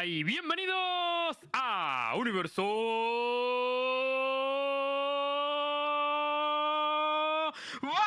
Hola 0.00 0.06
y 0.06 0.24
bienvenidos 0.24 1.36
a 1.52 2.14
Universo 2.16 2.62
Valorant. 7.82 8.00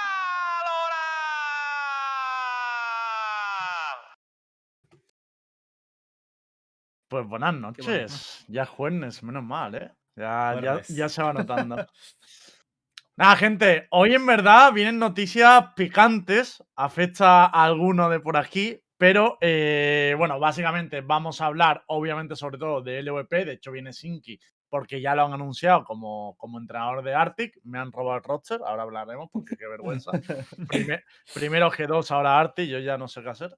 Pues 7.09 7.27
buenas 7.27 7.53
bueno. 7.53 7.67
noches. 7.67 8.43
Ya 8.47 8.63
es 8.63 8.69
jueves, 8.69 9.21
menos 9.21 9.43
mal, 9.43 9.75
¿eh? 9.75 9.91
Ya, 10.15 10.59
ya, 10.63 10.81
ya 10.87 11.07
se 11.09 11.21
va 11.21 11.31
notando. 11.31 11.75
Nada, 13.15 13.35
gente, 13.35 13.85
hoy 13.91 14.15
en 14.15 14.25
verdad 14.25 14.73
vienen 14.73 14.97
noticias 14.97 15.65
picantes, 15.75 16.63
afecta 16.75 17.45
a 17.45 17.63
alguno 17.63 18.09
de 18.09 18.19
por 18.19 18.35
aquí, 18.35 18.82
pero 19.03 19.37
eh, 19.41 20.15
bueno, 20.17 20.39
básicamente 20.39 21.01
vamos 21.01 21.41
a 21.41 21.47
hablar, 21.47 21.83
obviamente, 21.87 22.37
sobre 22.37 22.57
todo 22.57 22.81
de 22.81 22.99
LVP. 23.03 23.43
De 23.43 23.51
hecho, 23.51 23.69
viene 23.73 23.91
Sinki 23.91 24.39
porque 24.69 25.01
ya 25.01 25.13
lo 25.13 25.25
han 25.25 25.33
anunciado 25.33 25.83
como, 25.83 26.37
como 26.37 26.57
entrenador 26.57 27.03
de 27.03 27.13
Arctic. 27.13 27.59
Me 27.65 27.79
han 27.79 27.91
robado 27.91 28.19
el 28.19 28.23
roster, 28.23 28.61
ahora 28.65 28.83
hablaremos 28.83 29.29
porque 29.29 29.57
qué 29.57 29.67
vergüenza. 29.67 30.11
Prime- 30.69 31.03
primero 31.33 31.69
G2, 31.69 32.11
ahora 32.11 32.39
Arctic, 32.39 32.69
yo 32.69 32.79
ya 32.79 32.97
no 32.97 33.09
sé 33.09 33.21
qué 33.21 33.29
hacer. 33.29 33.57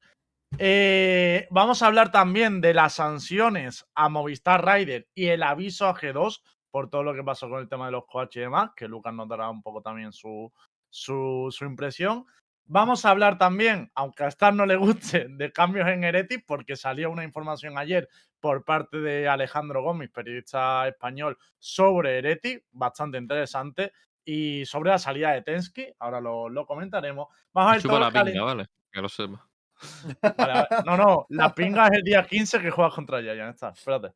Eh, 0.58 1.48
vamos 1.52 1.84
a 1.84 1.88
hablar 1.88 2.12
también 2.12 2.60
de 2.60 2.74
las 2.74 2.94
sanciones 2.94 3.86
a 3.94 4.10
Movistar 4.10 4.66
Rider 4.66 5.08
y 5.14 5.28
el 5.28 5.44
aviso 5.44 5.86
a 5.86 5.94
G2 5.96 6.42
por 6.72 6.90
todo 6.90 7.04
lo 7.04 7.14
que 7.14 7.24
pasó 7.24 7.48
con 7.50 7.60
el 7.60 7.70
tema 7.70 7.86
de 7.86 7.92
los 7.92 8.08
coaches 8.08 8.38
y 8.38 8.40
demás, 8.46 8.72
que 8.76 8.88
Lucas 8.88 9.14
nos 9.14 9.30
dará 9.30 9.48
un 9.52 9.62
poco 9.62 9.84
también 9.84 10.12
su, 10.12 10.52
su, 10.90 11.50
su 11.52 11.66
impresión. 11.66 12.26
Vamos 12.68 13.06
a 13.06 13.12
hablar 13.12 13.38
también, 13.38 13.92
aunque 13.94 14.24
a 14.24 14.28
Star 14.28 14.54
no 14.54 14.66
le 14.66 14.76
guste, 14.76 15.28
de 15.30 15.52
cambios 15.52 15.88
en 15.88 16.04
Heretic, 16.04 16.46
porque 16.48 16.76
salió 16.76 17.12
una 17.12 17.24
información 17.24 17.78
ayer 17.78 18.10
por 18.40 18.64
parte 18.66 18.98
de 18.98 19.28
Alejandro 19.28 19.84
Gómez, 19.84 20.10
periodista 20.12 20.88
español, 20.88 21.38
sobre 21.60 22.18
Heretic, 22.18 22.66
bastante 22.72 23.18
interesante, 23.18 23.92
y 24.24 24.66
sobre 24.66 24.90
la 24.90 24.98
salida 24.98 25.32
de 25.32 25.44
Tensky, 25.44 25.94
ahora 26.00 26.20
lo, 26.20 26.50
lo 26.50 26.66
comentaremos. 26.66 27.28
Vamos 27.54 27.70
a 27.70 27.74
ver 27.74 27.82
Chupa 27.84 27.94
todo 27.94 28.12
la 28.12 28.24
pinga, 28.26 28.44
vale, 28.44 28.66
que 28.92 29.02
lo 29.02 29.10
sepa. 29.10 29.48
Vale. 30.38 30.68
No, 30.86 30.96
no, 30.98 31.26
la 31.30 31.54
pinga 31.54 31.88
es 31.88 31.94
el 31.98 32.04
día 32.04 32.26
15 32.26 32.62
que 32.62 32.72
juegas 32.72 32.94
contra 32.94 33.22
Giant. 33.22 33.54
Está, 33.54 33.70
espérate. 33.70 34.14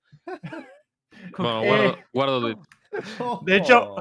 Bueno, 1.38 1.64
Eh, 1.64 2.06
guardo, 2.14 2.40
tweet. 2.42 2.56
De 3.44 3.56
hecho, 3.58 3.96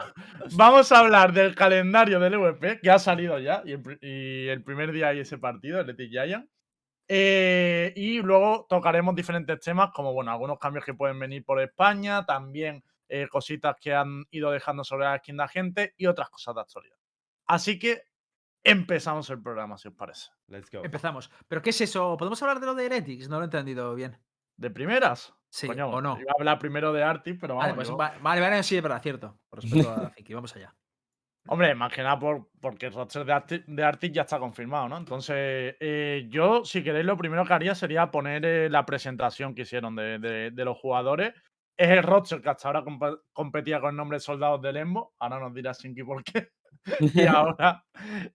Vamos 0.53 0.91
a 0.92 1.00
hablar 1.00 1.33
del 1.33 1.55
calendario 1.55 2.19
del 2.20 2.34
EVP, 2.34 2.81
que 2.81 2.91
ha 2.91 2.98
salido 2.98 3.39
ya, 3.39 3.62
y 3.64 3.72
el, 3.72 3.83
pri- 3.83 3.98
y 4.00 4.48
el 4.48 4.62
primer 4.62 4.92
día 4.92 5.08
hay 5.08 5.20
ese 5.20 5.36
partido, 5.39 5.81
el 5.81 5.91
Etic 5.91 6.11
Giant. 6.11 6.48
Eh, 7.11 7.92
y 7.97 8.20
luego 8.20 8.66
tocaremos 8.69 9.14
diferentes 9.14 9.61
temas, 9.61 9.91
como 9.94 10.12
bueno, 10.12 10.31
algunos 10.31 10.59
cambios 10.59 10.84
que 10.84 10.94
pueden 10.94 11.19
venir 11.19 11.44
por 11.44 11.61
España, 11.61 12.25
también 12.27 12.83
eh, 13.09 13.27
cositas 13.28 13.77
que 13.81 13.94
han 13.94 14.25
ido 14.31 14.50
dejando 14.50 14.84
sobre 14.84 15.05
la 15.06 15.19
skin 15.19 15.36
de 15.36 15.42
la 15.42 15.48
gente 15.48 15.94
y 15.97 16.06
otras 16.06 16.28
cosas 16.31 16.55
de 16.55 16.61
actualidad. 16.61 16.97
Así 17.47 17.78
que 17.78 18.03
empezamos 18.62 19.31
el 19.31 19.42
programa, 19.42 19.78
si 19.78 19.89
os 19.89 19.94
parece. 19.94 20.31
Let's 20.48 20.70
go. 20.70 20.84
Empezamos. 20.84 21.31
¿Pero 21.47 21.62
qué 21.62 21.70
es 21.70 21.81
eso? 21.81 22.16
¿Podemos 22.19 22.42
hablar 22.42 22.61
de 22.61 22.66
lo 22.66 22.75
de 22.75 22.86
Heretics? 22.86 23.28
No 23.28 23.36
lo 23.36 23.42
he 23.42 23.47
entendido 23.47 23.94
bien. 23.94 24.19
¿De 24.56 24.70
primeras? 24.70 25.34
Sí, 25.50 25.66
Coño, 25.66 25.88
o 25.88 26.00
no. 26.00 26.18
Iba 26.20 26.32
a 26.32 26.38
hablar 26.38 26.58
primero 26.58 26.92
de 26.92 27.02
Arti, 27.02 27.32
pero 27.34 27.54
vamos. 27.54 27.64
Vale, 27.66 27.74
pues 27.74 27.88
yo- 27.88 27.96
va- 27.96 28.14
vale, 28.20 28.41
vale, 28.41 28.62
sí, 28.62 28.77
es 28.77 28.82
verdad, 28.82 29.02
cierto. 29.02 29.38
Por 29.48 29.62
respeto 29.62 29.91
a 29.91 30.10
Fiki, 30.16 30.34
vamos 30.34 30.54
allá. 30.56 30.74
Hombre, 31.50 31.74
más 31.74 31.91
que 31.91 32.02
nada 32.02 32.18
por, 32.18 32.50
porque 32.60 32.86
el 32.86 32.92
roster 32.92 33.24
de 33.24 33.82
Arctic 33.84 34.12
ya 34.12 34.22
está 34.22 34.38
confirmado, 34.38 34.86
¿no? 34.91 34.98
Entonces, 34.98 35.76
eh, 35.80 36.26
yo, 36.28 36.62
si 36.64 36.84
queréis, 36.84 37.06
lo 37.06 37.16
primero 37.16 37.46
que 37.46 37.54
haría 37.54 37.74
sería 37.74 38.10
poner 38.10 38.44
eh, 38.44 38.69
la 38.69 38.84
presentación 38.84 39.54
que 39.54 39.62
hicieron 39.62 39.96
de, 39.96 40.19
de- 40.19 40.50
de 40.50 40.64
los 40.66 40.76
jugadores. 40.76 41.32
Es 41.74 41.88
el 41.91 42.02
roster 42.02 42.42
que 42.42 42.50
hasta 42.50 42.69
ahora 42.69 42.84
competía 43.32 43.80
con 43.80 43.91
el 43.91 43.96
nombre 43.96 44.16
de 44.16 44.20
Soldados 44.20 44.60
de 44.60 44.72
Lembo. 44.74 45.14
Ahora 45.20 45.38
nos 45.38 45.54
dirá 45.54 45.72
Sinky 45.72 46.02
por 46.02 46.22
qué. 46.22 46.48
y, 47.14 47.24
ahora, 47.26 47.82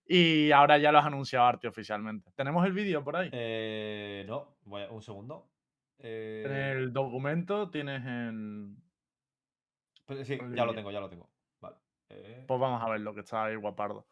y 0.08 0.52
ahora 0.52 0.80
ya 0.80 0.92
lo 0.92 0.98
has 0.98 1.06
anunciado 1.06 1.46
Arti 1.46 1.68
oficialmente. 1.68 2.32
¿Tenemos 2.36 2.66
el 2.66 2.74
vídeo 2.74 3.04
por 3.04 3.18
ahí? 3.18 3.30
Eh, 3.32 4.26
no, 4.28 4.58
voy 4.64 4.82
a- 4.84 4.90
un 4.90 5.02
segundo. 5.04 5.52
Eh, 6.00 6.44
En 6.46 6.52
el 6.54 6.94
documento 6.94 7.70
tienes 7.70 8.06
en. 8.06 8.84
pues 10.06 10.28
sí, 10.28 10.38
ya 10.56 10.66
lo 10.66 10.74
tengo, 10.76 10.92
ya 10.92 11.00
lo 11.00 11.10
tengo. 11.10 11.30
Vale. 11.60 11.78
eh, 12.10 12.48
Pues 12.48 12.60
vamos 12.60 12.82
a 12.82 12.90
ver 12.90 13.02
lo 13.02 13.14
que 13.14 13.20
está 13.22 13.46
ahí 13.46 13.56
guapardo. 13.58 14.08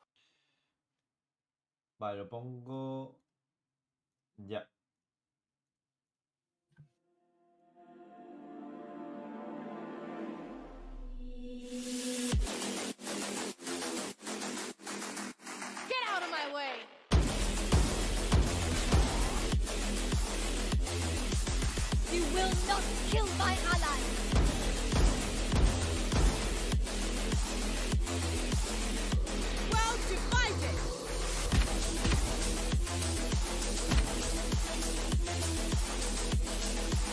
vale, 1.97 2.18
lo 2.20 2.30
pongo. 2.30 3.22
Ya. 4.38 4.68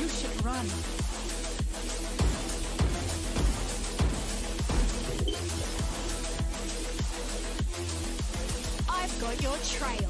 You 0.00 0.08
should 0.08 0.44
run. 0.44 0.66
I've 8.88 9.20
got 9.20 9.42
your 9.42 9.56
trail. 9.64 10.08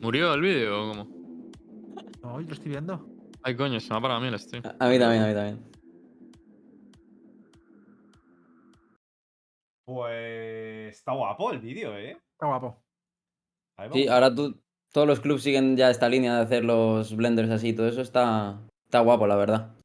¿Murió 0.00 0.34
el 0.34 0.40
vídeo 0.40 0.84
o 0.84 0.88
cómo? 0.92 1.04
No, 2.22 2.40
yo 2.40 2.46
lo 2.46 2.54
estoy 2.54 2.70
viendo. 2.70 3.06
Ay, 3.42 3.56
coño, 3.56 3.78
se 3.80 3.90
me 3.90 3.98
ha 3.98 4.00
parado 4.00 4.20
a 4.20 4.22
mí 4.22 4.28
el 4.28 4.38
stream. 4.38 4.62
A 4.64 4.86
a 4.86 4.88
mí 4.88 4.98
también, 4.98 5.22
a 5.22 5.26
mí 5.26 5.34
también. 5.34 5.75
Pues. 9.86 10.96
Está 10.96 11.12
guapo 11.12 11.52
el 11.52 11.60
vídeo, 11.60 11.96
¿eh? 11.96 12.18
Está 12.32 12.46
guapo. 12.46 12.82
Sí, 13.92 14.08
ahora 14.08 14.34
tú, 14.34 14.60
todos 14.92 15.06
los 15.06 15.20
clubs 15.20 15.42
siguen 15.42 15.76
ya 15.76 15.90
esta 15.90 16.08
línea 16.08 16.34
de 16.36 16.42
hacer 16.42 16.64
los 16.64 17.14
blenders 17.14 17.50
así, 17.50 17.72
todo 17.72 17.88
eso 17.88 18.00
está, 18.00 18.58
está 18.84 19.00
guapo, 19.00 19.26
la 19.26 19.36
verdad. 19.36 19.76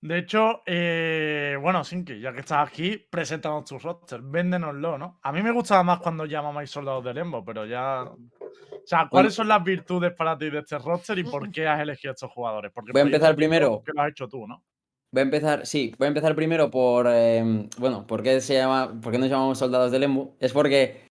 De 0.00 0.18
hecho, 0.18 0.62
eh, 0.66 1.56
bueno, 1.60 1.84
Sinky, 1.84 2.20
ya 2.20 2.32
que 2.32 2.40
estás 2.40 2.68
aquí, 2.68 2.96
preséntanos 2.96 3.64
tu 3.64 3.78
roster, 3.78 4.20
véndenoslo, 4.20 4.98
¿no? 4.98 5.20
A 5.22 5.30
mí 5.30 5.42
me 5.42 5.52
gustaba 5.52 5.84
más 5.84 6.00
cuando 6.00 6.26
llamáis 6.26 6.70
soldados 6.70 7.04
de 7.04 7.14
Lembo, 7.14 7.44
pero 7.44 7.66
ya. 7.66 8.02
O 8.02 8.86
sea, 8.86 9.06
¿cuáles 9.08 9.34
son 9.34 9.46
las 9.46 9.62
virtudes 9.62 10.12
para 10.12 10.36
ti 10.36 10.50
de 10.50 10.58
este 10.58 10.76
roster 10.78 11.18
y 11.18 11.24
por 11.24 11.48
qué 11.52 11.68
has 11.68 11.80
elegido 11.80 12.14
estos 12.14 12.32
jugadores? 12.32 12.72
Porque 12.74 12.90
Voy 12.90 13.02
a 13.02 13.04
empezar 13.04 13.36
primero. 13.36 13.80
Que 13.84 13.92
lo 13.94 14.02
has 14.02 14.10
hecho 14.10 14.28
tú, 14.28 14.46
¿no? 14.48 14.64
Voy 15.12 15.20
a 15.20 15.22
empezar, 15.24 15.66
sí, 15.66 15.94
voy 15.98 16.06
a 16.06 16.08
empezar 16.08 16.34
primero 16.34 16.70
por, 16.70 17.06
eh, 17.10 17.68
bueno, 17.78 18.06
¿por 18.06 18.22
qué 18.22 18.40
se 18.40 18.54
llama, 18.54 18.98
por 19.02 19.12
qué 19.12 19.18
nos 19.18 19.28
llamamos 19.28 19.58
soldados 19.58 19.92
de 19.92 19.98
Lembo? 19.98 20.34
Es 20.40 20.52
porque 20.52 21.02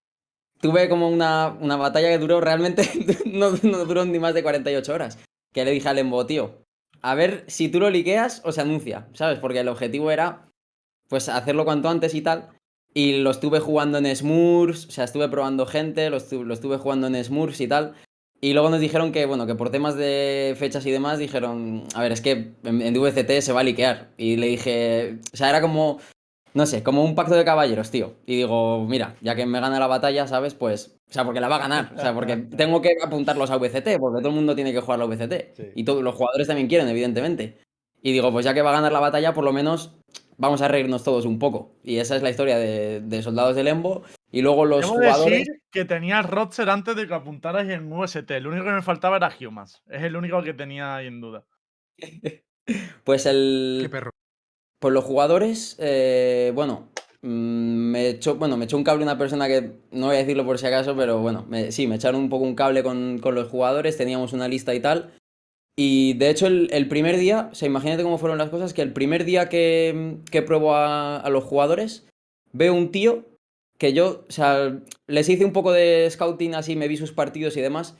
tuve 0.60 0.90
como 0.90 1.08
una, 1.10 1.56
una 1.60 1.78
batalla 1.78 2.10
que 2.10 2.18
duró 2.18 2.42
realmente, 2.42 2.84
no, 3.26 3.52
no 3.64 3.86
duró 3.86 4.06
ni 4.06 4.18
más 4.18 4.34
de 4.34 4.44
48 4.44 4.94
horas. 4.94 5.20
Que 5.54 5.66
le 5.66 5.72
dije 5.72 5.88
a 5.88 5.94
Lembo, 5.94 6.26
tío, 6.26 6.64
a 7.02 7.14
ver 7.14 7.44
si 7.48 7.70
tú 7.70 7.80
lo 7.80 7.90
liqueas 7.92 8.42
o 8.44 8.52
se 8.52 8.62
anuncia, 8.62 9.08
¿sabes? 9.14 9.38
Porque 9.38 9.60
el 9.60 9.68
objetivo 9.68 10.10
era, 10.10 10.48
pues, 11.08 11.30
hacerlo 11.30 11.66
cuanto 11.66 11.90
antes 11.90 12.16
y 12.16 12.22
tal. 12.22 12.50
Y 12.94 13.22
lo 13.22 13.30
estuve 13.32 13.60
jugando 13.60 14.00
en 14.00 14.16
Smurfs, 14.16 14.88
o 14.88 14.92
sea, 14.92 15.04
estuve 15.04 15.30
probando 15.30 15.66
gente, 15.68 16.10
lo, 16.10 16.18
estu- 16.18 16.44
lo 16.44 16.54
estuve 16.54 16.78
jugando 16.78 17.08
en 17.08 17.24
Smurfs 17.24 17.62
y 17.62 17.68
tal. 17.68 17.94
Y 18.44 18.54
luego 18.54 18.72
nos 18.72 18.80
dijeron 18.80 19.12
que, 19.12 19.28
bueno, 19.28 19.46
que 19.46 19.54
por 19.54 19.70
temas 19.70 19.96
de 19.96 20.56
fechas 20.58 20.84
y 20.88 20.92
demás, 20.92 21.20
dijeron, 21.20 21.84
a 21.94 22.02
ver, 22.02 22.12
es 22.12 22.22
que 22.22 22.54
en, 22.64 22.82
en 22.82 22.94
DVCT 22.94 23.40
se 23.42 23.54
va 23.54 23.60
a 23.60 23.64
liquear. 23.64 24.10
Y 24.18 24.38
le 24.38 24.48
dije, 24.48 25.20
o 25.32 25.38
sea, 25.38 25.50
era 25.50 25.62
como, 25.62 26.00
no 26.56 26.66
sé, 26.66 26.82
como 26.82 27.04
un 27.04 27.14
pacto 27.14 27.36
de 27.36 27.46
caballeros, 27.46 27.92
tío. 27.92 28.16
Y 28.26 28.36
digo, 28.38 28.86
mira, 28.88 29.16
ya 29.22 29.36
que 29.36 29.46
me 29.46 29.60
gana 29.60 29.80
la 29.80 29.86
batalla, 29.86 30.28
¿sabes? 30.28 30.56
Pues, 30.56 30.98
o 31.10 31.14
sea, 31.14 31.24
porque 31.24 31.40
la 31.40 31.48
va 31.50 31.58
a 31.58 31.60
ganar. 31.60 31.94
O 31.96 32.02
sea, 32.02 32.14
porque 32.16 32.36
tengo 32.58 32.82
que 32.82 32.96
apuntarlos 33.04 33.52
a 33.52 33.58
VCT, 33.58 34.00
porque 34.00 34.20
todo 34.20 34.30
el 34.30 34.36
mundo 34.36 34.56
tiene 34.56 34.74
que 34.74 34.82
jugar 34.82 34.98
la 35.00 35.06
VCT. 35.06 35.56
Sí. 35.56 35.64
Y 35.76 35.84
todos 35.84 36.02
los 36.02 36.16
jugadores 36.16 36.48
también 36.48 36.68
quieren, 36.68 36.88
evidentemente. 36.90 37.60
Y 38.02 38.12
digo, 38.12 38.32
pues 38.32 38.44
ya 38.44 38.56
que 38.56 38.64
va 38.64 38.72
a 38.72 38.74
ganar 38.74 38.92
la 38.92 39.00
batalla, 39.00 39.34
por 39.34 39.44
lo 39.44 39.54
menos 39.54 39.92
vamos 40.38 40.62
a 40.64 40.68
reírnos 40.68 41.04
todos 41.04 41.26
un 41.26 41.38
poco. 41.38 41.76
Y 41.84 41.98
esa 41.98 42.16
es 42.16 42.24
la 42.24 42.32
historia 42.32 42.58
de, 42.58 43.02
de 43.02 43.22
Soldados 43.22 43.56
del 43.56 43.66
Lembo. 43.66 44.02
Y 44.32 44.42
luego 44.42 44.66
los 44.66 44.82
Debo 44.82 44.94
jugadores... 44.94 45.40
decir 45.40 45.62
que 45.72 45.86
tenías 45.86 46.26
roster 46.30 46.70
antes 46.70 46.96
de 46.96 47.08
que 47.08 47.14
apuntaras 47.14 47.68
en 47.70 47.92
UST. 47.92 48.32
El 48.32 48.48
único 48.48 48.64
que 48.66 48.72
me 48.72 48.82
faltaba 48.82 49.18
era 49.18 49.34
Humans. 49.40 49.84
Es 49.90 50.04
el 50.04 50.16
único 50.16 50.42
que 50.42 50.54
tenía 50.54 50.96
ahí 50.96 51.08
en 51.08 51.22
duda. 51.22 51.46
Pues 53.04 53.26
el... 53.26 53.80
Qué 53.84 53.90
perro. 53.90 54.12
Pues 54.80 54.94
los 54.94 55.04
jugadores, 55.04 55.76
eh, 55.80 56.52
bueno, 56.56 56.90
mm, 57.22 57.28
me 57.92 58.08
echó, 58.10 58.36
bueno, 58.36 58.56
me 58.56 58.66
echó 58.66 58.78
un 58.78 58.84
cable 58.84 59.04
una 59.04 59.18
persona 59.18 59.48
que 59.48 59.80
no 59.92 60.08
voy 60.08 60.16
a 60.16 60.20
decirlo 60.20 60.46
por 60.46 60.58
si 60.60 60.68
acaso, 60.68 60.96
pero 60.96 61.20
bueno, 61.20 61.46
me- 61.50 61.72
sí, 61.72 61.88
me 61.88 61.96
echaron 61.96 62.22
un 62.22 62.30
poco 62.30 62.46
un 62.46 62.56
cable 62.56 62.84
con, 62.84 63.20
con 63.20 63.36
los 63.36 63.50
jugadores, 63.50 63.98
teníamos 63.98 64.32
una 64.34 64.48
lista 64.48 64.74
y 64.74 64.80
tal. 64.80 65.12
Y 65.76 66.14
de 66.14 66.30
hecho, 66.30 66.48
el, 66.48 66.70
el 66.72 66.88
primer 66.88 67.18
día, 67.18 67.50
o 67.52 67.56
sea, 67.56 67.66
imagínate 67.68 68.04
cómo 68.04 68.18
fueron 68.20 68.38
las 68.38 68.50
cosas, 68.50 68.74
que 68.74 68.82
el 68.84 68.94
primer 68.94 69.26
día 69.26 69.50
que, 69.50 70.18
que 70.32 70.42
pruebo 70.44 70.76
a, 70.76 71.18
a 71.18 71.30
los 71.30 71.44
jugadores, 71.44 72.08
veo 72.54 72.74
un 72.74 72.92
tío 72.92 73.26
que 73.82 73.94
yo, 73.94 74.26
o 74.30 74.32
sea, 74.32 74.80
les 75.08 75.28
hice 75.28 75.44
un 75.44 75.54
poco 75.54 75.72
de 75.72 76.08
scouting 76.08 76.54
así, 76.54 76.76
me 76.76 76.88
vi 76.88 76.98
sus 76.98 77.14
partidos 77.14 77.58
y 77.58 77.62
demás, 77.62 77.98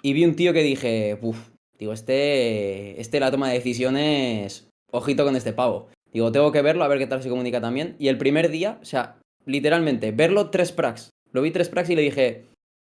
y 0.00 0.14
vi 0.14 0.24
un 0.24 0.34
tío 0.34 0.54
que 0.54 0.62
dije, 0.62 1.18
uff, 1.20 1.50
digo, 1.78 1.92
este, 1.92 2.98
este 2.98 3.20
la 3.20 3.30
toma 3.30 3.48
de 3.48 3.56
decisiones, 3.56 4.70
ojito 4.90 5.26
con 5.26 5.36
este 5.36 5.52
pavo. 5.52 5.88
Digo, 6.10 6.32
tengo 6.32 6.52
que 6.52 6.62
verlo, 6.62 6.84
a 6.84 6.88
ver 6.88 6.98
qué 6.98 7.06
tal 7.06 7.22
se 7.22 7.28
comunica 7.28 7.60
también. 7.60 7.96
Y 7.98 8.08
el 8.08 8.16
primer 8.16 8.48
día, 8.48 8.78
o 8.80 8.84
sea, 8.86 9.18
literalmente, 9.44 10.10
verlo 10.10 10.48
tres 10.48 10.72
prax. 10.72 11.10
Lo 11.32 11.42
vi 11.42 11.50
tres 11.50 11.68
prax 11.68 11.90
y 11.90 11.96
le 11.96 12.02
dije, 12.02 12.46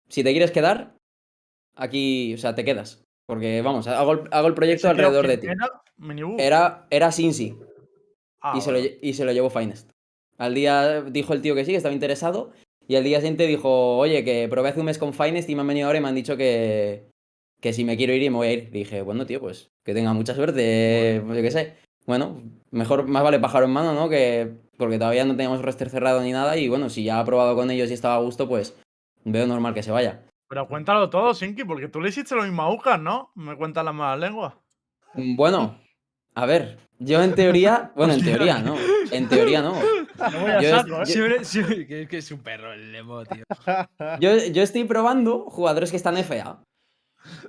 si 0.09 0.25
te 0.25 0.31
quieres 0.31 0.53
quedar, 0.53 0.97
aquí, 1.77 2.33
o 2.33 2.39
sea, 2.39 2.55
te 2.55 2.65
quedas. 2.65 3.05
Porque, 3.27 3.61
vamos, 3.61 3.87
hago 3.89 4.13
el, 4.13 4.21
hago 4.31 4.49
el 4.49 4.55
proyecto 4.55 4.89
alrededor 4.89 5.29
de 5.29 5.39
¿quién 5.39 5.59
ti. 5.59 5.65
Era. 6.39 6.87
Era, 6.89 7.13
Cincy 7.13 7.59
Ah, 8.41 8.55
y, 8.57 8.63
se 8.63 8.73
lo, 8.73 8.79
y 8.79 9.13
se 9.13 9.27
lo 9.27 9.33
llevó 9.33 9.51
Finest. 9.51 9.91
Al 10.39 10.55
día 10.55 11.03
dijo 11.03 11.33
el 11.33 11.43
tío 11.43 11.55
que 11.55 11.65
sí, 11.65 11.73
que 11.73 11.77
estaba 11.77 11.95
interesado. 11.95 12.53
Y 12.89 12.97
al 12.97 13.05
día 13.05 13.19
siguiente 13.19 13.47
dijo, 13.47 13.97
oye, 13.97 14.25
que 14.25 14.49
probé 14.49 14.71
hace 14.71 14.81
un 14.81 14.87
mes 14.87 14.99
con 14.99 15.15
Finest 15.15 15.49
y 15.49 15.55
me 15.55 15.61
han 15.61 15.69
venido 15.69 15.87
ahora 15.87 15.99
y 15.99 16.03
me 16.03 16.09
han 16.09 16.15
dicho 16.15 16.37
que, 16.37 17.09
que 17.61 17.73
si 17.73 17.85
me 17.85 17.97
quiero 17.97 18.13
ir 18.13 18.23
y 18.23 18.31
me 18.31 18.37
voy 18.37 18.49
a 18.49 18.53
ir. 18.53 18.71
dije, 18.71 19.03
bueno, 19.03 19.25
tío, 19.25 19.41
pues 19.41 19.71
que 19.85 19.95
tenga 19.95 20.13
mucha 20.13 20.35
suerte, 20.35 21.23
pues 21.25 21.37
yo 21.37 21.43
qué 21.43 21.51
sé. 21.51 21.77
Bueno, 22.07 22.43
mejor, 22.71 23.07
más 23.07 23.23
vale 23.23 23.39
pájaro 23.39 23.67
en 23.67 23.73
mano, 23.73 23.95
¿no? 23.95 24.09
Que 24.09 24.53
porque 24.77 24.99
todavía 24.99 25.25
no 25.25 25.37
teníamos 25.37 25.63
roster 25.63 25.89
cerrado 25.91 26.21
ni 26.23 26.33
nada. 26.33 26.57
Y 26.57 26.69
bueno, 26.69 26.91
si 26.91 27.05
ya 27.05 27.21
ha 27.21 27.25
probado 27.25 27.55
con 27.55 27.71
ellos 27.71 27.91
y 27.91 27.95
estaba 27.95 28.17
a 28.17 28.21
gusto, 28.21 28.49
pues 28.49 28.77
veo 29.25 29.47
normal 29.47 29.75
que 29.75 29.83
se 29.85 29.93
vaya. 29.93 30.25
Pero 30.49 30.67
cuéntalo 30.67 31.09
todo, 31.09 31.33
Sinki, 31.35 31.65
porque 31.65 31.89
tú 31.89 32.01
le 32.01 32.09
hiciste 32.09 32.35
lo 32.35 32.43
mismo 32.43 32.63
a 32.63 32.75
Ucas, 32.75 33.01
¿no? 33.01 33.31
Me 33.35 33.57
cuentas 33.57 33.85
las 33.85 33.95
malas 33.95 34.19
lenguas. 34.19 34.55
Bueno, 35.15 35.79
a 36.35 36.47
ver, 36.47 36.79
yo 36.99 37.23
en 37.23 37.35
teoría, 37.35 37.93
bueno, 37.95 38.15
en 38.15 38.25
teoría 38.25 38.59
no, 38.59 38.77
en 39.11 39.29
teoría 39.29 39.63
no. 39.63 39.75
No 40.19 40.41
voy 40.41 40.51
a 40.51 40.61
Yo 40.61 40.71
saco, 40.71 41.03
¿eh? 41.03 41.07
Siempre- 41.07 41.45
siempre- 41.45 41.87
que, 41.87 42.09
que 42.09 42.19
es 42.19 42.31
un 42.33 42.41
perro 42.41 42.73
el 42.73 42.93
Lemo, 42.93 43.25
tío. 43.25 43.45
Yo, 44.21 44.37
yo 44.53 44.63
estoy 44.63 44.85
probando 44.85 45.45
jugadores 45.51 45.91
que 45.91 45.97
están 45.97 46.17
FA. 46.19 46.63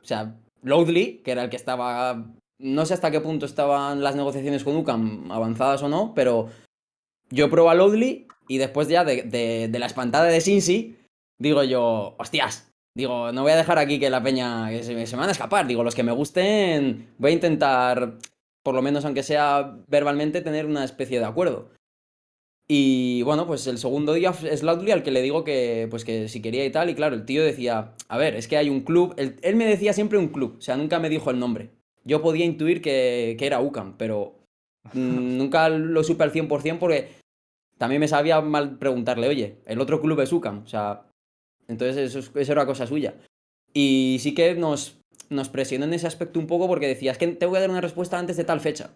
O 0.01 0.05
sea, 0.05 0.35
Loudly, 0.61 1.21
que 1.23 1.31
era 1.31 1.43
el 1.43 1.49
que 1.49 1.55
estaba. 1.57 2.25
No 2.59 2.85
sé 2.85 2.93
hasta 2.93 3.11
qué 3.11 3.19
punto 3.19 3.45
estaban 3.45 4.01
las 4.03 4.15
negociaciones 4.15 4.63
con 4.63 4.75
UCAM 4.77 5.31
avanzadas 5.31 5.81
o 5.83 5.89
no, 5.89 6.13
pero 6.15 6.49
yo 7.29 7.49
pruebo 7.49 7.69
a 7.69 7.75
Loudly 7.75 8.27
y 8.47 8.57
después 8.57 8.87
ya 8.87 9.03
de, 9.03 9.23
de- 9.23 9.67
de 9.69 9.79
la 9.79 9.87
espantada 9.87 10.25
de 10.25 10.39
Cincy, 10.41 10.95
digo 11.39 11.63
yo, 11.63 12.15
hostias. 12.19 12.69
Digo, 12.95 13.31
no 13.31 13.41
voy 13.41 13.51
a 13.53 13.55
dejar 13.57 13.79
aquí 13.79 13.99
que 13.99 14.09
la 14.11 14.21
peña. 14.21 14.69
que 14.69 14.83
se 14.83 14.93
me 14.93 15.19
van 15.19 15.29
a 15.29 15.31
escapar. 15.31 15.65
Digo, 15.65 15.83
los 15.83 15.95
que 15.95 16.03
me 16.03 16.11
gusten, 16.11 17.09
voy 17.17 17.31
a 17.31 17.33
intentar, 17.33 18.17
por 18.63 18.75
lo 18.75 18.83
menos 18.83 19.03
aunque 19.03 19.23
sea 19.23 19.75
verbalmente, 19.87 20.41
tener 20.41 20.67
una 20.67 20.83
especie 20.83 21.17
de 21.19 21.25
acuerdo. 21.25 21.69
Y 22.67 23.21
bueno, 23.23 23.45
pues 23.45 23.67
el 23.67 23.77
segundo 23.77 24.13
día 24.13 24.33
es 24.49 24.63
Loudly 24.63 24.91
al 24.91 25.03
que 25.03 25.11
le 25.11 25.21
digo 25.21 25.43
que, 25.43 25.87
pues 25.89 26.05
que 26.05 26.27
si 26.29 26.41
quería 26.41 26.65
y 26.65 26.71
tal. 26.71 26.89
Y 26.89 26.95
claro, 26.95 27.15
el 27.15 27.25
tío 27.25 27.43
decía, 27.43 27.93
a 28.07 28.17
ver, 28.17 28.35
es 28.35 28.47
que 28.47 28.57
hay 28.57 28.69
un 28.69 28.81
club. 28.81 29.13
Él, 29.17 29.35
él 29.41 29.55
me 29.55 29.65
decía 29.65 29.93
siempre 29.93 30.17
un 30.17 30.29
club, 30.29 30.55
o 30.57 30.61
sea, 30.61 30.77
nunca 30.77 30.99
me 30.99 31.09
dijo 31.09 31.29
el 31.29 31.39
nombre. 31.39 31.69
Yo 32.05 32.21
podía 32.21 32.45
intuir 32.45 32.81
que, 32.81 33.35
que 33.37 33.45
era 33.45 33.59
UCAM, 33.61 33.97
pero 33.97 34.39
nunca 34.93 35.69
lo 35.69 36.03
supe 36.03 36.23
al 36.23 36.31
100% 36.31 36.79
porque 36.79 37.09
también 37.77 37.99
me 37.99 38.07
sabía 38.07 38.39
mal 38.41 38.77
preguntarle, 38.77 39.27
oye, 39.27 39.57
el 39.65 39.81
otro 39.81 39.99
club 40.01 40.19
es 40.21 40.31
UCAM, 40.31 40.63
o 40.63 40.67
sea, 40.67 41.05
entonces 41.67 41.97
eso, 41.97 42.19
es- 42.19 42.31
eso 42.35 42.51
era 42.51 42.65
cosa 42.65 42.87
suya. 42.87 43.15
Y 43.73 44.17
sí 44.21 44.33
que 44.33 44.55
nos, 44.55 44.97
nos 45.29 45.49
presionó 45.49 45.85
en 45.85 45.93
ese 45.93 46.07
aspecto 46.07 46.39
un 46.39 46.47
poco 46.47 46.67
porque 46.67 46.87
decía, 46.87 47.11
es 47.11 47.17
que 47.17 47.27
te 47.27 47.45
voy 47.45 47.57
a 47.57 47.61
dar 47.61 47.69
una 47.69 47.81
respuesta 47.81 48.17
antes 48.17 48.37
de 48.37 48.43
tal 48.45 48.61
fecha. 48.61 48.91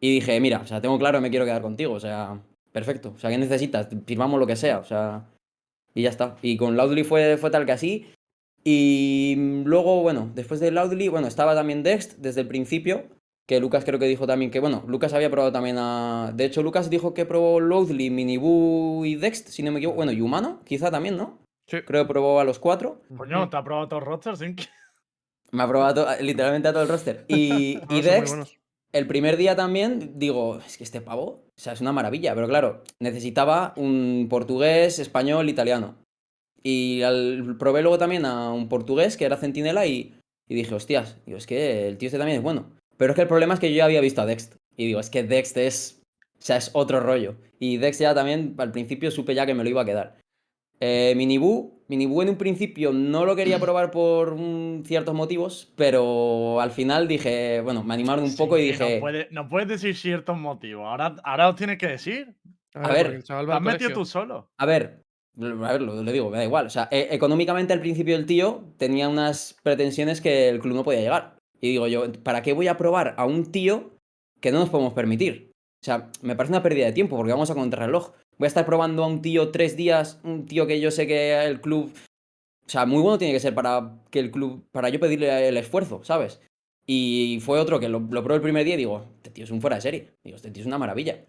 Y 0.00 0.12
dije, 0.14 0.38
mira, 0.40 0.60
o 0.60 0.66
sea, 0.66 0.80
tengo 0.80 0.98
claro, 0.98 1.20
me 1.20 1.30
quiero 1.30 1.44
quedar 1.44 1.62
contigo, 1.62 1.92
o 1.94 2.00
sea, 2.00 2.40
perfecto. 2.74 3.12
O 3.14 3.18
sea, 3.18 3.30
¿qué 3.30 3.38
necesitas? 3.38 3.88
Firmamos 4.04 4.38
lo 4.38 4.46
que 4.46 4.56
sea, 4.56 4.78
o 4.80 4.84
sea, 4.84 5.24
y 5.94 6.02
ya 6.02 6.10
está. 6.10 6.36
Y 6.42 6.56
con 6.58 6.76
Loudly 6.76 7.04
fue, 7.04 7.38
fue 7.38 7.50
tal 7.50 7.64
que 7.64 7.72
así. 7.72 8.06
Y 8.62 9.34
luego, 9.64 10.02
bueno, 10.02 10.30
después 10.34 10.58
de 10.60 10.70
Loudly, 10.70 11.08
bueno, 11.08 11.28
estaba 11.28 11.54
también 11.54 11.82
Dext 11.82 12.18
desde 12.18 12.40
el 12.40 12.48
principio, 12.48 13.04
que 13.46 13.60
Lucas 13.60 13.84
creo 13.84 13.98
que 13.98 14.06
dijo 14.06 14.26
también 14.26 14.50
que, 14.50 14.58
bueno, 14.58 14.82
Lucas 14.88 15.12
había 15.12 15.30
probado 15.30 15.52
también 15.52 15.76
a... 15.78 16.32
De 16.34 16.46
hecho, 16.46 16.62
Lucas 16.62 16.88
dijo 16.90 17.12
que 17.14 17.26
probó 17.26 17.60
Loudly, 17.60 18.08
Miniboo 18.10 19.04
y 19.04 19.14
Dext, 19.16 19.48
si 19.48 19.62
no 19.62 19.70
me 19.70 19.78
equivoco. 19.78 19.96
Bueno, 19.96 20.12
y 20.12 20.20
Humano, 20.22 20.60
quizá 20.64 20.90
también, 20.90 21.16
¿no? 21.16 21.38
Sí. 21.68 21.82
Creo 21.82 22.04
que 22.04 22.08
probó 22.12 22.40
a 22.40 22.44
los 22.44 22.58
cuatro. 22.58 23.02
Coño, 23.16 23.48
te 23.50 23.56
ha 23.56 23.62
probado 23.62 23.86
todo 23.88 24.00
el 24.00 24.06
roster, 24.06 24.36
Sinki. 24.36 24.66
Me 25.52 25.62
ha 25.62 25.68
probado 25.68 26.04
to- 26.06 26.22
literalmente 26.22 26.68
a 26.68 26.72
todo 26.72 26.82
el 26.82 26.88
roster. 26.88 27.24
Y, 27.28 27.78
No, 27.90 27.96
y 27.96 28.00
Dext. 28.02 28.34
El 28.94 29.08
primer 29.08 29.36
día 29.36 29.56
también 29.56 30.12
digo, 30.20 30.60
es 30.64 30.78
que 30.78 30.84
este 30.84 31.00
pavo, 31.00 31.24
o 31.24 31.60
sea, 31.60 31.72
es 31.72 31.80
una 31.80 31.92
maravilla, 31.92 32.32
pero 32.34 32.46
claro, 32.46 32.84
necesitaba 33.00 33.74
un 33.76 34.28
portugués, 34.30 35.00
español, 35.00 35.48
italiano. 35.48 35.96
Y 36.62 37.02
al, 37.02 37.56
probé 37.58 37.82
luego 37.82 37.98
también 37.98 38.24
a 38.24 38.52
un 38.52 38.68
portugués 38.68 39.16
que 39.16 39.24
era 39.24 39.36
centinela 39.36 39.84
y, 39.86 40.14
dije, 40.48 40.72
hostias, 40.72 41.18
digo, 41.26 41.36
es 41.36 41.46
que 41.46 41.88
el 41.88 41.98
tío 41.98 42.06
este 42.06 42.18
también 42.18 42.38
es 42.38 42.44
bueno. 42.44 42.70
Pero 42.96 43.12
es 43.12 43.16
que 43.16 43.22
el 43.22 43.28
problema 43.28 43.54
es 43.54 43.60
que 43.60 43.70
yo 43.72 43.78
ya 43.78 43.84
había 43.84 44.00
visto 44.00 44.22
a 44.22 44.26
Dext. 44.26 44.54
Y 44.76 44.86
digo, 44.86 45.00
es 45.00 45.10
que 45.10 45.24
Dext 45.24 45.56
es, 45.56 46.00
o 46.38 46.42
sea, 46.42 46.56
es 46.56 46.70
otro 46.72 47.00
rollo. 47.00 47.34
Y 47.58 47.78
Dext 47.78 48.00
ya 48.00 48.14
también, 48.14 48.54
al 48.58 48.70
principio 48.70 49.10
supe 49.10 49.34
ya 49.34 49.44
que 49.44 49.54
me 49.54 49.64
lo 49.64 49.70
iba 49.70 49.82
a 49.82 49.86
quedar. 49.86 50.18
Eh, 50.78 51.14
Miniboo, 51.16 51.73
Miniboo 51.88 52.22
en 52.22 52.30
un 52.30 52.36
principio 52.36 52.92
no 52.92 53.24
lo 53.26 53.36
quería 53.36 53.58
probar 53.60 53.90
por 53.90 54.36
ciertos 54.84 55.14
motivos, 55.14 55.72
pero 55.76 56.60
al 56.60 56.70
final 56.70 57.06
dije, 57.08 57.60
bueno, 57.62 57.82
me 57.84 57.94
animaron 57.94 58.24
un 58.24 58.36
poco 58.36 58.56
y 58.58 58.62
dije... 58.68 58.94
No, 58.96 59.00
puede- 59.00 59.28
no 59.30 59.48
puedes 59.48 59.68
decir 59.68 59.96
ciertos 59.96 60.38
motivos. 60.38 60.86
Ahora, 60.86 61.16
ahora 61.24 61.48
os 61.50 61.56
tienes 61.56 61.78
que 61.78 61.88
decir. 61.88 62.34
A 62.74 62.88
ver, 62.92 63.22
Te 63.22 63.32
has 63.32 63.60
metido 63.62 63.90
tú 63.92 64.04
solo. 64.04 64.48
A 64.58 64.66
ver, 64.66 65.02
a 65.40 65.72
ver, 65.72 65.82
lo, 65.82 66.02
lo 66.02 66.12
digo, 66.12 66.30
me 66.30 66.38
da 66.38 66.44
igual. 66.44 66.66
O 66.66 66.70
sea, 66.70 66.88
e- 66.90 67.08
económicamente 67.12 67.72
al 67.72 67.80
principio 67.80 68.16
el 68.16 68.26
tío 68.26 68.64
tenía 68.78 69.08
unas 69.08 69.56
pretensiones 69.62 70.20
que 70.20 70.48
el 70.48 70.58
club 70.60 70.74
no 70.74 70.84
podía 70.84 71.00
llegar. 71.00 71.36
Y 71.60 71.68
digo 71.70 71.86
yo, 71.86 72.10
¿para 72.24 72.42
qué 72.42 72.52
voy 72.52 72.68
a 72.68 72.76
probar 72.76 73.14
a 73.16 73.24
un 73.26 73.50
tío 73.52 73.92
que 74.40 74.50
no 74.52 74.58
nos 74.58 74.70
podemos 74.70 74.92
permitir? 74.92 75.52
O 75.84 75.86
sea, 75.86 76.08
me 76.22 76.34
parece 76.34 76.54
una 76.54 76.62
pérdida 76.62 76.86
de 76.86 76.94
tiempo 76.94 77.14
porque 77.14 77.32
vamos 77.32 77.50
a 77.50 77.54
contrarreloj. 77.54 78.12
Voy 78.38 78.46
a 78.46 78.48
estar 78.48 78.64
probando 78.64 79.04
a 79.04 79.06
un 79.06 79.20
tío 79.20 79.50
tres 79.50 79.76
días, 79.76 80.18
un 80.24 80.46
tío 80.46 80.66
que 80.66 80.80
yo 80.80 80.90
sé 80.90 81.06
que 81.06 81.44
el 81.44 81.60
club. 81.60 81.92
O 82.64 82.70
sea, 82.70 82.86
muy 82.86 83.02
bueno 83.02 83.18
tiene 83.18 83.34
que 83.34 83.40
ser 83.40 83.54
para 83.54 84.00
que 84.10 84.18
el 84.18 84.30
club. 84.30 84.64
Para 84.72 84.88
yo 84.88 84.98
pedirle 84.98 85.46
el 85.46 85.58
esfuerzo, 85.58 86.02
¿sabes? 86.02 86.40
Y 86.86 87.38
fue 87.42 87.60
otro 87.60 87.80
que 87.80 87.90
lo, 87.90 88.00
lo 88.00 88.22
probé 88.22 88.36
el 88.36 88.40
primer 88.40 88.64
día 88.64 88.76
y 88.76 88.78
digo, 88.78 89.04
este 89.16 89.28
tío 89.28 89.44
es 89.44 89.50
un 89.50 89.60
fuera 89.60 89.76
de 89.76 89.82
serie. 89.82 90.14
Digo, 90.24 90.36
este 90.36 90.50
tío 90.50 90.62
es 90.62 90.66
una 90.66 90.78
maravilla. 90.78 91.26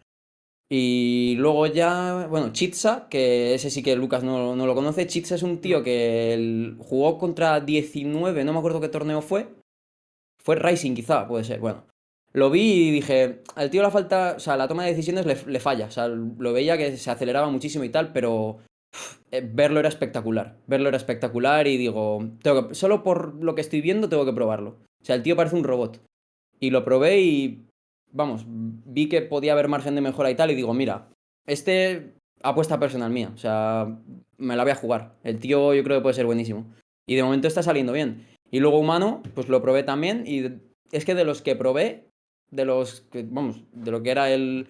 Y 0.70 1.36
luego 1.38 1.68
ya, 1.68 2.26
bueno, 2.30 2.54
Chitsa, 2.54 3.10
que 3.10 3.56
ese 3.56 3.70
sí 3.70 3.84
que 3.84 3.98
Lucas 3.98 4.24
no, 4.24 4.56
no 4.56 4.66
lo 4.66 4.74
conoce. 4.74 5.06
Chitsa 5.06 5.36
es 5.36 5.44
un 5.44 5.60
tío 5.60 5.84
que 5.84 6.76
jugó 6.80 7.18
contra 7.18 7.60
19, 7.60 8.46
no 8.46 8.54
me 8.54 8.60
acuerdo 8.60 8.80
qué 8.80 8.88
torneo 8.88 9.22
fue. 9.22 9.50
Fue 10.42 10.56
Rising 10.56 10.96
quizá, 10.96 11.28
puede 11.28 11.44
ser. 11.44 11.60
Bueno, 11.60 11.84
lo 12.36 12.50
vi 12.50 12.90
y 12.90 12.92
dije, 12.92 13.44
al 13.56 13.70
tío 13.70 13.82
la 13.82 13.92
falta, 13.92 14.34
o 14.36 14.40
sea, 14.40 14.58
la 14.58 14.68
toma 14.68 14.84
de 14.84 14.90
decisiones 14.90 15.26
le, 15.26 15.38
le 15.48 15.60
falla. 15.62 15.86
O 15.86 15.92
sea, 15.92 16.10
lo 16.10 16.52
veía 16.52 16.78
que 16.78 16.98
se 16.98 17.10
aceleraba 17.10 17.50
muchísimo 17.50 17.86
y 17.86 17.90
tal, 17.90 18.12
pero 18.12 18.60
eh, 19.32 19.42
verlo 19.42 19.80
era 19.80 19.88
espectacular. 19.88 20.58
Verlo 20.68 20.90
era 20.90 20.98
espectacular 20.98 21.66
y 21.68 21.78
digo, 21.78 22.20
tengo 22.42 22.74
solo 22.74 23.04
por 23.04 23.42
lo 23.42 23.56
que 23.56 23.62
estoy 23.62 23.80
viendo 23.80 24.10
tengo 24.10 24.26
que 24.26 24.34
probarlo. 24.34 24.72
O 25.02 25.06
sea, 25.06 25.16
el 25.16 25.24
tío 25.24 25.38
parece 25.38 25.56
un 25.56 25.64
robot. 25.64 26.02
Y 26.60 26.72
lo 26.72 26.84
probé 26.84 27.22
y, 27.22 27.66
vamos, 28.12 28.44
vi 28.48 29.08
que 29.08 29.22
podía 29.22 29.54
haber 29.54 29.70
margen 29.70 29.96
de 29.96 30.02
mejora 30.02 30.30
y 30.30 30.36
tal 30.36 30.52
y 30.52 30.56
digo, 30.56 30.74
mira, 30.74 31.08
este 31.48 32.16
apuesta 32.44 32.82
personal 32.82 33.12
mía. 33.12 33.32
O 33.34 33.38
sea, 33.38 33.98
me 34.38 34.58
la 34.58 34.64
voy 34.64 34.74
a 34.74 34.76
jugar. 34.76 35.16
El 35.24 35.40
tío 35.40 35.74
yo 35.74 35.84
creo 35.86 36.00
que 36.00 36.04
puede 36.04 36.16
ser 36.16 36.26
buenísimo. 36.26 36.66
Y 37.08 37.16
de 37.16 37.24
momento 37.24 37.48
está 37.48 37.64
saliendo 37.64 37.94
bien. 37.94 38.28
Y 38.52 38.60
luego 38.60 38.78
humano, 38.78 39.24
pues 39.34 39.48
lo 39.48 39.62
probé 39.62 39.84
también 39.84 40.24
y 40.26 40.60
es 40.92 41.06
que 41.06 41.16
de 41.16 41.26
los 41.26 41.42
que 41.42 41.56
probé, 41.56 42.05
de 42.52 42.66
los 42.66 43.02
que, 43.12 43.24
vamos, 43.24 43.64
de 43.74 43.92
lo 43.92 44.04
que 44.04 44.12
era 44.12 44.32
el, 44.32 44.68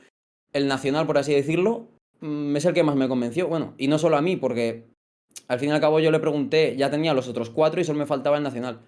el 0.54 0.68
nacional, 0.68 1.06
por 1.06 1.18
así 1.18 1.34
decirlo, 1.34 1.88
mm, 2.22 2.56
es 2.56 2.66
el 2.66 2.74
que 2.74 2.84
más 2.84 2.96
me 2.96 3.08
convenció. 3.08 3.48
Bueno, 3.48 3.74
y 3.78 3.88
no 3.88 3.98
solo 3.98 4.18
a 4.18 4.22
mí, 4.22 4.36
porque 4.36 4.86
al 5.48 5.60
fin 5.60 5.70
y 5.70 5.72
al 5.72 5.82
cabo 5.82 6.00
yo 6.00 6.12
le 6.12 6.20
pregunté, 6.20 6.76
ya 6.78 6.90
tenía 6.90 7.14
los 7.14 7.28
otros 7.28 7.50
cuatro 7.50 7.82
y 7.82 7.84
solo 7.84 8.00
me 8.00 8.06
faltaba 8.06 8.38
el 8.38 8.44
nacional. 8.44 8.82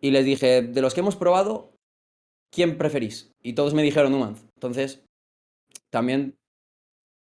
Y 0.00 0.10
les 0.10 0.24
dije, 0.24 0.62
de 0.62 0.82
los 0.82 0.94
que 0.94 1.00
hemos 1.00 1.16
probado, 1.16 1.72
¿quién 2.50 2.78
preferís? 2.78 3.32
Y 3.42 3.54
todos 3.54 3.74
me 3.74 3.82
dijeron 3.82 4.12
Numanz. 4.12 4.44
Entonces, 4.56 5.02
también 5.90 6.36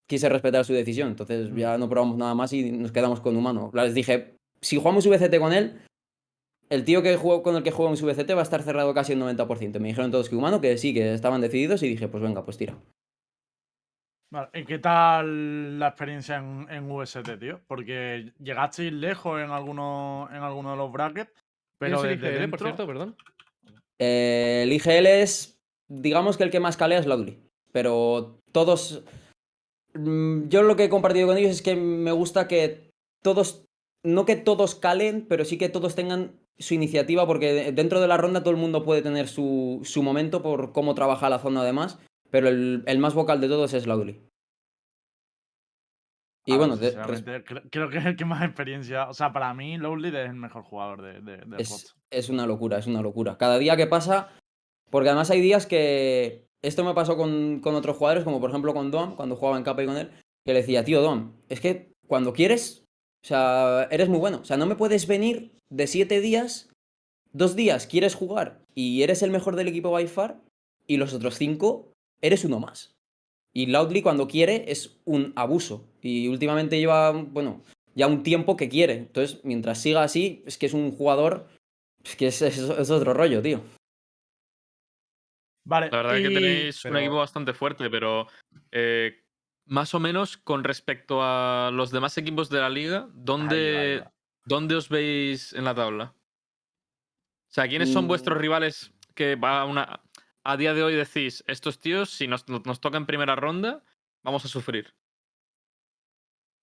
quise 0.08 0.30
respetar 0.30 0.66
su 0.66 0.74
decisión. 0.74 1.10
Entonces 1.10 1.54
ya 1.56 1.78
no 1.78 1.90
probamos 1.90 2.18
nada 2.18 2.36
más 2.36 2.54
y 2.54 2.72
nos 2.72 2.92
quedamos 2.92 3.22
con 3.22 3.36
Humano. 3.36 3.72
Les 3.74 3.94
dije, 3.94 4.36
si 4.62 4.78
jugamos 4.78 5.08
VCT 5.08 5.40
con 5.40 5.54
él, 5.54 5.80
el 6.70 6.86
tío 6.86 7.02
que 7.02 7.18
jugó, 7.18 7.44
con 7.44 7.56
el 7.56 7.64
que 7.64 7.72
jugamos 7.72 8.02
VCT 8.02 8.32
va 8.32 8.40
a 8.40 8.44
estar 8.44 8.62
cerrado 8.62 8.94
casi 8.94 9.14
el 9.14 9.22
90%. 9.22 9.80
Me 9.80 9.90
dijeron 9.90 10.12
todos 10.12 10.30
que 10.30 10.36
Humano, 10.36 10.62
que 10.62 10.78
sí, 10.78 10.94
que 10.94 11.14
estaban 11.14 11.42
decididos 11.42 11.84
y 11.84 11.90
dije, 11.90 12.08
pues 12.08 12.22
venga, 12.22 12.46
pues 12.46 12.58
tira. 12.58 12.78
Vale, 14.32 14.50
¿Y 14.54 14.64
qué 14.66 14.78
tal 14.78 15.80
la 15.80 15.88
experiencia 15.88 16.38
en, 16.38 16.68
en 16.70 16.92
UST, 16.92 17.40
tío? 17.40 17.62
Porque 17.68 18.32
llegasteis 18.40 18.94
lejos 18.94 19.42
en 19.42 19.50
algunos 19.50 20.30
en 20.30 20.44
alguno 20.44 20.72
de 20.72 20.78
los 20.78 20.92
brackets, 20.92 21.32
pero 21.80 22.02
¿Quién 22.02 22.14
es 22.14 22.24
el 22.24 22.36
IGL, 22.42 22.50
por 22.50 22.60
cierto, 22.60 22.86
perdón? 22.86 23.16
Eh, 23.98 24.62
el 24.64 24.74
IGL 24.74 25.08
es, 25.08 25.60
digamos 25.88 26.38
que 26.38 26.44
el 26.44 26.52
que 26.52 26.60
más 26.60 26.78
calea 26.78 27.00
es 27.00 27.08
Loudly. 27.08 27.40
Pero 27.72 28.40
todos... 28.52 29.04
mm, 29.94 30.48
Yo 30.50 30.62
lo 30.62 30.76
que 30.76 30.86
he 30.86 30.90
compartido 30.90 31.28
con 31.28 31.38
ellos 31.38 31.52
es 31.52 31.62
que 31.62 31.76
me 31.76 32.12
gusta 32.12 32.48
que 32.48 32.92
todos... 33.24 33.66
No 34.06 34.26
que 34.26 34.38
todos 34.38 34.76
calen, 34.76 35.26
pero 35.28 35.44
sí 35.44 35.58
que 35.58 35.68
todos 35.68 35.96
tengan 35.96 36.40
su 36.60 36.74
iniciativa, 36.74 37.26
porque 37.26 37.54
de- 37.54 37.72
dentro 37.72 38.00
de 38.02 38.08
la 38.08 38.18
ronda 38.18 38.42
todo 38.42 38.52
el 38.52 38.58
mundo 38.60 38.84
puede 38.84 39.02
tener 39.02 39.28
su, 39.28 39.80
su 39.84 40.04
momento 40.04 40.42
por 40.42 40.72
cómo 40.74 40.94
trabaja 40.96 41.30
la 41.30 41.40
zona 41.40 41.62
además, 41.62 42.00
pero 42.30 42.48
el, 42.50 42.84
el 42.86 43.00
más 43.00 43.14
vocal 43.14 43.40
de 43.42 43.48
todos 43.48 43.74
es 43.74 43.88
Loudly. 43.88 44.22
Y 46.46 46.58
bueno, 46.58 46.78
de- 46.78 46.92
creo 47.70 47.90
que 47.90 47.98
es 48.00 48.06
el 48.06 48.16
que 48.16 48.26
más 48.26 48.44
experiencia. 48.44 49.08
O 49.10 49.14
sea, 49.14 49.32
para 49.32 49.54
mí, 49.54 49.78
Lowly 49.78 50.08
es 50.10 50.16
el 50.30 50.34
mejor 50.34 50.64
jugador 50.64 51.02
de, 51.02 51.44
Es, 51.60 51.96
es 52.10 52.30
una 52.30 52.48
locura, 52.48 52.78
es 52.80 52.88
una 52.88 53.02
locura. 53.02 53.38
Cada 53.38 53.60
día 53.60 53.78
que 53.78 53.86
pasa, 53.88 54.30
porque 54.90 55.10
además 55.10 55.30
hay 55.30 55.42
días 55.42 55.66
que. 55.66 56.48
Esto 56.62 56.84
me 56.84 56.94
pasó 56.94 57.16
con, 57.16 57.60
con 57.62 57.76
otros 57.76 57.96
jugadores, 57.96 58.24
como 58.26 58.42
por 58.42 58.50
ejemplo 58.50 58.74
con 58.74 58.92
Dom, 58.92 59.16
cuando 59.16 59.36
jugaba 59.38 59.58
en 59.58 59.64
capa 59.64 59.84
y 59.84 59.86
con 59.86 59.96
él, 59.98 60.10
que 60.46 60.54
le 60.54 60.60
decía, 60.60 60.84
tío 60.84 61.02
Dom, 61.02 61.38
es 61.48 61.62
que 61.62 61.94
cuando 62.08 62.34
quieres, 62.34 62.86
o 63.24 63.28
sea, 63.28 63.88
eres 63.92 64.10
muy 64.10 64.20
bueno. 64.20 64.40
O 64.42 64.46
sea, 64.46 64.58
no 64.58 64.66
me 64.66 64.76
puedes 64.76 65.08
venir 65.08 65.52
de 65.70 65.88
siete 65.88 66.22
días, 66.22 66.70
dos 67.34 67.56
días 67.56 67.86
quieres 67.88 68.16
jugar 68.16 68.60
y 68.76 69.04
eres 69.04 69.22
el 69.24 69.32
mejor 69.32 69.56
del 69.56 69.68
equipo 69.68 69.92
by 69.92 70.08
far, 70.08 70.42
y 70.88 70.98
los 70.98 71.14
otros 71.14 71.36
cinco 71.36 71.92
eres 72.22 72.44
uno 72.46 72.60
más. 72.60 72.96
Y 73.54 73.66
Loudly 73.68 74.02
cuando 74.02 74.28
quiere 74.28 74.72
es 74.72 74.98
un 75.06 75.34
abuso. 75.36 75.86
Y 76.02 76.28
últimamente 76.28 76.78
lleva, 76.80 77.12
bueno, 77.12 77.62
ya 77.96 78.08
un 78.08 78.24
tiempo 78.24 78.56
que 78.56 78.70
quiere. 78.70 78.94
Entonces, 78.94 79.40
mientras 79.44 79.80
siga 79.82 80.04
así, 80.04 80.44
es 80.46 80.58
que 80.58 80.66
es 80.68 80.74
un 80.74 80.92
jugador 80.92 81.48
es 82.04 82.16
que 82.16 82.28
es, 82.28 82.42
es- 82.42 82.58
es 82.58 82.90
otro 82.90 83.14
rollo, 83.14 83.42
tío. 83.42 83.62
Vale. 85.66 85.90
La 85.92 85.98
verdad 85.98 86.18
es 86.18 86.28
que 86.28 86.34
tenéis 86.34 86.86
un 86.86 86.98
equipo 86.98 87.18
bastante 87.18 87.54
fuerte, 87.54 87.90
pero 87.90 88.28
eh, 88.72 89.20
más 89.70 89.94
o 89.94 90.00
menos 90.00 90.38
con 90.38 90.64
respecto 90.64 91.20
a 91.22 91.70
los 91.72 91.92
demás 91.92 92.18
equipos 92.18 92.50
de 92.50 92.60
la 92.60 92.70
liga, 92.70 93.08
¿dónde, 93.14 93.56
Ahí 93.56 93.74
va, 93.76 93.82
ahí 93.82 94.00
va. 94.00 94.14
¿dónde 94.46 94.76
os 94.76 94.90
veis 94.90 95.54
en 95.54 95.64
la 95.64 95.76
tabla? 95.76 96.14
O 97.50 97.52
sea, 97.52 97.68
¿quiénes 97.68 97.92
son 97.94 98.06
Mm. 98.06 98.08
vuestros 98.08 98.38
rivales 98.38 98.92
que 99.16 99.36
va 99.36 99.62
a 99.62 99.66
una. 99.66 100.02
A 100.44 100.58
día 100.58 100.74
de 100.74 100.84
hoy 100.84 100.96
decís, 100.96 101.44
estos 101.48 101.80
tíos, 101.80 102.10
si 102.10 102.28
nos, 102.28 102.48
nos 102.48 102.80
toca 102.80 102.98
en 102.98 103.06
primera 103.06 103.36
ronda, 103.36 103.84
vamos 104.24 104.46
a 104.46 104.48
sufrir. 104.48 104.94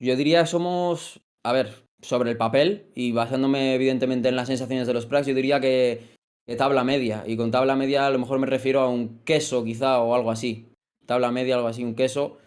Yo 0.01 0.17
diría 0.17 0.47
somos, 0.47 1.21
a 1.45 1.53
ver, 1.53 1.87
sobre 2.03 2.31
el 2.31 2.37
papel 2.37 2.91
y 2.95 3.13
basándome 3.13 3.75
evidentemente 3.75 4.29
en 4.29 4.37
las 4.37 4.49
sensaciones 4.49 4.87
de 4.87 4.95
los 4.95 5.07
cracks, 5.07 5.27
yo 5.27 5.35
diría 5.35 5.61
que, 5.61 6.17
que 6.47 6.57
tabla 6.57 6.85
media. 6.85 7.25
Y 7.27 7.37
con 7.37 7.51
tabla 7.51 7.77
media 7.77 8.07
a 8.07 8.11
lo 8.11 8.19
mejor 8.19 8.39
me 8.39 8.47
refiero 8.47 8.81
a 8.81 8.89
un 8.89 9.21
queso 9.25 9.65
quizá 9.65 10.01
o 10.01 10.15
algo 10.15 10.31
así. 10.31 10.69
Tabla 11.07 11.31
media, 11.31 11.55
algo 11.57 11.69
así, 11.69 11.85
un 11.85 11.95
queso. 11.95 12.39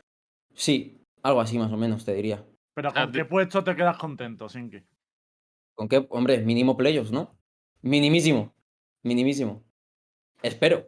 Sí, 0.59 1.01
algo 1.23 1.39
así 1.39 1.57
más 1.57 1.71
o 1.71 1.77
menos, 1.77 2.03
te 2.03 2.13
diría. 2.13 2.45
Pero 2.73 2.89
Ah, 2.93 3.03
¿con 3.05 3.11
qué 3.13 3.23
puesto 3.25 3.63
te 3.63 3.75
quedas 3.75 3.97
contento, 3.97 4.49
Sinki? 4.49 4.83
¿Con 5.73 5.87
qué? 5.87 6.05
Hombre, 6.09 6.39
mínimo 6.39 6.75
playoffs, 6.75 7.11
¿no? 7.13 7.39
Minimísimo. 7.81 8.53
Minimísimo. 9.03 9.63
Espero. 10.41 10.87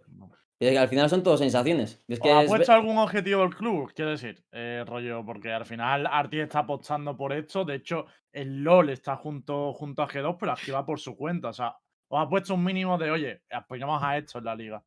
Es 0.60 0.72
que 0.72 0.78
al 0.78 0.90
final 0.90 1.10
son 1.10 1.24
todo 1.24 1.38
sensaciones. 1.38 2.04
Es 2.10 2.20
que 2.20 2.30
¿Os 2.30 2.36
ha 2.36 2.44
es- 2.44 2.50
puesto 2.50 2.74
algún 2.74 2.98
objetivo 2.98 3.44
el 3.44 3.56
club? 3.56 3.94
Quiero 3.96 4.12
decir, 4.12 4.44
eh, 4.52 4.84
rollo, 4.86 5.26
porque 5.26 5.52
al 5.54 5.66
final 5.66 6.06
Arti 6.06 6.40
está 6.42 6.60
apostando 6.60 7.16
por 7.16 7.32
esto. 7.34 7.64
De 7.66 7.76
hecho, 7.76 8.06
el 8.34 8.62
LOL 8.64 8.90
está 8.90 9.16
junto, 9.16 9.74
junto 9.74 10.04
a 10.04 10.08
G2, 10.10 10.36
pero 10.38 10.52
aquí 10.52 10.70
va 10.72 10.86
por 10.86 11.00
su 11.00 11.16
cuenta. 11.16 11.50
O 11.50 11.54
sea, 11.54 11.76
os 12.10 12.20
ha 12.26 12.30
puesto 12.30 12.54
un 12.56 12.64
mínimo 12.66 12.98
de, 12.98 13.10
oye, 13.10 13.42
apoyamos 13.50 14.04
a 14.04 14.18
esto 14.18 14.38
en 14.40 14.46
la 14.46 14.56
liga. 14.56 14.84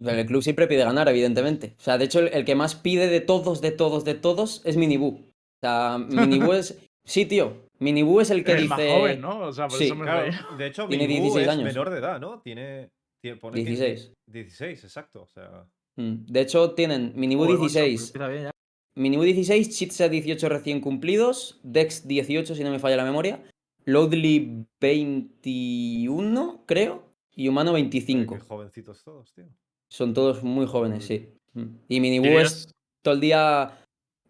El 0.00 0.26
club 0.26 0.42
siempre 0.42 0.66
pide 0.66 0.84
ganar, 0.84 1.08
evidentemente. 1.08 1.74
O 1.78 1.82
sea, 1.82 1.96
de 1.98 2.04
hecho, 2.04 2.18
el, 2.20 2.28
el 2.28 2.44
que 2.44 2.54
más 2.54 2.74
pide 2.74 3.06
de 3.08 3.20
todos, 3.20 3.60
de 3.62 3.70
todos, 3.70 4.04
de 4.04 4.14
todos 4.14 4.60
es 4.64 4.76
Minibú. 4.76 5.08
O 5.08 5.60
sea, 5.62 5.98
Minibú 5.98 6.52
es. 6.52 6.78
Sí, 7.04 7.24
tío. 7.26 7.64
Minibú 7.78 8.20
es 8.20 8.30
el 8.30 8.42
que 8.44 8.52
el 8.52 8.62
dice. 8.62 8.68
más 8.68 8.80
joven, 8.98 9.20
¿no? 9.20 9.38
O 9.40 9.52
sea, 9.52 9.68
por 9.68 9.78
Sí, 9.78 9.84
eso 9.84 9.94
me 9.96 10.04
Claro, 10.04 10.56
de 10.56 10.66
hecho, 10.66 10.88
Tiene 10.88 11.06
Mingu 11.06 11.22
16 11.24 11.46
es 11.46 11.52
años. 11.52 11.64
menor 11.64 11.90
de 11.90 11.98
edad, 11.98 12.20
¿no? 12.20 12.40
Tiene. 12.40 12.88
tiene 13.22 13.36
pone 13.38 13.62
que- 13.64 13.70
16. 13.70 14.12
16, 14.30 14.84
exacto. 14.84 15.22
O 15.22 15.26
sea. 15.28 15.66
Mm, 15.96 16.26
De 16.26 16.40
hecho, 16.40 16.72
tienen 16.72 17.12
Minibú 17.16 17.44
Joder, 17.44 17.58
macho, 17.58 17.80
16. 17.80 18.06
empieza 18.08 18.28
bien 18.28 18.42
ya. 18.44 18.50
Minibú 18.98 19.22
16, 19.24 19.70
Chitsa 19.76 20.08
18 20.08 20.48
recién 20.48 20.80
cumplidos, 20.80 21.60
Dex 21.62 22.06
18, 22.08 22.54
si 22.54 22.64
no 22.64 22.70
me 22.70 22.78
falla 22.78 22.96
la 22.96 23.04
memoria, 23.04 23.42
Loudly 23.84 24.64
21, 24.80 26.62
creo, 26.66 27.02
y 27.34 27.48
Humano 27.48 27.70
joder, 27.72 27.82
25. 27.84 28.34
Qué 28.34 28.40
jovencitos 28.40 29.02
todos, 29.04 29.32
tío. 29.34 29.44
Son 29.88 30.14
todos 30.14 30.42
muy 30.42 30.66
jóvenes, 30.66 31.04
sí. 31.04 31.28
Mm. 31.54 31.64
Y 31.88 32.00
Minibú 32.00 32.38
es 32.38 32.68
todo 33.02 33.14
el 33.14 33.20
día. 33.20 33.78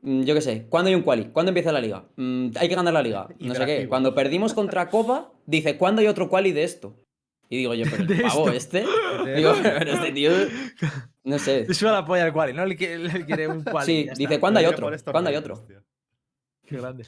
mm, 0.02 0.22
Yo 0.22 0.34
qué 0.34 0.40
sé, 0.40 0.66
¿cuándo 0.68 0.88
hay 0.88 0.94
un 0.94 1.02
quali? 1.02 1.26
¿Cuándo 1.26 1.50
empieza 1.50 1.72
la 1.72 1.80
liga? 1.80 2.04
Mm, 2.16 2.50
hay 2.56 2.68
que 2.68 2.75
ganar 2.75 2.94
la 2.94 3.02
liga. 3.02 3.28
No 3.40 3.54
sé 3.54 3.66
qué. 3.66 3.88
Cuando 3.88 4.14
perdimos 4.14 4.54
contra 4.54 4.88
Copa, 4.90 5.32
dice, 5.46 5.76
¿cuándo 5.76 6.00
hay 6.00 6.08
otro 6.08 6.28
quali 6.28 6.52
de 6.52 6.64
esto? 6.64 6.96
Y 7.48 7.58
digo 7.58 7.75
yo, 7.75 7.84
pero 7.90 8.02
el 8.12 8.22
pavo 8.22 8.50
este. 8.50 8.80
Digo, 9.36 9.54
pero 9.62 9.92
este 9.92 10.12
tío. 10.12 10.30
No 11.25 11.38
sé. 11.38 11.64
Te 11.64 11.75
suena 11.75 11.94
la 11.94 12.04
polla 12.04 12.25
al 12.25 12.32
quali, 12.32 12.52
¿no? 12.52 12.64
Él 12.64 12.76
quiere, 12.76 13.48
un 13.48 13.62
quali. 13.62 13.86
Sí, 13.86 14.00
está. 14.00 14.14
dice, 14.14 14.40
¿cuándo 14.40 14.58
hay 14.60 14.66
otro? 14.66 14.90
¿Cuándo 15.10 15.30
hay 15.30 15.36
otro? 15.36 15.66
Qué 16.66 16.76
grande. 16.76 17.06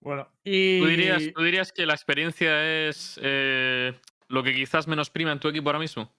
Bueno, 0.00 0.28
y. 0.44 0.80
¿Tú 0.80 0.86
dirías, 0.86 1.22
tú 1.34 1.42
dirías 1.42 1.72
que 1.72 1.86
la 1.86 1.94
experiencia 1.94 2.88
es 2.88 3.18
eh, 3.22 3.92
lo 4.28 4.42
que 4.42 4.54
quizás 4.54 4.86
menos 4.88 5.10
prima 5.10 5.32
en 5.32 5.40
tu 5.40 5.48
equipo 5.48 5.68
ahora 5.68 5.78
mismo? 5.78 6.12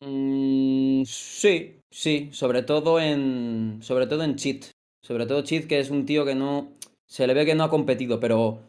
Mm, 0.00 1.04
sí, 1.04 1.80
sí, 1.90 2.28
sobre 2.32 2.62
todo 2.62 3.00
en 3.00 3.78
sobre 3.82 4.06
todo 4.06 4.22
en 4.24 4.36
Cheat. 4.36 4.66
Sobre 5.02 5.26
todo 5.26 5.42
Cheat, 5.42 5.66
que 5.66 5.80
es 5.80 5.90
un 5.90 6.06
tío 6.06 6.24
que 6.24 6.34
no 6.34 6.72
se 7.06 7.26
le 7.26 7.34
ve 7.34 7.46
que 7.46 7.54
no 7.54 7.64
ha 7.64 7.70
competido, 7.70 8.20
pero 8.20 8.60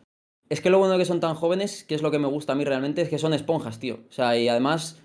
es 0.50 0.62
que 0.62 0.70
lo 0.70 0.80
bueno 0.80 0.94
de 0.94 1.00
que 1.00 1.06
son 1.06 1.20
tan 1.20 1.36
jóvenes, 1.36 1.84
que 1.84 1.96
es 1.96 2.02
lo 2.02 2.12
que 2.12 2.20
me 2.20 2.28
gusta 2.28 2.54
a 2.54 2.56
mí 2.56 2.64
realmente, 2.64 3.02
es 3.02 3.10
que 3.10 3.18
son 3.18 3.34
esponjas, 3.34 3.80
tío. 3.80 4.00
O 4.10 4.12
sea, 4.12 4.38
y 4.38 4.48
además 4.48 5.02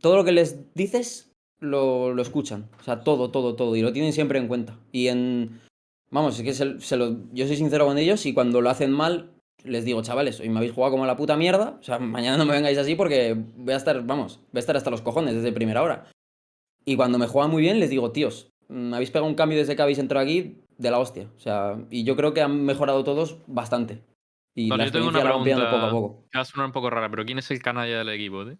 todo 0.00 0.16
lo 0.16 0.24
que 0.24 0.32
les 0.32 0.74
dices 0.74 1.32
lo, 1.58 2.14
lo 2.14 2.22
escuchan. 2.22 2.68
O 2.80 2.82
sea, 2.82 3.04
todo, 3.04 3.30
todo, 3.30 3.54
todo. 3.54 3.76
Y 3.76 3.82
lo 3.82 3.92
tienen 3.92 4.12
siempre 4.12 4.38
en 4.38 4.48
cuenta. 4.48 4.78
Y 4.92 5.08
en... 5.08 5.60
Vamos, 6.10 6.38
es 6.38 6.44
que 6.44 6.54
se, 6.80 6.96
lo, 6.96 7.16
yo 7.32 7.46
soy 7.46 7.56
sincero 7.56 7.86
con 7.86 7.98
ellos 7.98 8.26
y 8.26 8.34
cuando 8.34 8.60
lo 8.60 8.70
hacen 8.70 8.90
mal, 8.90 9.30
les 9.64 9.84
digo, 9.84 10.02
chavales, 10.02 10.40
hoy 10.40 10.48
me 10.48 10.58
habéis 10.58 10.72
jugado 10.72 10.92
como 10.92 11.06
la 11.06 11.16
puta 11.16 11.36
mierda. 11.36 11.76
O 11.80 11.82
sea, 11.82 11.98
mañana 11.98 12.36
no 12.36 12.44
me 12.46 12.52
vengáis 12.52 12.78
así 12.78 12.94
porque 12.94 13.36
voy 13.56 13.74
a 13.74 13.76
estar, 13.76 14.02
vamos, 14.04 14.38
voy 14.52 14.58
a 14.58 14.60
estar 14.60 14.76
hasta 14.76 14.90
los 14.90 15.02
cojones 15.02 15.34
desde 15.34 15.52
primera 15.52 15.82
hora. 15.82 16.06
Y 16.84 16.96
cuando 16.96 17.18
me 17.18 17.26
juegan 17.26 17.50
muy 17.50 17.62
bien, 17.62 17.78
les 17.78 17.90
digo, 17.90 18.10
tíos, 18.12 18.50
me 18.68 18.96
habéis 18.96 19.10
pegado 19.10 19.26
un 19.28 19.34
cambio 19.34 19.58
desde 19.58 19.76
que 19.76 19.82
habéis 19.82 19.98
entrado 19.98 20.24
aquí 20.24 20.58
de 20.78 20.90
la 20.90 20.98
hostia. 20.98 21.28
O 21.36 21.40
sea, 21.40 21.76
y 21.90 22.04
yo 22.04 22.16
creo 22.16 22.32
que 22.32 22.40
han 22.40 22.64
mejorado 22.64 23.04
todos 23.04 23.38
bastante. 23.46 24.02
Y 24.54 24.68
Vale, 24.68 24.84
la 24.84 24.86
yo 24.86 24.92
tengo 24.92 25.08
una 25.08 25.22
pregunta 25.22 25.70
poco 25.70 25.86
a 25.86 25.90
poco. 25.90 26.28
que 26.30 26.38
va 26.38 26.42
a 26.42 26.44
sonar 26.44 26.66
un 26.66 26.72
poco 26.72 26.90
rara, 26.90 27.10
pero 27.10 27.24
¿quién 27.24 27.38
es 27.38 27.50
el 27.50 27.62
canalla 27.62 27.98
del 27.98 28.08
equipo? 28.08 28.44
tío? 28.44 28.56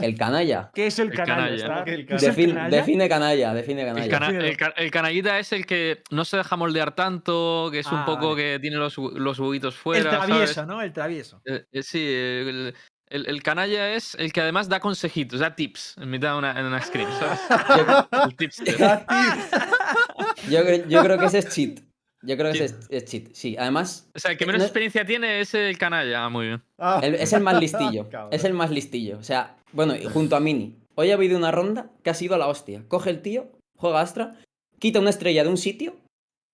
El 0.00 0.16
canalla. 0.16 0.70
¿Qué 0.74 0.86
es 0.86 0.98
el, 0.98 1.08
El 1.10 1.14
canalla? 1.14 1.36
canalla. 1.36 1.54
está? 1.56 1.72
¿Cómo 1.74 1.84
que 1.84 1.94
el 1.94 2.06
¿Qué 2.06 2.14
es 2.14 2.22
el 2.22 2.34
Defin- 2.34 2.54
canalla? 2.54 2.76
define 2.76 3.08
canalla, 3.08 3.54
define 3.54 3.84
canalla. 3.84 4.04
El, 4.04 4.10
cana- 4.10 4.26
Defínelo. 4.28 4.48
el 4.48 4.56
ca- 4.56 4.74
el 4.76 4.90
canallita 4.90 5.38
es 5.38 5.52
el 5.52 5.66
que 5.66 6.02
no 6.10 6.24
se 6.24 6.36
deja 6.38 6.56
moldear 6.56 6.94
tanto, 6.94 7.68
que 7.70 7.80
es 7.80 7.86
un 7.92 7.98
Ah, 7.98 8.04
poco 8.06 8.30
vale. 8.30 8.42
que 8.54 8.58
tiene 8.60 8.76
los, 8.76 8.96
los 8.96 9.38
huevitos 9.38 9.74
El 9.74 9.80
fuera. 9.80 10.10
travieso, 10.10 10.54
¿sabes? 10.54 10.68
¿no? 10.68 10.80
El 10.80 10.92
travieso. 10.92 11.42
Eh, 11.44 11.64
eh, 11.70 11.82
sí, 11.82 11.98
el, 12.02 12.74
el- 13.10 13.26
el 13.26 13.42
canalla 13.42 13.92
es 13.94 14.14
el 14.14 14.32
que 14.32 14.40
además 14.40 14.68
da 14.70 14.80
consejitos, 14.80 15.40
da 15.40 15.54
tips 15.54 15.96
en 16.00 16.10
mitad 16.10 16.32
de 16.32 16.38
una, 16.38 16.58
en 16.58 16.64
una 16.66 16.80
screen, 16.80 17.08
¿sabes? 17.18 17.40
El 18.26 18.36
tipster. 18.36 18.74
Yo, 20.50 20.60
yo 20.88 21.02
creo 21.02 21.18
que 21.18 21.26
ese 21.26 21.38
es 21.38 21.48
cheat. 21.50 21.80
Yo 22.22 22.36
creo 22.36 22.52
que 22.52 22.64
ese 22.64 22.76
es, 22.76 22.86
es 22.90 23.04
cheat. 23.04 23.28
Sí, 23.32 23.56
además, 23.58 24.08
O 24.14 24.18
sea, 24.18 24.32
el 24.32 24.38
que 24.38 24.44
Eh, 24.44 24.46
menos 24.46 24.60
no- 24.60 24.64
experiencia 24.64 25.04
tiene 25.04 25.40
es 25.40 25.54
el 25.54 25.78
canalla. 25.78 26.28
Muy 26.28 26.46
bien. 26.48 26.62
Ah. 26.78 27.00
el- 27.02 27.14
es 27.14 27.32
el 27.32 27.42
más 27.42 27.60
listillo. 27.60 28.08
Es 28.30 28.44
el 28.44 28.54
más 28.54 28.70
listillo. 28.70 29.18
O 29.18 29.22
sea, 29.22 29.56
bueno, 29.72 29.94
y 29.96 30.04
junto 30.04 30.34
a 30.36 30.40
Mini. 30.40 30.76
Hoy 30.96 31.10
ha 31.12 31.14
habido 31.14 31.38
una 31.38 31.52
ronda 31.52 31.90
que 32.02 32.10
ha 32.10 32.14
sido 32.14 32.36
la 32.38 32.48
hostia. 32.48 32.82
Coge 32.88 33.10
el 33.10 33.22
tío, 33.22 33.46
juega 33.76 34.00
Astra, 34.00 34.36
quita 34.80 34.98
una 34.98 35.10
estrella 35.10 35.44
de 35.44 35.48
un 35.50 35.56
sitio 35.56 35.94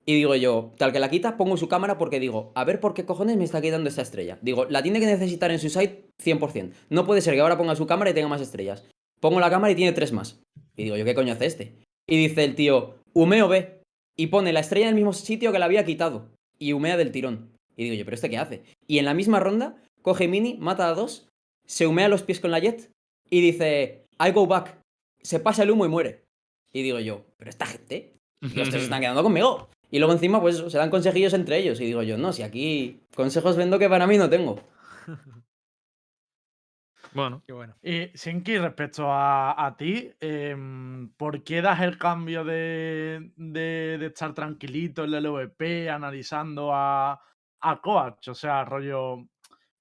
y 0.04 0.14
digo 0.16 0.34
yo, 0.34 0.74
tal 0.76 0.92
que 0.92 0.98
la 1.00 1.08
quita, 1.08 1.38
pongo 1.38 1.56
su 1.56 1.66
cámara 1.66 1.96
porque 1.96 2.20
digo, 2.20 2.52
a 2.54 2.64
ver 2.64 2.78
por 2.78 2.92
qué 2.92 3.06
cojones 3.06 3.38
me 3.38 3.44
está 3.44 3.62
quitando 3.62 3.88
esta 3.88 4.02
estrella. 4.02 4.36
Digo, 4.42 4.66
la 4.66 4.82
tiene 4.82 5.00
que 5.00 5.06
necesitar 5.06 5.50
en 5.50 5.58
su 5.58 5.70
site 5.70 6.10
100%. 6.22 6.72
No 6.90 7.06
puede 7.06 7.22
ser 7.22 7.32
que 7.34 7.40
ahora 7.40 7.56
ponga 7.56 7.74
su 7.74 7.86
cámara 7.86 8.10
y 8.10 8.14
tenga 8.14 8.28
más 8.28 8.42
estrellas. 8.42 8.84
Pongo 9.20 9.40
la 9.40 9.48
cámara 9.48 9.72
y 9.72 9.76
tiene 9.76 9.92
tres 9.92 10.12
más. 10.12 10.42
Y 10.76 10.84
digo 10.84 10.96
yo, 10.98 11.06
¿qué 11.06 11.14
coño 11.14 11.32
hace 11.32 11.46
este? 11.46 11.72
Y 12.06 12.18
dice 12.18 12.44
el 12.44 12.54
tío, 12.54 12.96
humeo 13.14 13.48
B. 13.48 13.80
Y 14.16 14.28
pone 14.28 14.52
la 14.52 14.60
estrella 14.60 14.86
en 14.86 14.90
el 14.90 14.94
mismo 14.94 15.12
sitio 15.12 15.52
que 15.52 15.58
la 15.58 15.64
había 15.64 15.84
quitado. 15.84 16.30
Y 16.58 16.72
humea 16.72 16.96
del 16.96 17.10
tirón. 17.10 17.50
Y 17.76 17.84
digo 17.84 17.96
yo, 17.96 18.04
¿pero 18.04 18.14
este 18.14 18.30
qué 18.30 18.38
hace? 18.38 18.62
Y 18.86 18.98
en 18.98 19.04
la 19.04 19.14
misma 19.14 19.40
ronda, 19.40 19.76
coge 20.02 20.28
Mini, 20.28 20.56
mata 20.58 20.88
a 20.88 20.94
dos, 20.94 21.28
se 21.66 21.86
humea 21.86 22.08
los 22.08 22.22
pies 22.22 22.40
con 22.40 22.50
la 22.50 22.60
jet 22.60 22.90
y 23.28 23.40
dice, 23.40 24.06
I 24.24 24.30
go 24.30 24.46
back. 24.46 24.78
Se 25.22 25.40
pasa 25.40 25.62
el 25.62 25.70
humo 25.70 25.86
y 25.86 25.88
muere. 25.88 26.24
Y 26.72 26.82
digo 26.82 27.00
yo, 27.00 27.24
pero 27.36 27.50
esta 27.50 27.66
gente, 27.66 28.14
los 28.40 28.68
tres 28.68 28.84
están 28.84 29.00
quedando 29.00 29.22
conmigo. 29.22 29.68
Y 29.90 29.98
luego 29.98 30.12
encima, 30.12 30.40
pues 30.40 30.56
se 30.56 30.78
dan 30.78 30.90
consejillos 30.90 31.34
entre 31.34 31.58
ellos. 31.58 31.80
Y 31.80 31.86
digo 31.86 32.02
yo, 32.02 32.18
no, 32.18 32.32
si 32.32 32.42
aquí 32.42 33.00
consejos 33.14 33.56
vendo 33.56 33.78
que 33.78 33.88
para 33.88 34.06
mí 34.06 34.18
no 34.18 34.28
tengo. 34.28 34.60
Bueno, 37.14 37.42
Qué 37.46 37.52
bueno. 37.52 37.74
Y 37.82 38.08
Sinki, 38.16 38.58
respecto 38.58 39.10
a, 39.10 39.66
a 39.66 39.76
ti, 39.76 40.10
em, 40.20 41.10
¿por 41.16 41.44
qué 41.44 41.62
das 41.62 41.80
el 41.82 41.96
cambio 41.96 42.44
de, 42.44 43.30
de- 43.36 43.98
de 43.98 44.06
estar 44.06 44.34
tranquilito 44.34 45.04
en 45.04 45.10
el 45.14 45.24
LVP 45.24 45.88
analizando 45.90 46.70
a, 46.74 47.20
a 47.60 47.80
Coach? 47.80 48.28
O 48.28 48.34
sea, 48.34 48.64
rollo, 48.64 49.18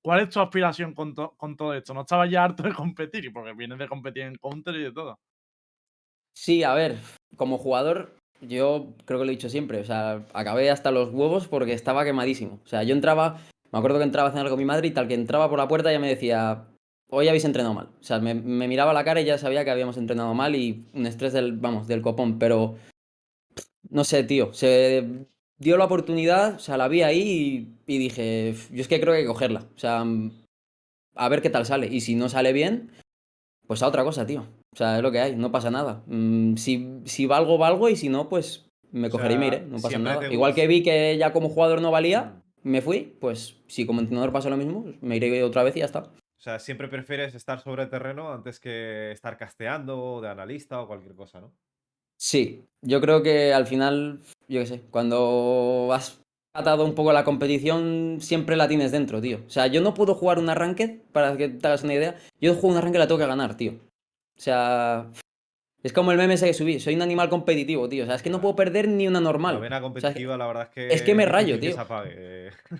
¿cuál 0.01 0.21
es 0.21 0.29
tu 0.29 0.39
aspiración 0.41 0.93
con, 0.93 1.15
to- 1.15 1.35
con 1.37 1.55
todo 1.57 1.73
esto? 1.73 1.93
¿No 1.93 2.01
estabas 2.01 2.29
ya 2.29 2.43
harto 2.43 2.63
de 2.63 2.73
competir? 2.73 3.25
Y 3.25 3.29
Porque 3.31 3.53
vienes 3.53 3.79
de 3.79 3.87
competir 3.87 4.23
en 4.23 4.35
Counter 4.35 4.75
y 4.75 4.83
de 4.83 4.91
todo. 4.91 5.19
Sí, 6.35 6.63
a 6.63 6.73
ver, 6.73 6.97
como 7.37 7.57
jugador, 7.57 8.15
yo 8.41 8.93
creo 9.05 9.19
que 9.19 9.25
lo 9.25 9.31
he 9.31 9.35
dicho 9.35 9.49
siempre. 9.49 9.79
O 9.79 9.85
sea, 9.85 10.25
acabé 10.33 10.69
hasta 10.71 10.91
los 10.91 11.09
huevos 11.13 11.47
porque 11.47 11.73
estaba 11.73 12.03
quemadísimo. 12.03 12.59
O 12.63 12.67
sea, 12.67 12.83
yo 12.83 12.93
entraba, 12.93 13.39
me 13.71 13.79
acuerdo 13.79 13.99
que 13.99 14.03
entraba 14.03 14.29
a 14.29 14.31
cenar 14.31 14.49
con 14.49 14.57
mi 14.59 14.65
madre 14.65 14.87
y 14.87 14.91
tal 14.91 15.07
que 15.07 15.13
entraba 15.13 15.49
por 15.49 15.59
la 15.59 15.67
puerta 15.67 15.91
ya 15.91 15.99
me 15.99 16.09
decía, 16.09 16.65
hoy 17.13 17.27
habéis 17.27 17.45
entrenado 17.45 17.73
mal. 17.73 17.89
O 17.99 18.03
sea, 18.03 18.19
me, 18.19 18.33
me 18.33 18.67
miraba 18.67 18.93
la 18.93 19.03
cara 19.03 19.21
y 19.21 19.25
ya 19.25 19.37
sabía 19.37 19.63
que 19.63 19.71
habíamos 19.71 19.97
entrenado 19.97 20.33
mal 20.33 20.55
y 20.55 20.85
un 20.93 21.05
estrés 21.05 21.33
del, 21.33 21.53
vamos, 21.53 21.87
del 21.87 22.01
copón. 22.01 22.39
Pero, 22.39 22.75
no 23.89 24.03
sé, 24.03 24.23
tío, 24.23 24.53
se 24.53 25.27
dio 25.57 25.77
la 25.77 25.85
oportunidad, 25.85 26.55
o 26.55 26.59
sea, 26.59 26.77
la 26.77 26.87
vi 26.87 27.03
ahí 27.03 27.75
y, 27.87 27.93
y 27.93 27.97
dije, 27.97 28.55
yo 28.71 28.81
es 28.81 28.87
que 28.87 28.99
creo 28.99 29.13
que 29.13 29.19
hay 29.19 29.23
que 29.23 29.29
cogerla. 29.31 29.61
O 29.75 29.79
sea, 29.79 30.03
a 31.15 31.29
ver 31.29 31.41
qué 31.41 31.49
tal 31.49 31.65
sale. 31.65 31.87
Y 31.87 32.01
si 32.01 32.15
no 32.15 32.29
sale 32.29 32.53
bien, 32.53 32.91
pues 33.67 33.83
a 33.83 33.87
otra 33.87 34.03
cosa, 34.03 34.25
tío. 34.25 34.45
O 34.73 34.75
sea, 34.75 34.97
es 34.97 35.03
lo 35.03 35.11
que 35.11 35.19
hay, 35.19 35.35
no 35.35 35.51
pasa 35.51 35.69
nada. 35.71 36.03
Mm, 36.07 36.55
si, 36.55 37.01
si 37.05 37.25
valgo, 37.27 37.57
valgo, 37.57 37.89
y 37.89 37.95
si 37.95 38.09
no, 38.09 38.27
pues 38.29 38.65
me 38.91 39.07
O 39.07 39.11
cogeré 39.11 39.35
y 39.35 39.37
me 39.37 39.47
iré, 39.47 39.61
no 39.61 39.79
pasa 39.79 39.97
nada. 39.99 40.31
Igual 40.31 40.53
que 40.55 40.67
vi 40.67 40.83
que 40.83 41.17
ya 41.17 41.31
como 41.33 41.49
jugador 41.49 41.81
no 41.81 41.91
valía, 41.91 42.39
Mm. 42.63 42.69
me 42.69 42.81
fui, 42.81 43.15
pues 43.19 43.57
si 43.67 43.85
como 43.85 43.99
entrenador 43.99 44.31
pasa 44.31 44.49
lo 44.49 44.57
mismo, 44.57 44.85
me 45.01 45.17
iré 45.17 45.43
otra 45.43 45.63
vez 45.63 45.75
y 45.75 45.79
ya 45.79 45.85
está. 45.85 46.11
O 46.43 46.49
sea, 46.51 46.59
siempre 46.59 46.89
prefieres 46.89 47.33
estar 47.35 47.61
sobre 47.61 47.85
terreno 47.85 48.33
antes 48.33 48.59
que 48.59 49.13
estar 49.13 49.37
casteando, 49.37 50.19
de 50.19 50.27
analista 50.27 50.81
o 50.81 50.87
cualquier 50.87 51.15
cosa, 51.15 51.39
¿no? 51.39 51.53
Sí, 52.17 52.65
yo 52.81 52.99
creo 52.99 53.23
que 53.23 53.53
al 53.53 53.65
final, 53.65 54.19
yo 54.49 54.59
qué 54.59 54.65
sé, 54.65 54.81
cuando 54.91 55.87
has 55.93 56.19
atado 56.53 56.83
un 56.83 56.95
poco 56.95 57.13
la 57.13 57.23
competición, 57.23 58.17
siempre 58.19 58.57
la 58.57 58.67
tienes 58.67 58.91
dentro, 58.91 59.21
tío. 59.21 59.39
O 59.47 59.49
sea, 59.49 59.67
yo 59.67 59.79
no 59.79 59.93
puedo 59.93 60.15
jugar 60.15 60.37
una 60.37 60.53
ranked, 60.53 60.99
para 61.13 61.37
que 61.37 61.47
te 61.47 61.65
hagas 61.65 61.85
una 61.85 61.93
idea, 61.93 62.19
yo 62.41 62.55
juego 62.55 62.67
una 62.71 62.81
ranked 62.81 62.97
y 62.97 62.99
la 62.99 63.07
tengo 63.07 63.19
que 63.19 63.27
ganar, 63.27 63.55
tío. 63.55 63.79
O 64.37 64.41
sea, 64.41 65.09
es 65.83 65.93
como 65.93 66.11
el 66.11 66.17
meme 66.17 66.35
ese 66.35 66.47
que 66.47 66.53
subí, 66.53 66.79
soy 66.79 66.95
un 66.95 67.01
animal 67.01 67.29
competitivo, 67.29 67.87
tío. 67.89 68.03
O 68.03 68.07
sea, 68.07 68.15
es 68.15 68.23
que 68.23 68.29
no 68.29 68.39
puedo 68.41 68.55
perder 68.55 68.87
ni 68.87 69.07
una 69.07 69.19
La 69.19 69.23
normal. 69.25 69.59
vena 69.59 69.75
O 69.77 69.79
sea, 69.79 69.81
competitiva, 69.81 70.37
la 70.37 70.47
verdad 70.47 70.63
es 70.63 70.69
que. 70.69 70.87
es 70.93 71.01
que 71.01 71.13
me 71.13 71.25
rayo, 71.25 71.59
tío. 71.59 71.75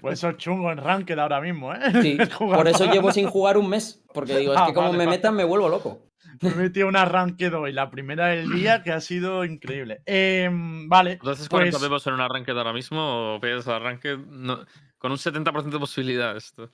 Pues 0.01 0.13
eso 0.19 0.29
es 0.29 0.37
chungo 0.37 0.71
en 0.71 0.77
Ranked 0.77 1.19
ahora 1.19 1.41
mismo, 1.41 1.73
¿eh? 1.73 1.79
Sí, 2.01 2.17
por 2.39 2.67
eso 2.67 2.85
llevo 2.85 3.07
ganar. 3.07 3.13
sin 3.13 3.27
jugar 3.27 3.57
un 3.57 3.69
mes, 3.69 4.03
porque 4.13 4.37
digo, 4.37 4.53
es 4.53 4.59
Ah, 4.59 4.67
que 4.67 4.73
como 4.73 4.87
vale, 4.87 4.97
me 4.97 5.05
vale. 5.05 5.17
metan 5.17 5.35
me 5.35 5.43
vuelvo 5.43 5.69
loco. 5.69 6.01
Me 6.41 6.49
he 6.49 6.55
metido 6.55 6.87
una 6.87 7.05
Ranked 7.05 7.53
hoy, 7.53 7.73
la 7.73 7.91
primera 7.91 8.27
del 8.27 8.49
día, 8.53 8.81
que 8.81 8.91
ha 8.91 9.01
sido 9.01 9.45
increíble. 9.45 10.01
Em, 10.05 10.87
vale, 10.89 11.11
entonces 11.13 11.47
40 11.49 11.77
pues- 11.89 12.07
en 12.07 12.13
un 12.13 12.21
arranque 12.21 12.53
de 12.53 12.57
ahora 12.57 12.73
mismo 12.73 13.35
o 13.35 13.39
pides 13.39 13.67
el 13.67 13.73
arranque 13.73 14.17
no- 14.29 14.65
con 14.97 15.11
un 15.11 15.17
70% 15.17 15.69
de 15.69 15.79
posibilidad 15.79 16.35
esto. 16.35 16.71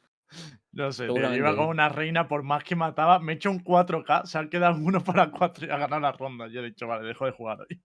No 0.71 0.91
sé, 0.91 1.05
Seguramente, 1.05 1.37
iba 1.39 1.55
con 1.55 1.67
una 1.67 1.89
reina 1.89 2.27
por 2.27 2.43
más 2.43 2.63
que 2.63 2.75
mataba. 2.75 3.19
Me 3.19 3.33
he 3.33 3.35
hecho 3.35 3.49
un 3.49 3.63
4K, 3.63 4.25
se 4.25 4.37
han 4.37 4.49
quedado 4.49 4.75
uno 4.81 5.03
para 5.03 5.31
4 5.31 5.65
y 5.65 5.69
ha 5.71 5.77
ganado 5.77 6.01
la 6.01 6.11
ronda. 6.11 6.47
Yo 6.47 6.61
he 6.61 6.65
dicho, 6.65 6.87
vale, 6.87 7.07
dejo 7.07 7.25
de 7.25 7.31
jugar 7.31 7.59
hoy. 7.61 7.81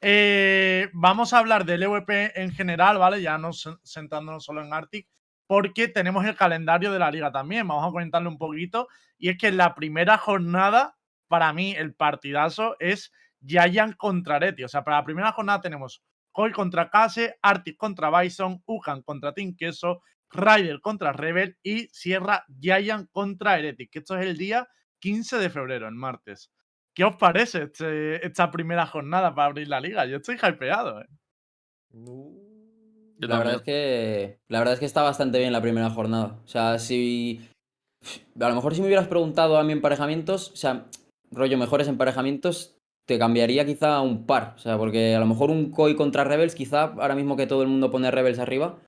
Eh, 0.00 0.88
vamos 0.92 1.32
a 1.32 1.38
hablar 1.38 1.64
del 1.64 1.82
EVP 1.82 2.40
en 2.40 2.52
general, 2.52 2.98
¿vale? 2.98 3.20
Ya 3.20 3.38
no 3.38 3.48
sen- 3.48 3.78
centrándonos 3.84 4.44
solo 4.44 4.62
en 4.62 4.72
Arctic, 4.72 5.08
porque 5.46 5.88
tenemos 5.88 6.24
el 6.24 6.36
calendario 6.36 6.92
de 6.92 6.98
la 7.00 7.10
liga 7.10 7.32
también. 7.32 7.66
Vamos 7.66 7.84
a 7.86 7.90
comentarle 7.90 8.28
un 8.28 8.38
poquito. 8.38 8.88
Y 9.18 9.30
es 9.30 9.38
que 9.38 9.48
en 9.48 9.56
la 9.56 9.74
primera 9.74 10.16
jornada, 10.18 10.96
para 11.26 11.52
mí, 11.52 11.72
el 11.76 11.94
partidazo 11.94 12.76
es 12.78 13.12
Giant 13.44 13.96
contra 13.96 14.36
Areti. 14.36 14.62
O 14.64 14.68
sea, 14.68 14.84
para 14.84 14.98
la 14.98 15.04
primera 15.04 15.32
jornada 15.32 15.60
tenemos 15.60 16.02
Koi 16.30 16.52
contra 16.52 16.88
Kase, 16.88 17.36
Arctic 17.42 17.76
contra 17.76 18.16
Bison, 18.20 18.62
Ukan 18.64 19.02
contra 19.02 19.32
Team 19.32 19.56
Queso, 19.56 20.02
Ryder 20.30 20.80
contra 20.80 21.12
Rebel 21.12 21.56
y 21.62 21.88
Sierra 21.92 22.44
Giant 22.60 23.08
contra 23.10 23.58
Heretic. 23.58 23.90
Que 23.90 23.98
esto 24.00 24.16
es 24.16 24.26
el 24.26 24.36
día 24.36 24.68
15 25.00 25.38
de 25.38 25.50
febrero, 25.50 25.88
el 25.88 25.94
martes. 25.94 26.50
¿Qué 26.94 27.04
os 27.04 27.16
parece 27.16 27.64
este- 27.64 28.26
esta 28.26 28.50
primera 28.50 28.86
jornada 28.86 29.34
para 29.34 29.46
abrir 29.46 29.68
la 29.68 29.80
liga? 29.80 30.04
Yo 30.06 30.16
estoy 30.16 30.36
hypeado, 30.36 31.00
¿eh? 31.00 31.06
La 33.20 33.38
verdad 33.38 33.54
es 33.56 33.62
que 33.62 34.38
la 34.48 34.58
verdad 34.60 34.74
es 34.74 34.80
que 34.80 34.86
está 34.86 35.02
bastante 35.02 35.38
bien 35.38 35.52
la 35.52 35.62
primera 35.62 35.90
jornada. 35.90 36.40
O 36.44 36.48
sea, 36.48 36.78
si 36.78 37.40
a 38.40 38.48
lo 38.48 38.54
mejor 38.54 38.74
si 38.74 38.80
me 38.80 38.86
hubieras 38.86 39.08
preguntado 39.08 39.58
a 39.58 39.64
mí 39.64 39.72
emparejamientos, 39.72 40.52
o 40.52 40.56
sea, 40.56 40.86
rollo 41.30 41.58
mejores 41.58 41.88
emparejamientos, 41.88 42.76
te 43.06 43.18
cambiaría 43.18 43.64
quizá 43.64 44.00
un 44.02 44.26
par, 44.26 44.54
o 44.56 44.58
sea, 44.58 44.76
porque 44.76 45.14
a 45.14 45.20
lo 45.20 45.26
mejor 45.26 45.50
un 45.50 45.70
Koi 45.70 45.96
contra 45.96 46.24
Rebels, 46.24 46.54
quizá 46.54 46.82
ahora 46.84 47.14
mismo 47.14 47.36
que 47.36 47.46
todo 47.46 47.62
el 47.62 47.68
mundo 47.68 47.90
pone 47.90 48.10
Rebels 48.10 48.38
arriba, 48.38 48.78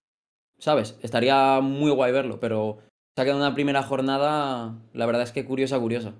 ¿sabes? 0.60 0.98
Estaría 1.02 1.60
muy 1.60 1.90
guay 1.90 2.12
verlo, 2.12 2.38
pero 2.38 2.78
se 3.16 3.22
ha 3.22 3.24
quedado 3.24 3.40
una 3.40 3.54
primera 3.54 3.82
jornada, 3.82 4.74
la 4.92 5.06
verdad 5.06 5.22
es 5.22 5.32
que 5.32 5.44
curiosa, 5.44 5.78
curiosa. 5.80 6.14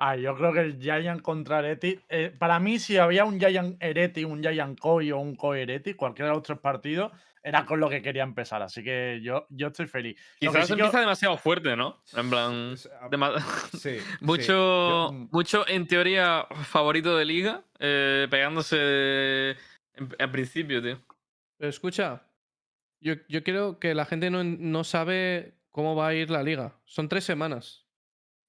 Ah, 0.00 0.14
yo 0.14 0.36
creo 0.36 0.52
que 0.52 0.60
el 0.60 0.80
Giant 0.80 1.22
contra 1.22 1.58
Heretic. 1.58 2.04
eh, 2.08 2.32
para 2.38 2.60
mí, 2.60 2.78
si 2.78 2.98
había 2.98 3.24
un 3.24 3.40
Giant 3.40 3.82
Heretic, 3.82 4.28
un 4.28 4.40
Giant 4.40 4.78
Koi 4.78 5.10
o 5.10 5.18
un 5.18 5.34
Koi 5.34 5.62
Heretic, 5.62 5.96
cualquiera 5.96 6.28
de 6.30 6.36
los 6.36 6.44
tres 6.44 6.60
partidos, 6.60 7.10
era 7.42 7.66
con 7.66 7.80
lo 7.80 7.88
que 7.88 8.00
quería 8.00 8.22
empezar. 8.22 8.62
Así 8.62 8.84
que 8.84 9.18
yo, 9.24 9.46
yo 9.50 9.68
estoy 9.68 9.86
feliz. 9.88 10.16
Quizás 10.38 10.68
sí 10.68 10.74
que- 10.76 10.82
empieza 10.82 11.00
demasiado 11.00 11.36
fuerte, 11.36 11.74
¿no? 11.74 12.00
En 12.14 12.30
plan. 12.30 12.74
dema- 13.10 13.34
sí, 13.76 13.98
mucho, 14.20 15.10
mucho 15.32 15.66
en 15.66 15.86
teoría 15.88 16.46
favorito 16.64 17.16
de 17.16 17.24
liga, 17.24 17.62
eh, 17.80 18.28
pegándose 18.30 19.50
en, 19.94 20.14
en 20.16 20.30
principio, 20.32 20.80
tío. 20.80 21.00
Escucha, 21.58 22.22
yo, 23.00 23.14
yo 23.28 23.42
creo 23.44 23.78
que 23.78 23.94
la 23.94 24.04
gente 24.04 24.30
no, 24.30 24.42
no 24.44 24.84
sabe 24.84 25.54
cómo 25.70 25.94
va 25.96 26.08
a 26.08 26.14
ir 26.14 26.30
la 26.30 26.42
liga. 26.42 26.78
Son 26.84 27.08
tres 27.08 27.24
semanas. 27.24 27.86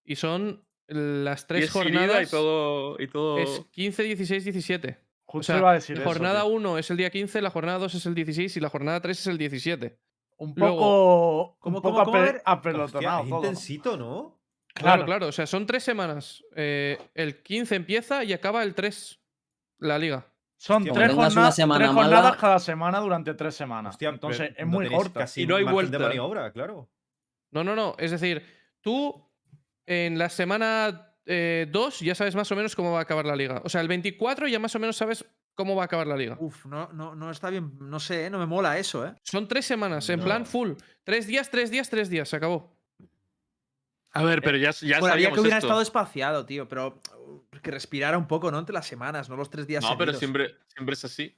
Y 0.04 0.16
son 0.16 0.66
las 0.88 1.44
Y 1.44 1.48
tres 1.48 1.64
es 1.66 1.72
Sirida 1.72 2.00
jornadas. 2.00 2.28
y 2.28 2.32
todo. 2.32 2.96
Y 3.02 3.08
todo... 3.08 3.38
Es 3.38 3.62
15, 3.72 4.04
16, 4.04 4.44
17. 4.46 4.98
O 5.26 5.32
Justo 5.32 5.54
sea, 5.54 5.60
iba 5.60 5.72
a 5.72 5.74
decir 5.76 6.04
jornada 6.04 6.42
tío. 6.42 6.50
1 6.54 6.78
es 6.80 6.90
el 6.90 6.98
día 6.98 7.12
15, 7.12 7.42
la 7.42 7.52
jornada 7.52 7.78
2 7.78 7.94
es 7.96 8.06
el 8.08 8.16
16 8.16 8.58
y 8.58 8.60
la 8.60 8.70
jornada 8.70 9.00
3 9.00 9.20
es 9.20 9.28
el 9.28 9.38
17. 9.38 10.00
Un 10.38 10.54
luego- 10.56 10.78
poco, 10.78 11.58
¿Cómo, 11.60 11.78
un 11.78 11.82
cómo, 11.84 11.96
poco 11.98 12.06
cómo? 12.06 12.18
A 12.18 12.22
ape- 12.22 12.26
ver. 12.34 12.42
apelotonado 12.46 13.18
Hostia, 13.20 13.30
todo, 13.30 13.30
¿no? 13.30 13.36
intensito, 13.38 13.98
¿no? 13.98 14.40
Claro, 14.74 15.04
Claro, 15.04 15.06
claro. 15.06 15.28
O 15.28 15.32
sea, 15.32 15.46
son 15.46 15.66
tres 15.68 15.84
semanas. 15.84 16.44
Eh, 16.56 16.98
el 17.14 17.44
15 17.44 17.76
empieza 17.76 18.24
y 18.24 18.34
acaba 18.34 18.64
el 18.64 18.74
3 18.74 19.20
la 19.78 20.00
liga. 20.00 20.29
Son 20.62 20.78
Hostia, 20.78 20.92
tres, 20.94 21.08
tengas 21.12 21.16
una 21.18 21.26
jornadas, 21.30 21.56
semana 21.56 21.80
tres 21.86 21.94
jornadas 21.96 22.24
mala- 22.26 22.38
cada 22.38 22.60
semana 22.60 23.00
durante 23.00 23.34
tres 23.34 23.56
semanas. 23.56 23.96
Hostia, 23.96 24.10
Entonces, 24.10 24.52
es 24.58 24.66
no 24.66 24.72
muy. 24.72 24.90
Casi 25.14 25.44
Y 25.44 25.48
no 25.48 25.56
hay 25.56 25.64
margen 25.64 25.90
de 25.92 25.98
vuelta. 25.98 26.08
maniobra, 26.10 26.52
claro. 26.52 26.90
No, 27.52 27.64
no, 27.64 27.76
no. 27.78 27.96
Es 27.98 28.12
decir, 28.12 28.44
tú 28.82 29.26
en 29.86 30.18
la 30.20 30.28
semana 30.30 31.14
2 31.26 32.00
ya 32.02 32.14
sabes 32.14 32.36
más 32.36 32.52
o 32.52 32.56
menos 32.58 32.76
cómo 32.76 32.92
va 32.92 33.00
a 33.00 33.02
acabar 33.04 33.26
la 33.26 33.38
liga. 33.38 33.62
O 33.64 33.70
sea, 33.70 33.80
el 33.80 33.88
24 33.88 34.48
ya 34.50 34.60
más 34.60 34.76
o 34.76 34.80
menos 34.80 34.98
sabes 34.98 35.24
cómo 35.56 35.76
va 35.78 35.84
a 35.84 35.86
acabar 35.86 36.08
la 36.08 36.18
liga. 36.18 36.36
Uf, 36.40 36.66
no, 36.66 36.90
no, 36.92 37.16
no 37.16 37.32
está 37.32 37.50
bien. 37.50 37.72
No 37.80 38.00
sé, 38.02 38.26
¿eh? 38.26 38.30
no 38.30 38.38
me 38.38 38.46
mola 38.46 38.78
eso, 38.78 39.06
¿eh? 39.08 39.14
Son 39.24 39.48
tres 39.48 39.66
semanas, 39.66 40.10
en 40.10 40.20
No. 40.20 40.26
plan 40.26 40.46
full. 40.46 40.72
Tres 41.06 41.26
días, 41.26 41.50
tres 41.50 41.72
días, 41.72 41.90
tres 41.90 42.10
días. 42.10 42.28
Se 42.28 42.36
acabó. 42.36 42.76
A 44.12 44.24
ver, 44.24 44.42
pero 44.42 44.58
ya, 44.58 44.72
ya 44.72 45.00
Bueno, 45.00 45.14
había 45.14 45.30
que 45.30 45.36
sabíamos 45.36 45.40
hubiera 45.40 45.58
esto. 45.58 45.68
estado 45.68 45.82
espaciado, 45.82 46.46
tío, 46.46 46.68
pero 46.68 47.00
que 47.62 47.72
respirara 47.72 48.18
un 48.18 48.28
poco, 48.28 48.52
¿no? 48.52 48.60
Entre 48.60 48.74
las 48.74 48.86
semanas, 48.88 49.30
no 49.30 49.36
los 49.36 49.50
tres 49.50 49.68
días 49.68 49.84
No, 49.84 49.98
pero 49.98 50.14
siempre, 50.14 50.56
siempre 50.68 50.94
es 50.94 51.06
así. 51.06 51.36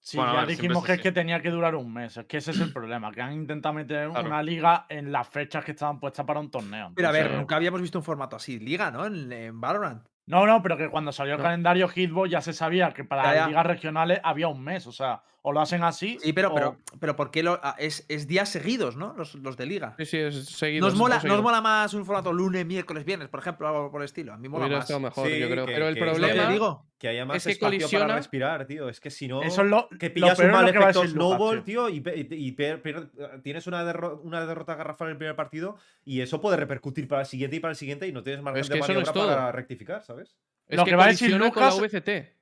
Sí, 0.00 0.18
Bueno, 0.18 0.32
a 0.32 0.34
ya 0.34 0.40
ver, 0.40 0.48
dijimos 0.50 0.82
es 0.82 0.86
que 0.86 0.92
es 0.92 0.98
así. 0.98 1.02
que 1.02 1.12
tenía 1.12 1.40
que 1.40 1.50
durar 1.50 1.74
un 1.74 1.90
mes. 1.92 2.16
Es 2.18 2.26
que 2.26 2.36
ese 2.36 2.50
es 2.50 2.60
el 2.60 2.72
problema, 2.74 3.10
que 3.10 3.22
han 3.22 3.32
intentado 3.32 3.74
meter 3.74 4.10
Claro. 4.10 4.26
una 4.28 4.42
liga 4.42 4.84
en 4.90 5.10
las 5.10 5.26
fechas 5.28 5.64
que 5.64 5.70
estaban 5.72 5.98
puestas 5.98 6.26
para 6.26 6.40
un 6.40 6.50
torneo. 6.50 6.92
Pero 6.94 7.08
a 7.08 7.12
ver, 7.12 7.32
nunca 7.32 7.56
habíamos 7.56 7.80
visto 7.80 7.98
un 7.98 8.04
formato 8.04 8.36
así. 8.36 8.58
Liga, 8.58 8.90
¿no? 8.90 9.06
En, 9.06 9.32
en 9.32 9.58
Valorant. 9.60 10.06
No, 10.26 10.46
no, 10.46 10.62
pero 10.62 10.76
que 10.78 10.88
cuando 10.88 11.12
salió 11.12 11.34
el 11.34 11.38
No. 11.38 11.44
calendario 11.44 11.88
Hitbox 11.88 12.30
ya 12.30 12.40
se 12.40 12.52
sabía 12.54 12.92
que 12.92 13.04
para 13.04 13.34
Ya, 13.34 13.46
ligas 13.48 13.66
regionales 13.66 14.20
había 14.24 14.48
un 14.48 14.62
mes. 14.64 14.86
O 14.86 14.92
sea, 14.92 15.22
o 15.42 15.52
lo 15.52 15.60
hacen 15.60 15.82
así. 15.84 16.18
Sí, 16.22 16.32
pero, 16.32 16.50
o- 16.50 16.54
pero, 16.54 16.78
pero 16.98 17.16
¿por 17.16 17.30
qué 17.30 17.42
lo, 17.42 17.60
es, 17.76 18.06
es 18.08 18.26
días 18.26 18.48
seguidos, 18.48 18.96
¿no? 18.96 19.12
Los, 19.18 19.34
los 19.34 19.58
de 19.58 19.66
Liga. 19.66 19.94
Sí, 19.98 20.06
sí, 20.06 20.16
es 20.18 20.46
seguido. 20.46 20.86
¿Nos 20.86 20.96
mola, 20.96 21.20
¿Nos 21.22 21.42
mola 21.42 21.60
más 21.60 21.92
un 21.92 22.06
formato 22.06 22.32
lunes, 22.32 22.64
miércoles, 22.64 23.04
viernes, 23.04 23.28
por 23.28 23.40
ejemplo, 23.40 23.68
algo 23.68 23.90
por 23.90 24.00
el 24.00 24.06
estilo? 24.06 24.32
A 24.32 24.38
mí 24.38 24.48
mola 24.48 24.64
Hubiera 24.64 24.78
más. 24.80 25.00
mejor, 25.00 25.28
Sí, 25.28 25.38
yo 25.38 25.50
creo. 25.50 25.66
que- 25.66 25.72
Pero 25.72 25.88
el 25.88 25.94
que 25.94 26.00
es 26.00 26.06
lo 26.06 26.12
que 26.14 26.20
Lo 26.20 26.26
que 26.26 26.32
problema. 26.32 26.52
digo. 26.52 26.86
Que 27.04 27.08
haya 27.10 27.26
más 27.26 27.44
que 27.44 27.52
espacio 27.52 27.66
colisiona- 27.78 28.06
para 28.06 28.16
respirar, 28.16 28.66
tío. 28.66 28.88
Es 28.88 28.98
que 28.98 29.10
si 29.10 29.28
no. 29.28 29.42
Eso 29.42 29.60
es 29.62 29.68
lo 29.68 29.88
Que 29.90 30.08
lo 30.08 30.14
pillas 30.14 30.38
peor 30.38 30.48
un 30.48 30.50
es 30.50 30.56
mal 30.56 30.66
lo 30.66 30.72
que 30.72 30.78
va 30.78 30.84
efecto 30.84 31.02
Lucas, 31.04 31.12
snowball, 31.12 31.64
tío. 31.64 31.86
tío, 31.86 31.94
y, 31.96 32.00
pe- 32.00 32.26
y 32.30 32.52
per- 32.52 32.80
per- 32.80 33.10
tienes 33.42 33.66
una, 33.66 33.84
derro- 33.84 34.20
una 34.22 34.46
derrota 34.46 34.74
garrafal 34.74 35.08
en 35.08 35.12
el 35.12 35.18
primer 35.18 35.36
partido 35.36 35.76
y 36.04 36.22
eso 36.22 36.40
puede 36.40 36.56
repercutir 36.56 37.06
para 37.06 37.20
el 37.20 37.26
siguiente 37.26 37.56
y 37.56 37.60
para 37.60 37.72
el 37.72 37.76
siguiente 37.76 38.06
y 38.08 38.12
no 38.12 38.22
tienes 38.22 38.42
margen 38.42 38.62
es 38.62 38.68
de 38.68 38.74
que 38.74 38.80
no 38.80 38.86
maniobra 38.86 39.10
es 39.10 39.26
para 39.26 39.52
rectificar, 39.52 40.02
¿sabes? 40.02 40.34
Es 40.66 40.78
Lo 40.78 40.84
que, 40.84 40.90
que 40.92 40.96
va 40.96 41.04
a 41.04 41.08
decir 41.08 41.28
colisiona 41.30 41.52
con 41.52 41.62
la 41.62 41.68
Lucas- 41.70 41.92
VCT. 41.92 42.34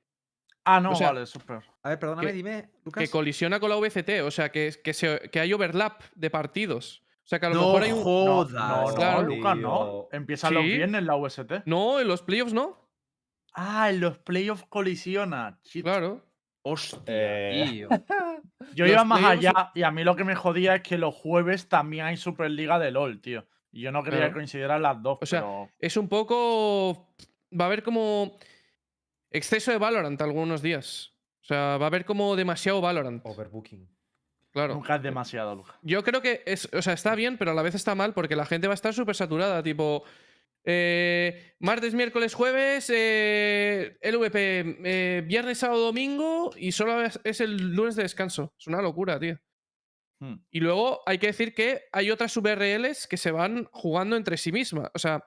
Ah, 0.64 0.78
no, 0.80 0.92
O 0.92 0.94
sea, 0.94 1.08
vale, 1.08 1.22
es 1.22 1.32
peor. 1.44 1.64
A 1.82 1.88
ver, 1.88 1.98
perdóname, 1.98 2.28
que- 2.28 2.32
dime, 2.34 2.62
que 2.62 2.78
Lucas. 2.84 3.10
colisiona 3.10 3.58
con 3.58 3.68
la 3.68 3.76
VCT, 3.76 4.22
o 4.22 4.30
sea, 4.30 4.52
que, 4.52 4.72
que, 4.84 4.94
se- 4.94 5.28
que 5.32 5.40
hay 5.40 5.52
overlap 5.52 6.02
de 6.14 6.30
partidos. 6.30 7.02
O 7.24 7.26
sea, 7.26 7.40
que 7.40 7.46
a 7.46 7.48
lo 7.48 7.54
No 7.56 7.60
mejor 7.66 7.82
hay 7.82 7.92
un... 7.92 8.02
Jodas. 8.02 8.50
no, 8.52 8.88
no, 8.88 8.94
claro. 8.94 9.22
Lucas, 9.22 9.56
no. 9.56 10.08
Empiezan 10.12 10.54
los 10.54 10.62
Sí. 10.64 10.68
viernes 10.70 11.02
la 11.04 11.16
UST. 11.16 11.62
No, 11.66 11.98
en 12.00 12.06
los 12.08 12.22
playoffs 12.22 12.52
no. 12.52 12.81
Ah, 13.54 13.90
en 13.90 14.00
los 14.00 14.18
playoffs 14.18 14.64
colisiona. 14.68 15.58
Shit. 15.64 15.84
Claro. 15.84 16.24
Hostia, 16.62 17.02
Eh, 17.06 17.66
tío. 17.70 17.88
Yo 18.74 18.84
los 18.84 18.92
iba 18.94 19.04
más 19.04 19.20
playoffs- 19.20 19.38
allá 19.38 19.70
y 19.74 19.82
a 19.82 19.90
mí 19.90 20.04
lo 20.04 20.14
que 20.16 20.24
me 20.24 20.34
jodía 20.36 20.76
es 20.76 20.82
que 20.82 20.96
los 20.98 21.14
jueves 21.14 21.68
también 21.68 22.06
hay 22.06 22.16
Superliga 22.16 22.78
de 22.78 22.90
LOL, 22.92 23.20
tío. 23.20 23.46
Y 23.74 23.80
yo 23.82 23.90
no 23.90 24.02
quería 24.02 24.18
Claro. 24.18 24.32
que 24.32 24.38
coincidieran 24.38 24.82
las 24.82 25.02
dos, 25.02 25.18
O 25.22 25.26
sea, 25.26 25.40
pero... 25.40 25.70
Es 25.78 25.96
un 25.96 26.06
poco... 26.08 27.14
Va 27.58 27.64
a 27.64 27.66
haber 27.68 27.82
como 27.82 28.36
exceso 29.30 29.70
de 29.72 29.78
Valorant 29.78 30.20
algunos 30.20 30.60
días. 30.62 31.14
O 31.40 31.44
sea, 31.44 31.78
va 31.78 31.86
a 31.86 31.88
haber 31.88 32.04
como 32.04 32.36
demasiado 32.36 32.80
Valorant. 32.82 33.24
Overbooking. 33.24 33.88
Claro. 34.52 34.74
Nunca 34.74 34.96
es 34.96 35.02
demasiado, 35.02 35.54
Lucas. 35.56 35.74
Yo 35.82 36.04
creo 36.04 36.20
que 36.20 36.42
es, 36.44 36.68
o 36.74 36.82
sea, 36.82 36.92
está 36.92 37.14
bien, 37.14 37.38
pero 37.38 37.52
a 37.52 37.54
la 37.54 37.62
vez 37.62 37.74
está 37.74 37.94
mal 37.94 38.12
porque 38.12 38.36
la 38.36 38.44
gente 38.44 38.66
va 38.68 38.74
a 38.74 38.76
estar 38.76 38.92
súper 38.92 39.16
saturada. 39.16 39.62
Tipo, 39.62 40.04
eh, 40.64 41.54
martes, 41.58 41.94
miércoles, 41.94 42.34
jueves, 42.34 42.90
eh, 42.94 43.96
LVP, 44.02 44.76
eh, 44.84 45.22
viernes, 45.26 45.58
sábado, 45.58 45.86
domingo 45.86 46.50
y 46.56 46.72
solo 46.72 47.02
es, 47.02 47.20
es 47.24 47.40
el 47.40 47.74
lunes 47.74 47.96
de 47.96 48.04
descanso. 48.04 48.54
Es 48.58 48.66
una 48.66 48.80
locura, 48.82 49.18
tío. 49.18 49.38
Hmm. 50.20 50.36
Y 50.50 50.60
luego 50.60 51.00
hay 51.06 51.18
que 51.18 51.26
decir 51.28 51.52
que 51.54 51.82
hay 51.92 52.10
otras 52.10 52.36
VRLs 52.36 53.06
que 53.08 53.16
se 53.16 53.30
van 53.32 53.64
jugando 53.72 54.16
entre 54.16 54.36
sí 54.36 54.52
mismas. 54.52 54.90
O 54.94 54.98
sea, 54.98 55.24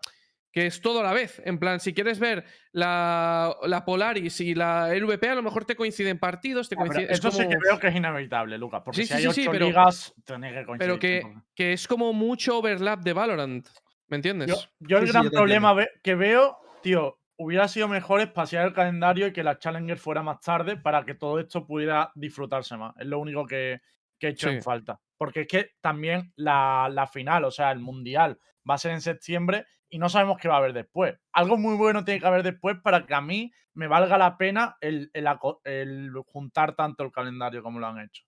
que 0.54 0.68
es 0.68 0.80
todo 0.80 1.02
a 1.02 1.04
la 1.04 1.12
vez. 1.12 1.42
En 1.44 1.60
plan, 1.60 1.82
si 1.82 1.94
quieres 1.94 2.18
ver 2.18 2.46
la, 2.72 3.58
la 3.64 3.84
Polaris 3.84 4.40
y 4.40 4.56
la 4.56 4.88
LVP, 4.96 5.28
a 5.28 5.36
lo 5.36 5.44
mejor 5.44 5.66
te 5.66 5.76
coinciden 5.76 6.18
partidos, 6.18 6.70
te 6.70 6.78
coinciden. 6.78 7.10
es 7.12 7.20
eso 7.20 7.30
sí 7.30 7.46
que 7.46 7.58
veo 7.62 7.78
que 7.78 7.88
es 7.90 7.96
inevitable, 7.96 8.58
Lucas. 8.58 8.82
Porque 8.86 9.02
Sí, 9.02 9.08
si 9.08 9.14
sí, 9.16 9.20
hay 9.20 9.26
ocho 9.28 9.34
sí, 9.34 9.48
pero- 9.52 9.68
ligas, 9.68 10.14
que 10.26 10.34
coincidir. 10.66 10.78
pero 10.78 10.98
que, 10.98 11.24
que 11.54 11.74
es 11.74 11.86
como 11.90 12.14
mucho 12.14 12.58
overlap 12.60 13.02
de 13.02 13.12
Valorant. 13.12 13.68
¿Me 14.08 14.18
entiendes? 14.18 14.48
Yo, 14.48 14.56
yo 14.80 14.98
el 14.98 15.04
Sí, 15.04 15.08
sí, 15.08 15.14
gran 15.14 15.24
yo 15.26 15.32
problema 15.32 15.76
que 16.04 16.16
veo, 16.16 16.58
tío, 16.82 17.20
hubiera 17.38 17.68
sido 17.68 17.88
mejor 17.88 18.22
espaciar 18.22 18.66
el 18.66 18.74
calendario 18.74 19.28
y 19.28 19.34
que 19.34 19.44
la 19.44 19.58
Challenger 19.58 19.98
fuera 19.98 20.24
más 20.24 20.40
tarde 20.42 20.78
para 20.78 21.06
que 21.06 21.16
todo 21.16 21.40
esto 21.40 21.66
pudiera 21.66 22.12
disfrutarse 22.16 22.78
más. 22.78 22.94
Es 22.98 23.08
lo 23.08 23.20
único 23.20 23.46
que, 23.46 23.82
que 24.20 24.28
he 24.28 24.30
hecho 24.32 24.50
en 24.50 24.62
falta. 24.62 25.00
Porque 25.18 25.42
es 25.42 25.48
que 25.48 25.72
también 25.82 26.34
la, 26.36 26.90
la 26.92 27.08
final, 27.08 27.46
o 27.46 27.52
sea, 27.52 27.72
el 27.72 27.80
mundial, 27.80 28.40
va 28.70 28.76
a 28.76 28.80
ser 28.80 28.92
en 28.92 29.02
septiembre 29.02 29.66
y 29.90 30.00
no 30.00 30.10
sabemos 30.10 30.38
qué 30.38 30.48
va 30.48 30.56
a 30.56 30.58
haber 30.58 30.74
después. 30.74 31.16
Algo 31.32 31.58
muy 31.58 31.76
bueno 31.76 32.04
tiene 32.04 32.20
que 32.20 32.28
haber 32.28 32.44
después 32.44 32.78
para 32.84 33.06
que 33.06 33.14
a 33.14 33.22
mí 33.22 33.52
me 33.74 33.88
valga 33.88 34.18
la 34.18 34.38
pena 34.38 34.78
el, 34.82 35.10
el 35.14 35.28
el 35.64 36.12
juntar 36.26 36.76
tanto 36.76 37.04
el 37.04 37.12
calendario 37.12 37.62
como 37.62 37.80
lo 37.80 37.88
han 37.88 38.00
hecho. 38.00 38.24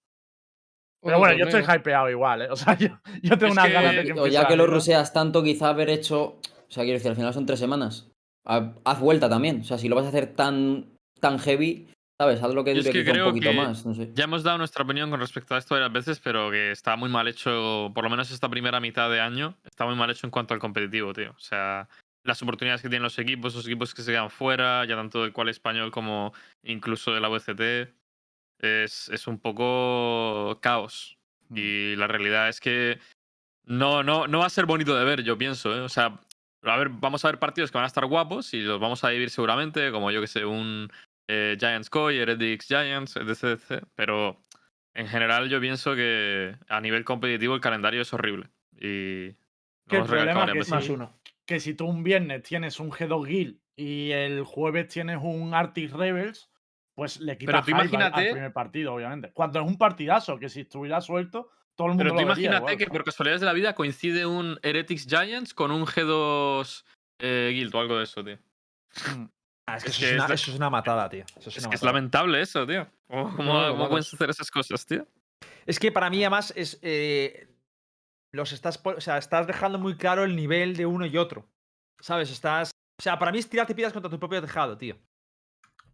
Pero 1.01 1.19
bueno, 1.19 1.38
yo 1.38 1.45
estoy 1.45 1.63
hypeado 1.75 2.10
igual, 2.10 2.41
¿eh? 2.43 2.47
O 2.49 2.55
sea, 2.55 2.75
yo, 2.77 2.88
yo 3.21 3.38
tengo 3.38 3.47
Es 3.47 3.51
unas 3.53 3.67
que- 3.67 3.73
ganas 3.73 3.95
de 3.95 4.03
que 4.13 4.31
ya 4.31 4.47
que 4.47 4.55
lo 4.55 4.67
ruseas 4.67 5.13
tanto, 5.13 5.43
quizá 5.43 5.69
haber 5.69 5.89
hecho. 5.89 6.23
O 6.23 6.69
sea, 6.71 6.83
quiero 6.83 6.97
decir, 6.97 7.10
al 7.12 7.15
final 7.15 7.33
son 7.33 7.45
tres 7.45 7.60
semanas. 7.60 8.10
Ha- 8.45 8.73
Haz 8.83 8.99
vuelta 8.99 9.29
también. 9.29 9.62
O 9.62 9.63
sea, 9.63 9.77
si 9.77 9.88
lo 9.89 9.95
vas 9.95 10.05
a 10.05 10.10
hacer 10.10 10.27
tan, 10.36 10.88
tan 11.21 11.39
heavy, 11.39 11.88
¿sabes? 12.19 12.41
Haz 12.43 12.53
lo 12.53 12.63
que 12.63 12.73
Yo 12.73 12.79
es 12.79 12.86
dure 12.86 12.93
que 12.93 12.99
quizá 13.03 13.12
un 13.12 13.15
creo 13.15 13.27
poquito 13.29 13.49
que 13.51 13.55
más. 13.55 13.86
No 13.86 13.93
sé. 13.93 14.12
Ya 14.13 14.23
hemos 14.25 14.43
dado 14.43 14.57
nuestra 14.57 14.83
opinión 14.83 15.10
con 15.10 15.19
respecto 15.19 15.55
a 15.55 15.60
esto 15.60 15.75
varias 15.75 15.93
veces, 15.93 16.19
pero 16.19 16.51
que 16.51 16.71
está 16.71 16.95
muy 16.95 17.10
mal 17.10 17.27
hecho, 17.27 17.91
por 17.93 18.03
lo 18.03 18.10
menos 18.10 18.31
esta 18.31 18.49
primera 18.49 18.79
mitad 18.79 19.10
de 19.10 19.21
año, 19.21 19.55
está 19.65 19.86
muy 19.86 19.95
mal 19.95 20.10
hecho 20.10 20.27
en 20.27 20.31
cuanto 20.31 20.53
al 20.53 20.60
competitivo, 20.60 21.13
tío. 21.13 21.31
O 21.31 21.39
sea, 21.39 21.88
las 22.25 22.41
oportunidades 22.41 22.81
que 22.81 22.89
tienen 22.89 23.03
los 23.03 23.17
equipos, 23.19 23.55
los 23.55 23.65
equipos 23.65 23.93
que 23.93 24.01
se 24.01 24.12
quedan 24.12 24.29
fuera, 24.29 24.83
ya 24.86 24.95
tanto 24.95 25.21
del 25.23 25.31
cual 25.31 25.47
español 25.49 25.91
como 25.91 26.33
incluso 26.63 27.13
de 27.13 27.21
la 27.21 27.29
VCT, 27.29 27.93
es, 28.59 29.09
es 29.09 29.27
un 29.27 29.39
poco 29.39 30.59
caos. 30.61 31.17
Mm. 31.49 31.57
Y 31.57 31.95
la 31.95 32.07
realidad 32.07 32.49
es 32.49 32.59
que 32.59 32.99
no, 33.65 34.03
no, 34.03 34.27
no 34.27 34.39
va 34.39 34.45
a 34.45 34.49
ser 34.49 34.65
bonito 34.65 34.97
de 34.97 35.05
ver, 35.05 35.23
yo 35.23 35.37
pienso. 35.37 35.75
¿eh? 35.75 35.81
O 35.81 35.89
sea, 35.89 36.19
a 36.63 36.77
ver, 36.77 36.89
vamos 36.89 37.23
a 37.23 37.29
ver 37.29 37.39
partidos 37.39 37.71
que 37.71 37.77
van 37.77 37.85
a 37.85 37.87
estar 37.87 38.05
guapos 38.05 38.53
y 38.53 38.61
los 38.61 38.79
vamos 38.79 39.03
a 39.03 39.09
vivir 39.09 39.29
seguramente, 39.29 39.91
como 39.91 40.11
yo 40.11 40.21
que 40.21 40.27
sé, 40.27 40.45
un 40.45 40.89
eh, 41.27 41.57
Giants 41.59 41.89
Koi, 41.89 42.17
Heretics 42.17 42.67
Giants, 42.67 43.15
etc, 43.17 43.59
etc. 43.59 43.83
Pero 43.95 44.43
en 44.93 45.07
general 45.07 45.49
yo 45.49 45.59
pienso 45.59 45.95
que 45.95 46.55
a 46.69 46.81
nivel 46.81 47.03
competitivo 47.05 47.55
el 47.55 47.61
calendario 47.61 48.01
es 48.01 48.13
horrible. 48.13 48.49
Y 48.73 49.33
Que 49.87 49.97
el 49.97 49.97
hemos 49.97 50.09
recalcado 50.09 50.45
problema 50.45 50.53
que 50.53 50.63
sí. 50.63 50.71
Más 50.71 50.89
uno. 50.89 51.19
que 51.45 51.59
si 51.59 51.73
tú 51.73 51.85
un 51.85 52.03
viernes 52.03 52.43
tienes 52.43 52.79
un 52.79 52.91
G2 52.91 53.27
Guild 53.27 53.59
y 53.75 54.11
el 54.11 54.43
jueves 54.43 54.87
tienes 54.87 55.19
un 55.21 55.53
Arctic 55.53 55.91
Rebels, 55.91 56.49
pues 56.97 57.19
le 57.21 57.38
quitas 57.38 57.62
tú 57.63 57.67
hype 57.67 57.75
al- 57.75 57.81
al 57.81 57.88
imagínate- 57.93 58.31
primer 58.31 58.51
partido, 58.53 58.93
obviamente. 58.95 59.31
Cuando 59.33 59.60
es 59.62 59.67
un 59.67 59.77
partidazo, 59.77 60.39
que 60.39 60.49
si 60.49 60.62
estuviera 60.62 60.99
suelto, 60.99 61.51
todo 61.75 61.89
el 61.89 61.91
mundo 61.91 62.03
Pero 62.05 62.10
tú 62.10 62.15
lo 62.15 62.17
vería 62.17 62.31
imagínate 62.49 62.57
igual. 62.73 62.77
que 62.77 62.88
por 62.88 63.03
casualidades 63.03 63.41
de 63.41 63.45
la 63.45 63.53
vida 63.53 63.75
coincide 63.75 64.25
un 64.25 64.60
Heretics 64.63 65.05
Giants 65.07 65.53
con 65.53 65.69
un 65.69 65.86
G2 65.86 66.83
eh, 67.19 67.51
Guild 67.53 67.75
o 67.75 67.79
algo 67.79 67.97
de 67.97 68.03
eso, 68.05 68.23
tío. 68.23 68.38
Mm. 69.15 69.25
Ah, 69.69 69.77
es 69.77 69.83
que, 69.83 69.89
Es 69.89 69.95
eso, 69.97 69.99
que 69.99 70.05
es 70.07 70.13
una, 70.15 70.27
la- 70.27 70.33
eso 70.33 70.51
es 70.51 70.57
una 70.57 70.69
matada, 70.71 71.07
tío. 71.10 71.23
Eso 71.38 71.49
es, 71.49 71.57
una 71.60 71.69
que 71.69 71.75
es 71.75 71.83
lamentable 71.83 72.41
eso, 72.41 72.65
tío. 72.65 72.88
¿Cómo, 73.07 73.36
cómo- 73.36 73.53
No, 73.53 73.62
no, 73.62 73.67
cómo 73.67 73.73
vamos. 73.75 73.89
puedes 73.89 74.13
hacer 74.13 74.29
esas 74.31 74.49
cosas, 74.49 74.86
tío? 74.86 75.05
Es 75.67 75.77
que 75.79 75.91
para 75.91 76.10
mí, 76.10 76.17
además, 76.23 76.51
es. 76.55 76.79
eh, 76.81 77.47
los 78.33 78.53
estás. 78.53 78.81
O 78.83 79.01
sea, 79.01 79.17
estás 79.19 79.45
dejando 79.45 79.77
muy 79.77 79.97
claro 79.97 80.23
el 80.23 80.36
nivel 80.36 80.75
de 80.75 80.86
uno 80.86 81.05
y 81.05 81.15
otro. 81.17 81.47
¿Sabes? 82.01 82.31
Estás. 82.31 82.71
O 82.99 83.03
sea, 83.03 83.19
para 83.19 83.31
mí 83.31 83.38
es 83.39 83.49
tirarte 83.49 83.75
piedras 83.75 83.93
contra 83.93 84.10
tu 84.10 84.17
propio 84.17 84.41
tejado, 84.41 84.77
tío. 84.77 84.97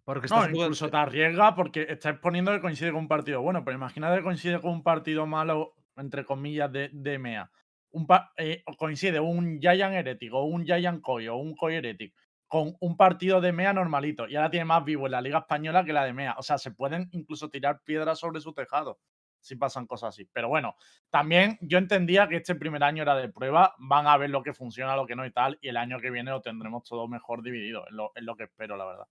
Porque 0.04 0.28
estás 0.28 0.50
No, 0.50 0.64
incluso 0.64 0.90
te 0.90 0.98
arriesga 0.98 1.56
porque 1.56 1.86
estás 1.90 2.18
poniendo 2.20 2.52
que 2.52 2.62
coincide 2.62 2.92
con 2.92 3.02
un 3.02 3.08
partido 3.08 3.42
bueno, 3.42 3.64
pero 3.64 3.78
imagínate 3.78 4.18
que 4.18 4.24
coincide 4.24 4.60
con 4.60 4.72
un 4.72 4.84
partido 4.84 5.26
malo, 5.26 5.76
entre 5.96 6.26
comillas, 6.26 6.72
de, 6.72 6.90
de 6.92 7.20
MEA. 7.20 7.50
Un 7.92 8.08
eh, 8.38 8.64
coincide 8.78 9.20
un 9.20 9.60
Giant 9.62 9.94
Heretic 9.94 10.34
o 10.34 10.44
un 10.44 10.66
Giant 10.66 11.02
Koi 11.02 11.28
o 11.28 11.36
un 11.38 11.56
Koi 11.56 11.76
Heretic 11.76 12.14
con 12.48 12.76
un 12.82 12.98
partido 12.98 13.40
de 13.40 13.52
MEA 13.52 13.74
normalito 13.74 14.28
y 14.28 14.36
ahora 14.36 14.50
tiene 14.50 14.66
más 14.66 14.84
vivo 14.84 15.06
en 15.06 15.12
la 15.14 15.22
Liga 15.22 15.40
Española 15.40 15.84
que 15.84 15.94
la 15.94 16.04
de 16.06 16.14
MEA. 16.14 16.36
O 16.38 16.44
sea, 16.44 16.58
se 16.58 16.72
pueden 16.72 17.10
incluso 17.12 17.50
tirar 17.50 17.82
piedras 17.84 18.20
sobre 18.20 18.42
su 18.42 18.54
tejado 18.54 19.00
si 19.44 19.56
pasan 19.56 19.86
cosas 19.86 20.10
así. 20.10 20.26
Pero 20.32 20.50
bueno, 20.50 20.76
también 21.10 21.58
yo 21.62 21.78
entendía 21.78 22.28
que 22.28 22.38
este 22.38 22.56
primer 22.56 22.84
año 22.84 23.04
era 23.04 23.16
de 23.16 23.30
prueba, 23.30 23.76
van 23.78 24.08
a 24.08 24.18
ver 24.18 24.30
lo 24.30 24.42
que 24.42 24.54
funciona, 24.54 24.96
lo 24.96 25.06
que 25.06 25.16
no 25.16 25.26
y 25.26 25.32
tal, 25.32 25.60
y 25.62 25.68
el 25.68 25.78
año 25.78 26.00
que 26.00 26.10
viene 26.10 26.32
lo 26.32 26.42
tendremos 26.42 26.84
todo 26.84 27.08
mejor 27.08 27.44
dividido, 27.44 27.86
es 27.88 27.94
lo, 27.94 28.12
es 28.16 28.24
lo 28.24 28.36
que 28.36 28.44
espero, 28.44 28.78
la 28.78 28.86
verdad. 28.86 29.08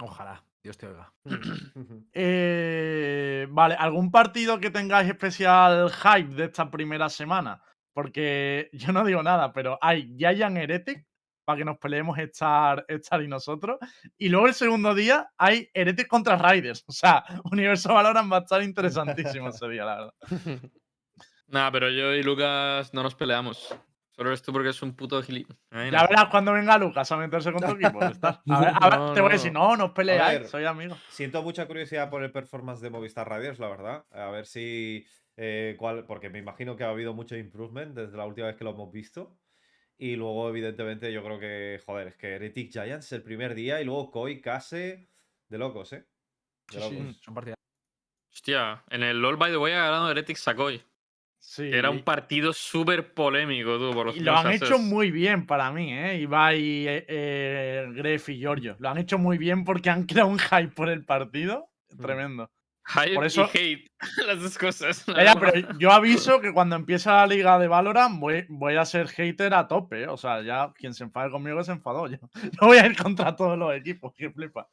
Ojalá, 0.00 0.42
Dios 0.62 0.76
te 0.76 0.86
oiga. 0.86 1.12
Eh, 2.12 3.46
vale, 3.50 3.74
¿algún 3.74 4.10
partido 4.10 4.58
que 4.58 4.70
tengáis 4.70 5.08
especial 5.08 5.90
hype 5.90 6.34
de 6.34 6.44
esta 6.44 6.70
primera 6.70 7.08
semana? 7.08 7.62
Porque 7.92 8.70
yo 8.72 8.92
no 8.92 9.04
digo 9.04 9.22
nada, 9.22 9.52
pero 9.52 9.78
hay 9.80 10.14
Giant 10.16 10.56
Heretic 10.56 11.06
para 11.44 11.58
que 11.58 11.64
nos 11.64 11.78
peleemos 11.78 12.18
Star, 12.18 12.84
Star 12.88 13.22
y 13.22 13.28
nosotros. 13.28 13.78
Y 14.18 14.28
luego 14.28 14.48
el 14.48 14.54
segundo 14.54 14.94
día 14.94 15.30
hay 15.38 15.70
Heretic 15.72 16.06
contra 16.06 16.36
Raiders. 16.36 16.84
O 16.86 16.92
sea, 16.92 17.24
Universo 17.50 17.94
Valorant 17.94 18.30
va 18.30 18.36
a 18.36 18.40
estar 18.40 18.62
interesantísimo 18.62 19.48
ese 19.48 19.68
día, 19.68 19.84
la 19.84 19.94
verdad. 19.96 20.14
Nada, 21.46 21.72
pero 21.72 21.88
yo 21.88 22.12
y 22.12 22.22
Lucas 22.22 22.92
no 22.92 23.02
nos 23.02 23.14
peleamos. 23.14 23.74
Solo 24.18 24.30
eres 24.30 24.42
tú 24.42 24.52
porque 24.52 24.70
es 24.70 24.82
un 24.82 24.96
puto 24.96 25.22
gili. 25.22 25.46
Ay, 25.70 25.92
Ya 25.92 26.04
verás 26.04 26.26
cuando 26.28 26.52
venga 26.52 26.76
Lucas 26.76 27.12
a 27.12 27.16
meterse 27.16 27.52
con 27.52 27.60
tu 27.62 27.70
equipo. 27.80 28.00
A 28.02 28.08
ver, 28.08 28.72
a 28.74 28.90
ver, 28.90 28.98
No, 28.98 29.12
te 29.12 29.20
voy 29.20 29.30
a 29.30 29.34
decir, 29.34 29.52
no, 29.52 29.76
no 29.76 29.84
os 29.84 29.90
peleáis, 29.92 30.40
ver. 30.40 30.48
soy 30.48 30.64
amigo. 30.64 30.96
Siento 31.08 31.40
mucha 31.44 31.66
curiosidad 31.68 32.10
por 32.10 32.24
el 32.24 32.32
performance 32.32 32.80
de 32.80 32.90
Movistar 32.90 33.28
Radios, 33.28 33.60
la 33.60 33.68
verdad. 33.68 34.04
A 34.10 34.26
ver 34.30 34.44
si. 34.46 35.06
eh, 35.36 35.76
cuál, 35.78 36.04
porque 36.04 36.30
me 36.30 36.40
imagino 36.40 36.74
que 36.74 36.82
ha 36.82 36.88
habido 36.90 37.14
mucho 37.14 37.36
improvement 37.36 37.94
desde 37.94 38.16
la 38.16 38.26
última 38.26 38.48
vez 38.48 38.56
que 38.56 38.64
lo 38.64 38.70
hemos 38.70 38.90
visto. 38.90 39.38
Y 39.96 40.16
luego, 40.16 40.48
evidentemente, 40.48 41.12
yo 41.12 41.22
creo 41.22 41.38
que. 41.38 41.80
Joder, 41.86 42.08
es 42.08 42.16
que 42.16 42.34
Heretic 42.34 42.72
Giants 42.72 43.12
el 43.12 43.22
primer 43.22 43.54
día 43.54 43.80
y 43.80 43.84
luego 43.84 44.10
Koi, 44.10 44.40
Kase. 44.40 45.08
De 45.48 45.58
locos, 45.58 45.92
¿eh? 45.92 46.04
De 46.72 46.80
Sí, 46.80 46.88
sí, 46.88 46.98
locos. 46.98 47.20
son 47.22 47.34
partidas. 47.34 47.56
Hostia, 48.32 48.82
en 48.90 49.04
el 49.04 49.20
LoL, 49.22 49.36
by 49.36 49.52
the 49.52 49.56
way, 49.58 49.72
ha 49.74 49.84
ganado 49.84 50.10
Heretics 50.10 50.40
Sakoy. 50.40 50.82
Sí. 51.40 51.70
Era 51.72 51.90
un 51.90 52.02
partido 52.02 52.52
súper 52.52 53.14
polémico, 53.14 53.78
tú, 53.78 53.90
por 53.92 54.06
los 54.06 54.16
Y 54.16 54.20
lo 54.20 54.36
han 54.36 54.52
hecho 54.52 54.78
muy 54.78 55.10
bien 55.10 55.46
para 55.46 55.72
mí, 55.72 55.92
¿eh? 55.92 56.18
Ibai, 56.18 56.86
eh, 56.86 57.04
eh, 57.08 57.86
Gref 57.92 58.28
y 58.28 58.38
Giorgio. 58.38 58.76
Lo 58.78 58.90
han 58.90 58.98
hecho 58.98 59.18
muy 59.18 59.38
bien 59.38 59.64
porque 59.64 59.88
han 59.88 60.04
creado 60.04 60.28
un 60.28 60.38
hype 60.38 60.68
por 60.68 60.88
el 60.88 61.04
partido. 61.04 61.70
Tremendo. 62.00 62.50
Hype 62.84 63.14
por 63.14 63.26
eso- 63.26 63.48
y 63.52 63.58
hate. 63.58 63.90
Las 64.26 64.40
dos 64.40 64.58
cosas. 64.58 65.06
la 65.08 65.34
pero 65.38 65.78
yo 65.78 65.92
aviso 65.92 66.40
que 66.40 66.52
cuando 66.52 66.76
empiece 66.76 67.08
la 67.10 67.26
liga 67.26 67.58
de 67.58 67.68
Valorant 67.68 68.18
voy, 68.18 68.46
voy 68.48 68.76
a 68.76 68.84
ser 68.84 69.08
hater 69.08 69.54
a 69.54 69.68
tope. 69.68 70.02
¿eh? 70.02 70.08
O 70.08 70.16
sea, 70.16 70.42
ya 70.42 70.72
quien 70.74 70.94
se 70.94 71.04
enfade 71.04 71.30
conmigo 71.30 71.62
se 71.62 71.72
enfadó. 71.72 72.08
Yo, 72.08 72.18
yo 72.60 72.66
voy 72.66 72.78
a 72.78 72.86
ir 72.86 72.96
contra 72.96 73.36
todos 73.36 73.58
los 73.58 73.74
equipos. 73.74 74.12
Que 74.14 74.30
flipa. 74.30 74.68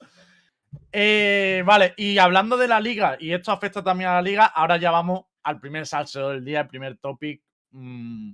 Eh, 0.91 1.63
vale, 1.65 1.93
y 1.97 2.17
hablando 2.17 2.58
de 2.58 2.67
la 2.67 2.80
liga, 2.80 3.17
y 3.19 3.32
esto 3.34 3.51
afecta 3.51 3.84
también 3.84 4.10
a 4.10 4.15
la 4.15 4.21
liga, 4.21 4.45
ahora 4.45 4.78
ya 4.78 4.91
vamos 4.91 5.25
al 5.45 5.60
primer 5.60 5.86
salseo 5.86 6.29
del 6.29 6.43
día, 6.43 6.62
el 6.62 6.67
primer 6.67 6.97
topic 6.97 7.41
mm, 7.69 8.34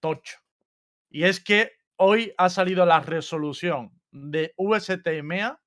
tocho. 0.00 0.38
Y 1.08 1.22
es 1.22 1.40
que 1.40 1.72
hoy 1.96 2.34
ha 2.36 2.48
salido 2.50 2.84
la 2.84 3.00
resolución 3.00 3.92
de 4.10 4.54
VST 4.58 5.06
y 5.06 5.22
MEA 5.22 5.60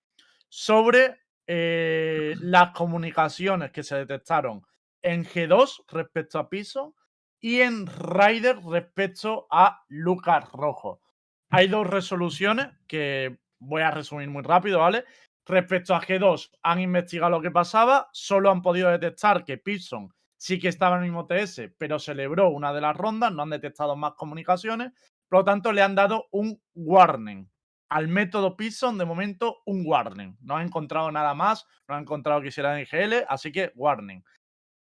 sobre 0.49 1.21
eh, 1.47 2.35
las 2.41 2.71
comunicaciones 2.71 3.71
que 3.71 3.83
se 3.83 3.95
detectaron 3.95 4.63
en 5.01 5.23
G2 5.23 5.85
respecto 5.87 6.37
a 6.37 6.49
Piso 6.49 6.93
y 7.39 7.61
en 7.61 7.87
Ryder 7.87 8.59
respecto 8.59 9.47
a 9.49 9.83
Lucas 9.87 10.51
Rojo. 10.51 11.01
Hay 11.49 11.69
dos 11.69 11.87
resoluciones 11.87 12.67
que 12.85 13.39
voy 13.59 13.81
a 13.81 13.91
resumir 13.91 14.29
muy 14.29 14.43
rápido, 14.43 14.79
¿vale? 14.79 15.05
Respecto 15.45 15.95
a 15.95 16.01
G2, 16.01 16.51
han 16.61 16.81
investigado 16.81 17.31
lo 17.31 17.41
que 17.41 17.49
pasaba, 17.49 18.09
solo 18.11 18.51
han 18.51 18.61
podido 18.61 18.89
detectar 18.89 19.45
que 19.45 19.57
Pearson 19.57 20.13
sí 20.41 20.57
que 20.57 20.69
estaba 20.69 20.95
en 20.95 21.03
el 21.03 21.11
mismo 21.11 21.27
TS, 21.27 21.69
pero 21.77 21.99
celebró 21.99 22.49
una 22.49 22.73
de 22.73 22.81
las 22.81 22.97
rondas, 22.97 23.31
no 23.31 23.43
han 23.43 23.51
detectado 23.51 23.95
más 23.95 24.13
comunicaciones, 24.13 24.91
por 25.29 25.41
lo 25.41 25.45
tanto 25.45 25.71
le 25.71 25.83
han 25.83 25.93
dado 25.93 26.29
un 26.31 26.59
warning. 26.73 27.47
Al 27.89 28.07
método 28.07 28.57
Pearson, 28.57 28.97
de 28.97 29.05
momento, 29.05 29.57
un 29.67 29.83
warning. 29.85 30.35
No 30.41 30.57
han 30.57 30.65
encontrado 30.65 31.11
nada 31.11 31.35
más, 31.35 31.67
no 31.87 31.93
han 31.93 32.01
encontrado 32.01 32.41
que 32.41 32.47
hiciera 32.47 32.75
NGL, 32.75 33.25
así 33.29 33.51
que 33.51 33.71
warning. 33.75 34.23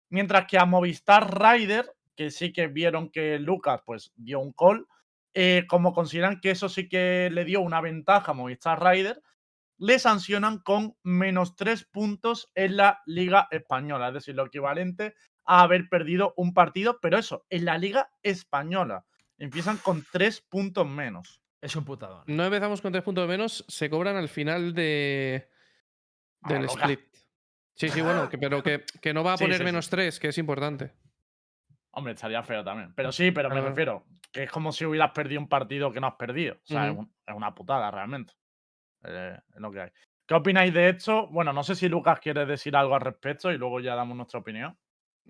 Mientras 0.10 0.45
que 0.48 0.58
a 0.58 0.63
Movistar 0.63 1.38
Rider, 1.38 1.93
que 2.15 2.32
sí 2.32 2.54
que 2.54 2.67
vieron 2.67 3.10
que 3.10 3.38
Lucas 3.38 3.82
pues 3.86 4.13
dio 4.15 4.39
un 4.39 4.54
call, 4.54 4.88
eh, 5.34 5.65
como 5.67 5.91
consideran 5.91 6.39
que 6.39 6.52
eso 6.52 6.69
sí 6.69 6.88
que 6.88 7.30
le 7.34 7.43
dio 7.43 7.60
una 7.60 7.82
ventaja 7.82 8.32
a 8.32 8.34
Movistar 8.34 8.82
Rider, 8.82 9.22
le 9.78 10.00
sancionan 10.00 10.60
con 10.60 10.95
menos 11.04 11.58
tres 11.58 11.84
puntos 11.84 12.50
en 12.56 12.78
la 12.78 13.02
Liga 13.06 13.50
Española, 13.52 14.08
es 14.08 14.13
decir, 14.13 14.36
lo 14.36 14.45
equivalente 14.45 15.15
a 15.51 15.62
haber 15.63 15.89
perdido 15.89 16.33
un 16.38 16.53
partido, 16.53 16.99
pero 17.01 17.17
eso, 17.17 17.45
en 17.49 17.65
la 17.65 17.77
Liga 17.77 18.12
Española. 18.21 19.03
Empiezan 19.39 19.77
con 19.77 20.05
tres 20.12 20.41
puntos 20.41 20.88
menos. 20.88 21.41
Es 21.62 21.75
un 21.75 21.83
putadón. 21.85 22.23
No 22.27 22.45
empezamos 22.45 22.81
con 22.81 22.91
tres 22.91 23.03
puntos 23.03 23.27
menos, 23.27 23.65
se 23.67 23.89
cobran 23.89 24.15
al 24.15 24.29
final 24.29 24.73
de 24.73 25.49
del 26.41 26.65
split. 26.65 26.99
Sí, 27.73 27.89
sí, 27.89 28.01
bueno, 28.01 28.29
que- 28.29 28.38
pero 28.38 28.62
que, 28.62 28.83
que 29.01 29.13
no 29.13 29.23
va 29.23 29.33
a 29.33 29.38
Sí, 29.38 29.43
poner 29.45 29.57
sí, 29.57 29.63
sí. 29.63 29.65
menos 29.65 29.89
tres, 29.89 30.19
que 30.19 30.27
es 30.27 30.38
importante. 30.38 30.93
Hombre, 31.91 32.13
estaría 32.13 32.43
feo 32.43 32.63
también. 32.63 32.93
Pero 32.95 33.12
sí, 33.12 33.31
pero 33.31 33.49
me 33.49 33.55
Claro. 33.55 33.69
refiero 33.69 34.05
que 34.31 34.43
es 34.43 34.51
como 34.51 34.71
si 34.71 34.85
hubieras 34.85 35.12
perdido 35.12 35.41
un 35.41 35.49
partido 35.49 35.91
que 35.91 35.99
no 35.99 36.07
has 36.07 36.15
perdido. 36.15 36.55
O 36.55 36.67
sea, 36.67 36.85
es 36.85 36.91
Ujú. 36.91 37.01
un- 37.01 37.13
es, 37.25 37.35
una 37.35 37.55
putada 37.55 37.89
realmente. 37.89 38.33
Eh, 39.03 39.38
es 39.55 39.59
lo 39.62 39.71
que 39.71 39.81
hay. 39.81 39.89
¿Qué 40.27 40.35
opináis 40.35 40.71
de 40.73 40.89
esto? 40.89 41.27
Bueno, 41.27 41.51
no 41.53 41.63
sé 41.63 41.73
si 41.75 41.89
Lucas 41.89 42.19
quiere 42.19 42.45
decir 42.45 42.75
algo 42.75 42.93
al 42.93 43.01
respecto 43.01 43.51
y 43.51 43.57
luego 43.57 43.79
ya 43.79 43.95
damos 43.95 44.15
nuestra 44.15 44.39
opinión. 44.39 44.77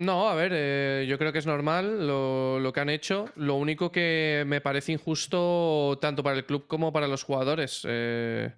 No, 0.02 0.30
a 0.30 0.36
ver, 0.36 0.52
eh, 0.56 1.06
yo 1.10 1.18
creo 1.18 1.34
que 1.34 1.40
es 1.40 1.46
normal 1.46 2.08
lo, 2.08 2.58
lo 2.60 2.72
que 2.72 2.80
han 2.80 2.90
hecho. 2.90 3.26
Lo 3.36 3.56
único 3.56 3.92
que 3.92 4.44
me 4.48 4.62
parece 4.62 4.94
injusto 4.94 5.98
tanto 6.02 6.24
para 6.24 6.38
el 6.38 6.46
club 6.46 6.68
como 6.68 6.94
para 6.94 7.08
los 7.10 7.24
jugadores. 7.24 7.82
eh, 7.88 8.54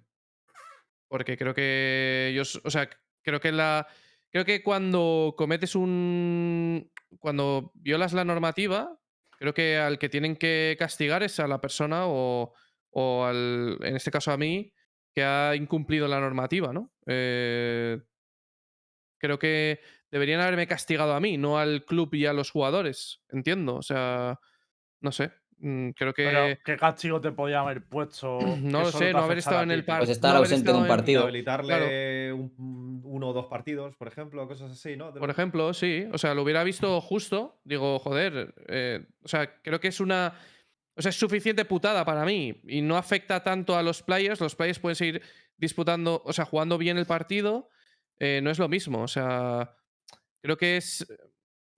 porque 1.08 1.36
creo 1.36 1.54
que 1.54 2.28
ellos, 2.30 2.60
o 2.64 2.70
sea, 2.70 2.88
creo 3.22 3.40
que 3.40 3.52
la, 3.52 3.86
creo 4.30 4.44
que 4.44 4.62
cuando 4.62 5.34
cometes 5.36 5.74
un, 5.74 6.90
cuando 7.18 7.72
violas 7.74 8.12
la 8.12 8.24
normativa, 8.24 8.98
creo 9.38 9.52
que 9.54 9.76
al 9.78 9.98
que 9.98 10.08
tienen 10.08 10.36
que 10.36 10.76
castigar 10.78 11.22
es 11.22 11.38
a 11.40 11.46
la 11.48 11.60
persona 11.60 12.06
o, 12.06 12.54
o 12.90 13.24
al, 13.24 13.78
en 13.82 13.96
este 13.96 14.10
caso 14.10 14.32
a 14.32 14.36
mí, 14.38 14.72
que 15.14 15.22
ha 15.24 15.54
incumplido 15.54 16.08
la 16.08 16.20
normativa, 16.20 16.72
¿no? 16.72 16.92
Eh, 17.06 18.00
creo 19.18 19.38
que 19.38 19.80
deberían 20.12 20.40
haberme 20.40 20.68
castigado 20.68 21.14
a 21.14 21.20
mí, 21.20 21.36
no 21.38 21.58
al 21.58 21.84
club 21.84 22.14
y 22.14 22.26
a 22.26 22.32
los 22.32 22.50
jugadores. 22.52 23.20
Entiendo. 23.30 23.74
O 23.76 23.82
sea, 23.82 24.38
no 25.00 25.10
sé. 25.10 25.32
mm, 25.58 25.90
Creo 25.96 26.12
que. 26.14 26.24
Pero, 26.26 26.58
¿qué 26.64 26.76
castigo 26.76 27.20
te 27.20 27.32
podía 27.32 27.60
haber 27.60 27.84
puesto? 27.88 28.38
No 28.62 28.82
lo 28.82 28.92
sé, 28.92 29.12
no 29.12 29.18
haber 29.24 29.38
estado 29.38 29.62
en 29.62 29.70
el 29.72 29.80
tío? 29.80 29.86
par- 29.86 29.98
Pues 29.98 30.10
estar 30.10 30.32
no 30.34 30.38
ausente 30.38 30.70
de 30.70 30.78
un 30.78 30.86
partido. 30.86 31.24
Un- 31.26 33.00
uno 33.04 33.28
o 33.28 33.32
dos 33.32 33.46
partidos, 33.46 33.96
por 33.96 34.08
ejemplo, 34.08 34.46
cosas 34.48 34.70
así, 34.72 34.96
¿no? 34.96 35.12
Por 35.12 35.30
ejemplo, 35.30 35.72
sí. 35.74 36.06
O 36.12 36.18
sea, 36.18 36.34
lo 36.34 36.42
hubiera 36.42 36.62
visto 36.64 37.00
justo. 37.00 37.60
Digo, 37.64 37.98
joder. 37.98 38.54
eh, 38.68 39.06
o 39.22 39.28
sea, 39.28 39.60
creo 39.62 39.80
que 39.80 39.88
es 39.88 40.00
una. 40.00 40.34
O 40.94 41.00
sea, 41.02 41.08
es 41.08 41.18
suficiente 41.18 41.64
putada 41.64 42.04
para 42.04 42.24
mí. 42.24 42.60
Y 42.68 42.82
no 42.82 42.96
afecta 42.98 43.42
tanto 43.42 43.76
a 43.76 43.82
los 43.82 44.02
players. 44.02 44.40
Los 44.40 44.54
players 44.56 44.78
pueden 44.78 44.96
seguir 44.96 45.22
disputando, 45.56 46.22
o 46.24 46.32
sea, 46.34 46.44
jugando 46.44 46.76
bien 46.78 46.98
el 46.98 47.06
partido. 47.06 47.68
eh, 48.18 48.40
no 48.42 48.50
es 48.50 48.58
lo 48.58 48.68
mismo. 48.68 49.02
O 49.02 49.08
sea, 49.08 49.74
creo 50.42 50.56
que 50.58 50.76
es 50.76 51.06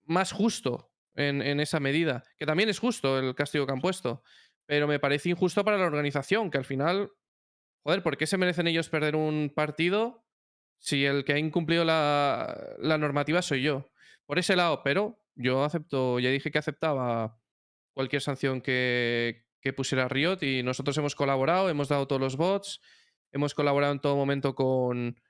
más 0.07 0.33
justo 0.33 0.91
en, 1.15 1.61
esa 1.61 1.81
medida. 1.81 2.25
Que 2.37 2.47
también 2.47 2.69
es 2.69 2.79
justo 2.79 3.19
el 3.19 3.35
castigo 3.35 3.67
que 3.67 3.73
han 3.73 3.81
puesto. 3.81 4.23
Pero 4.67 4.89
me 4.89 4.99
parece 4.99 5.31
injusto 5.31 5.65
para 5.65 5.79
la 5.79 5.87
organización, 5.87 6.51
que 6.51 6.59
al 6.59 6.65
final. 6.65 7.11
Joder, 7.83 8.03
¿por 8.03 8.17
qué 8.17 8.27
se 8.27 8.39
merecen 8.39 8.67
ellos 8.67 8.89
perder 8.89 9.15
un 9.15 9.53
partido 9.55 10.25
si 10.79 11.05
el 11.05 11.25
que 11.25 11.35
ha 11.35 11.39
incumplido 11.39 11.85
la, 11.85 12.79
normativa 12.99 13.43
soy 13.43 13.63
yo? 13.63 13.91
Por 14.25 14.39
ese 14.39 14.57
lado, 14.57 14.83
pero 14.83 15.23
yo 15.35 15.65
acepto, 15.65 16.19
ya 16.19 16.31
dije 16.31 16.51
que 16.51 16.59
aceptaba 16.59 17.39
cualquier 17.93 18.23
sanción 18.23 18.63
que, 18.63 19.45
pusiera 19.77 20.09
Riot 20.09 20.39
y 20.43 20.63
nosotros 20.63 20.97
hemos 20.97 21.15
colaborado, 21.15 21.69
hemos 21.69 21.89
dado 21.89 22.07
todos 22.07 22.21
los 22.21 22.37
bots, 22.37 22.81
hemos 23.33 23.55
colaborado 23.55 23.93
en 23.93 24.01
todo 24.01 24.17
momento 24.17 24.55
con, 24.55 25.21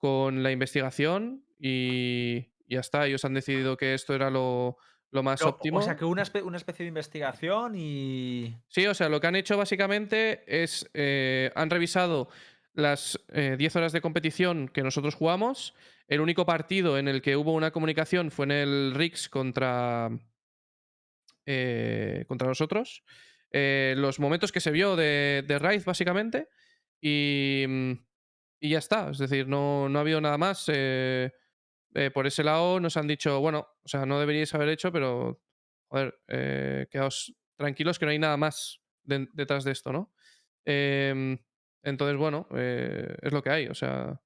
la 0.00 0.50
investigación 0.50 1.44
y 1.58 2.52
ya 2.68 2.80
está. 2.80 3.06
Ellos 3.06 3.24
han 3.24 3.34
decidido 3.34 3.76
que 3.76 3.94
esto 3.94 4.14
era 4.14 4.30
lo, 4.30 4.76
lo 5.10 5.22
más 5.22 5.40
Pero, 5.40 5.50
óptimo. 5.50 5.78
O 5.78 5.82
sea, 5.82 5.96
que 5.96 6.04
una, 6.04 6.22
espe- 6.22 6.42
una 6.42 6.56
especie 6.56 6.84
de 6.84 6.88
investigación 6.88 7.74
y. 7.76 8.54
Sí, 8.68 8.86
o 8.86 8.94
sea, 8.94 9.08
lo 9.08 9.20
que 9.20 9.26
han 9.26 9.36
hecho 9.36 9.56
básicamente 9.56 10.44
es, 10.46 10.88
eh, 10.94 11.50
han 11.54 11.70
revisado 11.70 12.28
las 12.74 13.18
eh, 13.28 13.56
10 13.58 13.76
horas 13.76 13.92
de 13.92 14.00
competición 14.00 14.68
que 14.68 14.82
nosotros 14.82 15.14
jugamos. 15.14 15.74
El 16.06 16.20
único 16.20 16.46
partido 16.46 16.96
en 16.98 17.08
el 17.08 17.20
que 17.22 17.36
hubo 17.36 17.52
una 17.52 17.70
comunicación 17.72 18.30
fue 18.30 18.44
en 18.46 18.52
el 18.52 18.94
Rix 18.94 19.28
contra, 19.28 20.10
eh, 21.46 22.24
contra 22.28 22.48
nosotros. 22.48 23.02
Eh, 23.50 23.94
los 23.96 24.20
momentos 24.20 24.52
que 24.52 24.60
se 24.60 24.70
vio 24.70 24.96
de, 24.96 25.44
de 25.46 25.58
Raid, 25.58 25.82
básicamente. 25.84 26.48
Y, 27.00 27.64
y 28.60 28.70
ya 28.70 28.78
está. 28.78 29.10
Es 29.10 29.18
decir, 29.18 29.48
no, 29.48 29.88
no 29.88 29.98
ha 29.98 30.02
habido 30.02 30.20
nada 30.20 30.38
más. 30.38 30.64
eh, 30.68 31.32
eh, 31.94 32.10
por 32.10 32.26
ese 32.26 32.44
lado 32.44 32.80
nos 32.80 32.96
han 32.96 33.06
dicho, 33.06 33.40
bueno, 33.40 33.66
o 33.82 33.88
sea, 33.88 34.06
no 34.06 34.18
deberíais 34.20 34.54
haber 34.54 34.68
hecho, 34.68 34.92
pero, 34.92 35.40
joder, 35.88 36.20
eh, 36.28 36.86
quedaos 36.90 37.34
tranquilos 37.56 37.98
que 37.98 38.04
no 38.06 38.10
hay 38.12 38.18
nada 38.18 38.36
más 38.36 38.80
de- 39.04 39.28
detrás 39.32 39.64
de 39.64 39.72
esto, 39.72 39.92
¿no? 39.92 40.12
Em, 40.64 41.38
entonces, 41.82 42.16
bueno, 42.16 42.46
eh, 42.54 43.16
es 43.22 43.32
lo 43.32 43.42
que 43.42 43.50
hay, 43.50 43.66
o 43.68 43.74
sea, 43.74 44.20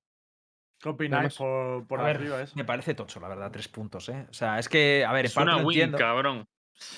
¿Qué 0.80 0.88
opináis 0.88 1.36
por, 1.36 1.86
por 1.86 2.00
A 2.00 2.02
ver, 2.04 2.16
arriba 2.16 2.42
eso? 2.42 2.54
Me 2.56 2.64
parece 2.64 2.94
tocho, 2.94 3.20
la 3.20 3.28
verdad, 3.28 3.52
tres 3.52 3.68
puntos, 3.68 4.08
¿eh? 4.08 4.26
O 4.28 4.32
sea, 4.32 4.58
es 4.58 4.68
que, 4.68 5.04
a 5.06 5.12
ver, 5.12 5.20
en 5.20 5.26
Es 5.26 5.34
parte 5.34 5.52
una 5.54 5.58
win, 5.58 5.68
entiendo. 5.78 5.98
cabrón. 5.98 6.44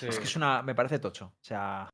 Es 0.00 0.18
que 0.18 0.24
es 0.24 0.36
una. 0.36 0.62
Me 0.62 0.74
parece 0.74 0.98
tocho. 0.98 1.26
O 1.26 1.44
sea. 1.44 1.90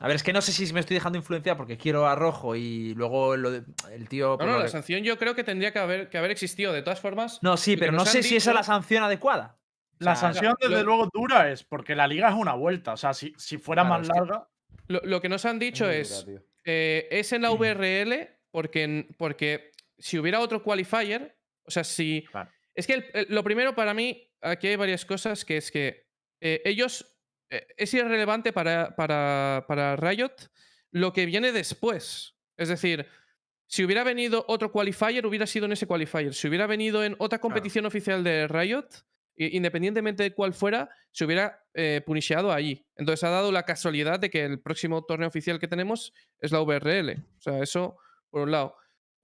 A 0.00 0.08
ver, 0.08 0.16
es 0.16 0.22
que 0.24 0.32
no 0.32 0.40
sé 0.42 0.50
si 0.52 0.72
me 0.72 0.80
estoy 0.80 0.94
dejando 0.94 1.18
influenciar 1.18 1.56
porque 1.56 1.78
quiero 1.78 2.06
a 2.06 2.14
rojo 2.16 2.56
y 2.56 2.94
luego 2.94 3.36
lo 3.36 3.50
de- 3.52 3.62
el 3.92 4.08
tío. 4.08 4.30
no, 4.30 4.38
pues, 4.38 4.48
no, 4.50 4.58
la 4.58 4.68
sanción 4.68 5.02
yo 5.04 5.16
creo 5.18 5.34
que 5.36 5.44
tendría 5.44 5.72
que 5.72 5.78
haber, 5.78 6.08
que 6.10 6.18
haber 6.18 6.32
existido. 6.32 6.72
De 6.72 6.82
todas 6.82 7.00
formas, 7.00 7.38
No, 7.42 7.56
sí, 7.56 7.76
pero 7.76 7.92
no 7.92 8.04
sé 8.04 8.22
si 8.22 8.36
esa 8.36 8.50
es 8.50 8.56
la 8.56 8.62
sanción 8.64 9.04
adecuada. 9.04 9.56
O 10.00 10.04
La 10.04 10.16
sea, 10.16 10.32
sanción, 10.32 10.56
lo- 10.60 10.68
desde 10.68 10.82
luego, 10.82 11.08
dura 11.12 11.50
es 11.52 11.62
porque 11.62 11.94
la 11.94 12.08
liga 12.08 12.28
es 12.28 12.34
una 12.34 12.54
vuelta. 12.54 12.92
O 12.94 12.96
sea, 12.96 13.14
si, 13.14 13.32
si 13.38 13.56
fuera 13.58 13.82
Claro, 13.82 13.98
más 14.00 14.08
larga. 14.08 14.48
lo, 14.88 15.00
lo 15.04 15.20
que 15.20 15.28
nos 15.28 15.44
han 15.44 15.60
dicho 15.60 15.88
es, 15.88 16.26
eh, 16.64 17.06
es 17.12 17.32
en 17.32 17.42
la 17.42 17.50
VRL 17.52 18.28
porque, 18.50 19.08
porque 19.16 19.70
si 19.96 20.18
hubiera 20.18 20.40
otro 20.40 20.62
qualifier, 20.62 21.38
o 21.64 21.70
sea, 21.70 21.84
si... 21.84 22.24
Claro. 22.32 22.50
Es 22.74 22.88
que 22.88 22.94
el- 22.94 23.06
el- 23.14 23.26
lo 23.28 23.44
primero 23.44 23.76
para 23.76 23.94
mí, 23.94 24.28
aquí 24.42 24.66
hay 24.66 24.76
varias 24.76 25.04
cosas, 25.04 25.44
que 25.44 25.56
es 25.58 25.70
que 25.70 26.08
eh, 26.40 26.60
ellos... 26.64 27.13
eh, 27.50 27.66
es 27.76 27.92
irrelevante 27.94 28.52
para, 28.52 28.94
para, 28.96 29.64
para 29.68 29.96
Riot 29.96 30.34
lo 30.90 31.12
que 31.12 31.26
viene 31.26 31.52
después. 31.52 32.36
Es 32.56 32.68
decir, 32.68 33.06
si 33.66 33.84
hubiera 33.84 34.04
venido 34.04 34.44
otro 34.48 34.70
qualifier, 34.70 35.26
hubiera 35.26 35.46
sido 35.46 35.66
en 35.66 35.72
ese 35.72 35.86
qualifier. 35.86 36.34
Si 36.34 36.48
hubiera 36.48 36.66
venido 36.66 37.04
en 37.04 37.16
otra 37.18 37.40
competición 37.40 37.86
oficial 37.86 38.22
de 38.22 38.46
Riot, 38.46 38.86
independientemente 39.36 40.22
de 40.22 40.32
cuál 40.32 40.54
fuera, 40.54 40.88
se 41.10 41.24
hubiera 41.24 41.64
eh, 41.74 42.00
punisheado 42.06 42.52
allí. 42.52 42.86
Entonces 42.96 43.24
ha 43.24 43.30
dado 43.30 43.50
la 43.50 43.64
casualidad 43.64 44.20
de 44.20 44.30
que 44.30 44.44
el 44.44 44.60
próximo 44.60 45.04
torneo 45.04 45.28
oficial 45.28 45.58
que 45.58 45.66
tenemos 45.66 46.12
es 46.38 46.52
la 46.52 46.60
VRL. 46.60 47.20
O 47.38 47.40
sea, 47.40 47.60
eso 47.60 47.96
por 48.30 48.42
un 48.42 48.52
lado. 48.52 48.76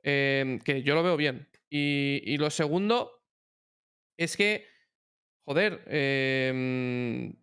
Em, 0.02 0.58
que 0.58 0.82
yo 0.82 0.94
lo 0.94 1.02
veo 1.02 1.16
bien. 1.16 1.48
Y, 1.68 2.22
y 2.24 2.38
lo 2.38 2.50
segundo 2.50 3.22
es 4.16 4.36
que, 4.36 4.66
joder, 5.44 5.82
em, 5.86 7.34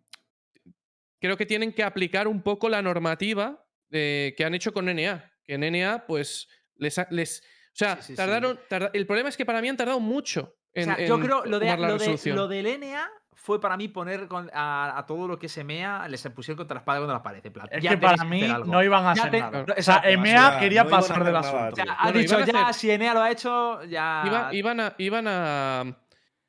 creo 1.20 1.36
que 1.36 1.46
tienen 1.46 1.72
que 1.72 1.82
aplicar 1.82 2.28
un 2.28 2.42
poco 2.42 2.68
la 2.68 2.82
normativa 2.82 3.64
eh, 3.90 4.34
que 4.36 4.44
han 4.44 4.54
hecho 4.54 4.72
con 4.72 4.84
NA. 4.86 5.24
Que 5.44 5.54
en 5.54 5.72
NA, 5.72 6.04
pues, 6.06 6.48
les... 6.76 6.98
ha- 6.98 7.08
les 7.10 7.40
o 7.40 7.44
sea, 7.78 7.96
Sí, 7.96 8.02
sí, 8.02 8.12
sí. 8.12 8.16
tardaron... 8.16 8.58
tarda- 8.68 8.90
el 8.92 9.06
problema 9.06 9.28
es 9.28 9.36
que 9.36 9.46
para 9.46 9.60
mí 9.62 9.68
han 9.68 9.76
tardado 9.76 10.00
mucho 10.00 10.56
O 10.56 10.70
en, 10.74 10.84
sea, 10.84 10.98
yo 11.06 11.14
en 11.14 11.20
creo 11.22 11.36
lo, 11.44 11.58
de, 11.60 11.76
lo, 11.76 11.98
de- 11.98 12.34
lo 12.34 12.48
del 12.48 12.80
NA 12.80 13.08
fue 13.34 13.60
para 13.60 13.76
mí 13.76 13.86
poner 13.88 14.26
con- 14.26 14.50
a, 14.52 14.98
a 14.98 15.06
todo 15.06 15.28
lo 15.28 15.38
que 15.38 15.48
se 15.48 15.62
mea, 15.62 16.06
les 16.08 16.20
pusieron 16.30 16.56
contra 16.56 16.74
la 16.74 16.80
espada 16.80 16.98
contra 16.98 17.14
la 17.16 17.22
pared. 17.22 17.40
en 17.46 17.52
plan, 17.52 17.68
Es 17.70 17.82
ya 17.82 17.90
que 17.90 17.98
para 17.98 18.24
mí 18.24 18.42
algo. 18.44 18.70
no 18.70 18.82
iban 18.82 19.06
a 19.06 19.14
Ya 19.14 19.20
hacer 19.22 19.30
te- 19.30 19.40
nada. 19.40 19.64
no, 19.66 19.74
O 19.78 19.82
sea, 19.82 20.02
EMEA 20.04 20.50
sea, 20.50 20.58
quería 20.58 20.84
no 20.84 20.90
pasar 20.90 21.24
del 21.24 21.32
nada, 21.32 21.48
asunto. 21.48 21.72
O 21.80 21.84
sea, 21.84 21.94
ha 21.94 22.02
Bueno, 22.04 22.18
dicho 22.18 22.38
ya, 22.44 22.44
hacer- 22.68 22.74
si 22.74 22.90
Enea 22.90 23.14
lo 23.14 23.22
ha 23.22 23.30
hecho, 23.30 23.84
ya. 23.84 24.22
Iba- 24.26 24.54
iban, 24.54 24.80
a, 24.80 24.94
iban 24.98 25.24
a. 25.28 25.96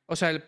O 0.06 0.16
sea, 0.16 0.30
el 0.30 0.44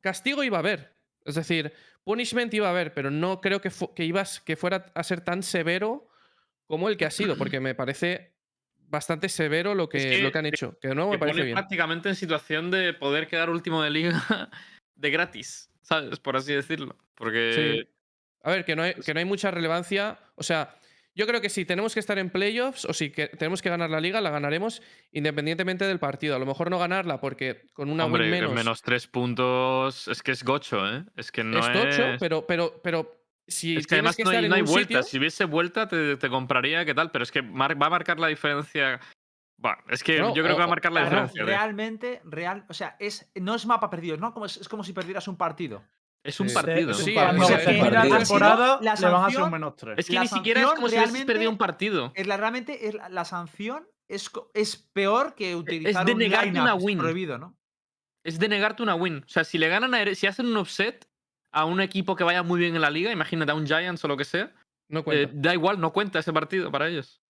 castigo 0.00 0.42
iba 0.42 0.56
a 0.56 0.60
haber. 0.60 0.93
Es 1.24 1.34
decir, 1.34 1.72
punishment 2.04 2.52
iba 2.54 2.68
a 2.68 2.70
haber, 2.70 2.92
pero 2.92 3.10
no 3.10 3.40
creo 3.40 3.60
que, 3.60 3.70
que, 3.94 4.04
ibas, 4.04 4.40
que 4.40 4.56
fuera 4.56 4.86
a 4.94 5.02
ser 5.02 5.20
tan 5.20 5.42
severo 5.42 6.08
como 6.66 6.88
el 6.88 6.96
que 6.96 7.06
ha 7.06 7.10
sido, 7.10 7.36
porque 7.36 7.60
me 7.60 7.74
parece 7.74 8.34
bastante 8.76 9.28
severo 9.28 9.74
lo 9.74 9.88
que, 9.88 9.98
que 9.98 10.22
lo 10.22 10.30
que 10.30 10.38
han 10.38 10.46
hecho. 10.46 10.78
Que 10.80 10.88
de 10.88 10.94
nuevo 10.94 11.10
me 11.10 11.18
parece 11.18 11.42
bien. 11.42 11.54
prácticamente 11.54 12.08
en 12.08 12.14
situación 12.14 12.70
de 12.70 12.92
poder 12.94 13.26
quedar 13.26 13.50
último 13.50 13.82
de 13.82 13.90
liga 13.90 14.50
de 14.94 15.10
gratis, 15.10 15.70
¿sabes? 15.82 16.20
Por 16.20 16.36
así 16.36 16.52
decirlo. 16.52 16.96
Porque 17.14 17.84
Sí. 17.84 17.94
A 18.42 18.50
ver, 18.50 18.64
que 18.66 18.76
no, 18.76 18.82
hay, 18.82 18.94
que 18.94 19.14
no 19.14 19.20
hay 19.20 19.24
mucha 19.24 19.50
relevancia. 19.50 20.18
O 20.34 20.42
sea, 20.42 20.76
yo 21.14 21.26
creo 21.26 21.40
que 21.40 21.48
si 21.48 21.64
tenemos 21.64 21.94
que 21.94 22.00
estar 22.00 22.18
en 22.18 22.30
playoffs 22.30 22.84
o 22.84 22.92
si 22.92 23.10
que 23.10 23.28
tenemos 23.28 23.62
que 23.62 23.70
ganar 23.70 23.88
la 23.90 24.00
liga, 24.00 24.20
la 24.20 24.30
ganaremos 24.30 24.82
independientemente 25.12 25.84
del 25.86 25.98
partido. 25.98 26.34
A 26.36 26.38
lo 26.38 26.46
mejor 26.46 26.70
no 26.70 26.78
ganarla 26.78 27.20
porque 27.20 27.66
con 27.72 27.88
una 27.90 28.04
hombre, 28.06 28.24
win 28.24 28.32
que 28.34 28.40
menos, 28.40 28.54
menos 28.54 28.82
tres 28.82 29.06
puntos 29.06 30.08
es 30.08 30.22
que 30.22 30.32
es 30.32 30.44
gocho, 30.44 30.86
¿eh? 30.88 31.04
Es 31.16 31.30
que 31.30 31.44
no 31.44 31.58
es 31.60 31.66
es. 31.68 31.72
tocho, 31.72 32.16
pero, 32.20 32.46
pero, 32.46 32.80
pero 32.82 33.20
si 33.46 33.76
es 33.76 33.86
que 33.86 33.96
además 33.96 34.16
que 34.16 34.24
no 34.24 34.30
hay, 34.30 34.48
no 34.48 34.54
hay 34.54 34.62
vuelta. 34.62 34.80
sitio- 34.88 35.02
Si 35.02 35.18
hubiese 35.18 35.44
vuelta, 35.44 35.86
te, 35.88 36.16
te 36.16 36.28
compraría, 36.28 36.84
¿qué 36.84 36.94
tal? 36.94 37.10
Pero 37.10 37.22
es 37.24 37.30
que 37.30 37.42
va 37.42 37.66
a 37.66 37.90
marcar 37.90 38.18
la 38.18 38.28
diferencia. 38.28 39.00
Bueno, 39.56 39.78
es 39.88 40.02
que 40.02 40.18
No, 40.18 40.34
yo 40.34 40.42
creo 40.42 40.56
que 40.56 40.58
va 40.60 40.64
a 40.64 40.68
marcar 40.68 40.92
la 40.92 41.04
diferencia. 41.04 41.34
tío. 41.34 41.46
realmente, 41.46 42.20
real, 42.24 42.64
o 42.68 42.74
sea, 42.74 42.96
es, 42.98 43.30
no 43.36 43.54
es 43.54 43.66
mapa 43.66 43.88
perdido, 43.88 44.16
¿no? 44.16 44.32
Como 44.34 44.46
es, 44.46 44.56
es 44.56 44.68
como 44.68 44.82
si 44.82 44.92
perdieras 44.92 45.28
un 45.28 45.36
partido. 45.36 45.84
Es 46.24 46.40
un 46.40 46.48
partido. 46.52 46.90
Es 46.92 46.98
un 46.98 47.04
Sí, 47.04 47.12
partido. 47.14 47.46
Cuando 47.46 47.46
que 47.46 47.52
la 47.74 48.00
partido. 48.00 48.18
temporada, 48.18 48.78
La 48.80 48.94
le 48.94 49.00
van 49.06 49.14
a 49.14 49.26
hacer 49.26 49.34
sanción- 49.36 49.42
un 49.44 49.50
menos 49.52 49.76
3. 49.76 49.98
Es 49.98 50.06
que 50.06 50.12
La 50.14 50.22
ni 50.22 50.28
siquiera 50.28 50.60
es 50.62 50.66
como 50.68 50.88
si 50.88 50.96
hubieses 50.96 51.24
perdido 51.26 51.50
un 51.50 51.58
partido. 51.58 52.12
Es 52.14 52.26
la, 52.26 52.36
realmente 52.38 52.88
es 52.88 52.94
la, 52.94 53.08
la 53.10 53.24
sanción 53.24 53.86
es, 54.08 54.30
es 54.54 54.76
peor 54.76 55.34
que 55.34 55.54
utilizar 55.54 56.04
de 56.06 56.12
un 56.12 56.18
negarte 56.18 56.46
lineup 56.46 56.62
una 56.64 56.74
win. 56.74 56.98
prohibido, 56.98 57.38
¿no? 57.38 57.54
Es 58.24 58.38
de 58.38 58.48
negarte 58.48 58.82
una 58.82 58.94
win. 58.94 59.18
O 59.18 59.28
sea, 59.28 59.44
si 59.44 59.58
le 59.58 59.68
ganan 59.68 59.94
a 59.94 60.14
si 60.14 60.26
hacen 60.26 60.46
un 60.46 60.56
offset 60.56 61.06
a 61.52 61.66
un 61.66 61.80
equipo 61.80 62.16
que 62.16 62.24
vaya 62.24 62.42
muy 62.42 62.58
bien 62.58 62.74
en 62.74 62.80
la 62.80 62.90
liga, 62.90 63.12
imagínate 63.12 63.52
a 63.52 63.54
un 63.54 63.66
Giants 63.66 64.02
o 64.04 64.08
lo 64.08 64.16
que 64.16 64.24
sea, 64.24 64.50
no 64.88 65.04
eh, 65.12 65.28
da 65.32 65.52
igual, 65.52 65.78
no 65.78 65.92
cuenta 65.92 66.18
ese 66.18 66.32
partido 66.32 66.70
para 66.70 66.88
ellos. 66.88 67.20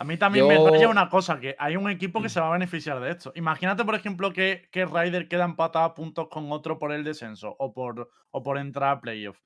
A 0.00 0.04
mí 0.04 0.16
también 0.16 0.48
me 0.48 0.54
Yo- 0.54 0.66
raya 0.70 0.88
una 0.88 1.10
cosa, 1.10 1.38
que 1.38 1.54
hay 1.58 1.76
un 1.76 1.90
equipo 1.90 2.22
que 2.22 2.30
se 2.30 2.40
va 2.40 2.48
a 2.48 2.52
beneficiar 2.52 2.98
de 3.00 3.10
esto. 3.10 3.32
Imagínate, 3.34 3.84
por 3.84 3.94
ejemplo, 3.94 4.32
que, 4.32 4.66
que 4.72 4.86
Ryder 4.86 5.28
queda 5.28 5.44
empatado 5.44 5.84
a 5.84 5.94
puntos 5.94 6.28
con 6.28 6.50
otro 6.52 6.78
por 6.78 6.90
el 6.90 7.04
descenso 7.04 7.54
o 7.58 7.74
por, 7.74 8.10
o 8.30 8.42
por 8.42 8.56
entrar 8.56 8.96
a 8.96 9.00
playoff. 9.02 9.38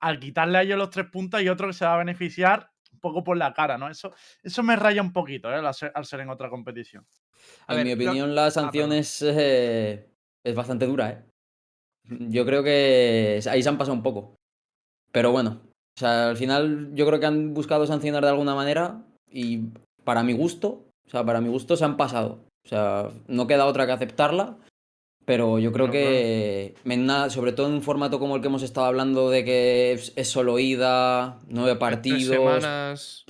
Al 0.00 0.18
quitarle 0.20 0.58
a 0.58 0.62
ellos 0.62 0.76
los 0.76 0.90
tres 0.90 1.06
puntos 1.06 1.40
hay 1.40 1.48
otro 1.48 1.68
que 1.68 1.72
se 1.72 1.86
va 1.86 1.94
a 1.94 1.98
beneficiar 1.98 2.68
un 2.92 3.00
poco 3.00 3.24
por 3.24 3.38
la 3.38 3.54
cara, 3.54 3.78
¿no? 3.78 3.88
Eso, 3.88 4.12
eso 4.42 4.62
me 4.62 4.76
raya 4.76 5.00
un 5.00 5.14
poquito, 5.14 5.50
¿eh? 5.50 5.54
Al 5.66 5.72
ser, 5.72 5.90
al 5.94 6.04
ser 6.04 6.20
en 6.20 6.28
otra 6.28 6.50
competición. 6.50 7.06
A 7.66 7.72
En 7.72 7.78
ver, 7.78 7.86
mi 7.86 7.92
opinión, 7.94 8.34
la 8.34 8.50
sanción 8.50 8.90
perdón. 8.90 8.98
es, 8.98 9.22
eh, 9.26 10.10
es 10.44 10.54
bastante 10.54 10.86
dura, 10.86 11.08
¿eh? 11.10 11.24
Yo 12.04 12.44
creo 12.44 12.62
que 12.62 13.40
ahí 13.50 13.62
se 13.62 13.68
han 13.70 13.78
pasado 13.78 13.96
un 13.96 14.02
poco. 14.02 14.34
Pero 15.10 15.32
bueno, 15.32 15.62
o 15.96 15.98
sea, 15.98 16.28
al 16.28 16.36
final 16.36 16.90
yo 16.94 17.06
creo 17.06 17.18
que 17.18 17.26
han 17.26 17.54
buscado 17.54 17.86
sancionar 17.86 18.22
de 18.24 18.28
alguna 18.30 18.54
manera 18.54 19.02
y 19.30 19.68
para 20.04 20.22
mi 20.22 20.32
gusto, 20.32 20.84
o 21.06 21.10
sea, 21.10 21.24
para 21.24 21.40
mi 21.40 21.48
gusto 21.48 21.76
se 21.76 21.84
han 21.84 21.96
pasado. 21.96 22.44
O 22.64 22.68
sea, 22.68 23.10
no 23.26 23.46
queda 23.46 23.66
otra 23.66 23.86
que 23.86 23.92
aceptarla, 23.92 24.56
pero 25.24 25.58
yo 25.58 25.72
creo 25.72 25.86
No, 25.86 25.92
que 25.92 26.74
sobre 27.30 27.52
todo 27.52 27.66
en 27.68 27.74
un 27.74 27.82
formato 27.82 28.18
como 28.18 28.36
el 28.36 28.42
que 28.42 28.48
hemos 28.48 28.62
estado 28.62 28.86
hablando 28.86 29.30
de 29.30 29.44
que 29.44 29.92
es, 29.92 30.28
solo 30.28 30.58
ida, 30.58 31.38
nueve 31.48 31.70
Tres 31.72 31.78
partidos. 31.78 32.36
semanas. 32.36 33.24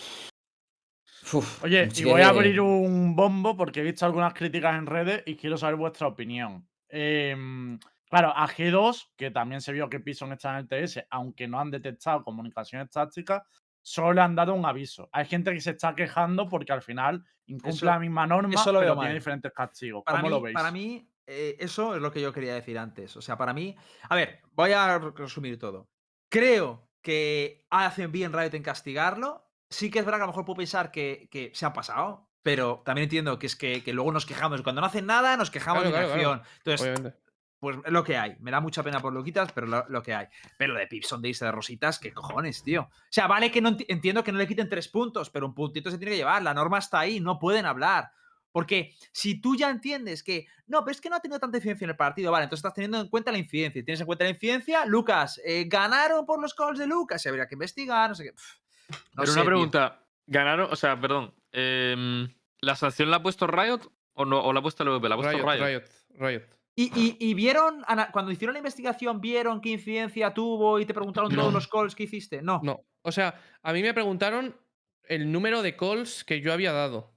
uf, 1.33 1.65
Oye, 1.65 1.89
y 1.95 2.05
voy 2.05 2.21
a 2.23 2.29
abrir 2.29 2.61
un 2.61 3.15
bombo 3.17 3.57
porque 3.57 3.81
he 3.81 3.85
visto 3.85 4.07
algunas 4.07 4.35
críticas 4.35 4.77
en 4.79 4.87
redes 4.87 5.23
y 5.27 5.37
quiero 5.37 5.57
saber 5.57 5.77
vuestra 5.77 6.07
opinión. 6.09 6.67
Em, 6.89 7.79
claro, 8.09 8.33
a 8.37 8.47
G2, 8.47 9.09
que 9.17 9.31
también 9.31 9.61
se 9.61 9.73
vio 9.73 9.89
que 9.89 10.01
Pison 10.01 10.33
está 10.33 10.51
en 10.51 10.57
el 10.57 10.69
TS, 10.69 11.07
aunque 11.11 11.49
no 11.49 11.59
han 11.59 11.71
detectado 11.71 12.23
comunicaciones 12.23 12.91
tácticas, 12.91 13.43
solo 13.83 14.13
le 14.15 14.21
han 14.21 14.35
dado 14.35 14.55
un 14.55 14.65
aviso. 14.65 15.09
Hay 15.13 15.27
gente 15.27 15.53
que 15.53 15.61
se 15.61 15.71
está 15.73 15.95
quejando 15.95 16.49
porque 16.49 16.73
al 16.73 16.83
final 16.83 17.25
incumple 17.47 17.71
Eso- 17.71 17.87
la 17.87 17.99
misma 17.99 18.27
norma, 18.27 18.55
eso 18.55 18.73
lo 18.73 18.79
pero 18.81 18.97
tiene 18.99 19.15
diferentes 19.15 19.53
castigos. 19.53 20.03
Para 20.05 20.19
¿Cómo 20.21 20.29
mí, 20.29 20.35
lo 20.37 20.41
veis? 20.43 20.55
para 20.55 20.71
mí 20.71 21.09
eh, 21.27 21.57
eso 21.61 21.95
es 21.95 22.03
lo 22.03 22.11
que 22.11 22.21
yo 22.21 22.33
quería 22.33 22.55
decir 22.55 22.79
antes. 22.79 23.17
O 23.17 23.23
sea, 23.23 23.37
para 23.37 23.53
mí. 23.53 23.77
A 24.09 24.15
ver, 24.17 24.41
voy 24.53 24.73
a 24.73 24.99
resumir 24.99 25.59
todo. 25.59 25.89
Creo 26.29 26.89
que 27.01 27.67
hacen 27.71 28.11
bien 28.13 28.33
Riot 28.33 28.55
en 28.55 28.63
castigarlo. 28.63 29.49
Sí 29.71 29.91
que 29.91 29.99
es 30.01 30.05
verdad 30.05 30.19
que 30.19 30.23
a 30.25 30.27
lo 30.27 30.33
mejor 30.33 30.45
puedo 30.45 30.57
pensar 30.59 30.91
que, 30.91 31.29
que 31.31 31.51
se 31.55 31.65
han 31.67 31.73
pasado. 31.73 32.29
Pero 32.43 32.83
también 32.85 33.05
entiendo 33.05 33.39
que 33.39 33.47
es 33.47 33.55
que, 33.57 33.85
que 33.85 33.93
luego 33.93 34.11
nos 34.13 34.27
quejamos. 34.27 34.63
Cuando 34.63 34.81
no 34.81 34.87
hacen 34.89 35.07
nada, 35.07 35.37
nos 35.37 35.51
quejamos 35.51 35.83
Claro, 35.83 35.97
de 35.97 36.03
claro, 36.05 36.09
inacción. 36.21 36.39
claro. 36.41 36.57
Entonces, 36.59 36.81
Obviamente. 36.89 37.22
Pues 37.63 37.77
es 37.85 37.93
lo 37.93 38.03
que 38.03 38.17
hay. 38.17 38.35
Me 38.41 38.51
da 38.51 38.59
mucha 38.61 38.83
pena 38.83 38.99
por 38.99 39.13
Loquitas, 39.13 39.53
pero 39.53 39.69
lo, 39.69 39.85
lo 39.89 40.03
que 40.03 40.13
hay. 40.13 40.27
Pero 40.59 40.73
lo 40.73 40.81
de 40.81 40.89
Pipson 40.89 41.23
de 41.23 41.29
irse 41.29 41.45
de 41.45 41.53
Rositas, 41.53 42.01
¿qué 42.01 42.13
cojones, 42.13 42.65
tío? 42.65 42.83
O 42.83 42.91
sea, 43.09 43.29
vale 43.29 43.53
que 43.53 43.61
no 43.61 43.71
enti- 43.71 43.87
entiendo 43.89 44.25
que 44.25 44.33
no 44.33 44.39
le 44.39 44.49
quiten 44.49 44.69
tres 44.69 44.89
puntos, 44.89 45.31
pero 45.31 45.47
un 45.47 45.55
puntito 45.55 45.89
se 45.89 45.97
tiene 45.97 46.11
que 46.11 46.17
llevar. 46.17 46.43
La 46.43 46.55
norma 46.55 46.79
está 46.79 46.99
ahí, 46.99 47.21
no 47.21 47.39
pueden 47.39 47.65
hablar. 47.65 48.11
Porque 48.51 48.97
si 49.13 49.41
tú 49.41 49.55
ya 49.55 49.71
entiendes 49.71 50.25
que, 50.25 50.47
no, 50.67 50.81
pero 50.81 50.91
es 50.91 51.01
que 51.01 51.09
no 51.09 51.15
ha 51.15 51.21
tenido 51.21 51.39
tanta 51.39 51.59
incidencia 51.59 51.85
en 51.85 51.91
el 51.91 51.97
partido, 51.97 52.33
vale, 52.33 52.43
entonces 52.45 52.59
estás 52.65 52.75
teniendo 52.75 53.01
en 53.01 53.09
cuenta 53.09 53.31
la 53.31 53.39
incidencia. 53.39 53.79
Y 53.79 53.85
tienes 53.85 54.01
en 54.01 54.07
cuenta 54.07 54.25
la 54.25 54.31
incidencia, 54.31 54.85
Lucas, 54.85 55.41
eh, 55.45 55.65
ganaron 55.69 56.27
por 56.27 56.43
los 56.43 56.55
calls 56.55 56.81
de 56.81 56.89
Lucas, 56.89 57.25
y 57.25 57.29
habría 57.29 57.47
que 57.47 57.55
investigar, 57.55 58.09
no 58.11 58.17
sé 58.17 58.25
qué. 58.25 58.33
Pff, 58.33 58.57
no 58.91 58.97
Pero 59.19 59.27
sé, 59.27 59.33
una 59.35 59.43
tío. 59.43 59.47
pregunta, 59.47 60.05
¿ganaron? 60.27 60.69
O 60.73 60.75
sea, 60.75 61.01
perdón, 61.01 61.33
em, 61.53 62.29
¿la 62.61 62.75
sanción 62.75 63.09
la 63.11 63.19
ha 63.19 63.23
puesto 63.23 63.47
Riot 63.47 63.81
o 64.15 64.25
no? 64.25 64.43
¿O 64.43 64.53
la 64.53 64.59
ha 64.59 64.63
puesto 64.63 64.83
el 64.83 64.89
VP? 64.91 65.09
La 65.09 65.15
ha 65.15 65.19
puesto 65.19 65.39
Riot, 65.39 65.47
Riot. 65.49 65.67
Riot, 65.69 65.85
Riot. 66.19 66.43
Y, 66.75 66.85
y- 66.99 67.17
y 67.21 67.35
vieron, 67.35 67.83
cuando 68.13 68.31
hicieron 68.33 68.55
la 68.55 68.59
investigación, 68.61 69.21
vieron 69.21 69.61
qué 69.61 69.71
incidencia 69.71 70.33
tuvo 70.33 70.79
y 70.81 70.87
te 70.87 70.95
preguntaron 70.95 71.35
todos 71.35 71.53
los 71.53 71.69
calls 71.69 71.95
que 71.95 72.05
hiciste. 72.05 72.41
No. 72.43 72.61
No. 72.63 72.85
O 73.03 73.13
sea, 73.13 73.39
a 73.63 73.73
mí 73.73 73.83
me 73.83 73.93
preguntaron 73.93 74.57
el 75.05 75.31
número 75.31 75.61
de 75.63 75.77
calls 75.77 76.25
que 76.25 76.41
yo 76.41 76.53
había 76.53 76.73
dado. 76.73 77.13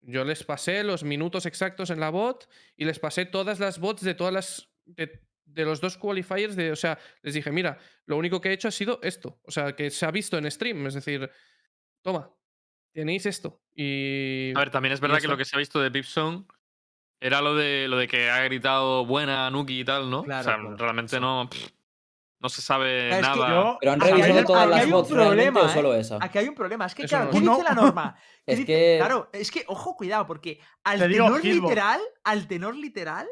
Yo 0.00 0.24
les 0.24 0.44
pasé 0.44 0.84
los 0.84 1.02
minutos 1.02 1.46
exactos 1.46 1.90
en 1.90 2.00
la 2.00 2.10
bot 2.10 2.48
y 2.76 2.84
les 2.84 2.98
pasé 2.98 3.26
todas 3.26 3.58
las 3.58 3.78
bots 3.80 4.02
de 4.02 4.14
todas 4.14 4.32
las. 4.32 4.68
de, 4.84 5.20
de 5.44 5.64
los 5.64 5.80
dos 5.80 5.96
qualifiers. 5.98 6.54
De, 6.56 6.70
o 6.72 6.76
sea, 6.76 6.96
les 7.22 7.34
dije, 7.34 7.50
mira, 7.50 7.78
lo 8.06 8.16
único 8.16 8.40
que 8.40 8.50
he 8.50 8.52
hecho 8.52 8.68
ha 8.68 8.70
sido 8.70 9.00
esto. 9.02 9.40
O 9.44 9.50
sea, 9.50 9.74
que 9.74 9.90
se 9.90 10.06
ha 10.06 10.10
visto 10.12 10.38
en 10.38 10.48
stream. 10.50 10.86
Es 10.86 10.94
decir, 10.94 11.28
toma, 12.02 12.30
tenéis 12.92 13.26
esto. 13.26 13.60
Y. 13.74 14.52
A 14.54 14.60
ver, 14.60 14.70
también 14.70 14.92
es 14.92 15.00
verdad 15.00 15.18
que 15.20 15.28
lo 15.28 15.36
que 15.36 15.44
se 15.44 15.56
ha 15.56 15.58
visto 15.58 15.80
de 15.80 15.90
Pipson 15.90 16.46
era 17.20 17.40
lo 17.40 17.54
de 17.54 17.86
lo 17.88 17.96
de 17.98 18.08
que 18.08 18.30
ha 18.30 18.40
gritado 18.44 19.04
buena 19.06 19.50
Nuki 19.50 19.80
y 19.80 19.84
tal, 19.84 20.10
¿no? 20.10 20.22
Claro, 20.24 20.40
o 20.40 20.44
sea, 20.44 20.54
claro, 20.60 20.76
realmente 20.76 21.18
no, 21.20 21.48
pff, 21.50 21.68
no 22.40 22.48
se 22.48 22.60
sabe 22.62 23.10
Es 23.16 23.20
nada. 23.22 23.48
Yo- 23.48 23.78
Pero 23.80 23.92
han 23.92 24.00
revisado 24.00 24.44
todas 24.44 24.62
aquí 24.62 24.70
las 24.70 24.80
hay 24.80 24.86
un 24.86 24.90
bots 24.92 25.10
realmente 25.10 25.48
o 25.48 25.52
problema, 25.52 25.70
¿eh? 25.70 25.74
solo 25.74 25.94
esa. 25.94 26.18
Aquí 26.20 26.38
hay 26.38 26.48
un 26.48 26.54
problema. 26.54 26.86
Es 26.86 26.94
que, 26.94 27.02
Eso 27.04 27.16
claro, 27.16 27.24
no 27.26 27.30
¿qué 27.32 27.38
sé. 27.38 27.50
dice 27.50 27.62
la 27.64 27.74
norma? 27.74 28.16
¿Qué 28.46 28.52
Es 28.52 28.58
dice- 28.58 28.66
que- 28.66 28.96
Claro, 28.98 29.30
es 29.32 29.50
que, 29.50 29.64
ojo, 29.68 29.96
cuidado, 29.96 30.26
porque 30.26 30.60
al 30.84 30.98
Te 30.98 31.08
tenor 31.08 31.42
literal, 31.44 32.00
al 32.24 32.46
tenor 32.46 32.74
literal, 32.76 33.26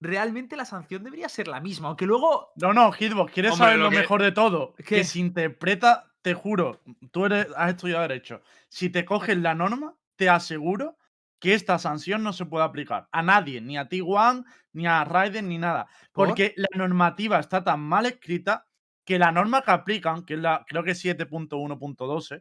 realmente 0.00 0.56
la 0.56 0.64
sanción 0.64 1.02
debería 1.02 1.28
ser 1.28 1.48
la 1.48 1.60
misma. 1.60 1.88
Aunque 1.88 2.06
luego. 2.06 2.52
No, 2.56 2.72
no, 2.72 2.92
Hitbox, 2.92 3.32
¿quieres 3.32 3.52
Hombre, 3.52 3.64
saber 3.66 3.78
lo 3.78 3.84
lo 3.84 3.90
que- 3.90 3.98
mejor 3.98 4.22
de 4.22 4.32
todo? 4.32 4.74
¿Qué? 4.76 4.84
Que 4.84 5.04
se 5.04 5.18
interpreta, 5.18 6.12
te 6.22 6.34
juro, 6.34 6.80
tú 7.10 7.26
eres, 7.26 7.48
has 7.56 7.70
estudiado 7.70 8.02
Derecho. 8.02 8.40
Si 8.68 8.90
te 8.90 9.04
coges 9.04 9.36
la 9.38 9.54
norma, 9.54 9.94
te 10.16 10.28
aseguro 10.28 10.96
que 11.44 11.52
esta 11.52 11.78
sanción 11.78 12.22
no 12.22 12.32
se 12.32 12.46
puede 12.46 12.64
aplicar 12.64 13.06
a 13.12 13.22
nadie, 13.22 13.60
ni 13.60 13.76
a 13.76 13.86
T1, 13.86 14.46
ni 14.72 14.86
a 14.86 15.04
Raiden, 15.04 15.46
ni 15.46 15.58
nada. 15.58 15.86
¿Por? 16.10 16.28
Porque 16.28 16.54
la 16.56 16.68
normativa 16.74 17.38
está 17.38 17.62
tan 17.62 17.80
mal 17.80 18.06
escrita 18.06 18.66
que 19.04 19.18
la 19.18 19.30
norma 19.30 19.60
que 19.60 19.70
aplican, 19.70 20.24
que 20.24 20.34
es 20.34 20.40
la, 20.40 20.64
creo 20.66 20.82
que 20.82 20.92
es 20.92 21.04
7.1.12, 21.04 22.40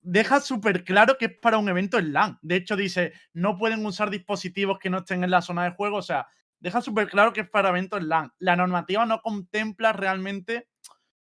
deja 0.00 0.40
súper 0.40 0.82
claro 0.82 1.16
que 1.18 1.26
es 1.26 1.38
para 1.38 1.56
un 1.56 1.68
evento 1.68 2.00
en 2.00 2.12
LAN. 2.12 2.40
De 2.42 2.56
hecho, 2.56 2.74
dice, 2.74 3.12
no 3.32 3.56
pueden 3.56 3.86
usar 3.86 4.10
dispositivos 4.10 4.80
que 4.80 4.90
no 4.90 4.98
estén 4.98 5.22
en 5.22 5.30
la 5.30 5.40
zona 5.40 5.62
de 5.62 5.76
juego. 5.76 5.98
O 5.98 6.02
sea, 6.02 6.26
deja 6.58 6.80
súper 6.80 7.06
claro 7.08 7.32
que 7.32 7.42
es 7.42 7.48
para 7.48 7.68
eventos 7.68 8.00
en 8.00 8.08
LAN. 8.08 8.32
La 8.40 8.56
normativa 8.56 9.06
no 9.06 9.20
contempla 9.20 9.92
realmente 9.92 10.66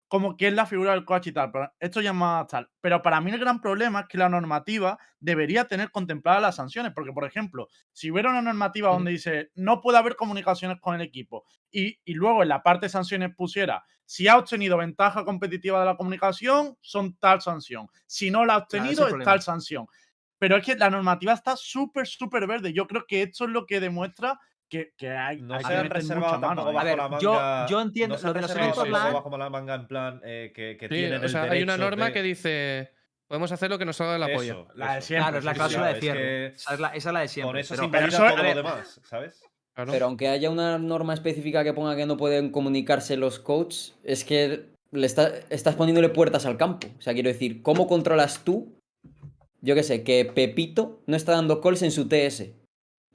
como 0.08 0.38
que 0.38 0.48
es 0.48 0.54
la 0.54 0.66
figura 0.66 0.92
del 0.92 1.06
coach 1.06 1.28
y 1.28 1.32
tal. 1.32 1.52
Pero 1.52 1.72
esto 1.80 2.02
ya 2.02 2.12
es 2.12 2.16
más 2.16 2.48
tal. 2.48 2.70
Pero 2.82 3.02
para 3.02 3.20
mí 3.22 3.32
el 3.32 3.40
gran 3.40 3.62
problema 3.62 4.02
es 4.02 4.08
que 4.08 4.18
la 4.18 4.30
normativa 4.30 4.98
debería 5.20 5.66
tener 5.66 5.92
contempladas 5.92 6.42
las 6.42 6.56
sanciones. 6.56 6.94
Porque, 6.94 7.14
por 7.14 7.26
ejemplo, 7.26 7.68
si 7.92 8.12
hubiera 8.12 8.30
una 8.30 8.42
normativa 8.42 8.90
donde 8.90 9.12
dice 9.12 9.52
no 9.56 9.82
puede 9.82 9.98
haber 9.98 10.16
comunicaciones 10.16 10.80
con 10.80 10.96
el 10.96 11.02
equipo 11.02 11.46
y, 11.72 12.00
y 12.06 12.14
luego 12.14 12.44
en 12.44 12.50
la 12.50 12.64
parte 12.64 12.86
de 12.86 12.90
sanciones 12.90 13.36
pusiera 13.36 13.84
si 14.08 14.28
ha 14.30 14.38
obtenido 14.38 14.78
ventaja 14.78 15.26
competitiva 15.26 15.82
de 15.82 15.86
la 15.86 15.98
comunicación, 15.98 16.78
son 16.82 17.18
tal 17.18 17.42
sanción. 17.42 17.90
Si 18.08 18.32
no 18.32 18.46
la 18.46 18.54
ha 18.54 18.58
obtenido, 18.60 19.06
es 19.06 19.24
tal 19.24 19.42
sanción. 19.42 19.86
Pero 20.40 20.56
es 20.56 20.66
que 20.66 20.76
la 20.76 20.90
normativa 20.90 21.34
está 21.34 21.58
súper, 21.58 22.08
súper 22.08 22.48
verde. 22.48 22.72
Yo 22.72 22.88
creo 22.88 23.06
que 23.06 23.24
esto 23.24 23.44
es 23.44 23.50
lo 23.50 23.66
que 23.66 23.82
demuestra 23.82 24.40
que, 24.70 24.94
que 24.98 25.10
hay, 25.10 25.42
No 25.42 25.60
se 25.60 25.74
han 25.74 25.90
reservado 25.90 26.40
tampoco 26.40 26.74
bajo 26.74 26.80
A 26.80 26.84
ver, 26.84 26.98
la 26.98 27.08
manga. 27.10 27.22
yo- 27.22 27.68
yo 27.70 27.82
entiendo 27.82 28.16
no 28.16 28.20
se 28.20 28.24
lo 28.26 28.30
han 28.30 28.36
de 28.36 28.42
los 28.42 28.56
eventos 28.56 28.90
LAN. 28.90 29.14
bajo 29.14 29.38
la 29.38 29.50
manga 29.50 29.76
en 29.76 29.88
plan 29.88 30.22
eh, 30.24 30.52
que, 30.54 30.78
que 30.78 30.88
Sí, 30.88 30.94
tienen 30.96 31.22
o 31.22 31.24
el 31.24 31.30
sea, 31.30 31.44
hay 31.44 31.64
una 31.64 31.78
norma 31.78 32.08
de- 32.08 32.12
que 32.14 32.22
dice, 32.24 32.92
podemos 33.28 33.52
hacer 33.52 33.70
lo 33.70 33.78
que 33.78 33.86
nos 33.86 33.96
salga 33.96 34.14
de 34.14 34.20
la 34.20 34.28
polla. 34.28 34.52
Eso, 34.54 34.68
La 34.76 34.96
de 34.96 35.02
siempre, 35.02 35.24
Claro, 35.24 35.38
es 35.40 35.46
la 35.46 35.54
cláusula 35.54 35.86
sí, 35.88 35.88
de 35.88 35.94
es 35.94 36.00
cierre. 36.00 36.20
que 36.20 36.46
Esa, 36.56 36.74
es 36.74 36.80
la, 36.80 36.88
esa 36.90 37.10
es 37.10 37.14
la 37.14 37.20
de 37.22 37.28
siempre. 37.28 37.50
Con 37.52 37.58
eso 37.60 37.74
pero- 37.76 37.84
se 37.86 37.92
pero 37.92 38.08
eso- 38.08 38.18
todo 38.18 38.28
a 38.28 38.42
ver, 38.42 38.56
lo 38.56 38.64
demás, 38.64 39.02
¿sabes? 39.04 39.42
Claro. 39.74 39.92
Pero 39.92 40.06
aunque 40.08 40.28
haya 40.28 40.50
una 40.50 40.78
norma 40.80 41.14
específica 41.14 41.64
que 41.64 41.72
ponga 41.74 41.96
que 41.96 42.06
no 42.08 42.18
pueden 42.18 42.50
comunicarse 42.52 43.16
los 43.16 43.38
coaches, 43.40 43.96
es 44.04 44.24
que 44.24 44.66
le 44.92 45.06
está- 45.06 45.32
estás 45.50 45.76
poniéndole 45.76 46.10
puertas 46.10 46.46
al 46.46 46.58
campo. 46.58 46.88
O 46.98 47.02
sea, 47.02 47.14
quiero 47.14 47.30
decir, 47.30 47.62
¿cómo 47.62 47.88
controlas 47.88 48.44
tú? 48.44 48.74
Yo 49.62 49.76
qué 49.76 49.84
sé, 49.84 50.04
que 50.04 50.26
Pepito 50.26 51.02
no 51.08 51.16
está 51.16 51.34
dando 51.34 51.62
calls 51.62 51.82
en 51.84 51.92
su 51.92 52.08
TS. 52.08 52.54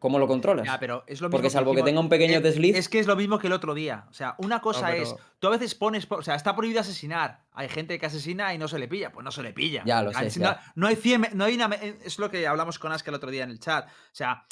¿Cómo 0.02 0.18
lo 0.18 0.26
controlas? 0.28 0.66
Ya, 0.66 0.78
pero 0.78 1.04
es 1.06 1.20
lo 1.22 1.28
mismo 1.28 1.38
Porque 1.38 1.48
salvo 1.48 1.74
que 1.74 1.82
tenga 1.82 2.00
un 2.00 2.08
pequeño 2.10 2.36
es- 2.38 2.42
desliz. 2.42 2.76
Es 2.76 2.88
que 2.90 2.98
es 2.98 3.06
lo 3.06 3.16
mismo 3.16 3.38
que 3.38 3.46
el 3.46 3.52
otro 3.54 3.72
día. 3.72 4.04
O 4.10 4.12
sea, 4.12 4.34
una 4.38 4.60
cosa 4.60 4.88
pero- 4.88 5.02
es. 5.04 5.14
Tú 5.38 5.46
a 5.46 5.50
veces 5.50 5.74
pones. 5.74 6.06
O 6.10 6.22
sea, 6.22 6.34
está 6.34 6.54
prohibido 6.54 6.80
asesinar. 6.80 7.44
Hay 7.52 7.68
gente 7.70 7.98
que 7.98 8.06
asesina 8.06 8.52
y 8.52 8.58
no 8.58 8.68
se 8.68 8.78
le 8.78 8.88
pilla. 8.88 9.10
Pues 9.12 9.24
no 9.24 9.30
se 9.30 9.42
le 9.42 9.52
pilla. 9.52 9.82
Ya, 9.86 10.02
lo 10.02 10.12
sé, 10.12 10.28
si 10.28 10.40
ya. 10.40 10.60
No, 10.74 10.82
no 10.82 10.86
hay 10.88 10.96
100 10.96 11.20
me- 11.20 11.30
no 11.32 11.44
hay 11.44 11.54
una 11.54 11.68
me- 11.68 11.96
Es 12.04 12.18
lo 12.18 12.30
que 12.30 12.46
hablamos 12.46 12.78
con 12.78 12.92
Aska 12.92 13.10
el 13.10 13.14
otro 13.14 13.30
día 13.30 13.44
en 13.44 13.50
el 13.50 13.58
chat. 13.60 13.88
O 13.88 13.90
sea. 14.12 14.44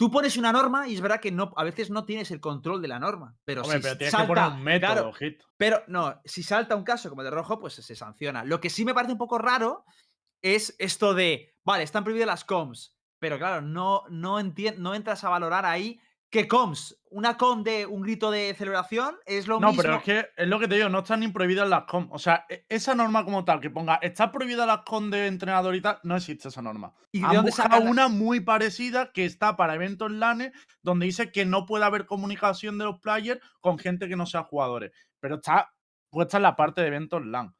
Tú 0.00 0.12
pones 0.12 0.36
una 0.36 0.52
norma 0.52 0.86
y 0.86 0.94
es 0.94 1.00
verdad 1.00 1.18
que 1.18 1.32
no, 1.32 1.52
a 1.56 1.64
veces 1.64 1.90
no 1.90 2.04
tienes 2.04 2.30
el 2.30 2.38
control 2.40 2.80
de 2.80 2.86
la 2.86 3.00
norma. 3.00 3.34
Pero 3.44 3.62
Hombre, 3.62 3.78
si 3.78 3.82
pero 3.82 3.96
tienes 3.98 4.12
salta, 4.12 4.26
que 4.28 4.40
poner 4.40 4.52
un 4.52 4.62
método, 4.62 4.92
claro, 4.92 5.08
ojito. 5.08 5.44
pero 5.56 5.82
no, 5.88 6.20
si 6.24 6.44
salta 6.44 6.76
un 6.76 6.84
caso 6.84 7.08
como 7.08 7.22
el 7.22 7.24
de 7.24 7.30
rojo, 7.32 7.58
pues 7.58 7.74
se 7.74 7.96
sanciona. 7.96 8.44
Lo 8.44 8.60
que 8.60 8.70
sí 8.70 8.84
me 8.84 8.94
parece 8.94 9.10
un 9.14 9.18
poco 9.18 9.38
raro 9.38 9.84
es 10.40 10.76
esto 10.78 11.14
de, 11.14 11.52
vale, 11.64 11.82
están 11.82 12.04
prohibidas 12.04 12.28
las 12.28 12.44
comms, 12.44 12.94
pero 13.18 13.38
claro, 13.38 13.60
no, 13.62 14.02
no, 14.08 14.38
no 14.40 14.94
entras 14.94 15.24
a 15.24 15.28
valorar 15.28 15.64
ahí 15.66 16.00
que 16.30 16.46
comms, 16.46 16.94
una 17.10 17.38
com 17.38 17.62
de 17.62 17.86
un 17.86 18.02
grito 18.02 18.30
de 18.30 18.54
celebración 18.54 19.16
es 19.24 19.46
lo 19.46 19.58
No, 19.60 19.68
mismo. 19.68 19.82
pero 19.82 19.96
es 19.96 20.02
que 20.02 20.26
es 20.36 20.46
lo 20.46 20.58
que 20.58 20.68
te 20.68 20.74
digo, 20.74 20.90
no 20.90 20.98
están 20.98 21.20
ni 21.20 21.28
prohibidas 21.28 21.66
las 21.66 21.84
com. 21.84 22.06
O 22.12 22.18
sea, 22.18 22.44
e- 22.50 22.66
esa 22.68 22.94
norma 22.94 23.24
como 23.24 23.46
tal, 23.46 23.60
que 23.60 23.70
ponga, 23.70 23.94
está 24.02 24.30
prohibida 24.30 24.66
las 24.66 24.80
com 24.84 25.08
de 25.08 25.26
entrenador 25.26 25.74
y 25.74 25.80
tal, 25.80 25.98
no 26.02 26.16
existe 26.16 26.48
esa 26.48 26.60
norma. 26.60 26.92
¿Y 27.12 27.20
de 27.20 27.26
Han 27.28 27.44
buscado 27.44 27.80
una 27.80 28.08
muy 28.08 28.40
parecida 28.40 29.10
que 29.10 29.24
está 29.24 29.56
para 29.56 29.74
eventos 29.74 30.10
LAN 30.12 30.52
donde 30.82 31.06
dice 31.06 31.32
que 31.32 31.46
no 31.46 31.64
puede 31.64 31.86
haber 31.86 32.04
comunicación 32.04 32.76
de 32.76 32.84
los 32.84 33.00
players 33.00 33.40
con 33.62 33.78
gente 33.78 34.06
que 34.06 34.16
no 34.16 34.26
sea 34.26 34.42
jugadores. 34.42 34.92
Pero 35.20 35.36
está 35.36 35.72
puesta 36.10 36.36
en 36.36 36.42
la 36.42 36.56
parte 36.56 36.82
de 36.82 36.88
eventos 36.88 37.24
LAN. 37.24 37.54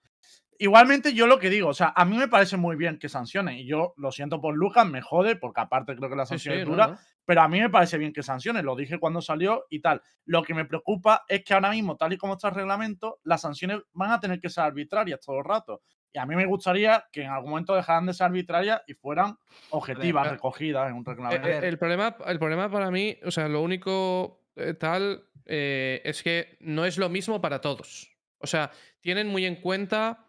Igualmente, 0.60 1.14
yo 1.14 1.26
lo 1.28 1.38
que 1.38 1.50
digo, 1.50 1.68
o 1.68 1.74
sea, 1.74 1.92
a 1.94 2.04
mí 2.04 2.16
me 2.18 2.26
parece 2.28 2.56
muy 2.56 2.74
bien 2.76 2.98
que 2.98 3.08
sancionen. 3.08 3.56
Y 3.58 3.66
yo 3.66 3.94
lo 3.96 4.10
siento 4.10 4.40
por 4.40 4.56
Lucas, 4.56 4.86
me 4.86 5.00
jode, 5.00 5.36
porque 5.36 5.60
aparte 5.60 5.94
creo 5.94 6.10
que 6.10 6.16
la 6.16 6.26
Sí, 6.26 6.34
sí, 6.38 6.44
sanción 6.48 6.54
es 6.60 6.66
dura. 6.66 6.98
Pero 7.24 7.42
a 7.42 7.48
mí 7.48 7.60
me 7.60 7.70
parece 7.70 7.96
bien 7.98 8.12
que 8.12 8.22
sancionen, 8.22 8.64
lo 8.64 8.74
dije 8.74 8.98
cuando 8.98 9.20
salió 9.20 9.66
y 9.70 9.80
tal. 9.80 10.02
Lo 10.24 10.42
que 10.42 10.54
me 10.54 10.64
preocupa 10.64 11.24
es 11.28 11.44
que 11.44 11.54
ahora 11.54 11.70
mismo, 11.70 11.96
tal 11.96 12.12
y 12.12 12.16
como 12.16 12.32
está 12.34 12.48
el 12.48 12.54
reglamento, 12.54 13.20
las 13.24 13.42
sanciones 13.42 13.80
van 13.92 14.10
a 14.12 14.18
tener 14.20 14.40
que 14.40 14.48
ser 14.48 14.64
arbitrarias 14.64 15.20
todo 15.20 15.38
el 15.38 15.44
rato. 15.44 15.82
Y 16.12 16.18
a 16.18 16.24
mí 16.26 16.34
me 16.34 16.46
gustaría 16.46 17.04
que 17.12 17.22
en 17.22 17.30
algún 17.30 17.50
momento 17.50 17.74
dejaran 17.76 18.06
de 18.06 18.14
ser 18.14 18.24
arbitrarias 18.26 18.80
y 18.86 18.94
fueran 18.94 19.36
objetivas, 19.70 20.28
recogidas 20.30 20.88
en 20.88 20.94
un 20.96 21.00
Eh, 21.02 21.04
reglamento. 21.06 21.48
eh, 21.48 21.68
el, 21.68 21.78
problema, 21.78 22.16
el 22.26 22.38
problema 22.38 22.70
para 22.70 22.90
mí, 22.90 23.16
o 23.24 23.30
sea, 23.30 23.46
lo 23.46 23.60
único 23.62 24.46
eh, 24.56 24.72
tal 24.74 25.22
eh, 25.44 26.00
es 26.04 26.22
que 26.22 26.56
no 26.60 26.84
es 26.86 26.96
lo 26.98 27.10
mismo 27.10 27.40
para 27.42 27.60
todos. 27.60 28.10
O 28.38 28.46
sea, 28.46 28.70
tienen 29.00 29.28
muy 29.28 29.44
en 29.44 29.56
cuenta 29.56 30.24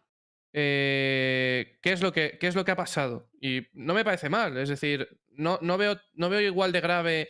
eh, 0.53 1.77
qué, 1.81 1.91
es 1.91 2.01
lo 2.01 2.11
que, 2.11 2.37
qué 2.39 2.47
es 2.47 2.55
lo 2.55 2.65
que 2.65 2.71
ha 2.71 2.75
pasado. 2.75 3.29
Y 3.41 3.67
no 3.73 3.93
me 3.93 4.03
parece 4.03 4.29
mal. 4.29 4.57
Es 4.57 4.69
decir, 4.69 5.07
no, 5.31 5.59
no, 5.61 5.77
veo, 5.77 5.99
no 6.13 6.29
veo 6.29 6.41
igual 6.41 6.71
de 6.71 6.81
grave 6.81 7.29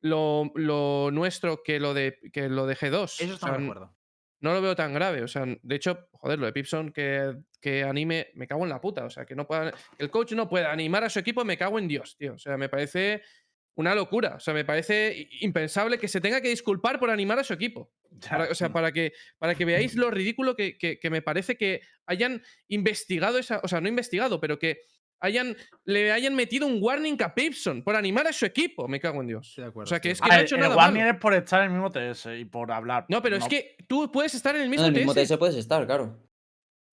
lo, 0.00 0.50
lo 0.54 1.10
nuestro 1.12 1.62
que 1.62 1.80
lo 1.80 1.94
de, 1.94 2.18
que 2.32 2.48
lo 2.48 2.66
de 2.66 2.76
G2. 2.76 3.04
Eso 3.04 3.04
O 3.04 3.06
sea, 3.08 3.34
estamos 3.34 3.58
de 3.58 3.64
acuerdo. 3.64 3.96
no 4.40 4.52
lo 4.52 4.62
veo 4.62 4.76
tan 4.76 4.94
grave. 4.94 5.22
O 5.22 5.28
sea, 5.28 5.44
de 5.46 5.74
hecho, 5.74 6.08
joder, 6.12 6.38
lo 6.38 6.46
de 6.46 6.52
Pipson 6.52 6.92
que, 6.92 7.36
que 7.60 7.84
anime, 7.84 8.28
me 8.34 8.46
cago 8.46 8.64
en 8.64 8.70
la 8.70 8.80
puta. 8.80 9.04
O 9.04 9.10
sea, 9.10 9.24
que 9.24 9.34
no 9.34 9.46
pueda, 9.46 9.72
que 9.72 10.02
el 10.04 10.10
coach 10.10 10.32
no 10.32 10.48
pueda 10.48 10.72
animar 10.72 11.04
a 11.04 11.10
su 11.10 11.18
equipo, 11.18 11.44
me 11.44 11.58
cago 11.58 11.78
en 11.78 11.88
Dios, 11.88 12.16
tío. 12.16 12.34
O 12.34 12.38
sea, 12.38 12.56
me 12.56 12.68
parece 12.68 13.22
una 13.74 13.94
locura. 13.94 14.34
O 14.36 14.40
sea, 14.40 14.52
me 14.54 14.64
parece 14.64 15.28
impensable 15.40 15.98
que 15.98 16.08
se 16.08 16.20
tenga 16.20 16.40
que 16.40 16.48
disculpar 16.48 16.98
por 17.00 17.10
animar 17.10 17.38
a 17.38 17.44
su 17.44 17.52
equipo. 17.54 17.90
Para- 18.28 18.50
o 18.50 18.54
sea, 18.54 18.70
para 18.72 18.92
que, 18.92 19.12
para 19.38 19.54
que 19.54 19.64
veáis 19.64 19.94
lo 19.94 20.10
ridículo 20.10 20.54
que, 20.54 20.76
que- 20.76 20.98
que 20.98 21.10
me 21.10 21.22
parece 21.22 21.56
que 21.56 21.80
hayan 22.06 22.42
investigado 22.68 23.38
esa. 23.38 23.60
O 23.62 23.68
sea, 23.68 23.80
no 23.80 23.88
investigado, 23.88 24.40
pero 24.40 24.58
que 24.58 24.80
hayan, 25.20 25.56
le 25.84 26.10
hayan 26.12 26.34
metido 26.34 26.66
un 26.66 26.78
warning 26.82 27.16
a 27.22 27.32
Pipson 27.34 27.82
por 27.82 27.94
animar 27.96 28.26
a 28.26 28.32
su 28.32 28.44
equipo. 28.44 28.88
Me 28.88 29.00
cago 29.00 29.20
en 29.20 29.28
Dios. 29.28 29.54
De 29.56 29.64
acuerdo, 29.64 29.84
o 29.84 29.88
sea, 29.88 30.00
que 30.00 30.10
es 30.10 30.20
que 30.20 30.26
A 30.30 30.34
no 30.34 30.40
ha 30.40 30.42
hecho 30.42 30.56
el 30.56 30.60
nada 30.62 30.76
warning 30.76 31.02
malo. 31.04 31.14
es 31.14 31.20
por 31.20 31.32
estar 31.34 31.60
en 31.60 31.66
el 31.66 31.72
mismo 31.72 31.90
TS 31.90 32.26
y 32.38 32.44
por 32.44 32.70
hablar. 32.72 33.06
No, 33.08 33.22
pero 33.22 33.36
es 33.36 33.46
que 33.46 33.76
tú 33.88 34.10
puedes 34.12 34.34
estar 34.34 34.54
en 34.56 34.62
el 34.62 34.68
mismo 34.68 34.84
en 34.86 34.92
el 34.94 34.98
mismo 34.98 35.14
TS. 35.14 35.28
TS 35.28 35.38
puedes 35.38 35.56
estar, 35.56 35.86
claro. 35.86 36.18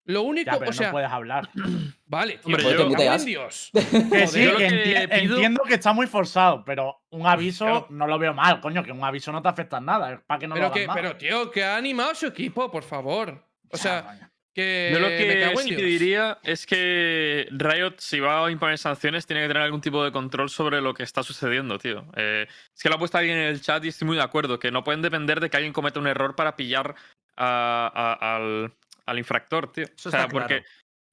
Lo 0.09 0.23
único, 0.23 0.51
Ya, 0.51 0.57
pero 0.57 0.71
o 0.71 0.73
sea, 0.73 0.87
no 0.87 0.91
puedes 0.93 1.11
hablar. 1.11 1.49
vale, 2.07 2.39
tío, 2.39 2.55
Hombre, 2.55 2.63
yo- 2.73 2.89
muteas. 2.89 3.25
Dios. 3.25 3.69
Que 3.73 4.25
sí, 4.27 4.43
yo 4.43 4.53
lo 4.53 4.57
que 4.57 4.67
que 4.67 4.83
enti- 5.07 5.19
pido- 5.21 5.35
entiendo 5.35 5.63
que 5.67 5.75
está 5.75 5.93
muy 5.93 6.07
forzado, 6.07 6.63
pero 6.65 7.01
un 7.11 7.27
aviso 7.27 7.65
Claro. 7.65 7.87
no 7.91 8.07
lo 8.07 8.17
veo 8.17 8.33
mal, 8.33 8.59
coño, 8.59 8.83
que 8.83 8.91
un 8.91 9.03
aviso 9.03 9.31
no 9.31 9.41
te 9.43 9.49
afecta 9.49 9.77
en 9.77 9.85
nada, 9.85 10.13
es 10.13 10.19
para 10.25 10.39
que 10.39 10.47
no 10.47 10.55
lo 10.55 10.61
pero, 10.61 10.65
hagas 10.67 10.79
que, 10.79 10.87
mal. 10.87 10.95
pero, 10.95 11.15
tío, 11.15 11.51
que 11.51 11.63
ha 11.63 11.77
animado 11.77 12.11
a 12.11 12.15
su 12.15 12.25
equipo, 12.25 12.71
por 12.71 12.83
favor. 12.83 13.29
O 13.71 13.77
Ya, 13.77 13.83
sea, 13.83 14.29
que. 14.51 14.89
Yo 14.91 14.99
lo 14.99 15.09
me 15.09 15.17
que 15.17 15.41
cago 15.41 15.59
en 15.61 15.67
sí 15.67 15.75
diría 15.75 16.39
es 16.43 16.65
que 16.65 17.47
Riot, 17.51 17.93
si 17.99 18.19
va 18.19 18.47
a 18.47 18.49
imponer 18.49 18.79
sanciones, 18.79 19.27
tiene 19.27 19.43
que 19.43 19.47
tener 19.49 19.61
algún 19.61 19.79
tipo 19.81 20.03
de 20.03 20.11
control 20.11 20.49
sobre 20.49 20.81
lo 20.81 20.95
que 20.95 21.03
está 21.03 21.21
sucediendo, 21.21 21.77
tío. 21.77 22.03
Eh, 22.15 22.47
es 22.75 22.81
que 22.81 22.89
lo 22.89 22.95
ha 22.95 22.97
puesto 22.97 23.19
alguien 23.19 23.37
en 23.37 23.45
el 23.45 23.61
chat 23.61 23.85
y 23.85 23.89
estoy 23.89 24.07
muy 24.07 24.17
de 24.17 24.23
acuerdo, 24.23 24.57
que 24.57 24.71
no 24.71 24.83
pueden 24.83 25.03
depender 25.03 25.39
de 25.39 25.51
que 25.51 25.57
alguien 25.57 25.71
cometa 25.71 25.99
un 25.99 26.07
error 26.07 26.35
para 26.35 26.55
pillar 26.55 26.95
a- 27.37 27.91
a- 28.19 28.35
al, 28.35 28.73
al 29.09 29.17
infractor, 29.17 29.71
tío. 29.71 29.85
Eso 29.85 30.09
o 30.09 30.11
sea, 30.11 30.21
está 30.21 30.31
claro. 30.31 30.47
porque, 30.47 30.65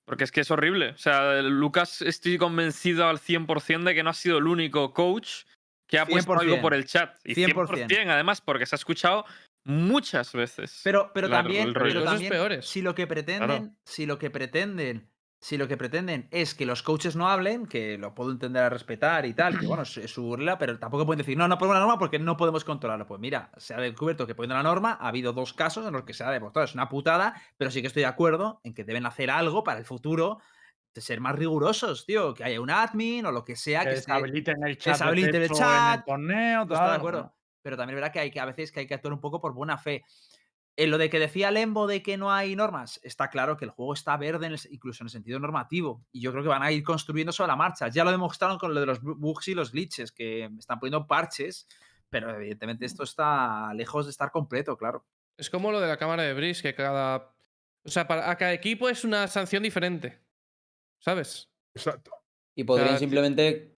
porque 0.05 0.25
es 0.25 0.33
que 0.33 0.41
es 0.41 0.51
horrible. 0.51 0.91
O 0.91 0.99
sea, 0.99 1.43
Lucas, 1.43 2.03
estoy 2.03 2.39
convencido 2.39 3.09
al 3.09 3.19
100% 3.19 3.85
de 3.85 3.95
que 3.95 4.03
no 4.03 4.11
ha 4.11 4.15
sido 4.15 4.39
el 4.39 4.47
único 4.47 4.93
coach 4.93 5.45
que 5.89 5.99
ha 5.99 6.07
puesto 6.07 6.33
algo 6.33 6.57
100%. 6.57 6.61
por 6.61 6.75
el 6.75 6.87
chat. 6.87 7.17
Y 7.25 7.35
100%. 7.35 7.89
100%, 7.89 8.11
además, 8.11 8.41
porque 8.41 8.67
se 8.67 8.75
ha 8.75 8.79
escuchado 8.79 9.25
muchas 9.65 10.33
veces. 10.33 10.81
Pero, 10.85 11.11
pero 11.13 11.29
también, 11.29 11.73
pero 11.73 12.63
si 12.63 12.83
lo 12.83 12.95
que 12.95 13.07
pretenden, 13.07 13.77
si 13.85 14.07
lo 14.07 14.19
que 14.19 14.31
pretenden, 14.31 15.09
si 15.39 15.59
lo 15.59 15.69
que 15.69 15.77
pretenden 15.77 16.29
es 16.31 16.55
que 16.55 16.67
los 16.67 16.83
coaches 16.83 17.15
no 17.15 17.29
hablen, 17.29 17.67
que 17.67 17.99
lo 17.99 18.15
puedo 18.15 18.31
entender 18.31 18.63
a 18.63 18.71
respetar 18.71 19.27
y 19.27 19.35
tal, 19.35 19.59
que 19.59 19.67
bueno, 19.67 19.83
es, 19.83 19.91
su 19.91 20.23
burla, 20.23 20.59
pero 20.59 20.79
tampoco 20.79 21.05
pueden 21.05 21.19
decir, 21.19 21.37
no, 21.37 21.47
no 21.47 21.59
pongo 21.59 21.75
la 21.75 21.81
norma 21.81 21.99
porque 21.99 22.19
no 22.19 22.37
podemos 22.37 22.65
controlarlo. 22.65 23.07
Pues 23.07 23.21
mira, 23.21 23.51
se 23.57 23.75
ha 23.75 23.79
descubierto 23.79 24.27
que 24.27 24.35
poniendo 24.35 24.57
la 24.57 24.63
norma 24.63 24.97
ha 25.01 25.09
habido 25.09 25.33
dos 25.33 25.53
casos 25.53 25.87
en 25.87 25.93
los 25.93 26.05
que 26.05 26.15
se 26.15 26.25
ha 26.25 26.31
demostrado, 26.31 26.65
es 26.65 26.75
una 26.75 26.89
putada, 26.89 27.41
pero 27.57 27.71
sí 27.71 27.81
que 27.81 27.89
estoy 27.89 28.03
de 28.03 28.09
acuerdo 28.09 28.61
en 28.65 28.75
que 28.75 28.85
deben 28.85 29.07
hacer 29.07 29.31
algo 29.31 29.63
para 29.63 29.79
el 29.79 29.85
futuro 29.85 30.39
de 30.95 31.03
ser 31.03 31.21
más 31.21 31.37
rigurosos, 31.37 32.07
tío, 32.07 32.33
que 32.33 32.43
haya 32.43 32.61
un 32.61 32.71
admin 32.71 33.27
o 33.27 33.33
lo 33.33 33.45
que 33.45 33.55
sea 33.55 33.83
que 33.83 33.91
que 33.91 33.97
deshabiliten 33.97 34.65
el 34.65 34.79
chat, 34.79 34.87
de 34.87 34.93
deshabiliten 34.93 35.43
el 35.43 35.49
texto 35.49 35.65
en 35.65 35.69
chat, 35.69 35.99
el 35.99 36.05
torneo, 36.05 36.63
Estoy 36.63 36.77
de 36.77 36.83
tal, 36.83 36.97
acuerdo. 36.97 37.21
bueno. 37.21 37.37
Pero 37.61 37.77
también 37.77 37.99
es 37.99 38.01
verdad 38.01 38.13
que 38.13 38.21
hay 38.21 38.31
que 38.31 38.41
a 38.41 38.47
veces 38.47 38.73
que 38.73 38.81
hay 38.81 38.87
que 38.87 38.95
actuar 38.95 39.13
un 39.13 39.21
poco 39.21 39.41
por 39.41 39.53
buena 39.53 39.77
fe. 39.77 40.05
En 40.79 40.91
lo 40.91 40.99
de 40.99 41.09
que 41.09 41.19
decía 41.19 41.51
Lembo 41.51 41.87
de 41.87 42.03
que 42.03 42.19
no 42.19 42.31
hay 42.31 42.55
normas, 42.55 43.01
está 43.03 43.31
claro 43.31 43.57
que 43.57 43.65
el 43.65 43.71
juego 43.71 43.95
está 43.95 44.17
verde 44.19 44.47
en 44.47 44.53
el- 44.53 44.61
incluso 44.71 45.03
en 45.03 45.07
el 45.07 45.11
sentido 45.11 45.39
normativo. 45.39 46.05
Y 46.13 46.21
yo 46.21 46.33
creo 46.33 46.43
que 46.43 46.51
van 46.51 46.63
a 46.63 46.71
ir 46.71 46.83
construyendo 46.83 47.33
sobre 47.33 47.49
la 47.49 47.57
marcha. 47.57 47.89
Ya 47.89 48.05
lo 48.05 48.11
demostraron 48.11 48.59
con 48.59 48.75
lo 48.75 48.81
de 48.81 48.87
los 48.87 49.03
bu- 49.03 49.17
bugs 49.17 49.49
y 49.49 49.55
los 49.55 49.73
glitches, 49.73 50.13
que 50.13 50.51
están 50.59 50.79
poniendo 50.79 51.07
parches, 51.07 51.67
pero 52.11 52.31
evidentemente 52.37 52.85
esto 52.85 53.05
está 53.05 53.73
lejos 53.75 54.05
de 54.07 54.11
estar 54.11 54.31
completo, 54.31 54.77
claro. 54.77 55.07
Es 55.39 55.49
como 55.51 55.73
lo 55.73 55.81
de 55.81 55.89
la 55.89 55.97
cámara 55.97 56.23
de 56.25 56.35
Breeze, 56.35 56.63
que 56.63 56.75
cada. 56.75 57.35
O 57.85 57.89
sea, 57.91 58.07
para, 58.07 58.31
a 58.31 58.37
cada 58.37 58.53
equipo 58.53 58.89
es 58.89 59.05
una 59.05 59.29
sanción 59.29 59.63
diferente. 59.63 60.21
¿Sabes? 60.99 61.51
Exacto. 61.75 62.11
Y 62.55 62.65
podrían 62.65 62.99
simplemente 62.99 63.76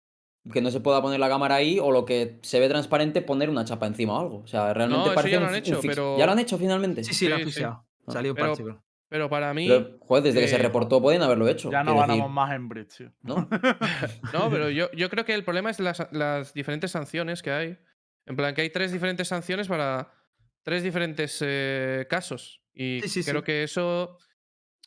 que 0.52 0.60
no 0.60 0.70
se 0.70 0.80
pueda 0.80 1.00
poner 1.02 1.20
la 1.20 1.28
cámara 1.28 1.56
ahí 1.56 1.78
o 1.78 1.90
lo 1.90 2.04
que 2.04 2.38
se 2.42 2.60
ve 2.60 2.68
transparente 2.68 3.22
poner 3.22 3.50
una 3.50 3.64
chapa 3.64 3.86
encima 3.86 4.14
o 4.14 4.20
algo. 4.20 4.38
O 4.38 4.46
sea, 4.46 4.72
realmente 4.74 5.10
parece 5.14 5.32
ya 5.32 5.40
lo 5.40 5.46
han 5.46 5.52
un 5.52 5.58
hecho, 5.58 5.80
pero- 5.82 6.18
¿Ya 6.18 6.26
lo 6.26 6.32
han 6.32 6.38
hecho 6.38 6.58
finalmente? 6.58 7.04
Sí, 7.04 7.14
sí, 7.14 7.28
lo 7.28 7.36
han 7.36 7.44
Sí, 7.44 7.52
sí. 7.52 7.62
Ah. 7.64 7.82
Salió 8.08 8.34
Pero- 8.34 8.46
parche. 8.54 8.64
Pero 9.10 9.30
para 9.30 9.54
mí. 9.54 9.66
Pero, 9.68 9.96
joder, 10.00 10.22
desde 10.24 10.40
que 10.42 10.48
se 10.48 10.58
reportó 10.58 11.00
pueden 11.00 11.22
haberlo 11.22 11.48
hecho. 11.48 11.70
Ya 11.70 11.82
no 11.82 11.92
ganamos 11.94 12.16
decir, 12.18 12.30
más 12.30 12.52
en 12.54 12.68
Bridge, 12.68 12.96
tío. 12.98 13.12
¿no? 13.22 13.48
No, 14.34 14.50
pero 14.50 14.68
yo, 14.68 14.90
yo 14.92 15.08
creo 15.08 15.24
que 15.24 15.32
el 15.32 15.44
problema 15.44 15.70
es 15.70 15.80
las, 15.80 16.06
las 16.12 16.52
diferentes 16.52 16.90
sanciones 16.90 17.42
que 17.42 17.50
hay. 17.50 17.78
En 18.26 18.36
plan, 18.36 18.54
que 18.54 18.60
hay 18.60 18.70
tres 18.70 18.92
diferentes 18.92 19.26
sanciones 19.28 19.66
para 19.68 20.12
tres 20.62 20.82
diferentes 20.82 21.38
eh, 21.40 22.06
casos. 22.10 22.60
Y 22.74 23.00
Sí, 23.04 23.08
sí, 23.22 23.24
creo 23.24 23.40
sí. 23.40 23.46
que 23.46 23.62
eso 23.62 24.18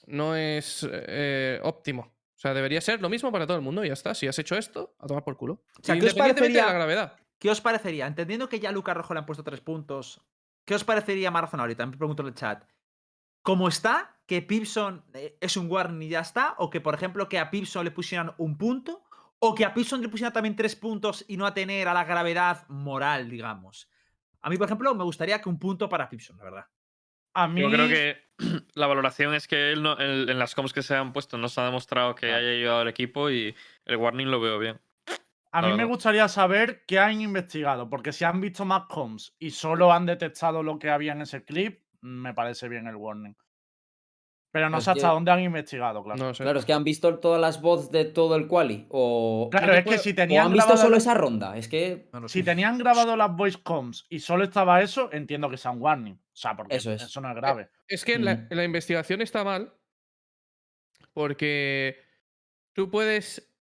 no 0.05 0.35
es 0.35 0.87
eh, 0.91 1.59
óptimo. 1.63 2.13
O 2.41 2.43
sea, 2.43 2.55
debería 2.55 2.81
ser 2.81 2.99
lo 3.01 3.07
mismo 3.07 3.31
para 3.31 3.45
todo 3.45 3.55
el 3.57 3.61
mundo 3.61 3.85
y 3.85 3.89
ya 3.89 3.93
está. 3.93 4.15
Si 4.15 4.27
has 4.27 4.39
hecho 4.39 4.57
esto, 4.57 4.95
a 4.97 5.05
tomar 5.05 5.23
por 5.23 5.37
culo. 5.37 5.61
O 5.79 5.83
sea, 5.83 5.93
¿qué 5.93 6.07
os 6.07 6.15
de 6.15 6.19
la 6.19 6.25
parecería- 6.25 6.73
gravedad. 6.73 7.15
¿Qué 7.37 7.51
os 7.51 7.61
parecería? 7.61 8.07
Entendiendo 8.07 8.49
que 8.49 8.59
ya 8.59 8.69
a 8.69 8.71
Lucas 8.71 8.97
Rojo 8.97 9.13
le 9.13 9.19
han 9.19 9.27
puesto 9.27 9.43
tres 9.43 9.61
puntos, 9.61 10.23
¿qué 10.65 10.73
os 10.73 10.83
parecería 10.83 11.29
Marathon 11.29 11.59
ahorita? 11.59 11.85
Me 11.85 11.97
pregunto 11.97 12.23
en 12.23 12.29
el 12.29 12.33
chat. 12.33 12.63
¿Cómo 13.43 13.67
está? 13.67 14.17
¿Que 14.25 14.41
Pipson 14.41 15.05
eh, 15.13 15.37
es 15.39 15.55
un 15.55 15.69
warning 15.69 16.01
y 16.01 16.09
ya 16.09 16.21
está? 16.21 16.55
¿O 16.57 16.71
que, 16.71 16.81
por 16.81 16.95
ejemplo, 16.95 17.29
que 17.29 17.37
a 17.37 17.51
Pipson 17.51 17.85
le 17.85 17.91
pusieran 17.91 18.33
un 18.39 18.57
punto? 18.57 19.03
¿O 19.37 19.53
que 19.53 19.63
a 19.63 19.75
Pipson 19.75 20.01
le 20.01 20.09
pusieran 20.09 20.33
también 20.33 20.55
tres 20.55 20.75
puntos 20.75 21.23
y 21.27 21.37
no 21.37 21.45
a 21.45 21.53
tener 21.53 21.87
a 21.87 21.93
la 21.93 22.05
gravedad 22.05 22.67
moral, 22.69 23.29
digamos? 23.29 23.87
A 24.41 24.49
mí, 24.49 24.57
por 24.57 24.65
ejemplo, 24.65 24.95
me 24.95 25.03
gustaría 25.03 25.39
que 25.39 25.47
un 25.47 25.59
punto 25.59 25.87
para 25.87 26.09
Pipson, 26.09 26.37
la 26.39 26.43
verdad. 26.43 26.65
A 27.35 27.47
mí, 27.47 27.61
Yo 27.61 27.69
creo 27.69 27.87
que 27.87 28.30
la 28.75 28.87
valoración 28.87 29.33
es 29.33 29.47
que 29.47 29.71
él 29.71 29.81
no- 29.83 29.99
en, 29.99 30.29
en 30.29 30.39
las 30.39 30.55
comps 30.55 30.73
que 30.73 30.81
se 30.83 30.95
han 30.95 31.13
puesto 31.13 31.37
no 31.37 31.47
se 31.49 31.61
ha 31.61 31.65
demostrado 31.65 32.15
que 32.15 32.27
Claro. 32.27 32.37
haya 32.37 32.49
ayudado 32.51 32.79
al 32.81 32.87
equipo 32.87 33.29
y 33.29 33.55
el 33.85 33.97
warning 33.97 34.29
lo 34.31 34.39
veo 34.39 34.59
bien. 34.59 34.79
a 35.53 35.61
mí 35.61 35.73
me 35.73 35.83
gustaría 35.85 36.27
saber 36.29 36.85
qué 36.87 36.97
han 36.99 37.19
investigado, 37.21 37.89
porque 37.89 38.13
si 38.13 38.23
han 38.23 38.39
visto 38.39 38.63
más 38.65 38.83
comms 38.87 39.35
y 39.39 39.51
solo 39.51 39.91
han 39.91 40.05
detectado 40.05 40.63
lo 40.63 40.79
que 40.79 40.89
había 40.89 41.11
en 41.11 41.21
ese 41.21 41.43
clip, 41.43 41.83
me 42.01 42.33
parece 42.33 42.69
bien 42.69 42.87
el 42.87 42.95
warning. 42.95 43.35
Pero 44.53 44.69
no 44.69 44.79
Es 44.79 44.83
sé 44.83 44.91
hasta 44.91 45.07
dónde 45.07 45.31
han 45.31 45.39
investigado, 45.39 46.03
claro. 46.03 46.21
No 46.21 46.33
sé. 46.33 46.43
Claro, 46.43 46.59
es 46.59 46.65
que 46.65 46.73
han 46.73 46.83
visto 46.83 47.19
todas 47.19 47.39
las 47.39 47.61
bots 47.61 47.89
de 47.89 48.03
todo 48.05 48.35
el 48.35 48.47
quali. 48.47 48.85
O, 48.89 49.47
Claro, 49.49 49.73
es 49.73 49.85
que 49.85 49.97
si 49.97 50.09
o 50.11 50.15
tenían 50.15 50.47
han 50.47 50.51
visto 50.51 50.65
grabado 50.67 50.81
solo 50.83 50.91
la- 50.91 50.97
esa 50.97 51.13
ronda. 51.13 51.57
Es 51.57 51.69
que 51.69 52.09
No 52.11 52.27
Si 52.27 52.43
tenían 52.43 52.77
grabado 52.77 53.15
las 53.15 53.33
voice 53.33 53.59
comms 53.63 54.05
y 54.09 54.19
solo 54.19 54.43
estaba 54.43 54.81
eso, 54.81 55.09
entiendo 55.13 55.49
que 55.49 55.55
sea 55.57 55.71
un 55.71 55.81
warning. 55.81 56.15
O 56.15 56.35
sea, 56.35 56.55
porque 56.57 56.75
Eso 56.75 56.91
eso, 56.91 57.05
es. 57.05 57.23
no 57.23 57.29
es 57.29 57.35
grave. 57.35 57.69
Es 57.87 58.03
que 58.03 58.15
en 58.15 58.25
la, 58.25 58.35
Mm. 58.35 58.47
la 58.51 58.63
investigación 58.65 59.21
está 59.21 59.43
mal 59.45 59.73
porque 61.13 61.97
tú 62.73 62.89
puedes, 62.89 63.53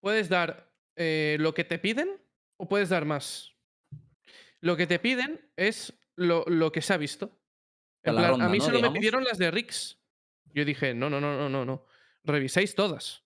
puedes 0.00 0.28
dar 0.28 0.70
eh, 0.96 1.36
lo 1.40 1.54
que 1.54 1.64
te 1.64 1.78
piden 1.78 2.08
o 2.56 2.68
puedes 2.68 2.88
dar 2.88 3.04
más. 3.04 3.52
Lo 4.60 4.76
que 4.76 4.86
te 4.86 4.98
piden 4.98 5.40
es 5.56 5.92
lo, 6.16 6.44
lo 6.46 6.70
que 6.72 6.82
se 6.82 6.92
ha 6.92 6.96
visto. 6.96 7.38
En 8.04 8.14
la 8.14 8.20
plan, 8.22 8.30
ronda, 8.32 8.46
a 8.46 8.48
mí 8.48 8.58
¿no? 8.58 8.64
solo 8.64 8.76
Digamos. 8.78 8.92
me 8.94 8.98
pidieron 9.00 9.24
las 9.24 9.38
de 9.38 9.50
Rix. 9.50 9.98
Yo 10.54 10.64
dije, 10.64 10.94
no, 10.94 11.08
no, 11.08 11.20
no, 11.20 11.36
no, 11.36 11.48
no, 11.48 11.64
no. 11.64 11.86
Reviséis 12.24 12.74
todas. 12.74 13.24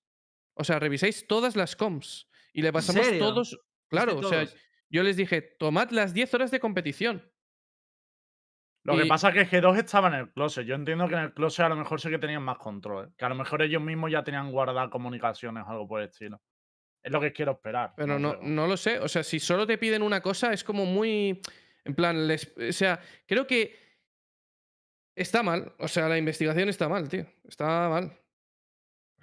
O 0.55 0.65
sea, 0.65 0.79
reviséis 0.79 1.27
todas 1.27 1.57
las 1.57 1.77
comms. 1.77 2.29
Y 2.53 2.63
le 2.63 2.73
pasamos 2.73 3.05
serio? 3.05 3.21
todos. 3.21 3.59
Claro, 3.89 4.19
o 4.19 4.23
sea, 4.23 4.47
yo 4.89 5.03
les 5.03 5.17
dije, 5.17 5.43
tomad 5.43 5.91
las 5.91 6.15
10 6.15 6.33
horas 6.35 6.51
de 6.51 6.61
competición. 6.61 7.31
Lo 8.85 8.97
que 8.97 9.07
pasa 9.07 9.31
es 9.31 9.49
que 9.49 9.61
G2 9.61 9.79
estaba 9.79 10.09
en 10.09 10.15
el 10.15 10.33
closet. 10.33 10.65
Yo 10.65 10.77
entiendo 10.77 11.09
que 11.09 11.15
en 11.15 11.21
el 11.23 11.35
closet 11.35 11.67
a 11.67 11.69
lo 11.69 11.77
mejor 11.77 12.01
sí 12.01 12.09
que 12.09 12.19
tenían 12.19 12.43
más 12.43 12.59
control. 12.59 13.07
¿eh? 13.09 13.13
Que 13.19 13.25
a 13.25 13.29
lo 13.29 13.35
mejor 13.35 13.63
ellos 13.63 13.83
mismos 13.83 14.13
ya 14.13 14.23
tenían 14.23 14.53
guardadas 14.53 14.91
comunicaciones 14.91 15.65
o 15.67 15.71
algo 15.71 15.89
por 15.89 16.01
el 16.03 16.09
estilo. 16.09 16.41
Es 17.03 17.11
lo 17.11 17.21
que 17.21 17.33
quiero 17.33 17.53
esperar. 17.53 17.95
Pero 17.97 18.19
no, 18.19 18.33
sé. 18.33 18.39
no 18.43 18.67
lo 18.69 18.77
sé. 18.77 19.01
O 19.01 19.09
sea, 19.09 19.25
si 19.25 19.41
solo 19.41 19.67
te 19.67 19.77
piden 19.77 20.03
una 20.03 20.21
cosa, 20.21 20.53
es 20.53 20.63
como 20.63 20.87
muy. 20.87 21.41
En 21.85 21.95
plan, 21.97 22.29
les- 22.29 22.53
o 22.57 22.73
sea, 22.73 23.01
creo 23.27 23.47
que 23.47 23.77
está 25.17 25.43
mal. 25.43 25.75
O 25.79 25.89
sea, 25.89 26.09
la 26.09 26.19
investigación 26.19 26.69
está 26.69 26.89
mal, 26.89 27.09
tío. 27.09 27.27
Está 27.49 27.89
mal. 27.89 28.17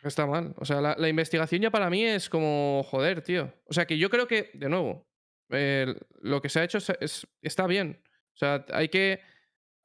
Está 0.03 0.25
mal. 0.25 0.53
O 0.57 0.65
sea, 0.65 0.81
la, 0.81 0.95
la 0.97 1.07
investigación 1.07 1.61
ya 1.61 1.71
para 1.71 1.89
mí 1.89 2.03
es 2.03 2.29
como 2.29 2.83
joder, 2.89 3.21
tío. 3.21 3.53
O 3.65 3.73
sea, 3.73 3.85
que 3.87 3.97
yo 3.97 4.09
creo 4.09 4.27
que, 4.27 4.51
de 4.53 4.67
nuevo, 4.67 5.07
eh, 5.49 5.95
lo 6.19 6.41
que 6.41 6.49
se 6.49 6.59
ha 6.59 6.63
hecho 6.65 6.79
es- 6.79 6.89
es- 6.99 7.27
está 7.41 7.67
bien. 7.67 8.01
O 8.33 8.37
sea, 8.37 8.65
hay 8.73 8.89
que 8.89 9.21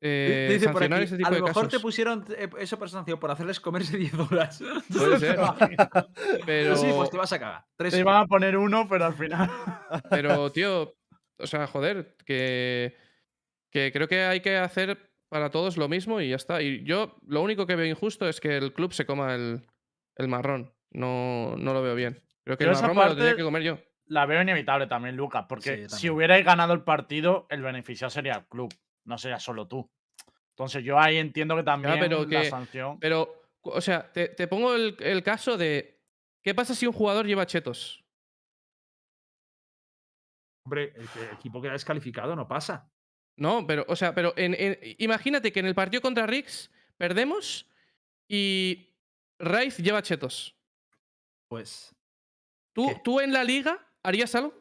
eh, 0.00 0.46
Dice 0.52 0.66
por 0.66 0.74
sancionar 0.74 0.98
aquí, 1.00 1.04
ese 1.06 1.16
tipo 1.16 1.26
a 1.26 1.30
lo 1.30 1.36
de 1.36 1.42
mejor 1.42 1.54
casos. 1.64 1.72
te 1.72 1.80
pusieron 1.80 2.24
eh, 2.36 2.48
eso 2.60 2.78
por 2.78 2.88
sanción 2.88 3.18
por 3.18 3.32
hacerles 3.32 3.58
comerse 3.60 3.96
10 3.98 4.14
horas. 4.14 4.62
Puede 4.96 5.18
ser. 5.18 5.38
Pero, 6.46 6.76
Sí, 6.76 6.86
pues 6.94 7.10
te 7.10 7.16
vas 7.16 7.32
a 7.32 7.38
cagar. 7.40 7.64
Tres 7.76 7.94
Te 7.94 8.00
iban 8.00 8.16
a 8.16 8.26
poner 8.26 8.56
uno, 8.56 8.88
pero 8.88 9.06
al 9.06 9.14
final. 9.14 9.50
Pero, 10.10 10.50
tío, 10.52 10.94
o 11.38 11.46
sea, 11.48 11.66
joder, 11.66 12.16
que, 12.24 12.96
que 13.72 13.90
creo 13.92 14.06
que 14.08 14.22
hay 14.22 14.40
que 14.40 14.56
hacer 14.56 15.07
para 15.28 15.50
todos 15.50 15.76
lo 15.76 15.88
mismo 15.88 16.20
y 16.20 16.30
ya 16.30 16.36
está. 16.36 16.62
Y 16.62 16.84
yo 16.84 17.16
lo 17.26 17.42
único 17.42 17.66
que 17.66 17.76
veo 17.76 17.86
injusto 17.86 18.28
es 18.28 18.40
que 18.40 18.56
el 18.56 18.72
club 18.72 18.92
se 18.92 19.06
coma 19.06 19.34
el, 19.34 19.66
el 20.16 20.28
marrón. 20.28 20.72
No, 20.90 21.54
no 21.58 21.72
lo 21.74 21.82
veo 21.82 21.94
bien. 21.94 22.22
Creo 22.44 22.56
que 22.56 22.64
el 22.64 22.70
esa 22.70 22.82
marrón 22.82 22.96
me 22.96 23.02
lo 23.02 23.08
tendría 23.10 23.26
parte- 23.30 23.36
que 23.38 23.44
comer 23.44 23.62
yo. 23.62 23.78
la 24.06 24.24
veo 24.26 24.40
inevitable 24.40 24.86
también, 24.86 25.16
Lucas, 25.16 25.44
porque 25.48 25.88
Sí, 25.88 25.96
si 25.96 26.10
hubierais 26.10 26.44
ganado 26.44 26.72
el 26.72 26.82
partido, 26.82 27.46
el 27.50 27.60
beneficiado 27.62 28.10
sería 28.10 28.34
el 28.34 28.46
club, 28.46 28.72
no 29.04 29.18
sería 29.18 29.38
solo 29.38 29.68
tú. 29.68 29.90
Entonces 30.50 30.82
yo 30.82 30.98
ahí 30.98 31.18
entiendo 31.18 31.54
que 31.56 31.62
también 31.62 31.98
pero 32.00 32.24
la 32.24 32.28
que- 32.42 32.50
sanción. 32.50 32.98
Pero, 32.98 33.42
o 33.62 33.80
sea, 33.82 34.10
te, 34.12 34.28
te 34.28 34.48
pongo 34.48 34.74
el, 34.74 34.96
el 35.00 35.22
caso 35.22 35.56
de. 35.58 36.00
¿Qué 36.42 36.54
pasa 36.54 36.74
si 36.74 36.86
un 36.86 36.92
jugador 36.94 37.26
lleva 37.26 37.44
chetos? 37.46 38.02
Hombre, 40.64 40.92
el, 40.96 41.02
el 41.22 41.34
equipo 41.34 41.60
que 41.62 41.68
ha 41.68 41.72
descalificado 41.72 42.34
no 42.36 42.46
pasa. 42.48 42.90
No, 43.38 43.66
pero, 43.66 43.84
o 43.88 43.96
sea, 43.96 44.14
pero 44.14 44.34
en- 44.36 44.54
en- 44.58 44.78
imagínate 44.98 45.52
que 45.52 45.60
en 45.60 45.66
el 45.66 45.74
partido 45.74 46.00
contra 46.02 46.26
Rix 46.26 46.70
perdemos 46.96 47.66
y 48.28 48.92
Raiz 49.38 49.78
lleva 49.78 50.02
chetos. 50.02 50.56
Pues. 51.48 51.94
¿Tú, 52.74 52.88
¿Qué? 52.88 53.00
¿Tú 53.04 53.20
en 53.20 53.32
la 53.32 53.44
liga 53.44 53.78
harías 54.02 54.34
algo? 54.34 54.52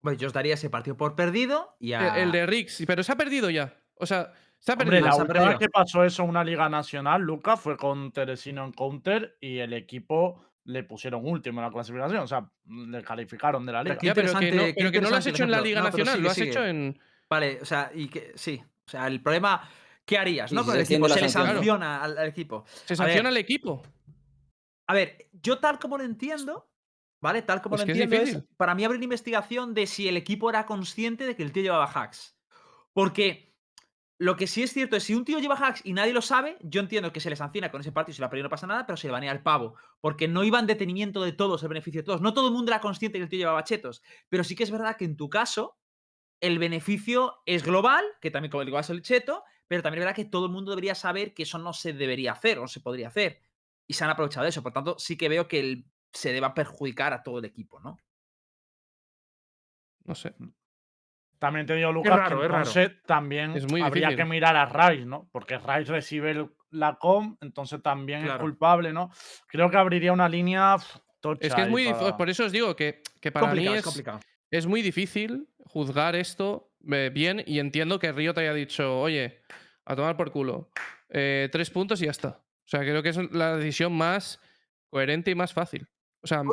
Pues 0.00 0.16
yo 0.16 0.28
os 0.28 0.32
daría 0.32 0.54
ese 0.54 0.70
partido 0.70 0.96
por 0.96 1.14
perdido 1.14 1.76
y 1.78 1.92
El- 1.92 2.00
a. 2.00 2.22
El 2.22 2.32
de 2.32 2.46
Rix, 2.46 2.82
pero 2.86 3.02
se 3.02 3.12
ha 3.12 3.16
perdido 3.16 3.50
ya. 3.50 3.76
O 3.96 4.06
sea, 4.06 4.32
se 4.58 4.72
ha 4.72 4.74
Hombre, 4.74 4.86
perdido. 4.86 5.06
la 5.08 5.12
se 5.12 5.22
última 5.22 5.48
vez 5.48 5.58
que 5.58 5.68
pasó 5.68 6.04
eso 6.04 6.22
en 6.22 6.28
una 6.30 6.44
liga 6.44 6.68
nacional, 6.68 7.20
Lucas, 7.20 7.60
fue 7.60 7.76
con 7.76 8.12
Teresino 8.12 8.64
en 8.64 8.72
counter 8.72 9.36
y 9.40 9.58
el 9.58 9.72
equipo 9.74 10.42
le 10.64 10.84
pusieron 10.84 11.26
último 11.26 11.60
en 11.60 11.66
la 11.66 11.72
clasificación. 11.72 12.20
O 12.20 12.26
sea, 12.26 12.48
le 12.66 13.02
calificaron 13.02 13.66
de 13.66 13.72
la 13.72 13.82
liga. 13.82 13.98
Ya, 14.00 14.14
pero 14.14 14.32
que 14.38 14.52
no, 14.52 14.62
qué 14.64 14.74
pero 14.76 14.90
que 14.92 15.00
no 15.00 15.10
lo 15.10 15.16
has 15.16 15.26
hecho 15.26 15.42
en 15.44 15.50
la. 15.50 15.60
Liga 15.60 15.80
No, 15.80 15.86
Nacional, 15.86 16.14
sigue, 16.14 16.22
lo 16.24 16.30
has 16.30 16.34
sigue. 16.36 16.50
hecho 16.50 16.64
en. 16.64 16.98
Vale, 17.30 17.60
o 17.62 17.64
sea, 17.64 17.90
y 17.94 18.08
que 18.08 18.32
sí. 18.34 18.62
O 18.86 18.90
sea, 18.90 19.06
el 19.06 19.22
problema. 19.22 19.68
¿Qué 20.04 20.18
harías? 20.18 20.52
¿No? 20.52 20.64
Con 20.64 20.74
el 20.74 20.82
equipo 20.82 21.08
se 21.08 21.20
le 21.20 21.28
sanciona 21.28 22.02
al, 22.02 22.18
al 22.18 22.28
equipo. 22.28 22.64
Se 22.84 22.96
sanciona 22.96 23.28
al 23.28 23.36
equipo. 23.36 23.82
A 24.88 24.94
ver, 24.94 25.28
yo 25.32 25.60
tal 25.60 25.78
como 25.78 25.98
lo 25.98 26.02
entiendo, 26.02 26.68
¿vale? 27.22 27.42
Tal 27.42 27.62
como 27.62 27.76
lo 27.76 27.84
es 27.84 27.88
entiendo 27.88 28.16
es, 28.16 28.42
para 28.56 28.74
mí 28.74 28.84
abrir 28.84 28.98
una 28.98 29.04
investigación 29.04 29.72
de 29.72 29.86
si 29.86 30.08
el 30.08 30.16
equipo 30.16 30.50
era 30.50 30.66
consciente 30.66 31.26
de 31.26 31.36
que 31.36 31.44
el 31.44 31.52
tío 31.52 31.62
llevaba 31.62 31.86
hacks. 31.86 32.36
Porque 32.92 33.54
lo 34.18 34.36
que 34.36 34.48
sí 34.48 34.64
es 34.64 34.72
cierto 34.72 34.96
es 34.96 35.04
si 35.04 35.14
un 35.14 35.24
tío 35.24 35.38
lleva 35.38 35.54
hacks 35.54 35.82
y 35.84 35.92
nadie 35.92 36.12
lo 36.12 36.22
sabe, 36.22 36.58
yo 36.60 36.80
entiendo 36.80 37.12
que 37.12 37.20
se 37.20 37.30
le 37.30 37.36
sanciona 37.36 37.70
con 37.70 37.82
ese 37.82 37.92
partido 37.92 38.12
y 38.12 38.16
si 38.16 38.20
la 38.20 38.28
perdido 38.28 38.44
no 38.44 38.50
pasa 38.50 38.66
nada, 38.66 38.84
pero 38.84 38.96
se 38.96 39.06
le 39.06 39.12
banea 39.12 39.30
al 39.30 39.42
pavo. 39.42 39.76
Porque 40.00 40.26
no 40.26 40.42
iba 40.42 40.58
en 40.58 40.66
detenimiento 40.66 41.22
de 41.22 41.32
todos, 41.32 41.62
el 41.62 41.68
beneficio 41.68 42.00
de 42.00 42.06
todos. 42.06 42.20
No 42.20 42.34
todo 42.34 42.48
el 42.48 42.54
mundo 42.54 42.72
era 42.72 42.80
consciente 42.80 43.18
que 43.18 43.22
el 43.22 43.30
tío 43.30 43.38
llevaba 43.38 43.62
chetos. 43.62 44.02
Pero 44.28 44.42
sí 44.42 44.56
que 44.56 44.64
es 44.64 44.72
verdad 44.72 44.96
que 44.96 45.04
en 45.04 45.16
tu 45.16 45.30
caso, 45.30 45.78
el 46.40 46.58
beneficio 46.58 47.42
es 47.46 47.62
global, 47.64 48.04
que 48.20 48.30
también 48.30 48.50
como 48.50 48.62
el 48.62 48.74
es 48.74 48.90
el 48.90 49.02
cheto, 49.02 49.44
pero 49.68 49.82
también 49.82 50.02
es 50.02 50.06
verdad 50.06 50.16
que 50.16 50.24
todo 50.24 50.46
el 50.46 50.52
mundo 50.52 50.70
debería 50.72 50.94
saber 50.94 51.34
que 51.34 51.44
eso 51.44 51.58
no 51.58 51.72
se 51.72 51.92
debería 51.92 52.32
hacer 52.32 52.58
o 52.58 52.62
no 52.62 52.68
se 52.68 52.80
podría 52.80 53.08
hacer. 53.08 53.40
Y 53.86 53.94
se 53.94 54.04
han 54.04 54.10
aprovechado 54.10 54.44
de 54.44 54.50
eso. 54.50 54.62
Por 54.62 54.72
tanto, 54.72 54.98
sí 54.98 55.16
que 55.16 55.28
veo 55.28 55.46
que 55.48 55.60
el- 55.60 55.84
se 56.12 56.32
deba 56.32 56.54
perjudicar 56.54 57.12
a 57.12 57.22
todo 57.22 57.38
el 57.38 57.44
equipo, 57.44 57.80
¿no? 57.80 57.96
No 60.04 60.14
sé. 60.14 60.34
También 61.38 61.66
te 61.66 61.74
digo, 61.74 61.92
Lucas, 61.92 62.16
raro, 62.16 62.38
que 62.40 62.44
es 62.46 62.50
raro. 62.50 62.58
entonces 62.68 63.02
también 63.06 63.56
Es 63.56 63.70
muy 63.70 63.80
habría 63.80 64.14
que 64.14 64.24
mirar 64.24 64.56
a 64.56 64.66
Rice, 64.66 65.06
¿no? 65.06 65.28
Porque 65.32 65.58
Rice 65.58 65.90
recibe 65.92 66.32
el- 66.32 66.50
la 66.70 66.96
com, 66.98 67.36
entonces 67.40 67.82
también 67.82 68.24
es 68.26 68.32
culpable, 68.34 68.92
¿no? 68.92 69.10
Creo 69.48 69.70
que 69.70 69.76
abriría 69.76 70.12
una 70.12 70.28
línea 70.28 70.76
tocha 71.20 71.46
Es 71.46 71.54
que 71.54 71.62
es 71.62 71.68
muy 71.68 71.92
para- 71.92 72.16
Por 72.16 72.28
eso 72.30 72.44
os 72.44 72.52
digo 72.52 72.76
que, 72.76 73.02
que 73.20 73.32
para 73.32 73.46
complicado, 73.46 73.72
mí 73.72 73.78
es 73.78 73.80
es, 73.80 73.84
complicado. 73.84 74.20
es 74.50 74.66
muy 74.66 74.82
difícil 74.82 75.48
juzgar 75.70 76.14
esto 76.16 76.72
eh, 76.90 77.10
bien 77.12 77.42
y 77.46 77.58
entiendo 77.58 77.98
que 77.98 78.12
Río 78.12 78.34
te 78.34 78.40
haya 78.42 78.54
dicho, 78.54 78.98
oye, 79.00 79.40
a 79.84 79.96
tomar 79.96 80.16
por 80.16 80.30
culo. 80.32 80.70
eh, 81.08 81.48
tres 81.52 81.70
puntos 81.70 82.00
y 82.02 82.04
ya 82.06 82.10
está. 82.12 82.28
O 82.64 82.68
sea, 82.70 82.80
creo 82.80 83.02
que 83.02 83.08
es 83.10 83.32
la 83.32 83.56
decisión 83.56 83.92
más 83.96 84.40
coherente 84.90 85.30
y 85.30 85.34
más 85.34 85.52
fácil. 85.52 85.88
O 86.22 86.26
sea, 86.26 86.42
no 86.44 86.52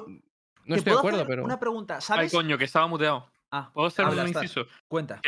¿Te 0.66 0.76
estoy 0.76 0.94
de 0.94 1.00
acuerdo, 1.00 1.18
hacer 1.20 1.28
pero. 1.28 1.44
Una 1.46 1.60
pregunta, 1.60 1.96
Ay, 1.96 2.02
¿sabes? 2.02 2.32
coño, 2.32 2.58
que 2.58 2.64
estaba 2.66 2.88
muteado. 2.88 3.32
Ah, 3.52 3.70
¿Puedo 3.74 3.88
hacer 3.88 4.06
habla, 4.06 4.22
un 4.24 4.28
estás. 4.30 4.44
inciso? 4.44 4.68
Cuenta. 4.88 5.22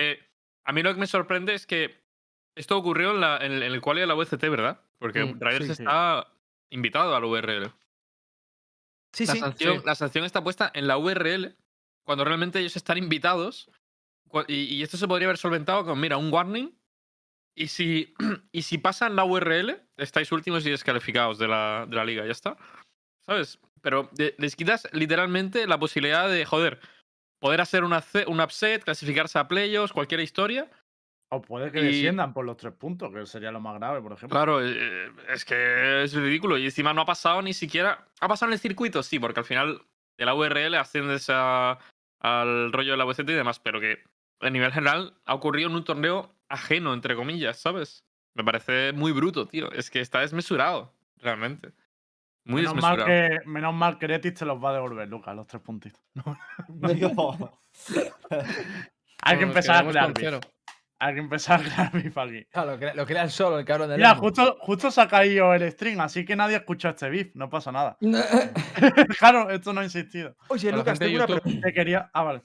A 0.66 0.72
mí 0.72 0.82
lo 0.84 0.94
que 0.94 1.00
me 1.00 1.08
sorprende 1.08 1.54
es 1.54 1.66
que 1.68 2.04
esto 2.56 2.78
ocurrió 2.78 3.12
en, 3.12 3.22
la- 3.22 3.38
en 3.38 3.52
el- 3.54 3.64
en 3.64 3.72
el 3.72 3.82
quali 3.82 4.02
de 4.02 4.08
la 4.08 4.16
VCT, 4.16 4.50
¿verdad? 4.50 4.82
Porque 4.98 5.24
Mm, 5.24 5.40
Riders 5.40 5.68
sí, 5.68 5.76
sí. 5.76 5.84
está 5.84 6.28
invitado 6.72 7.16
al 7.16 7.24
URL. 7.24 7.72
Sí, 9.14 9.26
la, 9.26 9.34
sí. 9.34 9.40
sanción, 9.40 9.78
sí. 9.80 9.84
la 9.86 9.96
sanción 9.96 10.26
está 10.26 10.44
puesta 10.44 10.72
en 10.74 10.88
la 10.88 10.98
URL 10.98 11.56
cuando 12.04 12.26
realmente 12.26 12.60
ellos 12.60 12.76
están 12.76 12.98
invitados. 12.98 13.70
Y, 14.48 14.76
y 14.76 14.84
esto 14.84 14.98
se 14.98 15.08
podría 15.08 15.28
haber 15.28 15.38
solventado 15.38 15.86
con, 15.86 16.00
mira, 16.00 16.18
un 16.18 16.32
warning. 16.32 16.70
Y 17.56 17.68
si, 17.68 18.14
y 18.52 18.62
si 18.64 18.78
pasan 18.78 19.16
la 19.16 19.26
URL, 19.26 19.82
estáis 19.98 20.32
últimos 20.32 20.66
y 20.66 20.70
descalificados 20.72 21.38
de 21.40 21.48
la, 21.48 21.86
de 21.90 21.96
la 21.96 22.06
liga, 22.06 22.26
ya 22.26 22.32
está. 22.32 22.58
¿Sabes? 23.26 23.60
Pero 23.82 24.10
de- 24.14 24.36
les 24.38 24.56
quitas 24.56 24.88
literalmente 24.94 25.68
la 25.68 25.78
posibilidad 25.80 26.30
de, 26.30 26.46
joder, 26.46 26.80
poder 27.40 27.62
hacer 27.62 27.84
un, 27.84 27.92
upset- 27.92 28.28
un 28.28 28.42
upset, 28.42 28.84
clasificarse 28.84 29.40
a 29.40 29.48
playoffs, 29.48 29.94
cualquier 29.94 30.20
historia. 30.22 30.70
O 31.32 31.42
puede 31.42 31.72
que 31.72 31.80
y- 31.80 31.84
desciendan 31.84 32.34
por 32.34 32.44
los 32.46 32.58
tres 32.58 32.74
puntos, 32.74 33.14
que 33.14 33.26
sería 33.26 33.52
lo 33.52 33.60
más 33.60 33.76
grave, 33.76 34.02
por 34.02 34.14
ejemplo. 34.14 34.36
Claro, 34.36 34.66
eh, 34.66 35.12
es 35.30 35.46
que 35.46 36.04
es 36.04 36.14
ridículo. 36.14 36.58
Y 36.58 36.66
encima 36.66 36.94
no 36.94 37.02
ha 37.02 37.06
pasado 37.06 37.42
ni 37.42 37.54
siquiera. 37.54 38.08
¿Ha 38.20 38.28
pasado 38.28 38.50
en 38.50 38.54
el 38.54 38.60
circuito? 38.60 39.04
Sí, 39.04 39.20
porque 39.20 39.40
al 39.42 39.46
final 39.46 39.82
de 40.18 40.26
la 40.26 40.34
URL 40.34 40.76
asciendes 40.76 41.28
a- 41.30 41.78
al 42.22 42.72
rollo 42.74 42.92
de 42.92 42.98
la 42.98 43.06
VCT 43.06 43.30
y 43.30 43.36
demás, 43.36 43.60
pero 43.60 43.80
que 43.80 44.04
a 44.42 44.50
nivel 44.50 44.72
general 44.72 45.16
ha 45.26 45.34
ocurrido 45.34 45.70
en 45.70 45.76
un 45.76 45.84
torneo 45.84 46.36
ajeno, 46.48 46.94
entre 46.94 47.16
comillas, 47.16 47.60
¿sabes? 47.60 48.06
Me 48.34 48.44
parece 48.44 48.94
muy 48.94 49.12
bruto, 49.12 49.48
tío. 49.48 49.72
Es 49.72 49.90
que 49.90 50.00
está 50.00 50.22
desmesurado, 50.22 50.94
realmente. 51.18 51.74
Muy 52.46 52.62
menos, 52.62 52.82
mal 52.82 53.06
que, 53.06 53.38
menos 53.46 53.74
mal 53.76 53.98
que 54.00 54.08
Retis 54.08 54.34
te 54.34 54.46
los 54.46 54.64
va 54.64 54.72
a 54.72 54.74
devolver, 54.74 55.08
Lucas, 55.08 55.36
los 55.36 55.46
tres 55.48 55.62
puntitos. 55.62 56.02
No. 56.16 56.38
Hay 59.22 59.38
que 59.38 59.44
empezar 59.44 59.86
a 59.86 59.90
crear. 59.90 60.40
Hay 61.02 61.14
que 61.14 61.20
empezar 61.22 61.62
a 61.62 61.64
crear 61.64 61.92
beef 61.94 62.18
aquí. 62.18 62.46
Claro, 62.46 62.72
lo, 62.72 62.80
crea- 62.80 62.94
lo 62.94 63.06
crean 63.06 63.30
solo 63.30 63.58
el 63.58 63.66
cabrón 63.66 63.90
del 63.90 63.98
Mira, 63.98 64.16
justo, 64.16 64.58
justo 64.60 64.92
se 64.92 65.00
ha 65.02 65.08
caído 65.08 65.54
el 65.54 65.72
stream, 65.72 66.00
así 66.02 66.26
que 66.26 66.36
nadie 66.36 66.56
ha 66.56 66.60
escuchado 66.60 66.94
este 66.94 67.10
beef, 67.10 67.36
no 67.36 67.50
pasa 67.50 67.72
nada. 67.72 67.98
claro, 69.20 69.50
esto 69.50 69.72
no 69.72 69.82
ha 69.82 69.84
insistido. 69.86 70.36
Oye, 70.50 70.72
Lucas, 70.72 71.00
de 71.00 71.06
tengo 71.06 71.18
una 71.18 71.28
pregunta. 71.28 71.68
Te 71.68 71.74
quería. 71.74 72.10
Ah, 72.14 72.24
vale. 72.24 72.42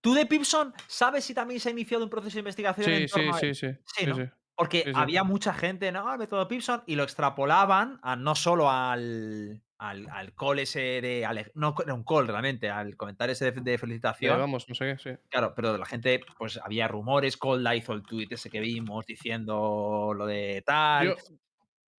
¿Tú 0.00 0.14
de 0.14 0.26
Pipson 0.26 0.72
sabes 0.86 1.24
si 1.24 1.34
también 1.34 1.60
se 1.60 1.68
ha 1.68 1.72
iniciado 1.72 2.04
un 2.04 2.10
proceso 2.10 2.34
de 2.34 2.40
investigación 2.40 2.92
Sí, 2.92 2.92
en 2.94 3.08
sí, 3.08 3.08
torno 3.08 3.34
a 3.34 3.40
sí, 3.40 3.54
él? 3.54 3.54
sí. 3.54 3.68
Sí, 3.84 4.06
sí, 4.06 4.06
¿no? 4.06 4.14
sí. 4.14 4.24
Porque 4.54 4.90
Sí, 4.92 4.92
había 4.92 5.24
mucha 5.24 5.54
gente, 5.54 5.90
¿no? 5.92 6.10
El 6.12 6.18
método 6.18 6.48
Pipson 6.48 6.82
y 6.86 6.96
lo 6.96 7.02
extrapolaban 7.04 7.98
a 8.02 8.16
no 8.16 8.34
solo 8.34 8.70
al, 8.70 9.62
al, 9.78 10.08
al 10.10 10.34
call 10.34 10.58
ese 10.60 11.00
de. 11.00 11.24
Ale- 11.26 11.50
no 11.54 11.74
era 11.82 11.94
un 11.94 12.04
call 12.04 12.28
realmente, 12.28 12.68
al 12.70 12.96
comentario 12.96 13.32
ese 13.32 13.52
de, 13.52 13.60
de 13.60 13.78
felicitación. 13.78 14.38
vamos, 14.38 14.68
no 14.68 14.74
sé 14.74 14.84
qué, 14.86 14.98
sí. 14.98 15.10
Claro, 15.30 15.54
pero 15.56 15.78
la 15.78 15.86
gente, 15.86 16.20
pues 16.38 16.58
había 16.62 16.88
rumores, 16.88 17.36
Cold 17.36 17.66
hizo 17.74 17.92
el 17.94 18.02
tweet 18.02 18.28
ese 18.30 18.50
que 18.50 18.60
vimos 18.60 19.06
diciendo 19.06 20.12
lo 20.16 20.26
de 20.26 20.62
tal. 20.66 21.14
Yo 21.14 21.16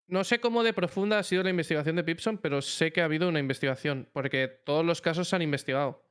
no 0.08 0.24
sé 0.24 0.40
cómo 0.40 0.62
de 0.64 0.74
profunda 0.74 1.18
ha 1.20 1.22
sido 1.24 1.42
la 1.44 1.50
investigación 1.50 1.96
de 1.96 2.04
Pipson, 2.04 2.38
pero 2.38 2.62
sé 2.62 2.92
que 2.92 3.02
ha 3.02 3.06
habido 3.06 3.28
una 3.28 3.40
investigación, 3.40 4.10
porque 4.12 4.48
todos 4.48 4.84
los 4.84 5.02
casos 5.02 5.28
se 5.28 5.36
han 5.36 5.42
investigado. 5.42 6.09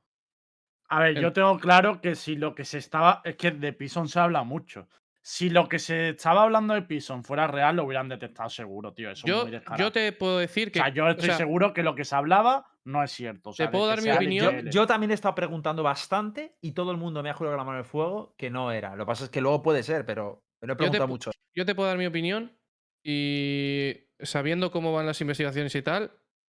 A 0.90 1.00
ver, 1.00 1.18
El- 1.18 1.24
yo 1.24 1.34
tengo 1.34 1.58
claro 1.60 2.02
que 2.02 2.16
si 2.16 2.36
lo 2.36 2.54
que 2.56 2.66
se 2.66 2.78
estaba. 2.80 3.22
Es 3.24 3.36
que 3.36 3.52
de 3.52 3.74
Pison 3.74 4.08
se 4.10 4.20
habla 4.20 4.44
mucho. 4.44 4.88
Si 5.22 5.50
lo 5.50 5.68
que 5.70 5.78
se 5.80 6.10
estaba 6.10 6.44
hablando 6.44 6.74
de 6.74 6.82
Pison 6.82 7.24
fuera 7.24 7.46
real, 7.46 7.76
lo 7.76 7.84
hubieran 7.84 8.10
detectado 8.10 8.50
seguro, 8.50 8.94
tío. 8.94 9.12
Eso 9.12 9.28
es 9.28 9.32
Yo, 9.32 9.42
muy 9.44 9.52
descarado. 9.52 9.84
yo 9.84 9.92
te 9.92 10.12
puedo 10.14 10.40
decir 10.40 10.72
que. 10.72 10.80
O 10.80 10.84
sea, 10.84 10.94
yo 10.94 11.06
o 11.06 11.10
estoy 11.10 11.26
sea, 11.28 11.38
seguro 11.38 11.74
que 11.74 11.84
lo 11.84 11.94
que 11.94 12.06
se 12.06 12.16
hablaba 12.16 12.66
no 12.86 13.04
es 13.04 13.12
cierto. 13.12 13.52
o 13.52 13.54
sea, 13.54 13.68
de 13.68 13.72
puedo 13.72 13.86
dar 13.88 14.02
mi 14.02 14.10
opinión? 14.10 14.70
Yo 14.72 14.88
también 14.88 15.12
he 15.12 15.14
estado 15.14 15.36
preguntando 15.36 15.84
bastante 15.84 16.56
y 16.62 16.72
todo 16.72 16.92
el 16.92 16.98
mundo 16.98 17.22
me 17.22 17.30
ha 17.30 17.34
jurado 17.34 17.54
con 17.56 17.58
la 17.60 17.64
mano 17.66 17.78
en 17.78 17.84
el 17.86 17.90
fuego 17.90 18.34
que 18.38 18.50
no 18.50 18.72
era. 18.72 18.96
Lo 18.96 19.04
que 19.06 19.08
pasa 19.08 19.26
es 19.26 19.30
que 19.30 19.42
luego 19.42 19.62
puede 19.62 19.84
ser, 19.84 20.06
pero 20.06 20.44
me 20.62 20.68
lo 20.68 20.74
he 20.74 20.76
te 20.76 20.78
preguntado 20.78 21.06
pu- 21.06 21.10
mucho. 21.12 21.32
yo 21.54 21.66
te 21.66 21.76
puedo 21.76 21.90
dar 21.90 21.98
mi 22.00 22.08
opinión 22.08 22.58
y 23.04 23.94
sabiendo 24.20 24.72
cómo 24.72 24.94
van 24.94 25.06
las 25.06 25.22
investigaciones 25.22 25.76
y 25.76 25.82
tal, 25.82 26.12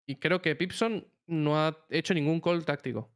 y 0.07 0.17
creo 0.17 0.41
que 0.41 0.55
Pipson 0.55 1.07
no 1.27 1.57
ha 1.57 1.77
hecho 1.89 2.13
ningún 2.13 2.41
call 2.41 2.65
táctico. 2.65 3.11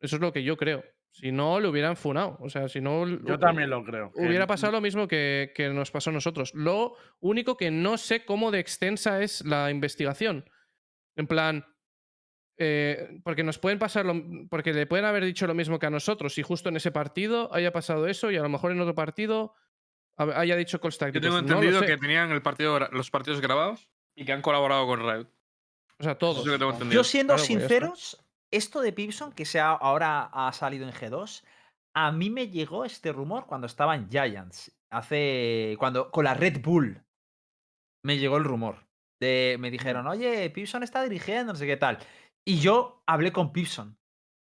Eso 0.00 0.16
es 0.16 0.22
lo 0.22 0.32
que 0.32 0.42
yo 0.42 0.56
creo. 0.56 0.84
Si 1.12 1.32
no, 1.32 1.58
lo 1.60 1.70
hubieran 1.70 1.96
funado. 1.96 2.36
O 2.40 2.48
sea, 2.48 2.68
si 2.68 2.80
no. 2.80 3.06
Yo 3.06 3.38
también 3.38 3.68
lo 3.68 3.84
creo. 3.84 4.12
que 4.12 4.20
Hubiera 4.26 4.46
pasado 4.46 4.72
lo 4.72 4.80
mismo 4.80 5.08
que, 5.08 5.52
que 5.54 5.68
nos 5.70 5.90
pasó 5.90 6.10
a 6.10 6.12
nosotros. 6.12 6.52
Lo 6.54 6.94
único 7.18 7.56
que 7.56 7.70
no 7.70 7.98
sé 7.98 8.24
cómo 8.24 8.50
de 8.50 8.60
extensa 8.60 9.20
es 9.22 9.44
la 9.44 9.70
investigación. 9.70 10.48
En 11.16 11.26
plan. 11.26 11.64
eh, 12.56 13.20
porque 13.24 13.42
nos 13.42 13.58
pueden 13.58 13.78
pasar 13.78 14.04
lo, 14.06 14.14
porque 14.48 14.72
le 14.72 14.86
pueden 14.86 15.04
haber 15.06 15.24
dicho 15.24 15.46
lo 15.46 15.54
mismo 15.54 15.78
que 15.78 15.86
a 15.86 15.90
nosotros 15.90 16.36
y 16.38 16.42
justo 16.42 16.68
en 16.68 16.76
ese 16.76 16.92
partido 16.92 17.52
haya 17.54 17.72
pasado 17.72 18.06
eso 18.06 18.30
y 18.30 18.36
a 18.36 18.42
lo 18.42 18.50
mejor 18.50 18.72
en 18.72 18.80
otro 18.80 18.94
partido 18.94 19.54
haya 20.16 20.56
dicho 20.56 20.78
calls 20.80 20.96
Yo 20.96 21.06
tácticos. 21.06 21.22
tengo 21.26 21.38
entendido 21.38 21.80
que 21.80 21.96
tenían 21.96 22.30
el 22.30 22.42
partido, 22.42 22.78
los 22.92 23.10
partidos 23.10 23.40
grabados 23.40 23.88
y 24.14 24.26
que 24.26 24.32
han 24.32 24.42
colaborado 24.42 24.86
con 24.86 25.00
Riot. 25.00 25.26
O 25.98 26.02
sea, 26.02 26.16
todos. 26.18 26.44
Yo 26.90 27.02
siendo 27.04 27.34
Claro, 27.34 27.46
pues 27.46 27.46
sinceros, 27.46 28.19
esto 28.50 28.80
de 28.80 28.92
Pipson, 28.92 29.32
que 29.32 29.44
sea, 29.44 29.70
ahora 29.70 30.24
ha 30.32 30.52
salido 30.52 30.86
en 30.86 30.92
G2, 30.92 31.44
a 31.94 32.12
mí 32.12 32.30
me 32.30 32.48
llegó 32.48 32.84
este 32.84 33.12
rumor 33.12 33.46
cuando 33.46 33.66
estaba 33.66 33.94
en 33.94 34.08
Giants. 34.08 34.76
Hace. 34.92 35.76
cuando 35.78 36.10
Con 36.10 36.24
la 36.24 36.34
Red 36.34 36.60
Bull. 36.60 37.02
Me 38.04 38.18
llegó 38.18 38.36
el 38.38 38.44
rumor. 38.44 38.86
De, 39.20 39.56
me 39.60 39.70
dijeron, 39.70 40.06
oye, 40.06 40.48
Pipson 40.50 40.82
está 40.82 41.02
dirigiendo, 41.02 41.52
no 41.52 41.58
sé 41.58 41.66
qué 41.66 41.76
tal. 41.76 41.98
Y 42.46 42.58
yo 42.58 43.02
hablé 43.06 43.32
con 43.32 43.52
Pipson. 43.52 43.98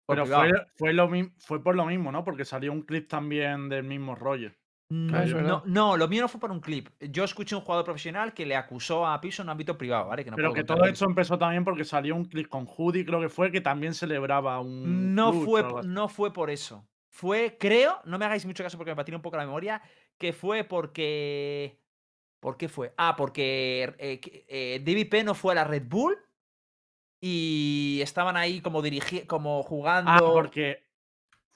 por 0.06 0.18
Pero 0.18 0.26
fue, 0.26 0.52
fue, 0.76 0.94
lo 0.94 1.10
fue 1.40 1.64
por 1.64 1.76
lo 1.76 1.86
mismo, 1.86 2.12
¿no? 2.12 2.24
Porque 2.24 2.46
salió 2.46 2.72
un 2.72 2.84
clip 2.84 3.08
también 3.08 3.70
del 3.70 3.84
mismo 3.84 4.14
rollo. 4.16 4.52
Ah, 4.92 4.94
Mm, 4.94 5.12
verdad. 5.12 5.42
no, 5.44 5.64
no, 5.66 5.96
lo 5.96 6.08
mío 6.10 6.22
no 6.22 6.28
fue 6.28 6.42
por 6.42 6.52
un 6.52 6.60
clip. 6.60 6.90
Yo 7.00 7.24
escuché 7.24 7.56
un 7.56 7.62
jugador 7.62 7.86
profesional 7.86 8.34
que 8.34 8.46
le 8.46 8.58
acusó 8.58 9.08
a 9.08 9.22
Pipson 9.22 9.46
en 9.46 9.48
un 9.48 9.52
ámbito 9.52 9.78
privado, 9.78 10.08
¿vale? 10.08 10.26
Que 10.26 10.32
no 10.32 10.36
Pero 10.36 10.54
que 10.54 10.66
todo 10.66 10.84
esto 10.84 11.06
empezó 11.06 11.38
también 11.38 11.64
porque 11.64 11.86
salió 11.86 12.14
un 12.14 12.26
clip 12.26 12.50
con 12.50 12.68
Hoodie, 12.68 13.06
creo 13.06 13.22
que 13.22 13.30
fue, 13.30 13.52
que 13.52 13.62
también 13.62 13.94
celebraba 13.94 14.60
un. 14.60 15.16
No 15.16 15.32
fue, 15.32 15.64
no 15.86 16.10
fue 16.10 16.34
por 16.34 16.50
eso. 16.50 16.86
Fue, 17.10 17.58
creo, 17.58 18.02
no 18.04 18.18
me 18.18 18.26
hagáis 18.26 18.46
mucho 18.46 18.64
caso 18.64 18.78
porque 18.78 18.92
me 18.92 18.96
patina 18.98 19.18
un 19.18 19.22
poco 19.22 19.38
la 19.38 19.46
memoria, 19.46 19.82
que 20.18 20.34
fue 20.34 20.64
porque... 20.64 21.80
¿Por 22.40 22.58
qué 22.58 22.68
fue? 22.68 22.94
Ah, 22.98 23.16
porque 23.16 23.94
eh, 24.00 24.20
eh, 24.48 24.82
David 24.84 25.10
P 25.10 25.24
no 25.24 25.36
fue 25.36 25.54
a 25.54 25.56
la 25.56 25.64
Red 25.64 25.84
Bull 25.88 26.18
y 27.22 28.00
estaban 28.02 28.36
ahí 28.36 28.62
como 28.62 28.82
dirigi 28.82 29.22
como 29.22 29.62
jugando... 29.64 30.12
Ah, 30.12 30.20
porque. 30.20 30.84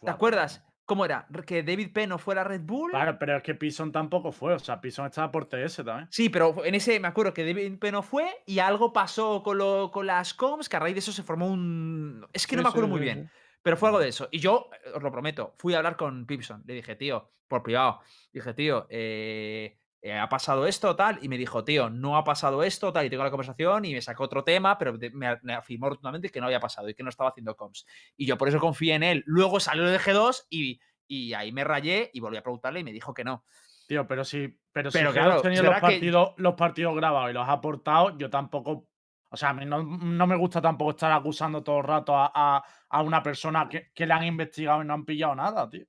¿Te 0.02 0.12
acuerdas? 0.12 0.64
¿Cómo 0.86 1.04
era? 1.04 1.28
Que 1.48 1.64
David 1.64 1.92
P 1.94 2.06
no 2.06 2.18
fue 2.20 2.36
a 2.36 2.38
la 2.38 2.44
Red 2.44 2.62
Bull. 2.62 2.92
Claro, 2.92 3.18
pero 3.20 3.38
es 3.38 3.44
que 3.44 3.56
Pison 3.56 3.92
tampoco 3.92 4.32
fue. 4.32 4.54
O 4.54 4.60
sea, 4.60 4.80
Pison 4.80 5.08
estaba 5.08 5.32
por 5.32 5.46
TS 5.50 5.78
también. 5.84 6.08
Sí, 6.12 6.30
pero 6.30 6.64
en 6.64 6.76
ese 6.76 7.00
me 7.00 7.08
acuerdo 7.08 7.34
que 7.34 7.44
David 7.46 7.80
P 7.80 7.92
no 7.92 8.04
fue 8.04 8.30
y 8.46 8.60
algo 8.60 8.94
pasó 8.94 9.42
con, 9.42 9.58
lo- 9.58 9.90
con 9.92 10.06
las 10.06 10.34
comms 10.36 10.70
que 10.70 10.76
a 10.76 10.80
raíz 10.80 10.94
de 10.96 11.00
eso 11.00 11.12
se 11.12 11.24
formó 11.24 11.48
un... 11.48 12.26
Es 12.34 12.46
que 12.46 12.56
no 12.56 12.62
me 12.62 12.70
acuerdo 12.70 12.88
sí, 12.88 12.92
muy 12.92 13.00
sí, 13.00 13.06
bien. 13.06 13.32
Pero 13.64 13.78
fue 13.78 13.90
algo 13.90 14.00
de 14.00 14.10
eso. 14.10 14.28
Y 14.32 14.38
yo, 14.40 14.70
eh, 14.86 14.92
os 14.96 15.02
lo 15.02 15.12
prometo, 15.12 15.56
fui 15.58 15.74
a 15.74 15.78
hablar 15.78 15.96
con 15.98 16.28
Pipson. 16.28 16.62
Le 16.68 16.76
dije, 16.76 16.96
tío, 16.96 17.32
por 17.48 17.64
privado. 17.64 18.02
Dije, 18.32 18.54
tío, 18.54 18.86
eh, 18.92 19.80
eh, 20.08 20.14
ha 20.20 20.30
pasado 20.30 20.68
esto, 20.68 20.96
tal. 20.96 21.18
Y 21.24 21.30
me 21.30 21.38
dijo, 21.38 21.64
tío, 21.64 21.90
no 21.90 22.16
ha 22.16 22.24
pasado 22.24 22.62
esto, 22.62 22.94
tal. 22.94 23.06
Y 23.08 23.10
tengo 23.10 23.24
la 23.24 23.32
conversación 23.32 23.86
y 23.86 23.94
me 23.94 24.02
sacó 24.02 24.24
otro 24.26 24.44
tema, 24.44 24.78
pero 24.78 24.94
me, 25.14 25.54
afirmó 25.56 25.90
rotundamente 25.90 26.30
que 26.30 26.40
no 26.40 26.46
había 26.46 26.60
pasado 26.60 26.88
y 26.88 26.94
que 26.94 27.02
no 27.02 27.10
estaba 27.10 27.32
haciendo 27.32 27.56
comms. 27.56 27.88
Y 28.16 28.28
yo 28.28 28.38
por 28.38 28.48
eso 28.48 28.60
confié 28.60 28.94
en 28.94 29.02
él. 29.02 29.24
Luego 29.26 29.60
salió 29.60 29.84
de 29.86 29.98
G2 30.00 30.46
y, 30.50 30.80
y 31.08 31.34
ahí 31.34 31.52
me 31.52 31.64
rayé 31.64 32.12
y 32.14 32.20
volví 32.20 32.38
a 32.38 32.44
preguntarle 32.44 32.82
y 32.82 32.84
me 32.84 32.92
dijo 32.92 33.14
que 33.16 33.24
no. 33.24 33.46
Tío, 33.88 34.06
pero 34.08 34.24
sí. 34.24 34.60
Pero, 34.72 34.90
Pero 34.92 35.10
si 35.10 35.14
claro, 35.14 35.42
tenido 35.42 35.64
los 35.64 35.70
¿será 35.76 35.88
que- 35.88 35.94
partidos, 35.96 36.34
los 36.38 36.54
partidos 36.54 36.96
grabados 36.96 37.32
y 37.32 37.34
los 37.34 37.48
ha 37.48 37.54
aportado, 37.54 38.18
yo 38.18 38.30
tampoco. 38.30 38.88
O 39.32 39.38
sea, 39.38 39.50
a 39.50 39.54
mí 39.54 39.66
no, 39.66 39.82
no 39.84 40.28
me 40.28 40.36
gusta 40.36 40.62
tampoco 40.62 40.92
estar 40.92 41.12
acusando 41.12 41.64
todo 41.64 41.80
el 41.80 41.84
rato 41.84 42.16
a, 42.16 42.32
a- 42.34 42.64
a 42.90 43.02
una 43.02 43.24
persona 43.24 43.68
que, 43.68 43.92
que 43.94 44.06
le 44.06 44.14
han 44.14 44.24
investigado 44.24 44.82
y 44.84 44.86
no 44.86 44.94
han 44.94 45.04
pillado 45.04 45.34
nada, 45.36 45.68
tío. 45.70 45.86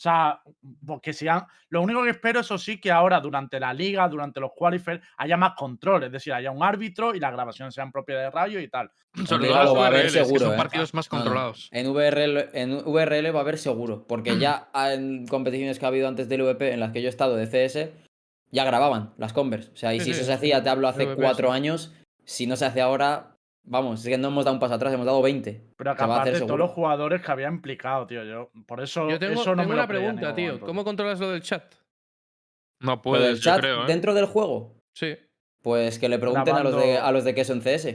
O 0.00 0.02
sea, 0.02 0.40
porque 0.86 1.12
si 1.12 1.28
han. 1.28 1.44
Lo 1.68 1.82
único 1.82 2.02
que 2.02 2.08
espero, 2.08 2.40
eso 2.40 2.56
sí, 2.56 2.80
que 2.80 2.90
ahora 2.90 3.20
durante 3.20 3.60
la 3.60 3.74
liga, 3.74 4.08
durante 4.08 4.40
los 4.40 4.52
qualifiers, 4.56 5.02
haya 5.18 5.36
más 5.36 5.52
control. 5.58 6.04
Es 6.04 6.12
decir, 6.12 6.32
haya 6.32 6.50
un 6.50 6.62
árbitro 6.62 7.14
y 7.14 7.20
las 7.20 7.30
grabaciones 7.32 7.74
sean 7.74 7.92
propiedad 7.92 8.22
de 8.22 8.30
Rayo 8.30 8.60
y 8.60 8.68
tal. 8.68 8.90
Sobre 9.26 9.34
Hombre, 9.34 9.48
todo 9.50 9.58
lo 9.58 9.64
los 9.66 9.76
va 9.76 9.84
a 9.84 9.86
haber 9.88 10.00
VRLs, 10.06 10.12
que 10.14 10.24
seguro, 10.24 10.44
son 10.46 10.54
¿eh? 10.54 10.56
partidos 10.56 10.94
más 10.94 11.12
No, 11.12 11.18
no. 11.18 11.24
controlados. 11.24 11.68
En 11.70 11.92
VRL, 11.92 12.48
en 12.54 12.78
VRL 12.82 13.34
va 13.34 13.40
a 13.40 13.42
haber 13.42 13.58
seguro, 13.58 14.06
porque 14.06 14.38
ya 14.38 14.70
en 14.74 15.26
competiciones 15.26 15.78
que 15.78 15.84
ha 15.84 15.88
habido 15.88 16.08
antes 16.08 16.30
del 16.30 16.44
VP 16.44 16.72
en 16.72 16.80
las 16.80 16.92
que 16.92 17.02
yo 17.02 17.08
he 17.08 17.10
estado 17.10 17.36
de 17.36 17.46
CS, 17.46 17.90
ya 18.50 18.64
grababan 18.64 19.12
las 19.18 19.34
Converse. 19.34 19.70
O 19.74 19.76
sea, 19.76 19.92
y 19.92 19.98
Sí, 20.00 20.06
si 20.06 20.14
sí, 20.14 20.20
eso 20.20 20.24
se 20.24 20.32
hacía, 20.32 20.62
te 20.62 20.70
hablo 20.70 20.88
hace 20.88 21.04
VP, 21.04 21.20
cuatro 21.20 21.48
sí. 21.50 21.54
años, 21.54 21.94
si 22.24 22.46
no 22.46 22.56
se 22.56 22.64
hace 22.64 22.80
ahora, 22.80 23.29
vamos, 23.64 24.00
es 24.02 24.08
que 24.08 24.18
no 24.18 24.28
hemos 24.28 24.44
dado 24.44 24.54
un 24.54 24.60
paso 24.60 24.74
atrás, 24.74 24.92
hemos 24.92 25.06
dado 25.06 25.22
20. 25.22 25.72
Pero 25.76 25.94
que 25.96 26.02
aparte 26.02 26.40
todos 26.40 26.58
los 26.58 26.70
jugadores 26.70 27.22
que 27.22 27.30
había 27.32 27.48
implicado, 27.48 28.06
tío. 28.06 28.24
Yo, 28.24 28.50
por 28.66 28.80
eso. 28.80 29.08
Yo 29.08 29.18
tengo, 29.18 29.40
eso 29.40 29.54
no 29.54 29.62
tengo 29.62 29.74
me 29.74 29.78
una 29.80 29.88
pregunta, 29.88 30.34
tío. 30.34 30.46
momento. 30.46 30.66
¿Cómo 30.66 30.84
controlas 30.84 31.20
lo 31.20 31.30
del 31.30 31.42
chat? 31.42 31.74
No 32.80 32.92
Lo 32.92 32.92
del 32.96 33.00
puedes, 33.02 33.40
yo 33.40 33.44
chat 33.50 33.60
creo. 33.60 33.82
¿eh? 33.84 33.86
dentro 33.86 34.14
del 34.14 34.24
juego, 34.26 34.76
Sí. 34.94 35.16
pues 35.62 35.98
que 35.98 36.08
le 36.08 36.18
pregunten 36.18 36.54
a 36.54 36.62
los, 36.62 36.74
de, 36.76 36.96
a 36.98 37.12
los 37.12 37.24
de 37.24 37.34
queso 37.34 37.52
en 37.52 37.60
CS. 37.60 37.94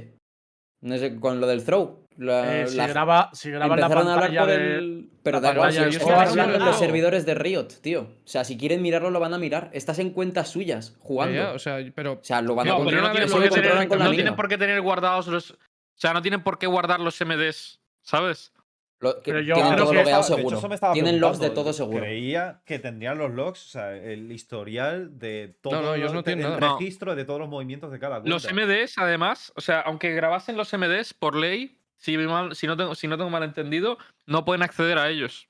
No 0.82 0.97
sé, 0.97 1.20
con 1.20 1.39
lo 1.41 1.47
del 1.47 1.63
throw. 1.66 2.05
La- 2.18 2.61
Eh, 2.61 2.68
si, 2.68 2.78
la- 2.78 2.88
graba, 2.88 3.30
si 3.34 3.49
la 3.51 3.66
Empezaron 3.66 4.07
a 4.07 4.13
hablar 4.13 4.30
pantalla 4.30 4.39
por 4.41 4.49
de. 4.49 4.76
el. 4.78 5.09
Pero 5.24 5.41
da 5.41 5.53
igual, 5.53 5.72
si 5.72 5.78
pantalla 5.78 5.88
es 5.88 5.93
del 5.93 5.99
que 5.99 6.05
juego. 6.05 6.22
están 6.22 6.39
hablando 6.39 6.57
en 6.57 6.66
los 6.66 6.80
servidores 6.80 7.26
de 7.26 7.34
Riot, 7.36 7.68
tío. 7.82 8.01
O 8.01 8.28
sea, 8.28 8.43
si 8.43 8.57
quieren 8.57 8.82
mirarlo, 8.82 9.09
lo 9.11 9.20
van 9.20 9.34
a 9.34 9.38
mirar. 9.38 9.70
Estás 9.74 9.99
en 9.99 10.11
cuentas 10.11 10.49
suyas, 10.49 10.95
jugando. 10.99 11.53
O 11.53 11.59
sea, 11.59 11.78
pero. 11.93 12.13
O 12.13 12.24
sea, 12.24 12.41
lo 12.41 12.55
van 12.55 12.68
a 12.68 12.72
No, 12.72 12.80
No, 12.80 12.86
pero 12.86 13.01
controlar. 13.01 13.07
no 13.09 13.11
tienen, 13.13 13.32
por 13.32 13.43
qué 13.43 13.49
tener, 13.49 13.99
no 13.99 14.11
tienen 14.11 14.36
por 14.36 14.47
qué 14.47 14.57
tener 14.57 14.82
guardados 14.82 15.28
los. 15.28 15.51
O 15.51 15.57
sea, 15.97 16.13
no 16.13 16.22
tienen 16.22 16.43
por 16.43 16.57
qué 16.59 16.68
guardar 16.68 16.99
los 16.99 17.20
MDs, 17.22 17.80
¿sabes? 18.01 18.51
Lo- 18.99 19.16
que 19.22 19.32
Pero 19.34 19.41
yo 19.41 19.55
tienen 19.55 19.74
creo 19.74 19.84
todo 19.84 19.91
que- 19.93 19.99
logueado 19.99 20.24
seguro. 20.24 20.61
me 20.70 20.78
Tienen 20.93 21.20
logs 21.20 21.39
de 21.39 21.49
todo 21.49 21.74
seguro. 21.74 21.99
Creía 21.99 22.61
que 22.66 22.80
tendrían 22.80 23.18
los 23.18 23.30
logs, 23.32 23.66
o 23.66 23.70
sea, 23.70 23.93
el 23.93 24.32
historial 24.32 25.20
de 25.20 25.57
todo 25.61 25.82
no, 25.82 25.95
ellos 25.95 26.13
no 26.13 26.20
el 26.20 26.26
tienen 26.26 26.45
el 26.45 26.59
nada. 26.59 26.78
registro 26.80 27.13
de 27.13 27.26
todos 27.26 27.39
los 27.41 27.49
movimientos 27.49 27.91
de 27.91 27.99
cada 27.99 28.22
cuenta. 28.22 28.30
Los 28.30 28.45
MDs, 28.51 28.97
además, 28.97 29.51
o 29.57 29.61
sea, 29.61 29.82
aunque 29.82 30.13
grabasen 30.13 30.55
los 30.55 30.74
MDs 30.74 31.13
por 31.13 31.36
ley, 31.36 31.78
si, 31.98 32.18
mal- 32.18 32.56
si, 32.56 32.68
no, 32.68 32.78
tengo, 32.78 32.96
si 32.96 33.08
no 33.08 33.18
tengo 33.18 33.30
mal 33.30 33.43
entendido, 33.43 33.98
no 34.26 34.46
pueden 34.46 34.64
acceder 34.64 34.98
a 34.98 35.10
ellos. 35.10 35.48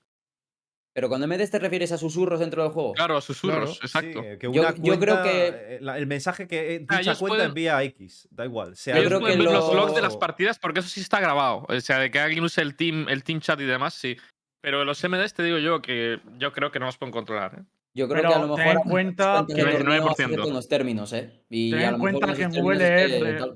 Pero 0.94 1.10
con 1.10 1.20
MDs 1.22 1.52
te 1.52 1.60
refieres 1.60 1.92
a 1.92 1.98
susurros 1.98 2.40
dentro 2.40 2.64
del 2.64 2.72
juego. 2.72 2.94
Claro, 2.94 3.18
a 3.18 3.22
susurros, 3.22 3.78
Claro. 3.80 3.86
Exacto. 3.86 4.24
eh, 4.24 4.38
que 4.40 4.46
Yo- 4.50 4.62
una 4.62 4.74
yo 4.76 4.98
creo 4.98 5.16
cuenta, 5.16 5.24
que- 5.24 5.48
eh, 5.48 5.78
la- 5.82 5.98
el 5.98 6.08
mensaje 6.08 6.48
que 6.48 6.76
eh, 6.76 6.86
Ah, 6.88 7.00
dicha 7.00 7.02
ellos 7.02 7.20
cuenta 7.20 7.36
pueden- 7.36 7.48
envía 7.50 7.76
a 7.78 7.84
X, 7.84 8.30
da 8.32 8.46
igual. 8.46 8.78
Sea 8.78 8.96
Yo 8.96 9.04
creo 9.04 9.20
pueden 9.20 9.38
que 9.40 9.44
ver 9.46 9.54
los 9.54 9.68
lo- 9.68 9.74
logs 9.82 9.94
de 9.94 10.02
las 10.02 10.16
partidas 10.16 10.58
porque 10.58 10.80
eso 10.80 10.88
sí 10.88 11.02
está 11.02 11.20
grabado. 11.20 11.66
O 11.68 11.80
sea, 11.82 12.00
de 12.00 12.10
que 12.10 12.20
alguien 12.20 12.44
use 12.46 12.62
el 12.62 12.76
team, 12.78 13.08
el 13.10 13.26
team 13.26 13.42
chat 13.42 13.60
y 13.60 13.66
demás, 13.66 13.94
sí. 13.94 14.16
Pero 14.62 14.86
los 14.86 15.04
MDs 15.04 15.34
te 15.34 15.44
digo 15.44 15.58
yo 15.58 15.82
que 15.82 16.20
yo 16.38 16.54
creo 16.54 16.72
que 16.72 16.80
no 16.80 16.86
los 16.86 16.98
pueden 16.98 17.12
controlar. 17.12 17.60
¿eh? 17.60 17.64
Yo 17.94 18.08
creo 18.08 18.22
Pero 18.22 18.30
que 18.30 18.36
a 18.36 18.40
lo 18.46 18.56
ten 18.56 18.66
mejor. 18.66 18.82
en 18.86 18.90
cuenta 18.90 19.46
que- 19.48 19.54
de 19.54 19.62
torneo 19.64 19.80
99%. 19.84 20.42
hacen 20.42 20.52
unos 20.52 20.68
términos, 20.70 21.12
¿eh? 21.14 21.44
Y 21.50 21.72
Ten 21.72 21.82
en 21.82 21.92
lo 21.92 22.00
cuenta 22.00 22.34
que 22.34 22.42
en 22.44 22.52
términos 22.52 22.78
VLR 22.78 23.20
que 23.34 23.34
tal. 23.40 23.56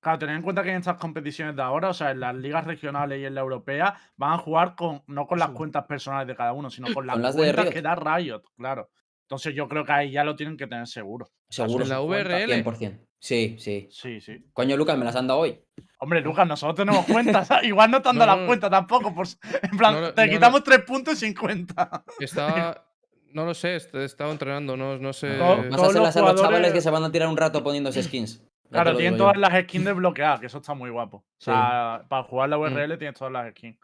Claro, 0.00 0.18
tened 0.18 0.34
en 0.36 0.42
cuenta 0.42 0.62
que 0.62 0.70
en 0.70 0.76
estas 0.78 0.96
competiciones 0.96 1.54
de 1.56 1.62
ahora, 1.62 1.90
o 1.90 1.94
sea, 1.94 2.10
en 2.10 2.20
las 2.20 2.34
ligas 2.34 2.64
regionales 2.66 3.20
y 3.20 3.26
en 3.26 3.34
la 3.34 3.42
europea, 3.42 3.94
van 4.16 4.32
a 4.32 4.38
jugar 4.38 4.74
con 4.74 5.02
no 5.06 5.26
con 5.26 5.38
las 5.38 5.48
Sí. 5.50 5.54
cuentas 5.54 5.84
personales 5.84 6.26
de 6.26 6.34
cada 6.36 6.52
uno, 6.54 6.70
sino 6.70 6.92
con 6.94 7.06
las, 7.06 7.14
Con 7.14 7.22
las 7.22 7.34
de 7.36 7.42
cuentas 7.42 7.64
Riot. 7.66 7.72
que 7.74 7.82
da 7.82 7.94
Riot, 7.94 8.42
claro. 8.56 8.90
Entonces 9.22 9.54
yo 9.54 9.68
creo 9.68 9.84
que 9.84 9.92
ahí 9.92 10.10
ya 10.10 10.24
lo 10.24 10.34
tienen 10.34 10.56
que 10.56 10.66
tener 10.66 10.86
seguro. 10.86 11.30
Seguro. 11.48 11.84
En 11.84 11.90
la. 11.90 12.00
VRL. 12.00 12.64
100%. 12.64 13.06
Sí, 13.18 13.56
sí. 13.58 13.86
Sí, 13.90 14.20
sí. 14.20 14.44
Coño, 14.54 14.76
Lucas, 14.76 14.96
me 14.96 15.04
las 15.04 15.14
han 15.14 15.26
dado 15.26 15.40
hoy. 15.40 15.60
Hombre, 15.98 16.22
Lucas, 16.22 16.48
nosotros 16.48 16.76
tenemos 16.76 17.04
cuentas. 17.04 17.48
Igual 17.62 17.90
no 17.90 18.00
te 18.00 18.08
han 18.08 18.16
dado 18.18 18.32
no, 18.32 18.36
las 18.38 18.46
cuentas 18.46 18.70
tampoco. 18.70 19.14
Por... 19.14 19.26
En 19.62 19.76
plan, 19.76 20.00
No, 20.00 20.14
te 20.14 20.26
no, 20.26 20.32
quitamos 20.32 20.64
tres 20.64 20.80
puntos 20.80 21.14
y 21.14 21.26
50. 21.26 22.04
Estaba. 22.18 22.86
No 23.32 23.44
lo 23.44 23.54
sé, 23.54 23.76
he 23.76 24.04
estado 24.04 24.32
entrenando, 24.32 24.76
no, 24.76 24.98
no 24.98 25.12
sé. 25.12 25.38
Vas 25.38 25.80
a 25.80 25.86
hacer 25.86 26.02
las 26.02 26.16
a 26.16 26.20
los 26.22 26.40
chavales 26.40 26.72
que 26.72 26.80
se 26.80 26.90
van 26.90 27.04
a 27.04 27.12
tirar 27.12 27.28
un 27.28 27.36
rato 27.36 27.62
poniéndose 27.62 28.02
skins. 28.02 28.42
Claro, 28.70 28.96
tienen 28.96 29.14
yo. 29.14 29.24
todas 29.24 29.36
las 29.36 29.62
skins 29.64 29.84
desbloqueadas, 29.84 30.40
que 30.40 30.46
eso 30.46 30.58
está 30.58 30.74
muy 30.74 30.90
guapo. 30.90 31.18
O 31.18 31.24
sea, 31.38 32.04
para 32.08 32.22
jugar 32.24 32.48
la 32.48 32.58
URL 32.58 32.96
tienes 32.98 33.18
todas 33.18 33.32
las 33.32 33.50
skins. 33.50 33.78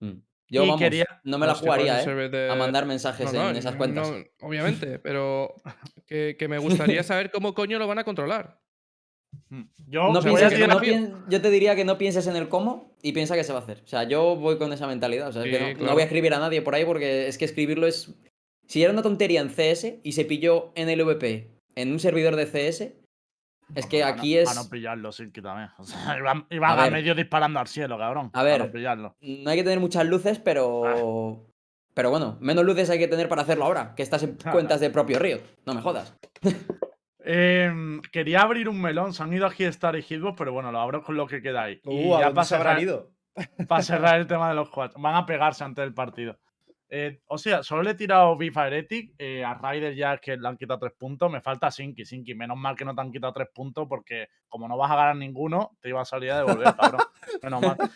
Mm. 0.00 0.12
Yo, 0.48 0.62
Y 0.64 0.66
vamos, 0.68 0.80
quería- 0.80 1.20
no 1.24 1.38
me 1.38 1.46
la 1.46 1.54
jugaría, 1.54 2.02
¿eh? 2.02 2.28
de- 2.28 2.50
A 2.50 2.54
mandar 2.54 2.84
mensajes 2.84 3.32
No, 3.32 3.44
no, 3.44 3.50
en 3.50 3.56
esas 3.56 3.72
no, 3.72 3.78
cuentas. 3.78 4.12
obviamente, 4.40 4.98
pero 5.02 5.54
que, 6.06 6.36
que 6.38 6.48
me 6.48 6.58
gustaría 6.58 7.02
saber 7.02 7.30
cómo 7.30 7.54
coño 7.54 7.78
lo 7.78 7.86
van 7.86 7.98
a 7.98 8.04
controlar. 8.04 8.60
Mm. 9.48 9.62
Yo 9.88 10.12
No 10.12 10.20
sea, 10.22 10.30
voy 10.30 10.40
pienses 10.40 10.46
a 10.46 10.48
que 10.50 10.56
que 10.56 10.62
tirar- 10.64 10.76
no 10.76 10.80
pien- 10.82 11.24
yo 11.28 11.40
te 11.40 11.50
diría 11.50 11.74
que 11.74 11.84
no 11.84 11.96
pienses 11.98 12.26
en 12.26 12.36
el 12.36 12.48
cómo 12.48 12.94
y 13.02 13.12
piensa 13.12 13.34
que 13.36 13.44
se 13.44 13.52
va 13.52 13.60
a 13.60 13.62
hacer. 13.62 13.80
O 13.84 13.86
sea, 13.88 14.04
yo 14.04 14.36
voy 14.36 14.58
con 14.58 14.72
esa 14.72 14.86
mentalidad. 14.86 15.28
O 15.28 15.32
sea, 15.32 15.44
es 15.44 15.56
que 15.56 15.74
no, 15.74 15.86
no 15.86 15.92
voy 15.92 16.02
a 16.02 16.04
escribir 16.04 16.34
a 16.34 16.38
nadie 16.38 16.60
por 16.62 16.74
ahí 16.74 16.84
porque 16.84 17.26
es 17.28 17.38
que 17.38 17.44
escribirlo 17.46 17.86
es. 17.86 18.14
Si 18.68 18.82
era 18.82 18.92
una 18.92 19.02
tontería 19.02 19.40
en 19.40 19.48
CS 19.50 20.00
y 20.02 20.12
se 20.12 20.24
pilló 20.24 20.72
en 20.74 20.88
el 20.88 21.02
VP 21.04 21.50
en 21.74 21.90
un 21.92 21.98
servidor 22.00 22.36
de 22.36 22.46
CS, 22.46 22.94
es 23.74 23.86
que 23.86 24.00
Para 24.00 24.14
aquí 24.14 24.34
no- 24.34 24.40
es. 24.40 24.48
Para 24.48 24.62
no 24.62 24.70
pillarlo, 24.70 25.12
sí, 25.12 25.30
que 25.30 25.42
también. 25.42 25.70
O 25.78 25.84
sea, 25.84 26.16
iban, 26.18 26.46
iban 26.50 26.78
A 26.78 26.90
medio 26.90 27.14
disparando 27.14 27.60
al 27.60 27.66
cielo, 27.68 27.96
cabrón. 27.98 28.26
A 28.26 28.30
para 28.32 28.44
ver. 28.44 28.60
no 28.66 28.70
pillarlo. 28.72 29.16
No 29.20 29.50
hay 29.50 29.56
que 29.56 29.64
tener 29.64 29.80
muchas 29.80 30.06
luces, 30.06 30.38
pero. 30.38 31.46
Pero 31.94 32.10
bueno, 32.10 32.36
menos 32.40 32.64
luces 32.64 32.90
hay 32.90 32.98
que 32.98 33.06
tener 33.06 33.28
para 33.28 33.42
hacerlo 33.42 33.64
ahora, 33.66 33.94
que 33.94 34.02
estás 34.02 34.22
en 34.24 34.34
Claro. 34.36 34.52
cuentas 34.56 34.80
del 34.80 34.90
propio 34.92 35.18
Riot. 35.18 35.40
No 35.66 35.74
me 35.74 35.80
jodas. 35.82 36.16
Em, 37.26 38.02
quería 38.12 38.42
abrir 38.42 38.68
un 38.68 38.80
melón. 38.80 39.14
Se 39.14 39.22
han 39.22 39.32
ido 39.32 39.46
aquí 39.46 39.64
Star 39.64 39.96
y 39.96 40.02
Hitbox, 40.02 40.34
pero 40.36 40.52
bueno, 40.52 40.70
lo 40.70 40.78
abro 40.80 41.02
con 41.02 41.16
lo 41.16 41.26
que 41.26 41.40
queda 41.40 41.62
ahí. 41.62 41.80
y 41.84 42.06
Uh, 42.08 42.16
¿a 42.16 42.18
ya 42.20 42.24
dónde 42.26 42.34
para 42.34 42.44
se 42.44 42.54
habrán 42.56 42.78
cerrar, 42.78 42.82
ido? 42.82 43.10
para 43.66 43.82
cerrar 43.82 44.20
el 44.20 44.26
tema 44.26 44.48
de 44.50 44.54
los 44.54 44.68
quads. 44.68 44.94
Van 44.98 45.14
a 45.14 45.24
pegarse 45.24 45.64
antes 45.64 45.82
del 45.82 45.94
partido. 45.94 46.38
Eh, 46.96 47.22
o 47.26 47.38
sea, 47.38 47.64
solo 47.64 47.82
le 47.82 47.90
he 47.90 47.94
tirado 47.94 48.36
Viva 48.36 48.68
Heretic. 48.68 49.14
eh, 49.18 49.44
a 49.44 49.54
Ryder 49.54 49.96
ya 49.96 50.14
es 50.14 50.20
que 50.20 50.36
le 50.36 50.46
han 50.46 50.56
quitado 50.56 50.78
tres 50.78 50.92
puntos. 50.96 51.28
Me 51.28 51.40
falta 51.40 51.68
Sinky. 51.68 52.04
Sinky, 52.04 52.36
menos 52.36 52.56
mal 52.56 52.76
que 52.76 52.84
no 52.84 52.94
te 52.94 53.00
han 53.00 53.10
quitado 53.10 53.32
tres 53.32 53.48
puntos 53.52 53.88
porque 53.88 54.28
como 54.48 54.68
no 54.68 54.76
vas 54.76 54.92
a 54.92 54.96
ganar 54.96 55.16
ninguno, 55.16 55.76
te 55.80 55.88
iba 55.88 56.00
a 56.00 56.04
salir 56.04 56.30
a 56.30 56.38
devolver, 56.38 56.72
cabrón. 56.76 57.02
Menos 57.42 57.62
mal. 57.62 57.76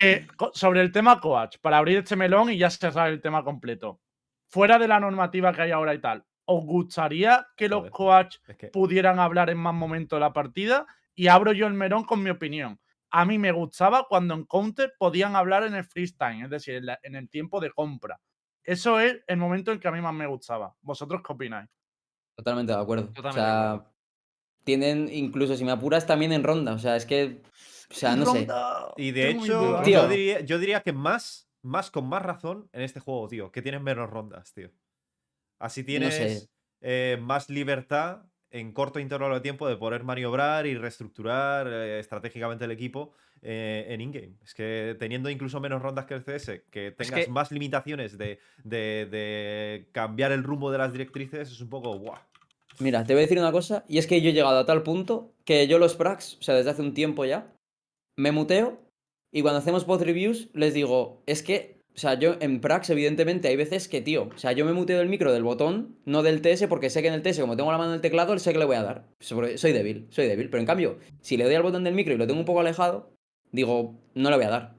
Eh, 0.00 0.26
sobre 0.54 0.80
el 0.80 0.90
tema 0.90 1.20
coach, 1.20 1.58
para 1.60 1.76
abrir 1.76 1.98
este 1.98 2.16
melón 2.16 2.48
y 2.48 2.56
ya 2.56 2.70
cerrar 2.70 3.10
el 3.10 3.20
tema 3.20 3.44
completo. 3.44 4.00
Fuera 4.48 4.78
de 4.78 4.88
la 4.88 4.98
normativa 4.98 5.52
que 5.52 5.62
hay 5.62 5.72
ahora 5.72 5.92
y 5.92 5.98
tal, 5.98 6.24
¿os 6.46 6.64
gustaría 6.64 7.46
que 7.54 7.68
los 7.68 7.90
coach 7.90 8.36
Es 8.46 8.56
que 8.56 8.68
pudieran 8.68 9.18
hablar 9.18 9.50
en 9.50 9.58
más 9.58 9.74
momentos 9.74 10.16
de 10.16 10.20
la 10.20 10.32
partida? 10.32 10.86
Y 11.14 11.26
abro 11.26 11.52
yo 11.52 11.66
el 11.66 11.74
melón 11.74 12.04
con 12.04 12.22
mi 12.22 12.30
opinión. 12.30 12.80
A 13.10 13.24
mí 13.24 13.38
me 13.38 13.52
gustaba 13.52 14.06
cuando 14.08 14.34
en 14.34 14.44
Counter 14.46 14.94
podían 14.98 15.36
hablar 15.36 15.64
en 15.64 15.74
el 15.74 15.84
freestyle, 15.84 16.44
es 16.44 16.50
decir, 16.50 16.74
en, 16.76 16.86
la- 16.86 16.98
en 17.02 17.14
el 17.16 17.28
tiempo 17.30 17.60
de 17.60 17.70
compra. 17.72 18.20
Eso 18.64 18.98
es 19.00 19.18
el 19.28 19.36
momento 19.36 19.72
en 19.72 19.78
que 19.80 19.88
a 19.88 19.92
mí 19.92 20.00
más 20.00 20.14
me 20.14 20.26
gustaba. 20.26 20.74
¿Vosotros 20.82 21.22
qué 21.26 21.32
opináis? 21.32 21.68
Totalmente 22.36 22.72
de 22.72 22.78
acuerdo. 22.80 23.08
Totalmente 23.12 23.40
o 23.40 23.42
de 23.42 23.48
sea, 23.48 23.72
acuerdo. 23.72 23.94
tienen, 24.64 25.08
incluso 25.12 25.56
si 25.56 25.64
me 25.64 25.72
apuras, 25.72 26.06
también 26.06 26.32
en 26.32 26.44
ronda. 26.44 26.74
O 26.74 26.78
sea, 26.78 26.96
es 26.96 27.06
que. 27.06 27.42
O 27.90 27.94
sea, 27.94 28.16
no 28.16 28.26
sé. 28.26 28.38
Ronda, 28.40 28.92
Y 28.96 29.12
de 29.12 29.30
hecho. 29.30 29.80
Tío. 29.84 30.02
yo 30.02 30.08
diría, 30.08 30.40
yo 30.40 30.58
diría 30.58 30.82
que 30.82 30.92
más, 30.92 31.48
más 31.62 31.90
con 31.90 32.08
más 32.08 32.22
razón 32.22 32.68
en 32.72 32.82
este 32.82 33.00
juego, 33.00 33.28
tío, 33.28 33.52
que 33.52 33.62
tienes 33.62 33.80
menos 33.82 34.10
rondas, 34.10 34.52
tío. 34.52 34.70
Así 35.58 35.84
tienes 35.84 36.14
sé. 36.14 36.48
eh, 36.82 37.18
más 37.20 37.48
libertad 37.48 38.26
en 38.58 38.72
corto 38.72 38.98
intervalo 39.00 39.34
de 39.34 39.40
tiempo 39.40 39.68
de 39.68 39.76
poder 39.76 40.02
maniobrar 40.04 40.66
y 40.66 40.74
reestructurar 40.76 41.66
eh, 41.68 41.98
estratégicamente 42.00 42.64
el 42.64 42.70
equipo 42.70 43.12
eh, 43.42 43.86
en 43.88 44.00
in-game. 44.00 44.32
Es 44.44 44.54
que 44.54 44.96
teniendo 44.98 45.28
incluso 45.30 45.60
menos 45.60 45.82
rondas 45.82 46.06
que 46.06 46.14
el 46.14 46.22
CS, 46.24 46.62
que 46.70 46.90
tengas 46.92 47.24
que- 47.26 47.30
más 47.30 47.50
limitaciones 47.52 48.16
de, 48.18 48.38
de- 48.64 49.06
de 49.10 49.88
cambiar 49.92 50.32
el 50.32 50.42
rumbo 50.42 50.70
de 50.70 50.78
las 50.78 50.92
directrices, 50.92 51.50
es 51.52 51.60
un 51.60 51.68
poco 51.68 51.96
guau. 51.98 52.18
Mira, 52.78 53.04
te 53.04 53.14
voy 53.14 53.20
a 53.20 53.22
decir 53.26 53.38
una 53.38 53.52
cosa, 53.52 53.84
y 53.88 53.98
es 53.98 54.06
que 54.06 54.20
yo 54.20 54.30
he 54.30 54.32
llegado 54.34 54.58
a 54.58 54.66
tal 54.66 54.82
punto 54.82 55.32
que 55.44 55.66
yo 55.66 55.78
los 55.78 55.94
pracs, 55.94 56.36
o 56.40 56.42
sea, 56.42 56.54
desde 56.54 56.70
hace 56.70 56.82
un 56.82 56.92
tiempo 56.94 57.24
ya, 57.24 57.52
me 58.16 58.32
muteo 58.32 58.78
y 59.32 59.42
cuando 59.42 59.58
hacemos 59.58 59.84
post 59.84 60.02
reviews 60.04 60.48
les 60.54 60.74
digo, 60.74 61.22
es 61.26 61.42
que, 61.42 61.75
o 61.96 61.98
sea, 61.98 62.18
yo 62.18 62.36
en 62.40 62.60
pracs 62.60 62.90
evidentemente 62.90 63.48
hay 63.48 63.56
veces 63.56 63.88
que, 63.88 64.02
tío, 64.02 64.28
o 64.34 64.38
sea, 64.38 64.52
yo 64.52 64.66
me 64.66 64.74
muteo 64.74 64.98
del 64.98 65.08
micro 65.08 65.32
del 65.32 65.42
botón, 65.42 65.96
no 66.04 66.22
del 66.22 66.42
TS, 66.42 66.66
porque 66.68 66.90
sé 66.90 67.00
que 67.00 67.08
en 67.08 67.14
el 67.14 67.22
TS, 67.22 67.40
como 67.40 67.56
tengo 67.56 67.72
la 67.72 67.78
mano 67.78 67.90
en 67.90 67.96
el 67.96 68.00
teclado, 68.02 68.38
sé 68.38 68.52
que 68.52 68.58
le 68.58 68.66
voy 68.66 68.76
a 68.76 68.82
dar. 68.82 69.06
Soy 69.18 69.72
débil, 69.72 70.06
soy 70.10 70.26
débil, 70.26 70.50
pero 70.50 70.60
en 70.60 70.66
cambio, 70.66 70.98
si 71.22 71.38
le 71.38 71.44
doy 71.44 71.54
al 71.54 71.62
botón 71.62 71.84
del 71.84 71.94
micro 71.94 72.12
y 72.12 72.18
lo 72.18 72.26
tengo 72.26 72.38
un 72.38 72.44
poco 72.44 72.60
alejado, 72.60 73.14
digo, 73.50 73.98
no 74.14 74.28
le 74.28 74.36
voy 74.36 74.44
a 74.44 74.50
dar. 74.50 74.76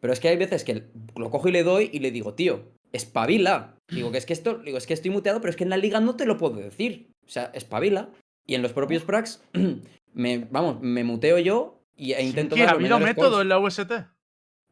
Pero 0.00 0.12
es 0.12 0.18
que 0.18 0.28
hay 0.28 0.36
veces 0.36 0.64
que 0.64 0.88
lo 1.14 1.30
cojo 1.30 1.48
y 1.48 1.52
le 1.52 1.62
doy 1.62 1.88
y 1.92 2.00
le 2.00 2.10
digo, 2.10 2.34
tío, 2.34 2.72
espabila. 2.92 3.76
Digo 3.88 4.10
que 4.10 4.18
es 4.18 4.26
que 4.26 4.32
esto, 4.32 4.58
digo, 4.58 4.76
es 4.76 4.88
que 4.88 4.94
estoy 4.94 5.12
muteado, 5.12 5.40
pero 5.40 5.50
es 5.50 5.56
que 5.56 5.64
en 5.64 5.70
la 5.70 5.76
liga 5.76 6.00
no 6.00 6.16
te 6.16 6.26
lo 6.26 6.36
puedo 6.36 6.56
decir. 6.56 7.12
O 7.24 7.30
sea, 7.30 7.52
espabila. 7.54 8.10
Y 8.44 8.56
en 8.56 8.62
los 8.62 8.72
propios 8.72 9.04
pracs, 9.04 9.40
me, 10.14 10.48
vamos, 10.50 10.80
me 10.80 11.04
muteo 11.04 11.38
yo 11.38 11.80
y, 11.96 12.12
e 12.12 12.24
intento 12.24 12.56
¿Qué, 12.56 12.64
¿Ha 12.64 12.70
habido 12.70 12.98
método 12.98 13.40
en 13.40 13.48
la 13.48 13.58
UST? 13.60 13.92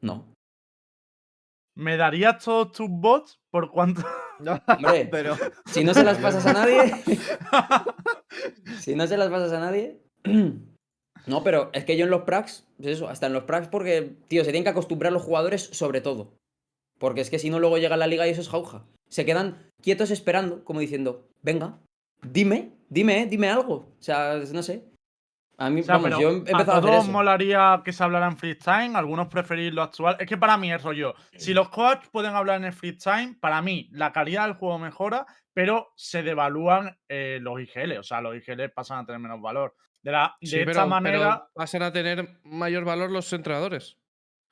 No. 0.01 0.34
¿Me 1.77 1.97
darías 1.97 2.43
todos 2.45 2.73
tus 2.73 2.89
bots 2.89 3.41
por 3.51 3.71
cuánto? 3.71 4.03
Hombre, 4.69 5.09
Pero 5.11 5.37
si 5.67 5.85
no 5.85 5.95
se 5.95 6.05
las 6.05 6.19
pasas 6.19 6.47
a 6.47 6.53
nadie. 6.55 6.95
si 8.81 8.95
no 8.95 9.07
se 9.07 9.17
las 9.17 9.31
pasas 9.31 9.53
a 9.53 9.61
nadie. 9.61 10.01
no, 11.27 11.43
pero 11.43 11.71
es 11.73 11.85
que 11.85 11.97
yo 11.97 12.05
en 12.05 12.11
los 12.11 12.23
pracs, 12.23 12.67
pues 12.77 12.89
eso, 12.91 13.09
hasta 13.09 13.27
en 13.27 13.33
los 13.33 13.45
pracs, 13.45 13.69
porque, 13.69 14.17
tío, 14.29 14.45
se 14.45 14.51
tienen 14.51 14.65
que 14.65 14.71
acostumbrar 14.71 15.13
los 15.13 15.23
jugadores 15.23 15.63
sobre 15.73 16.01
todo. 16.01 16.35
Porque 16.99 17.21
es 17.21 17.31
que 17.31 17.39
si 17.39 17.51
no, 17.51 17.59
luego 17.59 17.79
llega 17.79 17.97
la 17.97 18.07
liga 18.07 18.27
y 18.27 18.31
eso 18.31 18.41
es 18.41 18.49
jauja. 18.49 18.85
Se 19.09 19.25
quedan 19.25 19.71
quietos 19.83 20.11
esperando, 20.11 20.65
como 20.65 20.81
diciendo, 20.81 21.29
venga, 21.43 21.79
dime, 22.23 22.73
dime, 22.89 23.23
eh, 23.23 23.27
dime 23.27 23.49
algo. 23.49 23.75
O 23.75 24.03
sea, 24.03 24.41
no 24.53 24.63
sé. 24.63 24.85
A 25.57 25.71
mí, 25.71 25.81
O 25.81 25.85
sea, 25.85 25.95
vamos, 25.97 26.09
pero 26.11 26.21
yo 26.21 26.31
he 26.31 26.33
empezado 26.39 26.73
a 26.73 26.75
¿A 26.75 26.79
hacer 26.79 26.91
todos 26.91 27.05
eso. 27.05 27.13
molaría 27.13 27.83
que 27.85 27.93
se 27.93 28.03
hablara 28.03 28.27
en 28.27 28.37
freestyle? 28.37 28.97
Algunos 28.97 29.29
preferís 29.29 29.73
lo 29.73 29.83
actual. 29.83 30.17
Es 30.19 30.27
que 30.27 30.37
para 30.37 30.57
mí 30.57 30.73
es 30.73 30.83
rollo. 30.83 31.15
Si 31.37 31.55
los 31.55 31.69
coaches 31.69 32.09
pueden 32.11 32.35
hablar 32.35 32.57
en 32.57 32.65
el 32.65 32.73
freestyle, 32.73 33.37
para 33.39 33.63
mí 33.63 33.89
la 33.93 34.13
calidad 34.13 34.45
del 34.47 34.55
juego 34.55 34.79
mejora, 34.79 35.27
pero 35.53 35.93
se 35.97 36.23
devalúan 36.25 36.99
eh, 37.09 37.39
los 37.41 37.61
IGL. 37.61 37.99
O 37.99 38.03
sea, 38.03 38.21
los 38.21 38.35
IGL 38.37 38.71
pasan 38.75 38.99
a 38.99 39.07
tener 39.07 39.21
menos 39.21 39.41
valor. 39.41 39.77
De, 40.03 40.11
la, 40.13 40.37
de 40.41 40.47
Sí, 40.47 40.57
esta 40.59 40.65
pero, 40.67 40.75
pero 40.81 40.87
manera. 40.89 41.49
pasan 41.55 41.83
a 41.83 41.93
tener 41.93 42.41
mayor 42.43 42.85
valor 42.85 43.11
los 43.11 43.33
entrenadores. 43.33 43.97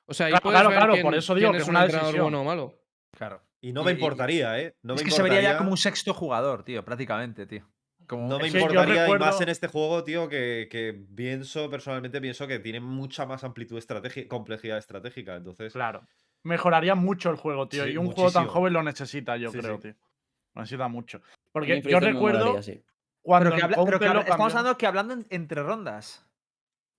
O 0.05 0.13
sea, 0.13 0.27
ahí 0.27 0.31
Claro, 0.31 0.49
claro, 0.49 0.69
ver 0.69 0.77
claro, 0.77 0.93
quién- 0.93 1.03
por 1.05 1.15
eso 1.15 1.35
digo 1.35 1.51
que 1.51 1.57
es 1.57 1.63
es 1.63 1.67
un 1.69 1.75
una 1.75 1.81
entrenador 1.83 2.13
decisión. 2.13 2.31
bueno 2.31 2.41
o 2.41 2.43
malo. 2.45 2.79
Claro. 3.15 3.41
Y 3.61 3.71
no 3.73 3.83
me 3.83 3.91
importaría, 3.91 4.59
¿eh? 4.59 4.75
No 4.81 4.93
me 4.95 4.99
es 5.01 5.03
que 5.05 5.11
se 5.11 5.21
vería 5.21 5.41
ya 5.41 5.57
como 5.57 5.71
un 5.71 5.77
sexto 5.77 6.13
jugador, 6.13 6.63
tío, 6.63 6.83
prácticamente, 6.83 7.45
tío. 7.45 7.65
Como 8.13 8.27
No 8.27 8.37
me 8.39 8.47
importaría, 8.47 9.07
y 9.07 9.17
más 9.17 9.41
en 9.41 9.49
este 9.49 9.67
juego, 9.67 10.03
tío, 10.03 10.29
que, 10.29 10.67
que 10.69 10.93
pienso, 11.15 11.69
personalmente 11.69 12.21
pienso 12.21 12.45
que 12.47 12.59
tiene 12.59 12.79
mucha 12.79 13.25
más 13.25 13.43
amplitud 13.43 13.77
estratégica, 13.77 14.27
complejidad 14.29 14.77
estratégica. 14.77 15.35
Entonces, 15.35 15.73
Claro. 15.73 16.05
Mejoraría 16.43 16.93
mucho 16.93 17.29
el 17.31 17.37
juego, 17.37 17.67
tío. 17.69 17.85
Sí, 17.85 17.91
y 17.91 17.97
un 17.97 18.11
juego 18.11 18.29
tan 18.31 18.45
joven 18.47 18.73
lo 18.73 18.83
necesita, 18.83 19.35
yo 19.37 19.49
Sí, 19.49 19.57
creo, 19.59 19.77
sí. 19.77 19.81
tío. 19.83 19.93
Lo 20.53 20.61
necesita 20.61 20.87
mucho. 20.89 21.21
Porque 21.51 21.81
yo 21.81 21.99
recuerdo 21.99 22.45
molaría, 22.51 22.81
cuando 23.21 23.49
Pero 23.49 23.55
que, 23.55 23.59
en 23.59 23.63
habla- 23.65 23.75
pero 23.77 23.85
que 23.85 23.91
Counter 23.91 24.07
habla- 24.09 24.13
lo 24.13 24.21
estamos 24.21 24.53
hablando 24.55 24.77
que 24.77 24.85
hablando 24.87 25.13
en- 25.15 25.25
entre 25.29 25.63
rondas. 25.63 26.25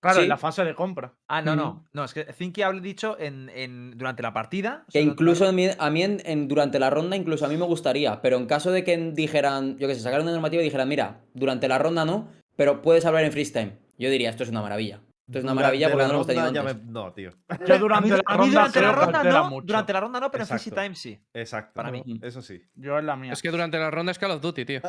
Claro, 0.05 0.19
Sí. 0.19 0.25
en 0.25 0.29
la 0.29 0.37
fase 0.37 0.65
de 0.65 0.75
compra. 0.75 1.15
Ah, 1.29 1.41
no, 1.41 1.57
no. 1.57 1.87
No, 1.95 2.05
es 2.05 2.13
que 2.13 2.31
Zinky 2.31 2.61
había 2.61 2.83
dicho 2.83 3.17
en, 3.19 3.49
en- 3.55 3.97
durante 3.97 4.23
la 4.23 4.35
partida. 4.35 4.85
o 4.87 4.93
Que 4.93 4.99
durante 5.01 5.13
incluso 5.15 5.49
a 5.49 5.53
mí, 5.53 5.67
a 5.79 5.89
mí 5.91 6.03
en, 6.03 6.21
en- 6.27 6.47
durante 6.47 6.79
la 6.79 6.91
ronda, 6.91 7.17
incluso 7.17 7.47
a 7.47 7.49
mí 7.49 7.57
me 7.57 7.65
gustaría, 7.65 8.21
pero 8.21 8.37
en 8.37 8.45
caso 8.45 8.71
de 8.71 8.85
que 8.85 8.95
dijeran, 9.13 9.79
yo 9.79 9.89
que 9.89 9.95
sé, 9.95 10.03
sacaran 10.03 10.25
una 10.27 10.33
normativa 10.33 10.61
y 10.61 10.65
dijeran, 10.67 10.91
mira, 10.91 11.23
durante 11.33 11.69
la 11.69 11.79
ronda 11.79 12.05
no, 12.05 12.29
pero 12.55 12.83
puedes 12.83 13.07
hablar 13.07 13.25
en 13.25 13.33
freestyle. 13.33 13.73
Yo 13.99 14.11
diría, 14.11 14.29
esto 14.29 14.43
es 14.43 14.51
una 14.51 14.61
maravilla. 14.61 15.01
Esto 15.27 15.39
es 15.39 15.45
una 15.45 15.55
maravilla 15.55 15.89
durante 15.89 15.89
porque 15.89 16.03
la 16.03 16.07
no 16.07 16.13
lo 16.13 16.15
hemos 16.19 16.27
tenido 16.55 16.71
antes. 16.71 16.85
me- 16.87 16.93
No, 16.93 17.13
tío. 17.15 17.31
Yo 17.67 17.79
durante 17.79 18.09
la 18.11 18.23
ronda 18.27 18.69
durante 18.69 19.33
la 19.33 19.39
no. 19.41 19.51
mucho. 19.51 19.67
Durante 19.67 19.93
la 19.95 20.01
ronda 20.01 20.21
no, 20.21 20.31
pero 20.31 20.45
en 20.45 20.53
Exacto. 20.53 20.81
Time 20.83 20.95
sí. 20.95 21.19
Exacto. 21.33 21.73
Para 21.75 21.91
mí. 21.91 22.03
Eso 22.23 22.43
sí. 22.43 22.63
Yo 22.75 22.99
es 22.99 23.05
la 23.05 23.17
mía. 23.17 23.33
Es 23.33 23.41
que 23.41 23.51
durante 23.51 23.79
la 23.79 23.91
ronda 23.91 24.13
es 24.13 24.19
Call 24.19 24.33
of 24.33 24.43
Duty, 24.43 24.65
tío. 24.67 24.81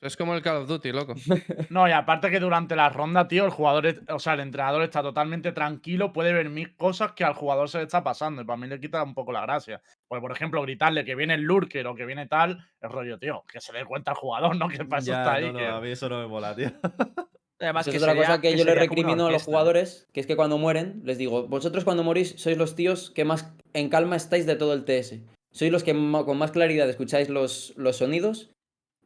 Es 0.00 0.16
como 0.16 0.34
el 0.34 0.42
Call 0.42 0.58
of 0.58 0.68
Duty, 0.68 0.92
loco. 0.92 1.14
No, 1.70 1.88
y 1.88 1.92
aparte 1.92 2.30
que 2.30 2.38
durante 2.38 2.76
la 2.76 2.88
ronda, 2.90 3.26
tío, 3.28 3.44
el 3.46 3.50
jugador, 3.50 3.86
es- 3.86 4.00
o 4.10 4.18
sea, 4.18 4.34
el 4.34 4.40
entrenador 4.40 4.82
está 4.82 5.00
totalmente 5.02 5.52
tranquilo, 5.52 6.12
puede 6.12 6.34
ver 6.34 6.50
mil 6.50 6.76
cosas 6.76 7.12
que 7.12 7.24
al 7.24 7.32
jugador 7.34 7.68
se 7.70 7.78
le 7.78 7.84
está 7.84 8.04
pasando. 8.04 8.42
Y 8.42 8.44
para 8.44 8.58
mí 8.58 8.66
le 8.66 8.78
quita 8.78 9.02
un 9.02 9.14
poco 9.14 9.32
la 9.32 9.40
gracia. 9.40 9.80
Porque, 10.06 10.20
por 10.20 10.32
ejemplo, 10.32 10.60
gritarle 10.62 11.04
que 11.06 11.14
viene 11.14 11.32
el 11.34 11.42
lurker 11.42 11.86
o 11.86 11.94
que 11.94 12.04
viene 12.04 12.26
tal, 12.26 12.58
es 12.80 12.90
rollo, 12.90 13.18
tío, 13.18 13.42
que 13.50 13.60
se 13.60 13.72
dé 13.72 13.86
cuenta 13.86 14.10
al 14.10 14.18
jugador, 14.18 14.54
¿no? 14.54 14.68
Que 14.68 14.84
para 14.84 15.00
eso 15.00 15.12
Ya, 15.12 15.18
está 15.22 15.32
ahí. 15.34 15.46
no, 15.46 15.52
no, 15.54 15.58
que- 15.58 15.66
a 15.66 15.80
mí 15.80 15.90
eso 15.90 16.08
no 16.10 16.20
me 16.20 16.26
mola, 16.26 16.54
tío. 16.54 16.70
Además, 17.60 17.86
Eso 17.86 17.90
que 17.90 17.96
es 17.96 18.02
otra 18.02 18.12
sería- 18.14 18.26
cosa 18.28 18.40
que, 18.40 18.56
yo 18.56 18.64
le 18.64 18.74
recrimino 18.74 19.26
a 19.26 19.32
los 19.32 19.42
jugadores, 19.42 20.06
que 20.12 20.20
es 20.20 20.26
que 20.26 20.36
cuando 20.36 20.58
mueren, 20.58 21.02
les 21.04 21.18
digo, 21.18 21.48
vosotros 21.48 21.84
cuando 21.84 22.04
morís 22.04 22.34
sois 22.36 22.56
los 22.56 22.76
tíos 22.76 23.10
que 23.10 23.24
más 23.24 23.52
en 23.72 23.88
calma 23.88 24.14
estáis 24.16 24.46
de 24.46 24.54
todo 24.56 24.74
el 24.74 24.84
TS. 24.84 25.20
Sois 25.52 25.72
los 25.72 25.82
que 25.82 25.92
con 25.92 26.38
más 26.38 26.52
claridad 26.52 26.88
escucháis 26.88 27.28
los, 27.28 27.72
los 27.76 27.96
sonidos 27.96 28.50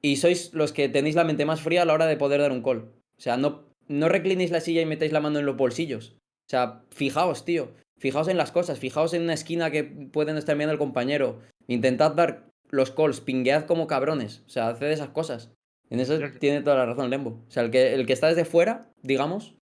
y 0.03 0.17
sois 0.17 0.53
los 0.53 0.73
que 0.73 0.89
tenéis 0.89 1.15
la 1.15 1.25
mente 1.25 1.47
más 1.47 1.63
fría 1.63 1.83
a 1.83 1.85
la 1.87 1.95
hora 1.95 2.07
de 2.07 2.17
poder 2.17 2.41
dar 2.41 2.53
un 2.53 2.63
call. 2.63 2.91
O 3.17 3.21
sea, 3.21 3.37
no, 3.37 3.63
no 3.89 4.09
reclinéis 4.09 4.51
la 4.51 4.61
silla 4.61 4.83
y 4.83 4.87
metáis 4.87 5.13
la 5.13 5.21
mano 5.21 5.39
en 5.39 5.47
los 5.47 5.57
bolsillos. 5.57 6.17
O 6.47 6.51
sea, 6.51 6.83
fijaos, 6.91 7.45
tío. 7.45 7.71
Fijaos 7.99 8.29
en 8.29 8.37
las 8.37 8.51
cosas, 8.53 8.79
fijaos 8.79 9.15
en 9.15 9.23
una 9.23 9.33
esquina 9.35 9.71
que 9.71 9.85
pueden 9.85 10.37
estar 10.37 10.57
viendo 10.57 10.73
el 10.73 10.79
compañero. 10.79 11.39
Intentad 11.69 12.11
dar 12.13 12.49
los 12.69 12.91
calls, 12.91 13.21
pinguead 13.21 13.65
como 13.65 13.87
cabrones. 13.87 14.43
O 14.47 14.51
sea, 14.51 14.69
haced 14.69 14.91
esas 14.91 15.11
cosas. 15.11 15.51
En 15.93 16.01
eso 16.01 16.19
tiene 16.41 16.63
toda 16.63 16.77
la 16.77 16.87
razón 16.87 17.11
Lembo. 17.11 17.45
O 17.47 17.51
sea, 17.51 17.63
el 17.63 17.71
que, 17.71 17.93
el 17.93 18.07
que 18.07 18.15
está 18.15 18.29
desde 18.29 18.47
fuera, 18.47 18.91
digamos, 19.03 19.59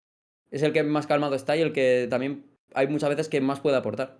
es 0.51 0.63
el 0.63 0.75
que 0.75 0.83
más 0.83 1.07
calmado 1.07 1.35
está 1.35 1.57
y 1.57 1.63
el 1.63 1.73
que 1.73 2.07
también 2.11 2.45
hay 2.75 2.87
muchas 2.87 3.09
veces 3.09 3.31
que 3.31 3.41
más 3.41 3.61
puede 3.61 3.79
aportar. 3.79 4.19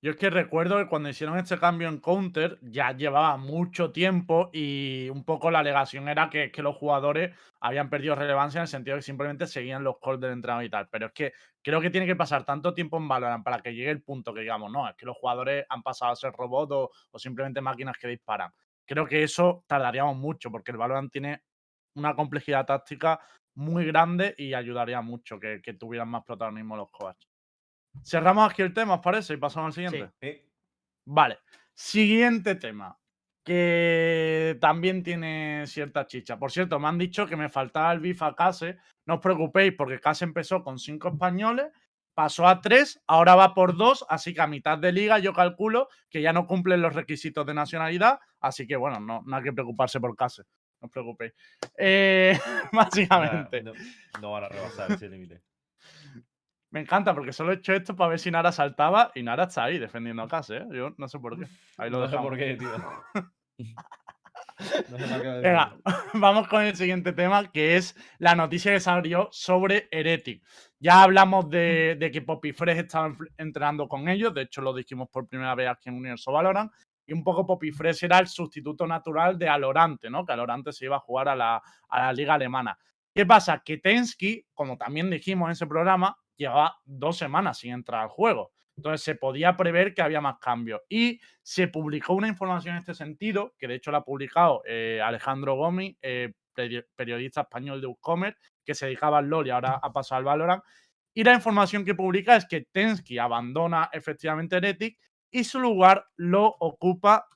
Yo 0.00 0.12
es 0.12 0.16
que 0.16 0.30
recuerdo 0.30 0.78
que 0.78 0.88
cuando 0.88 1.10
hicieron 1.10 1.38
este 1.38 1.58
cambio 1.58 1.90
en 1.90 2.00
Counter 2.00 2.58
ya 2.62 2.92
llevaba 2.92 3.36
mucho 3.36 3.92
tiempo 3.92 4.48
y 4.50 5.10
un 5.10 5.24
poco 5.24 5.50
la 5.50 5.58
alegación 5.58 6.08
era 6.08 6.30
que, 6.30 6.50
que 6.50 6.62
los 6.62 6.74
jugadores 6.74 7.36
habían 7.60 7.90
perdido 7.90 8.14
relevancia 8.14 8.58
en 8.58 8.62
el 8.62 8.68
sentido 8.68 8.96
de 8.96 9.00
que 9.00 9.04
simplemente 9.06 9.46
seguían 9.46 9.84
los 9.84 9.96
calls 10.02 10.20
del 10.20 10.32
entrenador 10.32 10.64
y 10.64 10.70
tal. 10.70 10.88
Pero 10.88 11.08
es 11.08 11.12
que 11.12 11.34
creo 11.62 11.82
que 11.82 11.90
tiene 11.90 12.06
que 12.06 12.16
pasar 12.16 12.46
tanto 12.46 12.72
tiempo 12.72 12.96
en 12.96 13.08
Valorant 13.08 13.44
para 13.44 13.60
que 13.60 13.74
llegue 13.74 13.90
el 13.90 14.02
punto 14.02 14.32
que 14.32 14.40
digamos, 14.40 14.72
no, 14.72 14.88
es 14.88 14.96
que 14.96 15.04
los 15.04 15.18
jugadores 15.18 15.66
han 15.68 15.82
pasado 15.82 16.12
a 16.12 16.16
ser 16.16 16.32
robots 16.32 16.72
o, 16.72 16.90
o 17.10 17.18
simplemente 17.18 17.60
máquinas 17.60 17.98
que 17.98 18.08
disparan. 18.08 18.50
Creo 18.86 19.06
que 19.06 19.22
eso 19.22 19.64
tardaríamos 19.66 20.16
mucho 20.16 20.50
porque 20.50 20.72
el 20.72 20.76
Valorant 20.76 21.10
tiene 21.10 21.42
una 21.96 22.14
complejidad 22.14 22.66
táctica 22.66 23.20
muy 23.54 23.84
grande 23.84 24.34
y 24.38 24.54
ayudaría 24.54 25.00
mucho 25.02 25.38
que, 25.38 25.60
que 25.62 25.74
tuvieran 25.74 26.08
más 26.08 26.24
protagonismo 26.24 26.76
los 26.76 26.90
coaches. 26.90 27.30
Cerramos 28.02 28.50
aquí 28.50 28.62
el 28.62 28.72
tema, 28.72 28.94
¿os 28.94 29.00
parece? 29.00 29.34
Y 29.34 29.36
pasamos 29.36 29.68
al 29.68 29.72
siguiente. 29.74 30.10
Sí. 30.20 30.50
Vale. 31.06 31.38
Siguiente 31.74 32.54
tema. 32.54 32.98
Que 33.44 34.56
también 34.60 35.02
tiene 35.02 35.64
cierta 35.66 36.06
chicha. 36.06 36.38
Por 36.38 36.52
cierto, 36.52 36.78
me 36.78 36.88
han 36.88 36.96
dicho 36.96 37.26
que 37.26 37.36
me 37.36 37.48
faltaba 37.48 37.92
el 37.92 38.00
bif 38.00 38.22
a 38.22 38.34
Case. 38.34 38.78
No 39.06 39.14
os 39.14 39.20
preocupéis, 39.20 39.74
porque 39.76 40.00
Case 40.00 40.24
empezó 40.24 40.62
con 40.62 40.78
cinco 40.78 41.08
españoles, 41.08 41.66
pasó 42.14 42.46
a 42.46 42.60
tres, 42.60 43.00
ahora 43.06 43.34
va 43.34 43.54
por 43.54 43.76
dos, 43.76 44.04
así 44.08 44.34
que 44.34 44.40
a 44.40 44.46
mitad 44.46 44.78
de 44.78 44.92
liga 44.92 45.18
yo 45.18 45.32
calculo 45.32 45.88
que 46.10 46.22
ya 46.22 46.32
no 46.32 46.46
cumplen 46.46 46.82
los 46.82 46.94
requisitos 46.94 47.46
de 47.46 47.54
nacionalidad. 47.54 48.20
Así 48.40 48.66
que 48.66 48.76
bueno, 48.76 49.00
no, 49.00 49.22
no 49.24 49.36
hay 49.36 49.42
que 49.42 49.52
preocuparse 49.52 50.00
por 50.00 50.16
Case. 50.16 50.42
No 50.80 50.86
os 50.86 50.90
preocupéis. 50.90 51.32
Eh, 51.78 52.38
básicamente. 52.72 53.62
No, 53.62 53.72
no 54.20 54.32
van 54.32 54.44
a 54.44 54.48
rebasar 54.48 54.92
ese 54.92 55.08
límite. 55.08 55.42
Me 56.70 56.80
encanta 56.80 57.14
porque 57.14 57.32
solo 57.32 57.52
he 57.52 57.56
hecho 57.56 57.74
esto 57.74 57.94
para 57.94 58.10
ver 58.10 58.18
si 58.18 58.30
Nara 58.30 58.50
saltaba 58.50 59.12
y 59.14 59.22
Nara 59.22 59.44
está 59.44 59.64
ahí 59.64 59.78
defendiendo 59.78 60.22
a 60.22 60.28
Case. 60.28 60.56
¿eh? 60.56 60.66
Yo 60.72 60.94
no 60.96 61.06
sé 61.06 61.18
por 61.18 61.38
qué. 61.38 61.46
Ahí 61.76 61.90
lo 61.90 62.00
No 62.00 62.08
sé 62.08 62.16
por 62.16 62.36
qué, 62.36 62.56
tío. 62.56 62.70
No. 64.90 64.96
Venga, 65.40 65.76
vamos 66.14 66.48
con 66.48 66.62
el 66.62 66.76
siguiente 66.76 67.12
tema, 67.12 67.50
que 67.50 67.76
es 67.76 67.96
la 68.18 68.34
noticia 68.34 68.72
que 68.72 68.80
salió 68.80 69.28
sobre 69.32 69.88
Heretic. 69.90 70.42
Ya 70.78 71.02
hablamos 71.02 71.48
de, 71.50 71.96
de 71.98 72.10
que 72.10 72.22
Poppy 72.22 72.52
Fresh 72.52 72.78
estaba 72.78 73.14
entrenando 73.38 73.88
con 73.88 74.08
ellos, 74.08 74.34
de 74.34 74.42
hecho 74.42 74.62
lo 74.62 74.74
dijimos 74.74 75.08
por 75.10 75.28
primera 75.28 75.54
vez 75.54 75.68
aquí 75.68 75.88
en 75.88 75.96
Universo 75.96 76.32
Valorant, 76.32 76.72
y 77.06 77.12
un 77.12 77.24
poco 77.24 77.46
Poppy 77.46 77.72
Fresh 77.72 78.04
era 78.04 78.18
el 78.18 78.28
sustituto 78.28 78.86
natural 78.86 79.38
de 79.38 79.48
Alorante, 79.48 80.08
¿no? 80.10 80.24
Que 80.24 80.32
Alorante 80.32 80.72
se 80.72 80.84
iba 80.84 80.96
a 80.96 81.00
jugar 81.00 81.28
a 81.28 81.36
la, 81.36 81.62
a 81.88 82.02
la 82.02 82.12
liga 82.12 82.34
alemana. 82.34 82.78
¿Qué 83.14 83.26
pasa? 83.26 83.62
Que 83.64 83.78
Tensky, 83.78 84.46
como 84.54 84.76
también 84.76 85.10
dijimos 85.10 85.46
en 85.48 85.52
ese 85.52 85.66
programa, 85.66 86.16
llevaba 86.36 86.76
dos 86.84 87.18
semanas 87.18 87.58
sin 87.58 87.72
entrar 87.72 88.02
al 88.02 88.08
juego. 88.08 88.52
Entonces 88.76 89.02
se 89.02 89.14
podía 89.14 89.56
prever 89.56 89.94
que 89.94 90.02
había 90.02 90.20
más 90.20 90.38
cambios. 90.38 90.80
Y 90.88 91.20
se 91.42 91.68
publicó 91.68 92.14
una 92.14 92.28
información 92.28 92.74
en 92.74 92.80
este 92.80 92.94
sentido, 92.94 93.54
que 93.58 93.68
de 93.68 93.74
hecho 93.76 93.90
la 93.90 93.98
ha 93.98 94.04
publicado 94.04 94.62
eh, 94.66 95.00
Alejandro 95.04 95.54
Gomi, 95.56 95.96
eh, 96.02 96.32
peri- 96.56 96.84
periodista 96.96 97.42
español 97.42 97.80
de 97.80 97.86
Ucomer, 97.86 98.36
que 98.64 98.74
se 98.74 98.86
dedicaba 98.86 99.18
al 99.18 99.26
LoL 99.28 99.46
y 99.46 99.50
ahora 99.50 99.78
ha 99.82 99.92
pasado 99.92 100.18
al 100.18 100.24
Valorant. 100.24 100.62
Y 101.14 101.24
la 101.24 101.34
información 101.34 101.84
que 101.84 101.94
publica 101.94 102.36
es 102.36 102.46
que 102.46 102.62
Tensky 102.62 103.18
abandona 103.18 103.90
efectivamente 103.92 104.56
Heretic 104.56 104.98
y 105.30 105.44
su 105.44 105.60
lugar 105.60 106.06
lo 106.16 106.46
ocupa, 106.60 107.26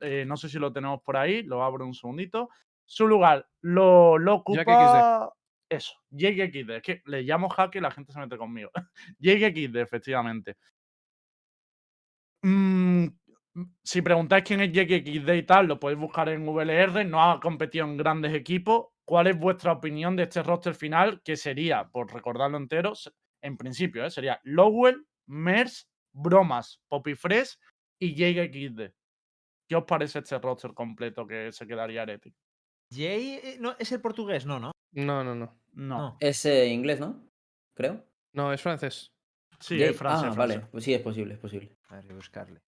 eh, 0.00 0.24
no 0.26 0.36
sé 0.36 0.48
si 0.48 0.58
lo 0.58 0.72
tenemos 0.72 1.00
por 1.02 1.16
ahí, 1.16 1.42
lo 1.42 1.62
abro 1.64 1.84
un 1.86 1.94
segundito. 1.94 2.48
Su 2.84 3.08
lugar 3.08 3.48
lo, 3.62 4.16
lo 4.18 4.34
ocupa. 4.36 4.62
Eso, 5.68 5.94
JXD. 6.10 6.70
Es 6.76 6.82
que 6.82 7.02
le 7.06 7.22
llamo 7.22 7.48
hacker 7.48 7.80
y 7.80 7.82
la 7.82 7.90
gente 7.90 8.12
se 8.12 8.20
mete 8.20 8.36
conmigo. 8.38 8.70
JXD, 9.18 9.76
efectivamente. 9.76 10.56
Mm, 12.46 13.08
si 13.82 14.02
preguntáis 14.02 14.44
quién 14.44 14.60
es 14.60 14.70
JXD 14.70 15.34
y 15.34 15.42
tal, 15.42 15.66
lo 15.66 15.80
podéis 15.80 15.98
buscar 15.98 16.28
en 16.28 16.46
VLR. 16.46 17.04
No 17.04 17.20
ha 17.22 17.40
competido 17.40 17.86
en 17.86 17.96
grandes 17.96 18.32
equipos. 18.34 18.86
¿Cuál 19.04 19.26
es 19.26 19.38
vuestra 19.38 19.72
opinión 19.72 20.14
de 20.14 20.24
este 20.24 20.44
roster 20.44 20.74
final? 20.74 21.20
Que 21.24 21.36
sería, 21.36 21.88
por 21.88 22.12
recordarlo 22.12 22.56
entero, 22.56 22.92
en 23.42 23.56
principio, 23.56 24.04
¿eh? 24.04 24.10
sería 24.10 24.40
Lowell, 24.44 25.06
Mers, 25.26 25.88
Bromas, 26.12 26.80
Poppy 26.88 27.16
Fresh 27.16 27.58
y 27.98 28.14
JXD. 28.14 28.92
¿Qué 29.68 29.74
os 29.74 29.84
parece 29.84 30.20
este 30.20 30.38
roster 30.38 30.72
completo 30.72 31.26
que 31.26 31.50
se 31.50 31.66
quedaría 31.66 32.02
Heretic? 32.02 32.34
Jay 32.92 33.40
eh, 33.42 33.56
no, 33.58 33.74
es 33.78 33.90
el 33.90 34.00
portugués, 34.00 34.46
no, 34.46 34.60
¿no? 34.60 34.70
No, 34.92 35.24
no, 35.24 35.34
no. 35.34 35.58
No. 35.72 35.98
No. 35.98 36.16
Es 36.20 36.44
eh, 36.44 36.68
inglés, 36.68 37.00
¿no? 37.00 37.28
Creo. 37.74 38.04
No, 38.32 38.52
es 38.52 38.62
francés. 38.62 39.15
Sí, 39.60 39.78
Jay- 39.78 39.88
es 39.90 39.96
francés. 39.96 40.28
ah, 40.30 40.32
francés. 40.32 40.56
vale. 40.56 40.68
Pues 40.70 40.84
sí, 40.84 40.94
es 40.94 41.00
posible, 41.02 41.34
es 41.34 41.40
posible. 41.40 41.76
A 41.88 41.96
ver, 41.96 42.10
a 42.10 42.14
buscarle. 42.14 42.60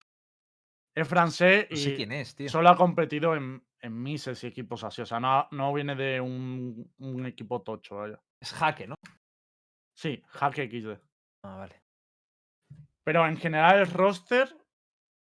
Es 0.94 1.06
francés 1.06 1.66
y 1.70 1.74
No 1.74 1.80
sé 1.80 1.94
quién 1.94 2.12
es, 2.12 2.34
tío. 2.34 2.48
solo 2.48 2.68
ha 2.70 2.76
competido 2.76 3.34
en, 3.36 3.64
en 3.80 4.02
Mises 4.02 4.42
y 4.42 4.48
equipos 4.48 4.82
así. 4.84 5.02
O 5.02 5.06
sea, 5.06 5.20
no, 5.20 5.46
no 5.52 5.72
viene 5.72 5.94
de 5.94 6.20
un, 6.20 6.92
un 6.98 7.26
equipo 7.26 7.62
tocho, 7.62 7.96
vaya. 7.96 8.20
Es 8.40 8.52
jaque, 8.52 8.86
¿no? 8.88 8.94
Sí, 9.94 10.22
Hack 10.28 10.54
XD. 10.56 10.98
Ah, 11.44 11.56
vale. 11.56 11.82
Pero 13.04 13.26
en 13.26 13.36
general 13.36 13.78
el 13.80 13.90
roster, 13.90 14.54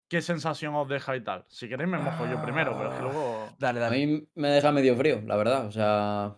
¿qué 0.08 0.22
sensación 0.22 0.74
os 0.74 0.88
deja 0.88 1.16
y 1.16 1.22
tal? 1.24 1.44
Si 1.48 1.68
queréis 1.68 1.88
me 1.90 1.98
mojo 1.98 2.26
yo 2.26 2.40
primero, 2.42 2.76
pero 2.76 2.90
es 2.90 2.96
que 2.96 3.02
luego... 3.02 3.48
Dale, 3.58 3.80
A 3.80 3.82
dale. 3.84 4.06
mí 4.06 4.28
me 4.34 4.48
deja 4.48 4.70
medio 4.72 4.96
frío, 4.96 5.20
la 5.26 5.36
verdad. 5.36 5.66
O 5.66 5.72
sea, 5.72 6.36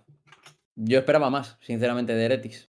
yo 0.76 0.98
esperaba 0.98 1.30
más, 1.30 1.56
sinceramente, 1.60 2.14
de 2.14 2.24
Heretics. 2.24 2.70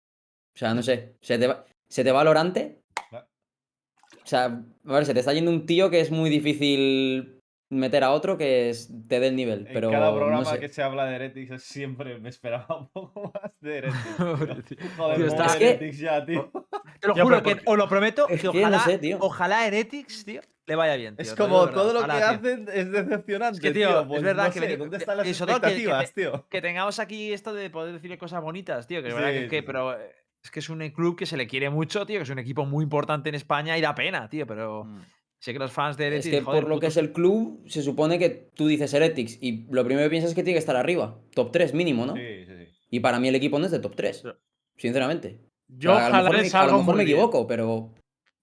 O 0.55 0.59
sea, 0.59 0.74
no 0.74 0.82
sé. 0.82 1.16
Se 1.20 1.38
te 1.38 1.47
va, 1.47 1.64
se 1.93 2.05
te 2.05 2.11
va 2.12 2.24
Lorante. 2.24 2.78
O 3.12 4.26
sea, 4.26 4.45
a 4.45 4.93
ver, 4.93 5.05
se 5.05 5.12
te 5.14 5.20
está 5.20 5.32
yendo 5.34 5.51
un 5.51 5.66
tío 5.66 5.90
que 5.90 6.01
es 6.01 6.11
muy 6.11 6.30
difícil 6.30 7.38
meter 7.70 8.03
a 8.05 8.12
otro 8.12 8.38
que 8.38 8.70
es, 8.70 8.88
te 9.09 9.18
dé 9.20 9.26
el 9.28 9.36
nivel. 9.36 9.66
En 9.66 9.72
Pero 9.74 9.90
cada 9.90 10.11
programa 10.14 10.43
no 10.43 10.49
sé. 10.51 10.59
que 10.61 10.68
se 10.68 10.82
habla 10.82 11.05
de 11.07 11.16
Heretics 11.16 11.62
siempre 11.62 12.18
me 12.18 12.28
esperaba 12.30 12.76
un 12.78 12.88
poco 12.88 13.30
más 13.34 13.53
de 13.61 13.78
Heretics. 13.78 14.95
Joder, 14.97 15.16
Tío, 15.16 15.26
está- 15.26 15.59
que- 15.59 15.70
Heretics 15.70 15.99
ya, 15.99 16.24
tío. 16.24 16.51
Te 17.01 17.09
lo 17.09 17.14
juro 17.16 17.43
que 17.43 17.61
os 17.66 17.76
lo 17.76 17.88
prometo 17.88 18.26
Es 18.28 18.40
que 18.40 18.49
que 18.51 18.61
no 18.61 18.68
ojalá, 18.68 18.78
sé, 18.84 18.99
tío. 18.99 19.16
ojalá 19.20 19.66
Heretics, 19.66 20.24
tío, 20.24 20.40
le 20.66 20.76
vaya 20.76 20.95
bien. 20.97 21.14
Es 21.18 21.34
tío, 21.34 21.45
como 21.45 21.68
todo 21.68 21.93
lo 21.93 21.99
que 22.01 22.05
ojalá, 22.07 22.38
tío. 22.38 22.51
hacen 22.51 22.68
es 22.72 22.90
decepcionante, 22.93 23.57
Es 23.57 23.61
que, 23.62 23.70
tío, 23.72 24.01
es 24.03 24.07
Pues 24.07 24.22
verdad 24.22 24.47
no 24.47 24.53
que 24.53 24.61
sé, 24.61 24.76
¿dónde 24.76 24.97
que- 24.97 25.03
están 25.03 25.16
las 25.18 25.26
que- 25.26 25.32
que 25.32 25.43
expectativas, 25.43 26.12
te- 26.14 26.22
tío? 26.22 26.47
Que 26.49 26.62
tengamos 26.62 26.99
aquí 27.01 27.32
esto 27.32 27.53
de 27.53 27.68
poder 27.70 27.93
decirle 27.95 28.16
cosas 28.18 28.40
bonitas, 28.40 28.86
tío, 28.86 29.03
que 29.03 29.09
es 29.09 29.14
verdad 29.14 29.30
que, 29.30 29.43
Sí, 29.45 29.49
que- 29.49 29.57
sí, 29.57 29.61
sí. 29.61 29.66
pero 29.66 29.99
eh, 29.99 30.12
es 30.45 30.51
que 30.51 30.61
es 30.61 30.68
un 30.68 30.80
club 30.90 31.16
que 31.16 31.26
se 31.26 31.36
le 31.36 31.47
quiere 31.47 31.70
mucho, 31.70 32.05
tío, 32.07 32.18
que 32.18 32.24
es 32.24 32.30
un 32.30 32.38
equipo 32.38 32.64
muy 32.66 32.82
importante 32.84 33.28
en 33.28 33.34
España 33.36 33.76
y 33.78 33.80
da 33.80 33.95
pena, 33.95 34.28
tío, 34.28 34.47
pero 34.47 34.84
Mm. 34.84 35.01
sé 35.38 35.53
que 35.53 35.59
los 35.59 35.72
fans 35.72 35.97
de 35.97 36.07
Es 36.09 36.12
Heretics, 36.26 36.36
que 36.36 36.43
joder, 36.43 36.62
por 36.62 36.70
lo 36.70 36.80
que 36.80 36.86
es 36.88 36.97
el 36.97 37.12
club, 37.12 37.62
se 37.68 37.82
supone 37.82 38.18
que 38.18 38.28
tú 38.55 38.66
dices 38.66 38.93
Heretics 38.93 39.38
y 39.40 39.66
lo 39.70 39.84
primero 39.84 40.07
que 40.07 40.11
piensas 40.11 40.30
es 40.30 40.34
que 40.34 40.43
tiene 40.43 40.55
que 40.57 40.61
estar 40.61 40.76
arriba. 40.76 41.18
Top 41.34 41.53
3 41.53 41.74
mínimo, 41.74 42.07
¿no? 42.07 42.14
Sí, 42.16 42.45
sí, 42.47 42.57
sí. 42.66 42.72
Y 42.90 43.01
para 43.01 43.18
mí 43.20 43.28
el 43.28 43.34
equipo 43.36 43.59
no 43.59 43.66
es 43.66 43.70
de 43.72 43.78
top 43.80 43.95
3. 43.97 44.20
Sí. 44.22 44.28
Sinceramente. 44.76 45.40
O 45.40 45.74
Yo 45.78 45.90
sea, 45.97 46.07
a 46.07 46.09
lo 46.09 46.14
ojalá 46.14 46.22
mejor, 46.24 46.36
me, 46.36 46.43
les 46.43 46.55
a 46.55 46.66
lo 46.66 46.78
mejor 46.78 46.97
me 46.97 47.05
bien. 47.05 47.16
equivoco, 47.16 47.47
pero 47.47 47.95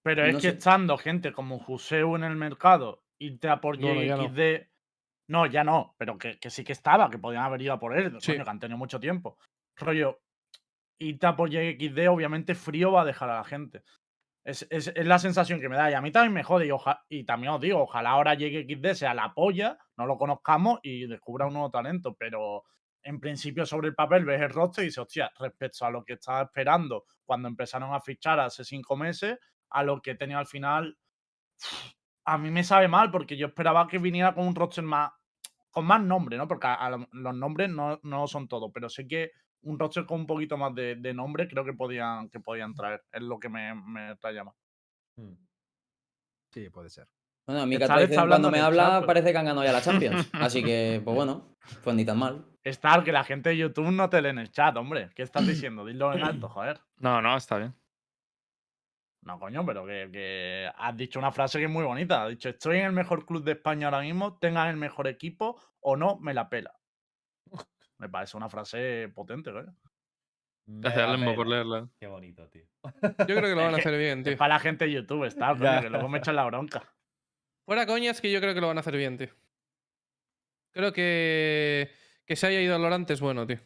Pero 0.01 0.25
es 0.25 0.33
No 0.33 0.39
que 0.39 0.51
sé. 0.51 0.57
estando 0.57 0.97
gente 0.97 1.33
como 1.33 1.59
Juseu 1.59 2.15
en 2.15 2.23
el 2.23 2.35
mercado, 2.35 3.03
irte 3.19 3.49
a 3.49 3.59
por 3.59 3.77
No, 3.79 3.93
no, 3.93 4.01
ya 4.03 4.15
no. 4.15 4.23
JXD. 4.29 4.67
No, 5.27 5.45
ya 5.45 5.63
no, 5.63 5.93
pero 5.99 6.17
que, 6.17 6.39
que 6.39 6.49
sí 6.49 6.63
que 6.63 6.71
estaba, 6.71 7.09
que 7.11 7.19
podían 7.19 7.43
haber 7.43 7.61
ido 7.61 7.73
a 7.73 7.79
por 7.79 7.95
él, 7.95 8.15
Sí. 8.19 8.31
coño, 8.31 8.43
que 8.45 8.49
han 8.49 8.59
tenido 8.59 8.77
mucho 8.79 8.99
tiempo. 8.99 9.37
Rollo, 9.75 10.19
irte 10.99 11.27
a 11.27 11.35
por 11.35 11.49
JXD, 11.49 12.07
obviamente 12.09 12.55
frío 12.55 12.91
va 12.91 13.01
a 13.01 13.05
dejar 13.05 13.29
a 13.29 13.37
la 13.37 13.43
gente. 13.43 13.83
Es, 14.43 14.67
es- 14.71 14.91
es 14.95 15.05
la 15.07 15.19
sensación 15.19 15.59
que 15.61 15.69
me 15.69 15.77
da. 15.77 15.91
Y 15.91 15.93
a 15.93 16.01
mí 16.01 16.11
también 16.11 16.33
me 16.33 16.43
jode. 16.43 16.67
Y, 16.67 16.71
oja- 16.71 17.03
y 17.09 17.23
también 17.25 17.53
os 17.53 17.61
digo, 17.61 17.81
ojalá 17.83 18.11
ahora 18.11 18.33
JXD 18.35 18.95
sea 18.95 19.13
la 19.13 19.33
polla, 19.33 19.77
no 19.97 20.05
lo 20.05 20.17
conozcamos 20.17 20.79
y 20.83 21.07
descubra 21.07 21.47
un 21.47 21.53
nuevo 21.53 21.71
talento. 21.71 22.15
Pero 22.15 22.63
en 23.03 23.19
principio, 23.19 23.65
sobre 23.65 23.89
el 23.89 23.95
papel, 23.95 24.25
ves 24.25 24.41
el 24.41 24.49
roster 24.49 24.83
y 24.83 24.87
dices, 24.87 24.99
hostia, 24.99 25.31
respecto 25.39 25.85
a 25.85 25.91
lo 25.91 26.03
que 26.03 26.13
estaba 26.13 26.41
esperando 26.43 27.05
cuando 27.25 27.47
empezaron 27.47 27.93
a 27.93 28.01
fichar 28.01 28.39
hace 28.39 28.63
cinco 28.65 28.97
meses, 28.97 29.37
a 29.69 29.83
lo 29.83 30.01
que 30.01 30.11
he 30.11 30.15
tenido 30.15 30.39
al 30.39 30.47
final, 30.47 30.97
a 32.25 32.37
mí 32.37 32.51
me 32.51 32.63
sabe 32.63 32.87
mal 32.87 33.11
porque 33.11 33.37
yo 33.37 33.47
esperaba 33.47 33.87
que 33.87 33.97
viniera 33.99 34.33
con 34.33 34.47
un 34.47 34.55
roster 34.55 34.83
más 34.83 35.11
con 35.71 35.85
más 35.85 36.01
nombre, 36.01 36.35
¿no? 36.37 36.47
Porque 36.47 36.65
a- 36.67 36.73
a 36.75 36.89
lo- 36.89 37.07
los 37.11 37.35
nombres 37.35 37.69
no, 37.69 37.99
no 38.03 38.25
son 38.27 38.47
todo, 38.47 38.71
pero 38.71 38.89
sé 38.89 39.07
que 39.07 39.31
un 39.61 39.77
roster 39.79 40.05
con 40.05 40.21
un 40.21 40.27
poquito 40.27 40.57
más 40.57 40.73
de, 40.75 40.95
de 40.95 41.13
nombre, 41.13 41.47
creo 41.47 41.65
que 41.65 41.73
podían, 41.73 42.29
que 42.29 42.39
podían 42.39 42.73
traer. 42.73 43.03
Es 43.11 43.21
lo 43.21 43.39
que 43.39 43.49
me, 43.49 43.73
me 43.75 44.15
trae 44.17 44.43
más. 44.43 44.55
Hmm. 45.17 45.33
Sí, 46.53 46.69
puede 46.69 46.89
ser. 46.89 47.07
Bueno, 47.45 47.63
a 47.63 47.65
mí 47.65 47.77
cuando 47.79 48.51
me 48.51 48.59
habla 48.59 48.83
chat, 48.83 48.93
pero- 48.97 49.07
parece 49.07 49.31
que 49.31 49.37
han 49.37 49.45
ganado 49.45 49.65
ya 49.65 49.71
la 49.71 49.81
Champions. 49.81 50.29
Así 50.33 50.63
que, 50.63 51.01
pues 51.03 51.15
bueno, 51.15 51.55
pues 51.83 51.95
ni 51.95 52.05
tan 52.05 52.17
mal. 52.19 52.45
Star, 52.63 53.03
que 53.03 53.11
la 53.11 53.23
gente 53.23 53.49
de 53.49 53.57
YouTube 53.57 53.91
no 53.91 54.09
te 54.09 54.21
lee 54.21 54.29
en 54.29 54.39
el 54.39 54.51
chat, 54.51 54.75
hombre. 54.77 55.09
¿Qué 55.15 55.23
estás 55.23 55.47
diciendo? 55.47 55.83
Dilo 55.85 56.13
en 56.13 56.21
alto, 56.23 56.47
joder. 56.49 56.79
No, 56.97 57.21
no, 57.21 57.35
está 57.37 57.57
bien. 57.57 57.73
No, 59.21 59.39
coño, 59.39 59.65
pero 59.65 59.85
que, 59.85 60.09
que 60.11 60.69
has 60.77 60.95
dicho 60.95 61.19
una 61.19 61.31
frase 61.31 61.59
que 61.59 61.65
es 61.65 61.71
muy 61.71 61.83
bonita. 61.83 62.23
Has 62.23 62.29
dicho, 62.29 62.49
estoy 62.49 62.77
en 62.79 62.85
el 62.85 62.91
mejor 62.93 63.25
club 63.25 63.43
de 63.43 63.53
España 63.53 63.87
ahora 63.87 64.01
mismo, 64.01 64.37
tengan 64.37 64.67
el 64.69 64.77
mejor 64.77 65.07
equipo 65.07 65.59
o 65.81 65.95
no, 65.97 66.17
me 66.19 66.33
la 66.33 66.49
pela. 66.49 66.73
Me 67.99 68.09
parece 68.09 68.35
una 68.37 68.49
frase 68.49 69.09
potente, 69.13 69.51
coño. 69.51 69.75
Me 70.67 70.81
Gracias, 70.81 71.09
Lembo, 71.11 71.35
por 71.35 71.47
leerla. 71.47 71.89
Qué 71.99 72.07
bonito, 72.07 72.47
tío. 72.49 72.63
Yo 72.83 73.25
creo 73.25 73.41
que 73.41 73.55
lo 73.55 73.63
van 73.63 73.73
a 73.75 73.77
Es 73.77 73.85
hacer 73.85 73.97
bien, 73.99 74.19
Es 74.19 74.25
tío. 74.25 74.37
para 74.37 74.55
la 74.55 74.59
gente 74.59 74.85
de 74.85 74.91
YouTube, 74.93 75.25
está, 75.25 75.55
Ya. 75.59 75.81
que 75.81 75.89
luego 75.89 76.07
me 76.09 76.19
echan 76.19 76.35
la 76.35 76.45
bronca. 76.45 76.83
Fuera 77.65 77.85
coñas 77.85 78.21
que 78.21 78.31
yo 78.31 78.39
creo 78.39 78.53
que 78.53 78.61
lo 78.61 78.67
van 78.67 78.77
a 78.77 78.81
hacer 78.81 78.95
bien, 78.97 79.17
tío. 79.17 79.29
Creo 80.71 80.93
que 80.93 81.89
que 82.25 82.35
se 82.35 82.45
haya 82.47 82.61
ido 82.61 82.75
a 82.75 82.79
Lorante 82.79 83.13
es 83.13 83.21
bueno, 83.21 83.45
tío. 83.47 83.59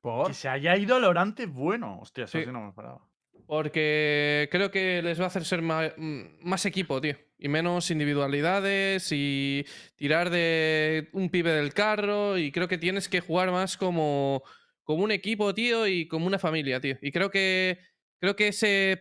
¿Por? 0.00 0.28
Que 0.28 0.34
se 0.34 0.48
haya 0.48 0.74
ido 0.76 0.96
al 0.96 1.04
Orante 1.04 1.42
es 1.44 1.50
bueno. 1.52 2.00
Hostia, 2.00 2.24
eso 2.24 2.38
Sí. 2.38 2.44
sí 2.46 2.50
no 2.50 2.62
me 2.62 2.68
esperaba. 2.70 3.06
Porque 3.46 4.48
creo 4.50 4.70
que 4.70 5.02
les 5.02 5.20
va 5.20 5.24
a 5.24 5.26
hacer 5.28 5.44
ser 5.44 5.62
mm, 5.62 6.38
más, 6.40 6.66
equipo, 6.66 7.00
tío. 7.00 7.16
Y 7.38 7.48
menos 7.48 7.90
individualidades 7.90 9.08
y 9.12 9.66
tirar 9.96 10.30
de 10.30 11.08
un 11.12 11.28
pibe 11.28 11.52
del 11.52 11.74
carro. 11.74 12.38
Y 12.38 12.52
creo 12.52 12.68
que 12.68 12.78
tienes 12.78 13.08
que 13.08 13.20
jugar 13.20 13.50
más 13.50 13.76
como, 13.76 14.42
como 14.84 15.02
un 15.04 15.10
equipo, 15.10 15.52
tío, 15.54 15.86
y 15.86 16.06
como 16.08 16.26
una 16.26 16.38
familia, 16.38 16.80
tío. 16.80 16.96
Y 17.02 17.10
creo 17.12 17.30
que, 17.30 17.78
creo 18.20 18.36
que 18.36 18.48
ese, 18.48 19.00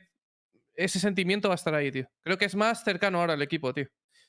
ese 0.76 1.00
sentimiento 1.00 1.50
va 1.50 1.54
a 1.54 1.56
estar 1.56 1.76
ahí, 1.76 1.92
tío. 1.92 2.08
Creo 2.24 2.38
que 2.38 2.46
es 2.46 2.56
más 2.56 2.84
cercano 2.84 3.20
ahora 3.20 3.34
al 3.34 3.42
equipo, 3.42 3.74
tío. 3.74 3.88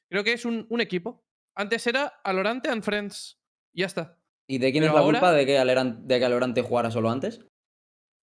Creo 0.08 0.24
que 0.24 0.34
es 0.34 0.44
un, 0.44 0.66
un 0.68 0.80
equipo. 0.80 1.24
Antes 1.54 1.86
era 1.86 2.06
Alorante 2.22 2.68
and 2.68 2.82
Friends. 2.82 3.38
Ya 3.74 3.86
está. 3.86 4.18
¿Y 4.46 4.58
de 4.58 4.72
quién 4.72 4.82
Pero 4.82 4.92
es 4.92 4.94
la 4.94 5.00
ahora- 5.00 5.18
culpa 5.20 5.32
de 5.32 5.46
que, 5.46 5.52
de 5.52 6.18
que 6.18 6.24
Alorante 6.24 6.62
jugara 6.62 6.90
solo 6.90 7.10
antes? 7.10 7.40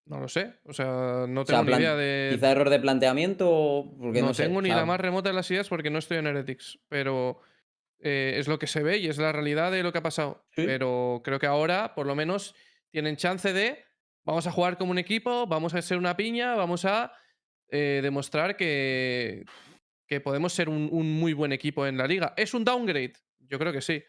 No 0.06 0.20
lo 0.20 0.28
sé. 0.28 0.54
O 0.64 0.72
sea, 0.72 1.26
no 1.28 1.42
O 1.42 1.46
sea, 1.46 1.60
tengo 1.60 1.76
ni 1.76 1.82
idea 1.82 1.94
de. 1.94 2.30
Quizá 2.34 2.50
error 2.50 2.70
de 2.70 2.80
planteamiento 2.80 3.94
porque 3.98 4.20
no, 4.20 4.28
no, 4.28 4.34
sé, 4.34 4.44
tengo 4.44 4.58
o 4.58 4.62
ni 4.62 4.68
sea, 4.68 4.78
la 4.78 4.86
más 4.86 5.00
remota 5.00 5.28
de 5.28 5.34
las 5.34 5.50
ideas 5.50 5.68
porque 5.68 5.90
no 5.90 5.98
estoy 5.98 6.18
en 6.18 6.26
Heretics, 6.26 6.80
pero 6.88 7.40
eh, 8.00 8.34
es 8.36 8.48
lo 8.48 8.58
que 8.58 8.66
se 8.66 8.82
ve 8.82 8.98
y 8.98 9.08
es 9.08 9.18
la 9.18 9.32
realidad 9.32 9.70
de 9.70 9.82
lo 9.82 9.92
que 9.92 9.98
ha 9.98 10.02
pasado. 10.02 10.44
Sí. 10.50 10.64
Pero 10.66 11.20
creo 11.24 11.38
que 11.38 11.46
ahora, 11.46 11.94
por 11.94 12.06
lo 12.06 12.14
menos, 12.14 12.54
tienen 12.90 13.16
chance 13.16 13.52
de 13.52 13.84
vamos 14.24 14.46
a 14.46 14.52
jugar 14.52 14.78
como 14.78 14.90
un 14.90 14.98
equipo, 14.98 15.46
vamos 15.46 15.74
a 15.74 15.82
ser 15.82 15.98
una 15.98 16.16
piña, 16.16 16.54
vamos 16.54 16.84
a 16.84 17.12
eh, 17.68 18.00
demostrar 18.02 18.56
que, 18.56 19.44
que 20.06 20.20
podemos 20.20 20.52
ser 20.52 20.68
un, 20.68 20.88
un 20.90 21.12
muy 21.12 21.32
buen 21.32 21.52
equipo 21.52 21.86
en 21.86 21.96
la 21.96 22.06
liga. 22.06 22.34
¿Es 22.36 22.54
un 22.54 22.64
downgrade? 22.64 23.12
Yo 23.38 23.58
creo 23.58 23.72
que 23.72 23.80
sí. 23.80 24.02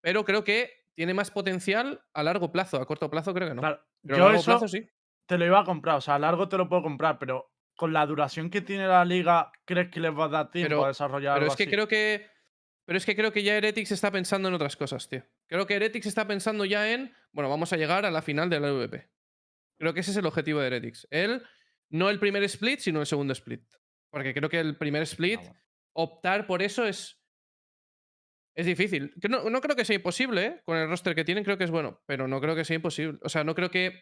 Pero 0.00 0.24
creo 0.24 0.44
que 0.44 0.84
tiene 0.94 1.14
más 1.14 1.30
potencial 1.30 2.02
a 2.12 2.22
largo 2.22 2.52
plazo. 2.52 2.76
A 2.78 2.86
corto 2.86 3.10
plazo 3.10 3.34
creo 3.34 3.48
que 3.48 3.54
no. 3.54 3.60
Claro, 3.60 3.80
Pero 4.02 4.16
a 4.16 4.18
largo 4.18 4.40
eso 4.40 4.50
plazo 4.50 4.68
sí. 4.68 4.88
Te 5.26 5.38
lo 5.38 5.46
iba 5.46 5.60
a 5.60 5.64
comprar. 5.64 5.96
O 5.96 6.00
sea, 6.00 6.14
a 6.16 6.18
largo 6.18 6.48
te 6.48 6.56
lo 6.58 6.68
puedo 6.68 6.82
comprar, 6.82 7.18
pero 7.18 7.50
con 7.76 7.92
la 7.92 8.06
duración 8.06 8.50
que 8.50 8.60
tiene 8.60 8.86
la 8.86 9.04
liga, 9.04 9.50
¿crees 9.64 9.90
que 9.90 10.00
les 10.00 10.12
va 10.12 10.26
a 10.26 10.28
dar 10.28 10.50
tiempo 10.50 10.68
Pero- 10.68 10.84
a 10.84 10.88
desarrollar 10.88 11.34
Pero 11.34 11.44
algo 11.44 11.52
es 11.52 11.56
que 11.56 11.64
así? 11.64 11.70
creo 11.72 11.88
que. 11.88 12.28
Pero 12.86 12.98
es 12.98 13.06
que 13.06 13.16
creo 13.16 13.32
que 13.32 13.42
ya 13.42 13.56
Heretics 13.56 13.92
está 13.92 14.10
pensando 14.10 14.48
en 14.48 14.54
otras 14.54 14.76
cosas, 14.76 15.08
tío. 15.08 15.22
Creo 15.48 15.66
que 15.66 15.74
Heretics 15.74 16.06
está 16.06 16.26
pensando 16.26 16.64
ya 16.66 16.92
en. 16.92 17.14
Bueno, 17.32 17.48
vamos 17.48 17.72
a 17.72 17.76
llegar 17.78 18.04
a 18.04 18.10
la 18.10 18.20
final 18.22 18.50
de 18.50 18.60
la 18.60 18.68
LVP. 18.68 19.08
Creo 19.78 19.94
que 19.94 20.00
ese 20.00 20.10
es 20.10 20.16
el 20.18 20.26
objetivo 20.26 20.60
de 20.60 20.66
Heretics. 20.66 21.08
Él, 21.10 21.42
no 21.88 22.10
el 22.10 22.20
primer 22.20 22.42
split, 22.44 22.80
sino 22.80 23.00
el 23.00 23.06
segundo 23.06 23.32
split. 23.32 23.62
Porque 24.10 24.34
creo 24.34 24.48
que 24.50 24.60
el 24.60 24.76
primer 24.76 25.02
split, 25.02 25.40
Ah, 25.40 25.44
bueno. 25.44 25.60
optar 25.94 26.46
por 26.46 26.62
eso 26.62 26.84
es. 26.84 27.18
Es 28.54 28.66
difícil. 28.66 29.12
No, 29.28 29.50
no 29.50 29.60
creo 29.60 29.74
que 29.74 29.84
sea 29.84 29.96
imposible, 29.96 30.44
¿eh? 30.46 30.62
Con 30.64 30.76
el 30.76 30.88
roster 30.88 31.14
que 31.16 31.24
tienen, 31.24 31.42
creo 31.42 31.58
que 31.58 31.64
es 31.64 31.70
bueno. 31.72 32.02
Pero 32.06 32.28
no 32.28 32.40
creo 32.40 32.54
que 32.54 32.64
sea 32.64 32.76
imposible. 32.76 33.18
O 33.22 33.28
sea, 33.28 33.42
no 33.44 33.54
creo 33.54 33.70
que 33.70 34.00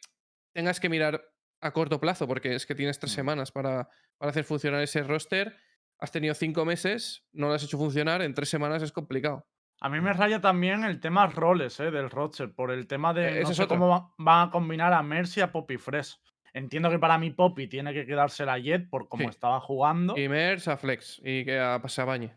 tengas 0.53 0.81
que 0.81 0.89
mirar 0.89 1.23
a 1.61 1.73
corto 1.73 2.01
plazo, 2.01 2.27
porque 2.27 2.55
es 2.55 2.67
que 2.67 2.75
tienes 2.75 2.99
tres 2.99 3.13
Mm. 3.13 3.17
semanas 3.17 3.53
para, 3.53 3.89
para 4.19 4.31
hacer 4.31 4.45
funcionar 4.45 4.83
ese 4.83 5.03
roster. 5.03 5.57
Has 5.99 6.11
tenido 6.11 6.35
cinco 6.35 6.65
meses, 6.65 7.25
no 7.33 7.49
lo 7.49 7.55
has 7.55 7.63
hecho 7.63 7.79
funcionar, 7.79 8.23
en 8.23 8.35
tres 8.35 8.49
semanas 8.49 8.83
es 8.83 8.91
complicado. 8.93 9.47
A 9.81 9.89
mí 9.89 10.01
me 10.01 10.13
raya 10.13 10.41
también 10.41 10.85
el 10.85 11.01
tema 11.01 11.27
roles 11.29 11.79
eh, 11.81 11.91
del 11.91 12.11
roster, 12.11 12.53
por 12.55 12.71
el 12.71 12.87
tema 12.87 13.11
Eh, 13.13 13.15
de 13.15 13.29
ese 13.41 13.49
no 13.51 13.55
sé 13.55 13.67
cómo 13.69 13.89
va- 13.89 14.13
van 14.19 14.49
a 14.49 14.51
combinar 14.51 14.93
a 14.93 15.03
Mercy 15.03 15.41
y 15.41 15.43
a 15.43 15.53
Poppy 15.53 15.77
Fresh. 15.77 16.17
Entiendo 16.53 16.91
que 16.91 16.99
para 16.99 17.17
mí 17.19 17.31
Poppy 17.31 17.67
tiene 17.69 17.93
que 17.95 18.05
quedarse 18.05 18.45
la 18.45 18.59
Jet 18.59 18.89
por 18.91 19.09
cómo 19.09 19.25
Sí. 19.25 19.31
estaba 19.31 19.61
jugando. 19.61 20.17
Y 20.19 20.29
Mers 20.29 20.69
a 20.69 20.77
Flex 20.77 21.21
y 21.25 21.45
que 21.45 21.59
a 21.59 21.81
Pasabañe. 21.81 22.35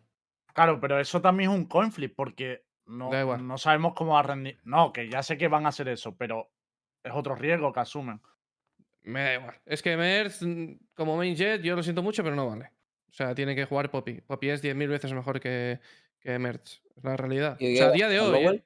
Claro, 0.53 0.79
pero 0.79 0.99
eso 0.99 1.19
también 1.21 1.51
es 1.51 1.55
un 1.57 1.65
coin 1.65 1.91
flip 1.91 2.13
porque 2.15 2.63
no, 2.85 3.09
no 3.37 3.57
sabemos 3.57 3.93
cómo 3.93 4.13
va 4.13 4.19
a 4.19 4.23
rendir. 4.23 4.59
No, 4.63 4.93
que 4.93 5.09
ya 5.09 5.21
sé 5.21 5.37
que 5.37 5.47
van 5.47 5.65
a 5.65 5.69
hacer 5.69 5.87
eso, 5.89 6.15
pero 6.15 6.49
es 7.05 7.13
otro 7.13 7.35
riesgo 7.35 7.71
que 7.71 7.79
asumen. 7.79 8.19
Me 9.03 9.21
da 9.21 9.33
igual. 9.35 9.61
Es 9.65 9.83
que 9.83 9.95
Mers, 9.95 10.41
mm, 10.41 10.73
como 10.95 11.15
main 11.15 11.35
jet, 11.35 11.61
yo 11.61 11.75
lo 11.75 11.83
siento 11.83 12.01
mucho, 12.01 12.23
pero 12.23 12.35
no 12.35 12.47
vale. 12.47 12.71
O 13.07 13.13
sea, 13.13 13.35
tiene 13.35 13.55
que 13.55 13.65
jugar 13.65 13.91
Poppy. 13.91 14.21
Poppy 14.21 14.49
es 14.49 14.63
10.000 14.63 14.89
veces 14.89 15.13
mejor 15.13 15.39
que, 15.39 15.79
que 16.19 16.37
Merch. 16.39 16.81
Es 16.95 17.03
la 17.03 17.15
realidad. 17.15 17.57
¿Y 17.59 17.75
O 17.75 17.77
sea, 17.77 17.87
a 17.87 17.91
día 17.91 18.09
de 18.09 18.19
hoy. 18.19 18.31
Lowell? 18.31 18.55
¿eh? 18.55 18.65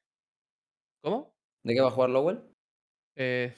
¿Cómo? 1.02 1.36
¿De 1.64 1.74
qué 1.74 1.82
va 1.82 1.90
a 1.90 1.92
jugar 1.92 2.10
Lowell? 2.10 2.40
Eh, 3.16 3.54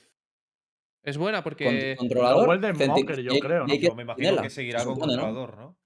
es 1.04 1.18
buena 1.18 1.44
porque. 1.44 1.96
¿Controlador? 1.98 2.46
Lowell 2.46 2.62
de 2.62 2.86
Smoker, 2.86 3.22
yo 3.22 3.40
creo, 3.40 3.68
¿no? 3.68 3.76
Yo 3.76 3.96
me 3.96 4.04
imagino 4.04 4.42
que 4.42 4.50
seguirá 4.50 4.80
se 4.80 4.86
con 4.86 5.00
controlador, 5.00 5.58
¿no? 5.58 5.78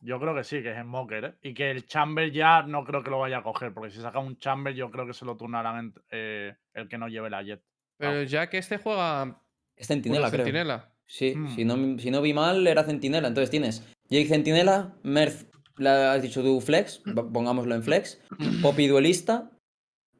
Yo 0.00 0.18
creo 0.18 0.34
que 0.34 0.42
sí, 0.42 0.62
que 0.62 0.72
es 0.72 0.80
Smoker, 0.80 1.24
¿eh? 1.24 1.34
Y 1.42 1.54
que 1.54 1.70
el 1.70 1.86
Chamber 1.86 2.32
ya 2.32 2.62
no 2.62 2.84
creo 2.84 3.04
que 3.04 3.10
lo 3.10 3.20
vaya 3.20 3.38
a 3.38 3.42
coger, 3.42 3.72
porque 3.72 3.90
si 3.90 4.00
saca 4.00 4.18
un 4.18 4.38
Chamber, 4.38 4.74
yo 4.74 4.90
creo 4.90 5.06
que 5.06 5.12
se 5.12 5.24
lo 5.24 5.36
turnarán 5.36 5.94
eh, 6.10 6.56
el 6.74 6.88
que 6.88 6.98
no 6.98 7.06
lleve 7.06 7.30
la 7.30 7.42
Jet. 7.42 7.62
Pero 8.10 8.22
ya 8.24 8.48
que 8.50 8.58
este 8.58 8.78
juega. 8.78 9.40
Es 9.76 9.86
Centinela, 9.88 10.30
creo. 10.30 10.44
Centinela. 10.44 10.92
Sí, 11.06 11.34
Mm. 11.36 11.48
si, 11.54 11.64
no, 11.64 11.98
si 11.98 12.10
no 12.10 12.22
vi 12.22 12.32
mal, 12.34 12.66
era 12.66 12.84
Centinela. 12.84 13.28
Entonces 13.28 13.50
tienes 13.50 13.86
Jake 14.08 14.28
Centinela, 14.28 14.94
Merz, 15.02 15.46
la 15.76 16.12
has 16.12 16.22
dicho 16.22 16.42
tú 16.42 16.60
Flex, 16.60 17.02
Mm. 17.04 17.18
va- 17.18 17.32
pongámoslo 17.32 17.74
en 17.74 17.82
Flex, 17.82 18.20
Poppy 18.62 18.86
Duelista, 18.86 19.50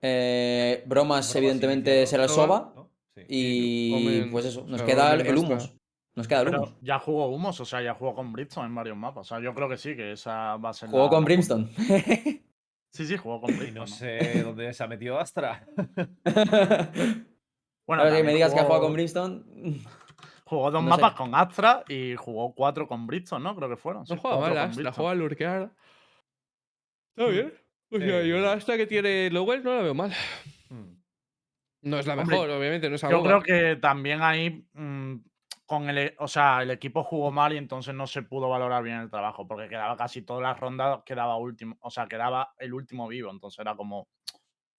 eh, 0.01 0.83
Bromas, 0.87 1.27
Bromas 1.29 1.37
evidentemente, 1.37 2.07
será 2.07 2.25
el 2.25 2.29
Soba. 2.29 2.47
Soba, 2.47 2.73
¿no? 2.77 2.91
Sí. 3.15 3.23
y 3.29 3.93
Omen, 3.95 4.31
pues 4.31 4.47
eso, 4.47 4.65
nos 4.67 4.83
queda 4.83 5.13
el, 5.15 5.27
el. 5.27 5.37
Humos. 5.37 5.75
Nos 6.15 6.27
queda 6.29 6.41
el 6.41 6.47
Pero 6.47 6.59
Humos. 6.63 6.75
ya 6.83 6.99
jugó 6.99 7.27
Humos, 7.29 7.61
o 7.61 7.65
sea, 7.65 7.83
ya 7.83 7.95
jugó 7.95 8.15
con 8.15 8.33
Brimstone 8.33 8.67
en 8.69 8.75
varios 8.75 8.97
mapas. 8.97 9.27
O 9.27 9.29
sea, 9.35 9.43
yo 9.45 9.55
creo 9.55 9.69
que 9.69 9.77
sí, 9.79 9.95
que 9.97 10.13
esa 10.13 10.57
va 10.57 10.71
a 10.71 10.73
ser 10.73 10.89
Jugó 10.91 11.05
la- 11.05 11.11
con 11.11 11.25
Brimstone. 11.25 11.69
Sí, 12.95 13.07
sí, 13.07 13.17
jugó 13.17 13.41
con 13.41 13.51
Y 13.51 13.55
Brimstone. 13.59 13.75
no 13.75 13.81
¿no? 13.81 13.87
sé 13.87 14.43
dónde 14.43 14.73
se 14.75 14.83
ha 14.83 14.87
metido 14.87 15.19
Astra. 15.19 15.67
Bueno, 17.93 18.05
Ahora 18.05 18.17
que 18.17 18.23
me 18.25 18.33
digas 18.35 18.53
que 18.55 18.61
ha 18.61 18.65
jugado 18.65 18.81
jugó- 18.81 18.87
con 18.89 18.93
Brimstone. 18.95 19.43
Jugó 20.45 20.71
dos 20.71 20.83
No 20.85 20.95
sé. 20.95 21.01
mapas 21.01 21.15
con 21.17 21.35
Astra 21.35 21.83
y 21.89 22.15
jugó 22.17 22.55
cuatro 22.55 22.87
con 22.87 23.07
Brimstone, 23.07 23.43
¿no? 23.43 23.57
Creo 23.57 23.69
que 23.71 23.77
fueron. 23.77 24.07
sí, 24.07 24.15
No 24.15 24.21
juega 24.21 24.37
cuatro 24.37 24.55
mal 24.55 24.65
Astra, 24.65 24.75
Brimstone. 24.83 24.97
juega 24.97 25.11
a 25.11 25.15
lurkear. 25.15 25.71
Está 27.17 27.31
bien. 27.31 27.55
O 27.91 27.99
sea, 27.99 28.23
Sí. 28.23 28.29
yo 28.29 28.39
la 28.39 28.53
Astra 28.53 28.77
que 28.77 28.87
tiene 28.87 29.31
Lowell 29.31 29.63
no 29.63 29.75
la 29.75 29.83
veo 29.83 29.95
mal. 29.95 30.13
Hmm. 30.71 30.95
No 31.83 31.99
es 31.99 32.07
la 32.07 32.15
Hombre, 32.15 32.27
mejor, 32.37 32.51
obviamente, 32.51 32.89
no 32.89 32.97
es 32.97 33.03
Yo 33.03 33.23
creo 33.23 33.43
que 33.43 33.77
también 33.77 34.23
ahí 34.23 34.67
mm, 34.75 35.17
con 35.67 35.89
el, 35.91 36.15
o 36.19 36.29
sea, 36.29 36.63
el 36.63 36.71
equipo 36.71 37.03
jugó 37.03 37.31
mal 37.33 37.53
y 37.53 37.57
entonces 37.57 37.95
no 37.95 38.07
se 38.07 38.23
pudo 38.23 38.49
valorar 38.49 38.83
bien 38.83 38.97
el 38.99 39.11
trabajo 39.11 39.47
porque 39.49 39.69
quedaba 39.69 39.97
casi 39.97 40.23
todas 40.23 40.43
las 40.43 40.59
rondas 40.61 41.01
quedaba 41.05 41.37
último, 41.39 41.77
o 41.81 41.91
sea, 41.91 42.07
quedaba 42.07 42.55
el 42.59 42.73
último 42.75 43.09
vivo, 43.09 43.31
entonces 43.31 43.59
era 43.59 43.75
como 43.75 44.07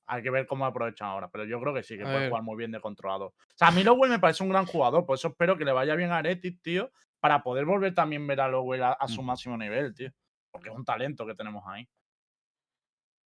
hay 0.06 0.22
que 0.22 0.30
ver 0.30 0.46
cómo 0.48 0.66
aprovechan 0.66 1.08
ahora, 1.10 1.30
pero 1.30 1.46
yo 1.46 1.60
creo 1.62 1.74
que 1.74 1.84
sí 1.84 1.96
que 1.98 2.04
A 2.04 2.06
puede 2.06 2.20
ver. 2.20 2.30
jugar 2.30 2.44
muy 2.44 2.58
bien 2.58 2.72
de 2.72 2.80
controlador. 2.82 3.30
O 3.30 3.56
sea, 3.56 3.70
a 3.70 3.72
mí 3.72 3.84
Lowell 3.84 4.10
me 4.12 4.20
parece 4.20 4.44
un 4.44 4.50
gran 4.50 4.66
jugador, 4.66 5.06
por 5.06 5.16
eso 5.16 5.30
espero 5.30 5.58
que 5.58 5.66
le 5.66 5.72
vaya 5.72 5.96
bien 5.96 6.12
a 6.12 6.18
Aretis, 6.18 6.62
tío, 6.62 6.92
para 7.20 7.42
poder 7.44 7.66
volver 7.66 7.94
también 7.94 8.26
ver 8.28 8.42
a 8.42 8.48
Lowell 8.50 8.84
a, 8.84 8.92
a 8.94 9.08
su 9.08 9.22
máximo 9.24 9.58
nivel, 9.58 9.94
tío, 9.94 10.10
porque 10.52 10.70
es 10.70 10.76
un 10.76 10.84
talento 10.86 11.26
que 11.26 11.36
tenemos 11.36 11.64
ahí. 11.68 11.88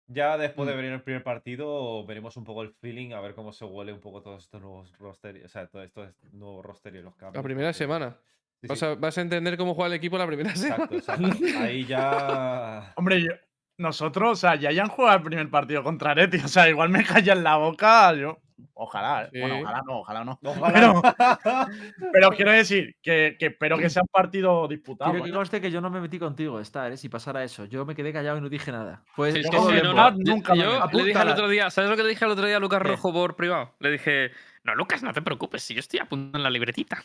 Ya 0.09 0.37
después 0.37 0.67
de 0.67 0.73
Mm. 0.73 0.77
venir 0.77 0.91
el 0.93 1.01
primer 1.03 1.23
partido, 1.23 2.05
veremos 2.05 2.37
un 2.37 2.45
poco 2.45 2.61
el 2.61 2.71
feeling, 2.75 3.11
a 3.13 3.19
ver 3.19 3.33
cómo 3.35 3.51
se 3.51 3.65
huele 3.65 3.91
un 3.91 3.99
poco 3.99 4.21
todos 4.21 4.43
estos 4.43 4.61
nuevos 4.61 4.97
roster, 4.99 5.43
o 5.43 5.49
sea, 5.49 5.67
todo 5.67 5.83
esto 5.83 6.09
nuevo 6.31 6.61
roster 6.61 6.95
y 6.95 7.01
los 7.01 7.15
cambios. 7.15 7.35
La 7.35 7.43
primera 7.43 7.67
porque- 7.69 7.77
semana. 7.77 8.17
Sí, 8.61 8.67
Vas 8.67 8.79
sí, 8.79 8.85
a, 8.85 8.95
vas 8.95 9.15
a 9.17 9.21
entender 9.21 9.55
cómo 9.55 9.75
juega 9.75 9.87
el 9.87 9.93
equipo 9.93 10.17
la 10.17 10.25
primera 10.25 10.49
semana. 10.55 10.85
Exacto, 10.89 10.95
exacto. 10.95 11.59
Ahí 11.59 11.85
ya. 11.85 12.91
Hombre, 12.95 13.21
yo- 13.21 13.33
nosotros, 13.77 14.31
o 14.31 14.35
sea, 14.35 14.55
ya 14.55 14.69
hayan 14.69 14.87
jugado 14.87 15.17
el 15.17 15.23
primer 15.23 15.49
partido 15.49 15.83
contra 15.83 16.11
Areti, 16.11 16.37
o 16.37 16.47
sea, 16.47 16.69
igual 16.69 16.89
me 16.89 17.03
callan 17.03 17.43
la 17.43 17.57
boca, 17.57 18.13
yo. 18.13 18.39
Ojalá, 18.79 19.29
¿eh? 19.31 19.39
Bueno, 19.41 19.59
ojalá 19.61 19.81
no, 19.85 19.99
ojalá 19.99 20.23
no. 20.23 20.39
Ojalá. 20.43 21.67
Pero 22.13 22.29
quiero 22.29 22.51
decir 22.51 22.95
que, 23.01 23.35
que 23.39 23.47
espero 23.47 23.77
que 23.77 23.89
sea 23.89 24.03
un 24.03 24.07
partido 24.07 24.67
disputado. 24.67 25.11
Quiero 25.11 25.25
que 25.25 25.31
conste 25.31 25.61
que 25.61 25.71
yo 25.71 25.81
no 25.81 25.89
me 25.89 25.99
metí 25.99 26.19
contigo, 26.19 26.59
Star, 26.59 26.91
¿eh? 26.91 26.97
si 26.97 27.09
pasara 27.09 27.43
eso. 27.43 27.65
Yo 27.65 27.85
me 27.85 27.95
quedé 27.95 28.13
callado 28.13 28.37
y 28.37 28.41
no 28.41 28.49
dije 28.49 28.71
nada. 28.71 29.03
Pues 29.15 29.33
Sí, 29.33 29.41
no, 29.41 30.11
nunca 30.11 30.53
me 30.53 30.61
yo 30.61 30.87
le 30.91 31.03
dije 31.03 31.19
al 31.19 31.29
otro 31.29 31.49
día, 31.49 31.69
¿sabes 31.71 31.89
lo 31.89 31.97
que 31.97 32.03
le 32.03 32.09
dije 32.09 32.25
al 32.25 32.31
otro 32.31 32.45
día 32.45 32.57
a 32.57 32.59
Lucas 32.59 32.81
¿Qué? 32.81 32.89
Rojo 32.89 33.11
por 33.11 33.35
privado? 33.35 33.75
Le 33.79 33.91
dije, 33.91 34.31
No, 34.67 34.75
Lucas, 34.75 35.01
no 35.01 35.13
te 35.13 35.21
preocupes, 35.21 35.63
si 35.63 35.73
yo 35.73 35.79
estoy 35.79 36.01
apuntando 36.01 36.39
en 36.39 36.43
la 36.43 36.49
libretita. 36.49 37.01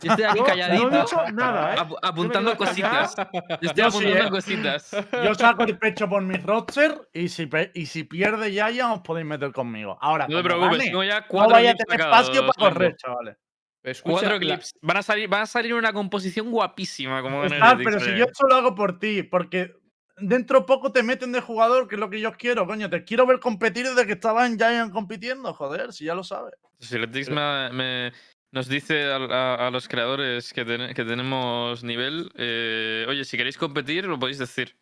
Yo 0.00 0.12
estoy 0.12 0.24
aquí 0.24 0.38
calladito. 0.46 0.88
no 0.88 0.96
he 0.96 1.00
dicho 1.00 1.16
nada, 1.32 1.74
¿eh? 1.74 1.78
apuntando 2.00 2.56
cositas. 2.56 3.16
Yo 3.60 3.70
estoy 3.70 3.84
Yo 3.84 3.90
sí, 3.90 3.96
apuntando 3.98 4.26
¿eh? 4.26 4.30
cositas. 4.30 4.96
Yo 5.24 5.34
saco 5.34 5.64
el 5.64 5.78
pecho 5.78 6.08
por 6.08 6.22
mi 6.22 6.36
roster 6.36 7.08
y 7.12 7.28
si, 7.28 7.50
y 7.74 7.86
si 7.86 8.04
pierde 8.04 8.52
Yaya 8.52 8.92
os 8.92 9.00
podéis 9.00 9.26
meter 9.26 9.50
conmigo. 9.50 9.98
Ahora, 10.00 10.28
No 10.28 10.36
te 10.36 10.44
preocupes, 10.44 10.78
gane, 10.78 10.84
tengo 10.84 11.02
ya 11.02 11.20
no 11.22 11.26
cuatro 11.26 11.54
vaya 11.54 11.70
a 11.70 11.74
clips 11.74 11.86
tener 11.86 12.00
sacados, 12.02 12.28
espacio 12.28 12.46
para 12.46 12.70
correr, 12.70 12.96
chavales. 12.96 13.36
Escucha, 13.82 14.20
Cuatro 14.20 14.38
clips. 14.38 14.74
Van 14.80 14.96
a 14.96 15.02
salir, 15.02 15.28
van 15.28 15.42
a 15.42 15.46
salir 15.46 15.74
una 15.74 15.92
composición 15.92 16.52
guapísima, 16.52 17.20
como 17.20 17.42
Está, 17.42 17.76
pero 17.78 17.98
si 17.98 18.16
yo 18.16 18.26
esto 18.26 18.46
lo 18.46 18.54
hago 18.54 18.76
por 18.76 19.00
ti, 19.00 19.24
porque 19.24 19.74
dentro 20.16 20.66
poco 20.66 20.92
te 20.92 21.02
meten 21.02 21.32
de 21.32 21.40
jugador, 21.40 21.88
que 21.88 21.94
es 21.96 22.00
lo 22.00 22.10
que 22.10 22.20
yo 22.20 22.32
quiero, 22.32 22.66
coño. 22.66 22.88
Te 22.90 23.04
quiero 23.04 23.26
ver 23.26 23.40
competir 23.40 23.86
desde 23.86 24.06
que 24.06 24.12
estabas 24.12 24.50
en 24.50 24.58
Giant 24.58 24.92
compitiendo, 24.92 25.52
joder, 25.54 25.92
si 25.92 26.04
ya 26.04 26.14
lo 26.14 26.24
sabes. 26.24 26.54
Si 26.78 26.94
Heretics 26.96 27.30
me, 27.30 27.70
me- 27.72 28.12
nos 28.50 28.68
dice 28.68 29.04
a, 29.12 29.16
a- 29.16 29.66
a 29.68 29.70
los 29.70 29.88
creadores 29.88 30.52
que, 30.52 30.64
ten- 30.64 30.94
que 30.94 31.04
tenemos 31.04 31.82
nivel, 31.84 32.30
eh, 32.36 33.06
oye, 33.08 33.24
si 33.24 33.36
queréis 33.36 33.56
competir, 33.56 34.04
lo 34.06 34.18
podéis 34.18 34.38
decir. 34.38 34.76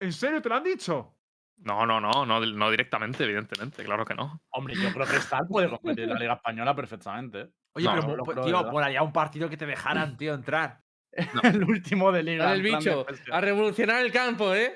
¿En 0.00 0.12
serio 0.12 0.40
te 0.42 0.48
lo 0.48 0.56
han 0.56 0.64
dicho? 0.64 1.16
No, 1.58 1.86
no, 1.86 2.00
no, 2.00 2.24
no, 2.26 2.40
no 2.44 2.70
directamente, 2.70 3.22
evidentemente, 3.24 3.84
claro 3.84 4.04
que 4.04 4.14
no. 4.14 4.42
Hombre, 4.50 4.74
yo 4.76 4.92
creo 4.92 5.06
que 5.06 5.16
Star 5.16 5.46
puede 5.48 5.68
competir 5.70 6.04
en 6.04 6.10
la 6.10 6.18
Liga 6.18 6.34
Española 6.34 6.74
perfectamente. 6.74 7.50
Oye, 7.74 7.86
No, 7.86 7.92
pero 7.92 8.16
no 8.16 8.24
pues, 8.24 8.40
tío, 8.40 8.64
molaría 8.70 9.02
un 9.02 9.12
partido 9.12 9.48
que 9.48 9.56
te 9.56 9.64
dejaran, 9.66 10.16
tío, 10.16 10.34
entrar. 10.34 10.81
El 11.42 11.64
último 11.64 12.10
de 12.12 12.22
Liga. 12.22 12.52
El 12.54 12.62
bicho. 12.62 13.06
A 13.30 13.40
revolucionar 13.40 14.02
el 14.04 14.12
campo, 14.12 14.54
¿eh? 14.54 14.74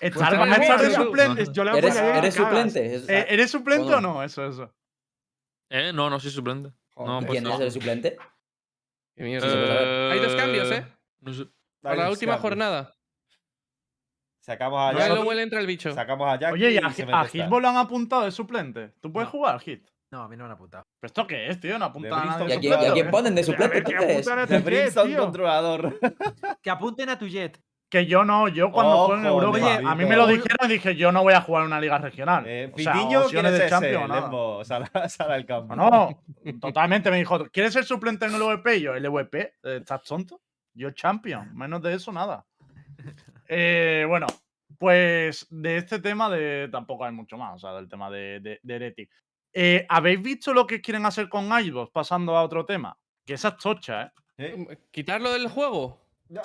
Estar, 0.00 0.28
Pues 0.28 0.38
van 0.38 0.48
a 0.48 0.52
dale, 0.52 0.62
estar 0.64 0.80
de 0.80 0.88
bicho. 0.88 1.02
suplente. 1.04 1.44
Yo 1.52 1.64
le 1.64 1.78
¿Eres, 1.78 1.96
eres 1.96 2.34
suplente? 2.34 2.94
Es- 2.94 3.08
Eh, 3.08 3.26
¿Eres 3.28 3.50
suplente 3.50 3.94
o 3.94 4.00
no? 4.00 4.22
Eso, 4.22 4.46
eso. 4.46 4.74
Eh, 5.70 5.92
no, 5.94 6.10
no 6.10 6.20
soy 6.20 6.30
suplente. 6.30 6.72
No, 6.96 7.20
¿Y 7.22 7.24
pues 7.24 7.30
¿Quién 7.40 7.44
no. 7.44 7.54
es 7.54 7.60
el 7.60 7.72
suplente? 7.72 8.16
Hay 9.16 10.20
dos 10.20 10.34
cambios, 10.36 10.70
¿eh? 10.70 10.86
No 11.20 11.32
sé. 11.32 11.46
Para 11.80 11.96
la 11.96 12.10
última 12.10 12.36
jornada. 12.38 12.94
Sacamos 14.40 14.80
a 14.80 14.98
Jack. 14.98 15.14
lo 15.14 15.22
huele 15.22 15.42
entra 15.42 15.60
el 15.60 15.66
bicho. 15.66 15.94
Sacamos 15.94 16.28
a 16.28 16.38
Jack. 16.38 16.52
Oye, 16.52 16.72
¿y 16.72 16.76
a, 16.76 17.48
lo 17.48 17.68
han 17.68 17.76
apuntado 17.76 18.24
de 18.24 18.32
suplente? 18.32 18.88
¿Tú 19.00 19.12
puedes 19.12 19.28
No. 19.28 19.30
jugar, 19.30 19.60
Hit? 19.60 19.86
No, 20.12 20.22
a 20.22 20.28
mí 20.28 20.36
no 20.36 20.44
me 20.44 20.50
han 20.50 20.52
apuntado. 20.52 20.84
¿Pero 21.00 21.08
esto 21.08 21.26
qué 21.26 21.48
es, 21.48 21.58
tío? 21.58 21.78
No 21.78 21.86
apunta 21.86 22.20
a 22.20 22.24
nadie. 22.26 22.48
¿Y 22.48 22.52
a 22.70 22.76
de 22.76 22.92
quién, 22.92 23.08
a 23.08 23.10
ponen 23.10 23.34
de 23.34 23.40
A 23.40 23.44
suplente 23.44 23.74
ver, 23.76 23.84
que 23.84 23.92
entonces? 23.92 24.28
apuntan 24.28 24.38
a 24.38 24.42
De 24.42 24.46
tu 24.46 24.52
jet, 24.52 24.64
Brimstone 24.64 25.08
tío. 25.08 25.18
controlador. 25.18 25.98
Que 26.62 26.70
apunten 26.70 27.08
a 27.08 27.18
tu 27.18 27.26
jet. 27.26 27.58
Que 27.88 28.06
yo 28.06 28.24
no, 28.24 28.48
yo 28.48 28.70
cuando 28.72 28.92
Ojo, 28.92 29.06
juego 29.06 29.20
en 29.20 29.26
Europa, 29.26 29.56
Oye, 29.56 29.86
a 29.86 29.94
mí 29.94 30.04
me 30.04 30.16
lo 30.16 30.26
dijeron 30.26 30.70
y 30.70 30.72
dije, 30.74 30.96
yo 30.96 31.12
no 31.12 31.22
voy 31.22 31.32
a 31.34 31.40
jugar 31.40 31.64
una 31.64 31.80
liga 31.80 31.96
regional. 31.98 32.44
Eh, 32.46 32.70
o 32.74 32.78
sea, 32.78 32.92
Fitiño, 32.92 33.22
¿quién 33.28 33.46
es 33.46 33.52
de 33.52 33.58
ese? 33.58 33.68
Champions. 33.68 34.08
Lembo, 34.10 34.64
sal, 34.64 34.90
sal 35.08 35.30
al 35.32 35.44
campo. 35.46 35.76
No, 35.76 35.90
no, 35.90 36.22
totalmente 36.60 37.10
me 37.10 37.18
dijo, 37.18 37.46
¿quieres 37.50 37.72
ser 37.72 37.84
suplente 37.84 38.26
en 38.26 38.34
el 38.34 38.40
VP? 38.42 38.76
Y 38.76 38.80
yo, 38.82 38.94
¿el 38.94 39.08
VP? 39.08 39.54
¿Estás 39.62 40.02
tonto? 40.04 40.40
Yo 40.74 40.90
champion, 40.92 41.54
menos 41.56 41.82
de 41.82 41.94
eso 41.94 42.12
nada. 42.12 42.46
Eh, 43.48 44.04
bueno, 44.08 44.26
pues 44.78 45.46
de 45.50 45.76
este 45.76 45.98
tema 45.98 46.30
de 46.30 46.68
tampoco 46.72 47.04
hay 47.04 47.12
mucho 47.12 47.36
más, 47.36 47.56
o 47.56 47.58
sea, 47.58 47.72
del 47.74 47.88
tema 47.88 48.10
de, 48.10 48.40
de, 48.40 48.60
de 48.62 48.74
Heretic. 48.74 49.10
Eh, 49.52 49.86
¿Habéis 49.88 50.22
visto 50.22 50.52
lo 50.54 50.66
que 50.66 50.80
quieren 50.80 51.04
hacer 51.06 51.28
con 51.28 51.46
iVoox 51.52 51.90
pasando 51.90 52.36
a 52.36 52.42
otro 52.42 52.64
tema? 52.64 52.96
Que 53.24 53.34
esa 53.34 53.48
es 53.48 53.56
tocha, 53.58 54.02
¿eh? 54.02 54.10
¿Eh? 54.38 54.78
¿Quitarlo 54.90 55.32
del 55.32 55.48
juego? 55.48 56.00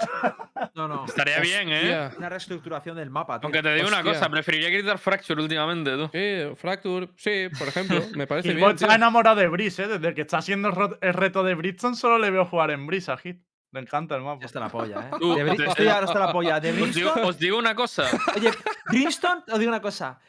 No, 0.75 0.87
no. 0.87 1.05
Estaría 1.05 1.39
bien, 1.39 1.69
¿eh? 1.69 1.79
Hostia. 1.79 2.11
Una 2.17 2.29
reestructuración 2.29 2.97
del 2.97 3.09
mapa, 3.09 3.39
tío. 3.39 3.47
Aunque 3.47 3.63
te 3.63 3.73
digo 3.75 3.87
una 3.87 4.03
cosa, 4.03 4.29
preferiría 4.29 4.69
quitar 4.69 4.97
Fracture 4.99 5.41
últimamente, 5.41 5.91
tú. 5.95 6.09
Sí, 6.13 6.55
Fracture, 6.55 7.09
sí, 7.15 7.47
por 7.57 7.67
ejemplo. 7.67 8.01
Me 8.15 8.27
parece 8.27 8.53
bien. 8.53 8.69
está 8.69 8.87
tío. 8.87 8.95
enamorado 8.95 9.37
de 9.37 9.47
Breeze, 9.47 9.83
¿eh? 9.83 9.87
Desde 9.87 10.13
que 10.13 10.21
está 10.21 10.37
haciendo 10.39 10.97
el, 11.01 11.13
reto 11.13 11.43
de 11.43 11.55
Bridgestone 11.55 11.95
solo 11.95 12.17
le 12.19 12.29
veo 12.29 12.45
jugar 12.45 12.71
en 12.71 12.85
Breeze 12.85 13.11
a 13.11 13.17
Hit. 13.17 13.41
Le 13.71 13.79
encanta 13.79 14.15
el 14.15 14.21
mapa. 14.23 14.39
Ya 14.41 14.45
está 14.47 14.59
la 14.59 14.69
polla, 14.69 14.99
¿eh? 14.99 15.15
Tú, 15.19 15.35
De 15.35 15.45
Bri- 15.45 15.57
te- 15.57 15.65
Estoy 15.65 15.87
ahora 15.87 16.05
hasta 16.05 16.19
la 16.19 16.31
polla. 16.31 16.59
De 16.59 16.69
Os 16.69 16.75
digo, 16.75 16.83
Brimstone. 17.11 17.21
os 17.27 17.39
digo 17.39 17.57
una 17.57 17.75
cosa. 17.75 18.03
Oye, 18.35 18.51
Brimstone, 18.89 19.41
os 19.51 19.59
digo 19.59 19.69
una 19.69 19.81
cosa. 19.81 20.19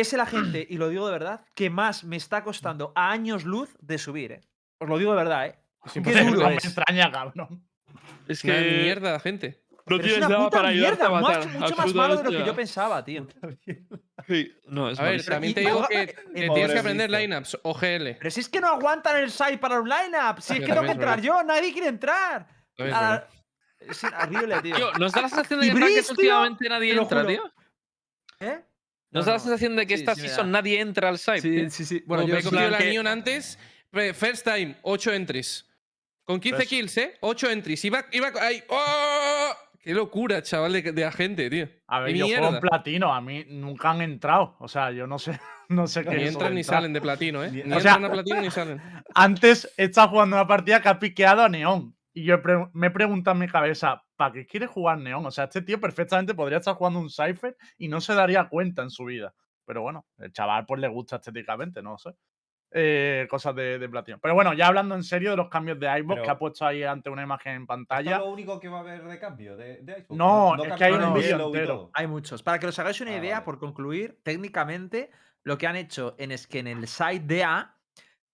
Es 0.00 0.12
el 0.12 0.20
agente, 0.20 0.66
y 0.68 0.76
lo 0.78 0.88
digo 0.88 1.06
de 1.06 1.12
verdad, 1.12 1.44
que 1.54 1.70
más 1.70 2.04
me 2.04 2.16
está 2.16 2.42
costando 2.44 2.92
a 2.94 3.10
años 3.10 3.44
luz 3.44 3.76
de 3.80 3.98
subir, 3.98 4.32
¿eh? 4.32 4.40
Os 4.78 4.88
lo 4.88 4.98
digo 4.98 5.12
de 5.12 5.16
verdad, 5.16 5.46
¿eh? 5.46 5.58
Es 5.84 5.92
Qué 5.92 5.98
imposible. 6.00 6.24
duro 6.30 6.40
No 6.42 6.48
me 6.50 6.56
es. 6.56 6.64
extraña, 6.64 7.10
cabrón. 7.10 7.66
Es 8.28 8.42
que. 8.42 8.52
mierda, 8.82 9.18
gente. 9.20 9.62
No 9.88 9.96
es 9.96 10.02
tienes 10.02 10.18
una 10.18 10.28
nada 10.28 10.44
puta 10.44 10.56
para 10.56 10.68
ayudarte 10.70 10.96
mierda, 11.02 11.16
a 11.16 11.20
matar. 11.20 11.46
mucho, 11.46 11.58
mucho 11.60 11.76
más 11.76 11.94
malo 11.94 12.16
de 12.16 12.24
lo 12.24 12.30
que 12.30 12.44
yo 12.44 12.56
pensaba, 12.56 13.04
tío. 13.04 13.26
Sí, 14.26 14.52
No, 14.66 14.90
es 14.90 14.98
A 14.98 15.04
ver, 15.04 15.24
también 15.24 15.54
te 15.54 15.60
digo 15.60 15.86
y- 15.88 15.94
que, 15.94 16.14
tienes 16.34 16.72
que 16.72 16.78
aprender 16.80 17.08
lineups, 17.10 17.58
OGL. 17.62 18.16
Pero 18.18 18.30
si 18.30 18.40
es 18.40 18.48
que 18.48 18.60
no 18.60 18.66
aguantan 18.66 19.16
el 19.18 19.30
site 19.30 19.58
para 19.58 19.80
un 19.80 19.88
lineup. 19.88 20.40
Si 20.40 20.54
es 20.54 20.60
que 20.60 20.66
tengo 20.66 20.80
que 20.80 20.86
es 20.88 20.92
entrar 20.94 21.20
yo, 21.20 21.40
nadie 21.44 21.72
quiere 21.72 21.88
entrar. 21.88 22.48
Es 22.76 22.92
Ah. 22.92 23.24
Es 23.78 24.02
horrible, 24.02 24.60
tío. 24.62 24.74
Tío, 24.74 24.92
¿nos 24.98 25.12
da 25.12 25.22
la 25.22 25.28
sensación 25.28 25.60
de 25.60 25.68
que 25.72 26.02
últimamente 26.10 26.68
nadie 26.68 26.92
entra, 26.98 27.24
tío? 27.24 27.42
¿Eh? 28.40 28.64
¿Nos 29.16 29.24
No, 29.26 29.30
da 29.32 29.36
la 29.36 29.38
sensación 29.40 29.76
de 29.76 29.86
que 29.86 29.96
Sí, 29.96 30.02
esta 30.02 30.14
sí 30.14 30.20
season 30.22 30.50
nadie 30.50 30.80
entra 30.80 31.08
al 31.08 31.18
site? 31.18 31.40
Sí, 31.40 31.70
sí, 31.70 31.84
sí. 31.84 32.02
Bueno, 32.06 32.22
Como 32.22 32.28
yo 32.28 32.34
me 32.34 32.40
he 32.40 32.44
cogido 32.44 32.70
la 32.70 32.78
que- 32.78 32.90
Neon 32.90 33.06
antes. 33.06 33.58
pre- 33.90 34.14
First 34.14 34.44
time, 34.46 34.76
8 34.82 35.12
entries. 35.12 35.68
Con 36.24 36.38
15 36.40 36.56
Pues- 36.56 36.68
kills, 36.68 36.96
¿eh? 36.98 37.14
8 37.20 37.50
entries. 37.50 37.84
Iba, 37.84 38.04
iba 38.12 38.30
ahí. 38.40 38.62
¡Oh! 38.68 39.48
¡Qué 39.80 39.94
locura, 39.94 40.42
chaval, 40.42 40.72
de, 40.72 40.82
de 40.92 41.04
agente, 41.04 41.48
tío! 41.48 41.68
A 41.86 42.00
ver, 42.00 42.12
¡Qué 42.12 42.18
yo 42.18 42.26
juego 42.26 42.46
en 42.46 42.50
mierda! 42.54 42.60
platino, 42.60 43.14
a 43.14 43.20
mí 43.20 43.44
nunca 43.48 43.90
han 43.90 44.02
entrado. 44.02 44.56
O 44.58 44.66
sea, 44.66 44.90
yo 44.90 45.06
no 45.06 45.18
sé, 45.20 45.38
no 45.68 45.86
sé 45.86 46.02
qué 46.02 46.10
Ni 46.10 46.16
es 46.16 46.22
eso 46.22 46.32
entran 46.32 46.54
ni 46.54 46.60
entrar. 46.62 46.76
salen 46.78 46.92
de 46.92 47.00
platino, 47.00 47.44
¿eh? 47.44 47.50
Ni- 47.52 47.62
Ni 47.62 47.72
O 47.76 47.80
sea- 47.80 47.92
entran 47.94 48.10
a 48.10 48.14
platino 48.14 48.40
ni 48.40 48.50
salen. 48.50 48.82
Antes 49.14 49.72
he 49.76 49.84
estado 49.84 50.08
jugando 50.08 50.34
una 50.36 50.46
partida 50.48 50.82
que 50.82 50.88
ha 50.88 50.98
piqueado 50.98 51.42
a 51.42 51.48
Neón. 51.48 51.96
Y 52.12 52.24
yo 52.24 52.40
me 52.72 52.88
he 52.88 52.90
preguntado 52.90 53.34
en 53.36 53.40
mi 53.40 53.48
cabeza, 53.48 54.02
¿para 54.16 54.32
qué 54.32 54.46
quiere 54.46 54.66
jugar 54.66 54.98
Neón? 54.98 55.24
O 55.26 55.30
sea, 55.30 55.44
este 55.44 55.62
tío 55.62 55.80
perfectamente 55.80 56.34
podría 56.34 56.58
estar 56.58 56.74
jugando 56.74 56.98
un 57.00 57.10
Cypher 57.10 57.56
y 57.78 57.88
no 57.88 58.00
se 58.00 58.14
daría 58.14 58.48
cuenta 58.48 58.82
en 58.82 58.90
su 58.90 59.04
vida. 59.04 59.34
Pero 59.64 59.82
bueno, 59.82 60.06
el 60.18 60.32
chaval 60.32 60.64
pues 60.66 60.80
le 60.80 60.88
gusta 60.88 61.16
estéticamente, 61.16 61.82
no 61.82 61.92
lo 61.92 61.98
sé. 61.98 62.10
Eh, 62.72 63.26
cosas 63.30 63.54
de, 63.54 63.78
de 63.78 63.88
platino. 63.88 64.18
Pero 64.20 64.34
bueno, 64.34 64.52
ya 64.52 64.66
hablando 64.66 64.94
en 64.96 65.04
serio 65.04 65.30
de 65.30 65.36
los 65.36 65.48
cambios 65.48 65.78
de 65.78 65.86
Pero- 66.06 66.22
que 66.22 66.30
ha 66.30 66.38
puesto 66.38 66.66
ahí 66.66 66.82
ante 66.82 67.08
una 67.10 67.22
imagen 67.22 67.52
en 67.52 67.62
¿Esto 67.62 67.64
es 67.64 67.68
pantalla. 67.68 68.18
lo 68.18 68.26
único 68.30 68.58
que 68.60 68.68
va 68.68 68.78
a 68.78 68.80
haber 68.80 69.04
de 69.04 69.18
cambio 69.18 69.56
de, 69.56 69.78
de 69.82 69.94
Xbox? 70.04 70.10
No, 70.18 70.62
es 70.62 70.72
que 70.74 70.84
hay 70.84 70.92
un 70.92 71.14
vídeo 71.14 71.46
entero. 71.46 71.90
Hay 71.94 72.06
muchos. 72.06 72.42
Para 72.42 72.58
que 72.58 72.66
os 72.66 72.78
hagáis 72.78 73.00
una 73.00 73.12
Ah, 73.12 73.16
idea, 73.18 73.34
vale. 73.36 73.44
por 73.44 73.58
concluir, 73.58 74.18
técnicamente 74.22 75.10
lo 75.42 75.56
que 75.58 75.66
han 75.68 75.76
hecho 75.76 76.16
en 76.18 76.32
es 76.32 76.46
que 76.46 76.58
en 76.58 76.66
el 76.66 76.86
site 76.88 77.20
de 77.26 77.44
A 77.44 77.76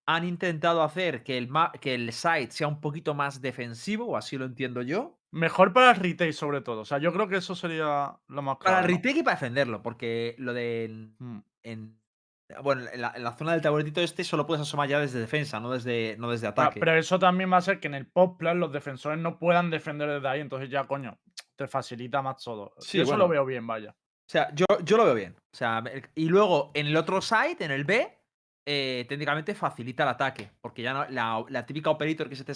han 0.07 0.25
intentado 0.27 0.81
hacer 0.83 1.23
que 1.23 1.37
el, 1.37 1.49
que 1.79 1.93
el 1.93 2.11
site 2.11 2.51
sea 2.51 2.67
un 2.67 2.81
poquito 2.81 3.13
más 3.13 3.39
defensivo, 3.39 4.05
o 4.07 4.17
así 4.17 4.37
lo 4.37 4.45
entiendo 4.45 4.81
yo. 4.81 5.19
Mejor 5.33 5.73
para 5.73 5.89
el 5.91 5.97
retail, 5.97 6.33
sobre 6.33 6.61
todo. 6.61 6.81
O 6.81 6.85
sea, 6.85 6.99
yo 6.99 7.11
creo 7.11 7.27
que 7.27 7.37
eso 7.37 7.55
sería 7.55 8.15
lo 8.27 8.41
más 8.43 8.57
Para 8.57 8.79
el 8.79 8.85
clave, 8.85 8.93
¿no? 8.93 8.97
retake 8.97 9.17
y 9.19 9.23
para 9.23 9.35
defenderlo, 9.35 9.81
porque 9.81 10.35
lo 10.37 10.53
de. 10.53 11.09
Mm. 11.19 11.39
en- 11.63 11.99
bueno, 12.61 12.83
en 12.93 13.01
la, 13.01 13.13
en 13.15 13.23
la 13.23 13.31
zona 13.31 13.53
del 13.53 13.61
taburetito 13.61 13.99
este 14.01 14.23
solo 14.23 14.45
puedes 14.45 14.61
asomar 14.61 14.87
ya 14.87 14.99
desde 14.99 15.17
defensa, 15.19 15.59
no 15.59 15.71
desde, 15.71 16.17
no 16.19 16.29
desde 16.29 16.45
Ah, 16.45 16.49
ataque. 16.51 16.79
Pero 16.79 16.93
eso 16.95 17.17
también 17.17 17.51
va 17.51 17.57
a 17.57 17.61
ser 17.61 17.79
que 17.79 17.87
en 17.87 17.95
el 17.95 18.05
pop 18.05 18.37
plan 18.37 18.59
los 18.59 18.71
defensores 18.71 19.17
no 19.17 19.39
puedan 19.39 19.71
defender 19.71 20.07
desde 20.09 20.27
ahí, 20.27 20.39
entonces 20.41 20.69
ya, 20.69 20.83
coño, 20.83 21.17
te 21.55 21.67
facilita 21.67 22.21
más 22.21 22.43
todo. 22.43 22.75
Sí, 22.77 22.97
Yo 22.97 23.03
eso 23.05 23.17
lo 23.17 23.27
veo 23.27 23.43
bien, 23.45 23.65
vaya. 23.65 23.91
O 23.91 24.29
sea, 24.29 24.53
yo, 24.53 24.65
yo 24.83 24.97
lo 24.97 25.05
veo 25.05 25.15
bien. 25.15 25.35
O 25.51 25.57
sea, 25.57 25.83
y 26.13 26.25
luego 26.29 26.69
en 26.75 26.85
el 26.87 26.95
otro 26.97 27.21
site, 27.21 27.63
en 27.65 27.71
el 27.71 27.85
B, 27.85 28.19
eh, 28.67 29.05
técnicamente 29.09 29.55
facilita 29.55 30.03
el 30.03 30.09
ataque. 30.09 30.51
Porque 30.61 30.81
ya 30.83 30.93
no, 30.93 31.05
la, 31.09 31.43
la 31.49 31.65
típica 31.65 31.89
operator 31.89 32.29
que 32.29 32.35
se 32.35 32.43
te, 32.43 32.51